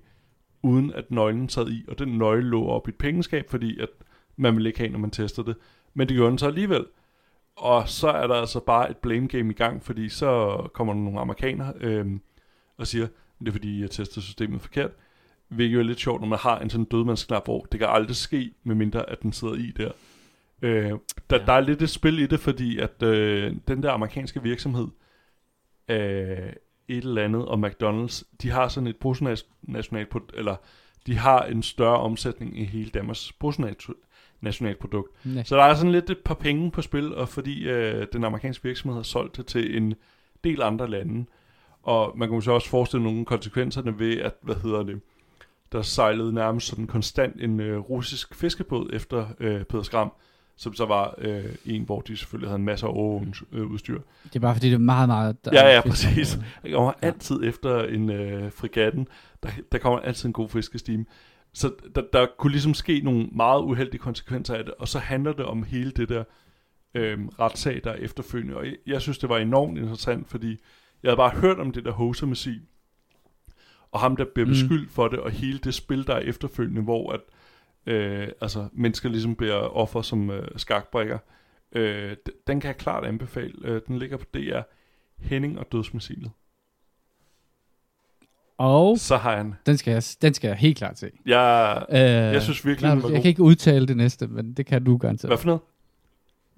uden 0.63 0.93
at 0.93 1.11
nøglen 1.11 1.49
sad 1.49 1.69
i, 1.69 1.85
og 1.87 1.99
den 1.99 2.17
nøgle 2.17 2.49
lå 2.49 2.65
op 2.67 2.87
i 2.87 2.91
et 2.91 2.95
pengeskab, 2.95 3.49
fordi 3.49 3.79
at 3.79 3.89
man 4.35 4.55
ville 4.55 4.69
ikke 4.69 4.79
have, 4.79 4.91
når 4.91 4.99
man 4.99 5.11
testede 5.11 5.47
det. 5.47 5.55
Men 5.93 6.07
det 6.07 6.15
gjorde 6.15 6.29
den 6.29 6.37
så 6.37 6.47
alligevel. 6.47 6.85
Og 7.57 7.89
så 7.89 8.07
er 8.09 8.27
der 8.27 8.35
altså 8.35 8.59
bare 8.59 8.91
et 8.91 8.97
blame 8.97 9.27
game 9.27 9.49
i 9.49 9.53
gang, 9.53 9.83
fordi 9.83 10.09
så 10.09 10.57
kommer 10.73 10.93
der 10.93 11.01
nogle 11.01 11.19
amerikanere 11.19 11.73
øhm, 11.79 12.21
og 12.77 12.87
siger, 12.87 13.07
det 13.39 13.47
er 13.47 13.51
fordi, 13.51 13.81
jeg 13.81 13.91
tester 13.91 14.21
systemet 14.21 14.61
forkert. 14.61 14.91
Hvilket 15.47 15.73
jo 15.73 15.79
er 15.79 15.83
lidt 15.83 15.99
sjovt, 15.99 16.21
når 16.21 16.27
man 16.27 16.39
har 16.39 16.59
en 16.59 16.69
sådan 16.69 16.85
dødmandsknap, 16.85 17.45
hvor 17.45 17.67
det 17.71 17.79
kan 17.79 17.89
aldrig 17.89 18.15
ske, 18.15 18.51
medmindre 18.63 19.09
at 19.09 19.21
den 19.21 19.33
sidder 19.33 19.53
i 19.53 19.73
der. 19.77 19.91
Øh, 20.61 20.91
der, 21.29 21.37
Ja. 21.37 21.45
der 21.45 21.53
er 21.53 21.59
lidt 21.61 21.81
et 21.81 21.89
spil 21.89 22.19
i 22.19 22.25
det, 22.27 22.39
fordi 22.39 22.79
at 22.79 23.03
øh, 23.03 23.55
den 23.67 23.83
der 23.83 23.91
amerikanske 23.91 24.43
virksomhed, 24.43 24.87
øh, 25.89 26.53
et 26.87 27.03
eller 27.03 27.23
andet, 27.23 27.45
og 27.45 27.59
McDonald's, 27.67 28.23
de 28.41 28.49
har 28.49 28.67
sådan 28.67 28.87
et 28.87 28.95
bruttonationalprodukt, 28.97 30.31
eller 30.35 30.55
de 31.07 31.17
har 31.17 31.43
en 31.43 31.63
større 31.63 31.97
omsætning 31.97 32.59
i 32.59 32.63
hele 32.63 32.89
Danmarks 32.89 33.33
bruttonationalprodukt. 34.41 35.25
Nej. 35.25 35.43
Så 35.43 35.55
der 35.55 35.63
er 35.63 35.75
sådan 35.75 35.91
lidt 35.91 36.09
et 36.09 36.17
par 36.17 36.33
penge 36.33 36.71
på 36.71 36.81
spil, 36.81 37.15
og 37.15 37.29
fordi 37.29 37.63
øh, 37.69 38.07
den 38.13 38.23
amerikanske 38.23 38.63
virksomhed 38.63 38.97
har 38.97 39.03
solgt 39.03 39.37
det 39.37 39.45
til 39.45 39.77
en 39.77 39.93
del 40.43 40.61
andre 40.61 40.89
lande. 40.89 41.25
Og 41.83 42.13
man 42.17 42.27
kan 42.27 42.35
måske 42.35 42.53
også 42.53 42.69
forestille 42.69 43.03
nogle 43.03 43.25
konsekvenserne 43.25 43.99
ved, 43.99 44.17
at, 44.17 44.33
hvad 44.41 44.55
hedder 44.55 44.83
det, 44.83 45.01
der 45.71 45.81
sejlede 45.81 46.33
nærmest 46.33 46.67
sådan 46.67 46.87
konstant 46.87 47.41
en 47.41 47.59
øh, 47.59 47.77
russisk 47.79 48.35
fiskebåd 48.35 48.89
efter 48.93 49.25
øh, 49.39 49.63
Peder 49.63 49.83
Skram, 49.83 50.11
som 50.57 50.73
så 50.73 50.85
var 50.85 51.15
øh, 51.17 51.43
en, 51.65 51.83
hvor 51.83 52.01
de 52.01 52.17
selvfølgelig 52.17 52.49
havde 52.49 52.59
en 52.59 52.65
masse 52.65 52.85
af 52.85 52.89
overvågningsudstyr. 52.89 53.99
Det 54.23 54.35
er 54.35 54.39
bare 54.39 54.55
fordi, 54.55 54.67
det 54.67 54.73
er 54.73 54.77
meget, 54.79 55.09
meget... 55.09 55.45
der 55.45 55.51
Ja, 55.53 55.75
ja, 55.75 55.81
præcis. 55.81 56.39
Der 56.63 56.71
kommer 56.71 56.93
Ja. 57.01 57.07
altid 57.07 57.43
efter 57.43 57.83
en 57.83 58.09
øh, 58.09 58.51
frigatten, 58.51 59.07
der, 59.43 59.49
der 59.71 59.77
kommer 59.77 59.99
altid 59.99 60.25
en 60.25 60.33
god 60.33 60.49
fiskestime. 60.49 61.05
Så 61.57 61.71
der, 61.95 62.01
der 62.13 62.27
kunne 62.37 62.51
ligesom 62.51 62.73
ske 62.73 63.01
nogle 63.03 63.27
meget 63.31 63.61
uheldige 63.61 63.99
konsekvenser 63.99 64.55
af 64.55 64.65
det, 64.65 64.73
og 64.73 64.87
så 64.87 64.99
handler 64.99 65.33
det 65.33 65.45
om 65.45 65.63
hele 65.63 65.91
det 65.91 66.09
der 66.09 66.23
øh, 66.93 67.19
retssag, 67.39 67.81
der 67.83 67.91
er 67.91 67.95
efterfølgende. 67.95 68.57
Og 68.57 68.65
jeg, 68.65 68.75
jeg 68.87 69.01
synes, 69.01 69.17
det 69.17 69.29
var 69.29 69.37
enormt 69.37 69.77
interessant, 69.77 70.27
fordi 70.29 70.49
jeg 71.03 71.09
havde 71.09 71.17
bare 71.17 71.29
hørt 71.39 71.59
om 71.59 71.71
det 71.71 71.85
der 71.85 71.91
hosermissil, 71.91 72.61
og 73.91 73.99
ham, 73.99 74.15
der 74.15 74.25
bliver 74.33 74.45
Mm. 74.47 74.51
beskyldt 74.53 74.91
for 74.91 75.07
det, 75.07 75.19
og 75.19 75.31
hele 75.31 75.59
det 75.59 75.73
spil, 75.73 76.07
der 76.07 76.13
er 76.13 76.19
efterfølgende, 76.19 76.81
hvor 76.81 77.11
at, 77.11 77.21
øh, 77.93 78.27
altså, 78.41 78.67
mennesker 78.73 79.09
ligesom 79.09 79.35
bliver 79.35 79.55
offer 79.55 80.01
som 80.01 80.29
øh, 80.29 80.47
skakbrikker. 80.55 81.17
Øh, 81.71 82.15
den 82.47 82.59
kan 82.59 82.67
jeg 82.67 82.77
klart 82.77 83.05
anbefale. 83.05 83.53
Øh, 83.63 83.81
den 83.87 83.97
ligger 83.99 84.17
på 84.17 84.25
DR. 84.33 84.61
Henning 85.19 85.59
og 85.59 85.71
dødsmissilet. 85.71 86.31
Og 88.57 88.97
Så 88.97 89.17
har 89.17 89.37
han. 89.37 89.53
den 89.65 89.77
skal, 89.77 89.91
jeg, 89.91 90.03
den 90.21 90.33
skal 90.33 90.47
jeg 90.47 90.57
helt 90.57 90.77
klart 90.77 90.99
se. 90.99 91.09
Jeg, 91.25 91.85
Øh, 91.89 91.97
jeg 91.99 92.41
synes 92.41 92.65
virkelig, 92.65 92.91
den 92.91 93.03
var 93.03 93.09
jeg 93.09 93.15
god. 93.15 93.21
kan 93.21 93.29
ikke 93.29 93.41
udtale 93.41 93.87
det 93.87 93.97
næste, 93.97 94.27
men 94.27 94.53
det 94.53 94.65
kan 94.65 94.83
du 94.83 94.97
garanteret. 94.97 95.29
Hvad 95.29 95.37
for 95.37 95.45
noget? 95.45 95.61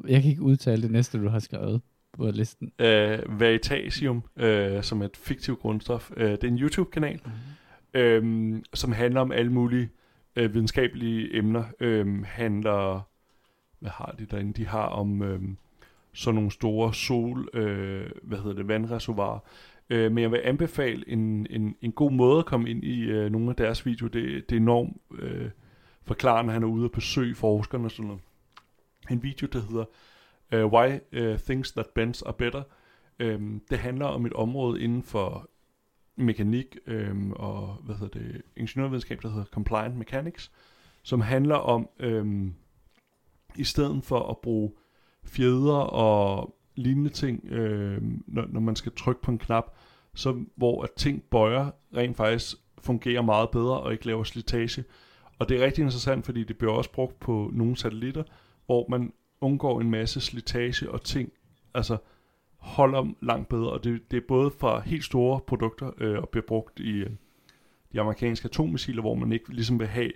Jeg 0.07 0.21
kan 0.21 0.29
ikke 0.31 0.41
udtale 0.41 0.81
det 0.81 0.91
næste, 0.91 1.21
du 1.23 1.29
har 1.29 1.39
skrevet 1.39 1.81
på 2.17 2.31
listen. 2.31 2.71
Øh, 2.79 3.39
Veritasium, 3.39 4.23
øh, 4.37 4.83
som 4.83 5.01
er 5.01 5.05
et 5.05 5.17
fiktivt 5.17 5.59
grundstof. 5.59 6.11
Øh, 6.17 6.31
det 6.31 6.43
er 6.43 6.47
en 6.47 6.57
YouTube-kanal, 6.59 7.19
Mhm. 7.25 8.01
øh, 8.01 8.61
som 8.73 8.91
handler 8.91 9.21
om 9.21 9.31
alle 9.31 9.51
mulige 9.51 9.89
øh, 10.35 10.53
videnskabelige 10.53 11.37
emner. 11.37 11.63
Øh, 11.79 12.23
handler, 12.25 13.07
hvad 13.79 13.91
har 13.91 14.15
de 14.19 14.25
derinde? 14.31 14.53
De 14.53 14.67
har 14.67 14.85
om 14.85 15.21
øh, 15.21 15.39
sådan 16.13 16.35
nogle 16.35 16.51
store 16.51 16.93
sol, 16.93 17.49
øh, 17.53 18.05
hvad 18.23 18.37
hedder 18.37 18.53
det, 18.55 18.67
vandreservoirer. 18.67 19.39
Øh, 19.89 20.11
men 20.11 20.21
jeg 20.21 20.31
vil 20.31 20.41
anbefale 20.43 21.09
en, 21.09 21.47
en, 21.49 21.75
en 21.81 21.91
god 21.91 22.11
måde 22.11 22.39
at 22.39 22.45
komme 22.45 22.69
ind 22.69 22.83
i 22.83 23.01
øh, 23.01 23.31
nogle 23.31 23.49
af 23.49 23.55
deres 23.55 23.85
videoer. 23.85 24.09
Det, 24.09 24.49
det 24.49 24.55
er 24.55 24.59
enormt 24.59 24.97
øh, 25.19 25.49
forklarende, 26.03 26.53
han 26.53 26.63
er 26.63 26.67
ude 26.67 26.85
og 26.85 26.91
besøge 26.91 27.35
forskerne 27.35 27.85
og 27.85 27.91
sådan 27.91 28.05
noget. 28.05 28.21
En 29.11 29.23
video, 29.23 29.47
der 29.53 29.61
hedder 29.61 29.85
øh, 30.51 30.65
Why 30.65 30.99
uh, 31.17 31.39
Things 31.39 31.71
That 31.71 31.87
Bends 31.95 32.21
Are 32.21 32.33
Better. 32.33 32.63
Øh, 33.19 33.41
det 33.69 33.79
handler 33.79 34.05
om 34.05 34.25
et 34.25 34.33
område 34.33 34.81
inden 34.81 35.03
for 35.03 35.49
mekanik 36.15 36.77
øh, 36.87 37.29
og 37.29 37.77
hvad 37.83 37.95
hedder 37.95 38.19
det, 38.19 38.41
ingeniørvidenskab, 38.55 39.21
der 39.21 39.29
hedder 39.29 39.45
Compliant 39.45 39.95
Mechanics, 39.97 40.51
som 41.03 41.21
handler 41.21 41.55
om, 41.55 41.89
øh, 41.99 42.51
i 43.55 43.63
stedet 43.63 44.03
for 44.03 44.29
at 44.29 44.37
bruge 44.37 44.71
fjeder 45.23 45.77
og 45.77 46.55
lignende 46.75 47.09
ting, 47.09 47.45
øh, 47.45 48.01
når, 48.27 48.45
når 48.49 48.59
man 48.59 48.75
skal 48.75 48.91
trykke 48.91 49.21
på 49.21 49.31
en 49.31 49.37
knap, 49.37 49.75
som, 50.15 50.51
hvor 50.55 50.83
at 50.83 50.89
ting 50.97 51.23
bøjer 51.23 51.71
rent 51.95 52.17
faktisk 52.17 52.55
fungerer 52.81 53.21
meget 53.21 53.49
bedre 53.49 53.79
og 53.79 53.91
ikke 53.91 54.05
laver 54.05 54.23
slitage. 54.23 54.83
Og 55.39 55.49
det 55.49 55.61
er 55.61 55.65
rigtig 55.65 55.81
interessant, 55.81 56.25
fordi 56.25 56.43
det 56.43 56.57
bliver 56.57 56.73
også 56.73 56.91
brugt 56.91 57.19
på 57.19 57.49
nogle 57.53 57.77
satellitter, 57.77 58.23
hvor 58.65 58.85
man 58.89 59.13
undgår 59.41 59.81
en 59.81 59.91
masse 59.91 60.21
slitage 60.21 60.91
og 60.91 61.03
ting, 61.03 61.31
altså 61.73 61.97
holder 62.57 63.13
langt 63.21 63.49
bedre. 63.49 63.71
Og 63.71 63.83
det, 63.83 64.11
det 64.11 64.17
er 64.17 64.27
både 64.27 64.51
fra 64.59 64.79
helt 64.79 65.03
store 65.03 65.39
produkter 65.47 65.91
øh, 65.97 66.17
og 66.17 66.29
bliver 66.29 66.45
brugt 66.47 66.79
i 66.79 66.91
øh, 66.91 67.09
de 67.93 68.01
amerikanske 68.01 68.45
atommissiler, 68.45 69.01
hvor 69.01 69.15
man 69.15 69.31
ikke 69.31 69.53
ligesom 69.53 69.79
vil 69.79 69.87
have, 69.87 70.11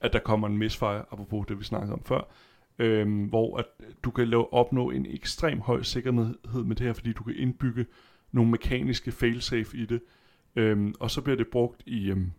at 0.00 0.12
der 0.12 0.18
kommer 0.18 0.48
en 0.48 0.58
misfire, 0.58 1.04
apropos 1.12 1.46
det 1.46 1.58
vi 1.58 1.64
snakkede 1.64 1.92
om 1.92 2.02
før, 2.04 2.20
øh, 2.78 3.28
hvor 3.28 3.56
at 3.56 3.66
du 4.04 4.10
kan 4.10 4.28
lave, 4.28 4.52
opnå 4.52 4.90
en 4.90 5.06
ekstrem 5.06 5.60
høj 5.60 5.82
sikkerhed 5.82 6.64
med 6.64 6.76
det 6.76 6.86
her, 6.86 6.92
fordi 6.92 7.12
du 7.12 7.22
kan 7.24 7.34
indbygge 7.36 7.86
nogle 8.34 8.50
mekaniske 8.50 9.12
failsafe 9.12 9.76
i 9.76 9.86
det. 9.86 10.00
Øhm, 10.56 10.94
og 11.00 11.10
så 11.10 11.20
bliver 11.20 11.36
det 11.36 11.48
brugt 11.48 11.82
i 11.86 12.10
øhm, 12.10 12.30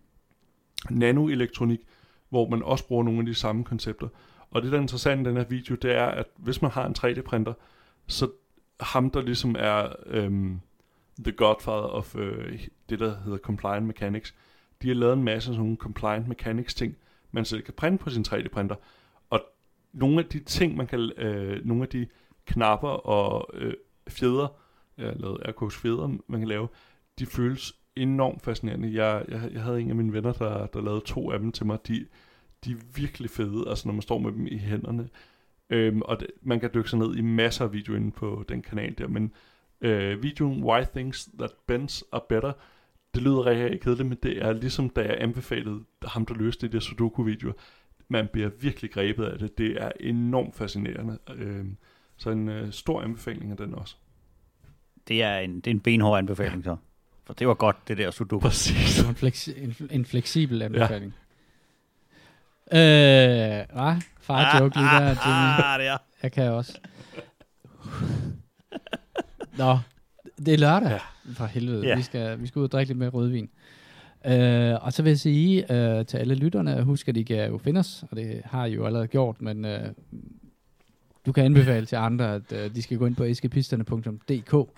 nanoelektronik, 0.90 1.80
hvor 2.30 2.50
man 2.50 2.64
også 2.64 2.88
bruger 2.88 3.04
nogle 3.04 3.20
af 3.20 3.26
de 3.26 3.34
samme 3.34 3.64
koncepter. 3.64 4.08
Og 4.52 4.62
det, 4.62 4.72
der 4.72 4.78
er 4.78 4.82
interessant 4.82 5.22
i 5.22 5.30
den 5.30 5.38
her 5.38 5.44
video, 5.44 5.76
det 5.76 5.92
er, 5.92 6.06
at 6.06 6.26
hvis 6.38 6.62
man 6.62 6.72
har 6.72 6.86
en 6.86 6.96
3D-printer, 6.98 7.54
så 8.08 8.30
ham, 8.80 9.12
der 9.12 9.22
ligesom 9.22 9.56
er 9.60 9.94
øhm, 10.06 10.60
the 11.20 11.32
godfather 11.32 11.88
of 11.88 12.16
øh, 12.16 12.68
det, 12.90 13.00
der 13.00 13.16
hedder 13.24 13.38
compliant 13.38 13.86
mechanics, 13.86 14.36
de 14.82 14.88
har 14.88 14.96
lavet 14.96 15.14
en 15.14 15.24
masse 15.24 15.48
sådan 15.48 15.60
nogle 15.60 15.78
compliant 15.78 16.28
mechanics 16.28 16.74
ting, 16.74 16.96
man 17.32 17.46
selv 17.46 17.62
kan 17.62 17.74
printe 17.74 18.04
på 18.04 18.10
sin 18.10 18.26
3D-printer. 18.28 18.76
Og 19.30 19.42
nogle 19.94 20.20
af 20.20 20.26
de 20.26 20.40
ting, 20.40 20.76
man 20.76 20.88
kan, 20.88 21.12
øh, 21.18 21.66
nogle 21.66 21.84
af 21.84 21.90
de 21.90 22.08
knapper 22.46 22.90
og 22.90 23.50
øh, 23.54 23.74
fjeder, 24.08 24.48
jeg 24.98 25.06
lavede 25.06 25.22
lavet 25.22 25.42
Airco's 25.48 26.22
man 26.28 26.40
kan 26.40 26.48
lave, 26.48 26.68
de 27.20 27.26
føles 27.26 27.74
enormt 27.96 28.42
fascinerende. 28.42 28.94
Jeg, 28.94 29.26
jeg, 29.28 29.50
jeg 29.54 29.62
havde 29.62 29.82
en 29.82 29.90
af 29.90 29.96
mine 29.96 30.14
venner, 30.14 30.34
der, 30.34 30.66
der 30.66 30.82
lavede 30.82 31.02
to 31.06 31.32
af 31.32 31.40
dem 31.40 31.52
til 31.52 31.66
mig. 31.66 31.88
De, 31.88 32.06
de 32.66 32.72
er 32.72 32.76
virkelig 32.96 33.30
fede, 33.30 33.70
altså 33.70 33.88
når 33.88 33.94
man 33.94 34.02
står 34.02 34.18
med 34.18 34.32
dem 34.32 34.48
i 34.48 34.58
hænderne. 34.58 35.10
Øhm, 35.70 36.02
og 36.02 36.20
det, 36.20 36.28
man 36.42 36.60
kan 36.60 36.70
dykke 36.74 36.90
sig 36.90 37.00
ned 37.00 37.16
i 37.16 37.22
masser 37.22 37.66
af 37.66 37.74
videoer 37.74 37.98
inde 37.98 38.12
på 38.12 38.46
den 38.50 38.62
kanal 38.62 38.98
der, 38.98 39.08
men 39.08 39.32
øh, 39.82 40.24
videoen 40.24 40.64
Why 40.64 40.82
Things 40.96 41.30
That 41.40 41.52
Bends 41.68 42.04
Are 42.12 42.22
Better, 42.30 42.54
det 43.14 43.24
lyder 43.24 43.46
rigtig 43.46 43.82
kedeligt, 43.82 44.10
men 44.10 44.18
det 44.24 44.44
er 44.44 44.54
ligesom 44.54 44.90
da 44.90 45.02
jeg 45.02 45.18
anbefalede 45.20 45.84
ham, 46.06 46.26
der 46.26 46.34
løste 46.34 46.66
det 46.66 46.74
der 46.74 46.80
Sudoku-video. 46.80 47.54
Man 48.08 48.28
bliver 48.34 48.50
virkelig 48.50 48.92
grebet 48.92 49.26
af 49.26 49.40
det. 49.40 49.58
Det 49.58 49.82
er 49.82 49.92
enormt 50.00 50.56
fascinerende. 50.56 51.18
Øh, 51.36 51.66
så 52.18 52.30
en 52.30 52.50
øh, 52.50 52.72
stor 52.72 53.02
anbefaling 53.02 53.52
af 53.52 53.58
den 53.58 53.76
også. 53.76 53.96
Det 55.08 55.24
er 55.24 55.38
en, 55.38 55.56
det 55.56 55.68
er 55.68 55.72
en 55.72 55.80
benhård 55.80 56.18
anbefaling 56.18 56.64
så. 56.64 56.76
For 57.26 57.34
det 57.34 57.48
var 57.48 57.54
godt, 57.54 57.76
det 57.88 57.98
der 57.98 58.12
Sudoku. 58.12 58.40
Præcis. 58.40 59.00
En, 59.00 59.16
flexi- 59.16 59.64
en, 59.64 59.76
en 59.92 60.06
fleksibel 60.06 60.62
anbefaling. 60.62 61.14
Ja. 62.72 63.60
Øh, 63.62 63.66
hvad? 63.74 63.96
Far 64.20 64.60
joke 64.60 64.76
lige 64.78 64.88
der, 64.90 65.00
Jimmy. 65.00 65.64
Ah, 65.64 65.80
det 65.80 65.88
er. 65.88 65.98
Jeg 66.24 66.32
kan 66.32 66.52
også. 66.52 66.78
Nå, 69.58 69.78
det 70.46 70.54
er 70.54 70.58
lørdag. 70.58 70.90
Ja. 70.90 71.00
For 71.34 71.46
helvede. 71.46 71.88
Ja. 71.88 71.96
Vi, 71.96 72.02
skal, 72.02 72.42
vi 72.42 72.48
skal 72.48 72.60
ud 72.60 72.64
og 72.64 72.72
drikke 72.72 72.90
lidt 72.90 73.00
mere 73.00 73.10
rødvin. 73.10 73.50
Øh, 74.26 74.86
og 74.86 74.94
så 74.94 75.04
vil 75.04 75.10
jeg 75.10 75.20
sige 75.20 75.74
øh, 75.74 76.06
til 76.06 76.18
alle 76.18 76.36
lytterne, 76.36 76.84
husk 76.84 77.08
at 77.08 77.18
I 77.18 77.24
kan 77.24 77.50
jo 77.50 77.58
finde 77.58 77.80
os, 77.80 78.04
og 78.12 78.18
det 78.18 78.42
har 78.46 78.66
I 78.66 78.74
jo 78.74 78.86
allerede 78.86 79.08
gjort, 79.08 79.42
men 79.42 79.66
øh, 79.66 79.90
du 81.26 81.32
kan 81.32 81.46
anbefale 81.46 81.86
til 81.86 81.96
andre, 81.96 82.36
at 82.36 82.52
øh, 82.52 82.76
de 82.76 82.82
skal 82.82 82.98
gå 82.98 83.06
ind 83.06 83.16
på 83.16 83.24
eskapisterne.dk 83.24 84.70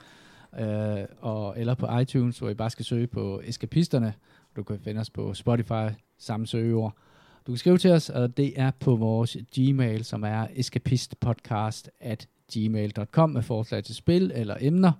øh, 0.60 1.06
og, 1.20 1.60
eller 1.60 1.76
på 1.76 1.98
iTunes, 2.00 2.40
hvor 2.40 2.50
I 2.50 2.54
bare 2.54 2.70
skal 2.70 2.86
søge 2.86 3.08
på 3.08 3.42
Eskapisterne. 3.46 4.14
Du 4.56 4.64
kan 4.64 4.80
finde 4.84 5.02
os 5.02 5.10
på 5.10 5.34
Spotify, 5.34 5.88
samme 6.18 6.48
søgeord. 6.48 6.96
Du 7.48 7.52
kan 7.52 7.58
skrive 7.58 7.78
til 7.78 7.92
os, 7.92 8.10
og 8.10 8.38
det 8.38 8.60
er 8.60 8.72
på 8.80 8.96
vores 8.96 9.38
Gmail, 9.56 10.06
som 10.06 10.24
er 10.24 10.48
eskapistpodcast 10.56 11.90
at 12.00 12.28
gmail.com 12.54 13.30
med 13.30 13.42
forslag 13.42 13.84
til 13.84 13.96
spil 13.96 14.32
eller 14.36 14.58
emner. 14.60 14.92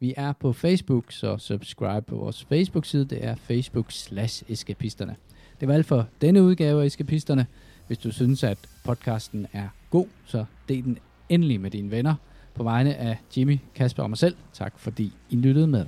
Vi 0.00 0.14
er 0.16 0.32
på 0.32 0.52
Facebook, 0.52 1.12
så 1.12 1.38
subscribe 1.38 2.06
på 2.06 2.16
vores 2.16 2.44
Facebook-side. 2.44 3.04
Det 3.04 3.24
er 3.24 3.34
facebook 3.34 3.92
slash 3.92 4.44
eskapisterne. 4.48 5.16
Det 5.60 5.68
var 5.68 5.74
alt 5.74 5.86
for 5.86 6.08
denne 6.20 6.42
udgave 6.42 6.82
af 6.82 6.86
Eskapisterne. 6.86 7.46
Hvis 7.86 7.98
du 7.98 8.12
synes, 8.12 8.44
at 8.44 8.58
podcasten 8.84 9.46
er 9.52 9.68
god, 9.90 10.06
så 10.24 10.44
del 10.68 10.84
den 10.84 10.98
endelig 11.28 11.60
med 11.60 11.70
dine 11.70 11.90
venner– 11.90 12.14
på 12.58 12.64
vegne 12.64 12.94
af 12.94 13.18
Jimmy, 13.36 13.58
Kasper 13.74 14.02
og 14.02 14.10
mig 14.10 14.18
selv, 14.18 14.36
tak 14.52 14.78
fordi 14.78 15.12
I 15.30 15.36
lyttede 15.36 15.66
med. 15.66 15.86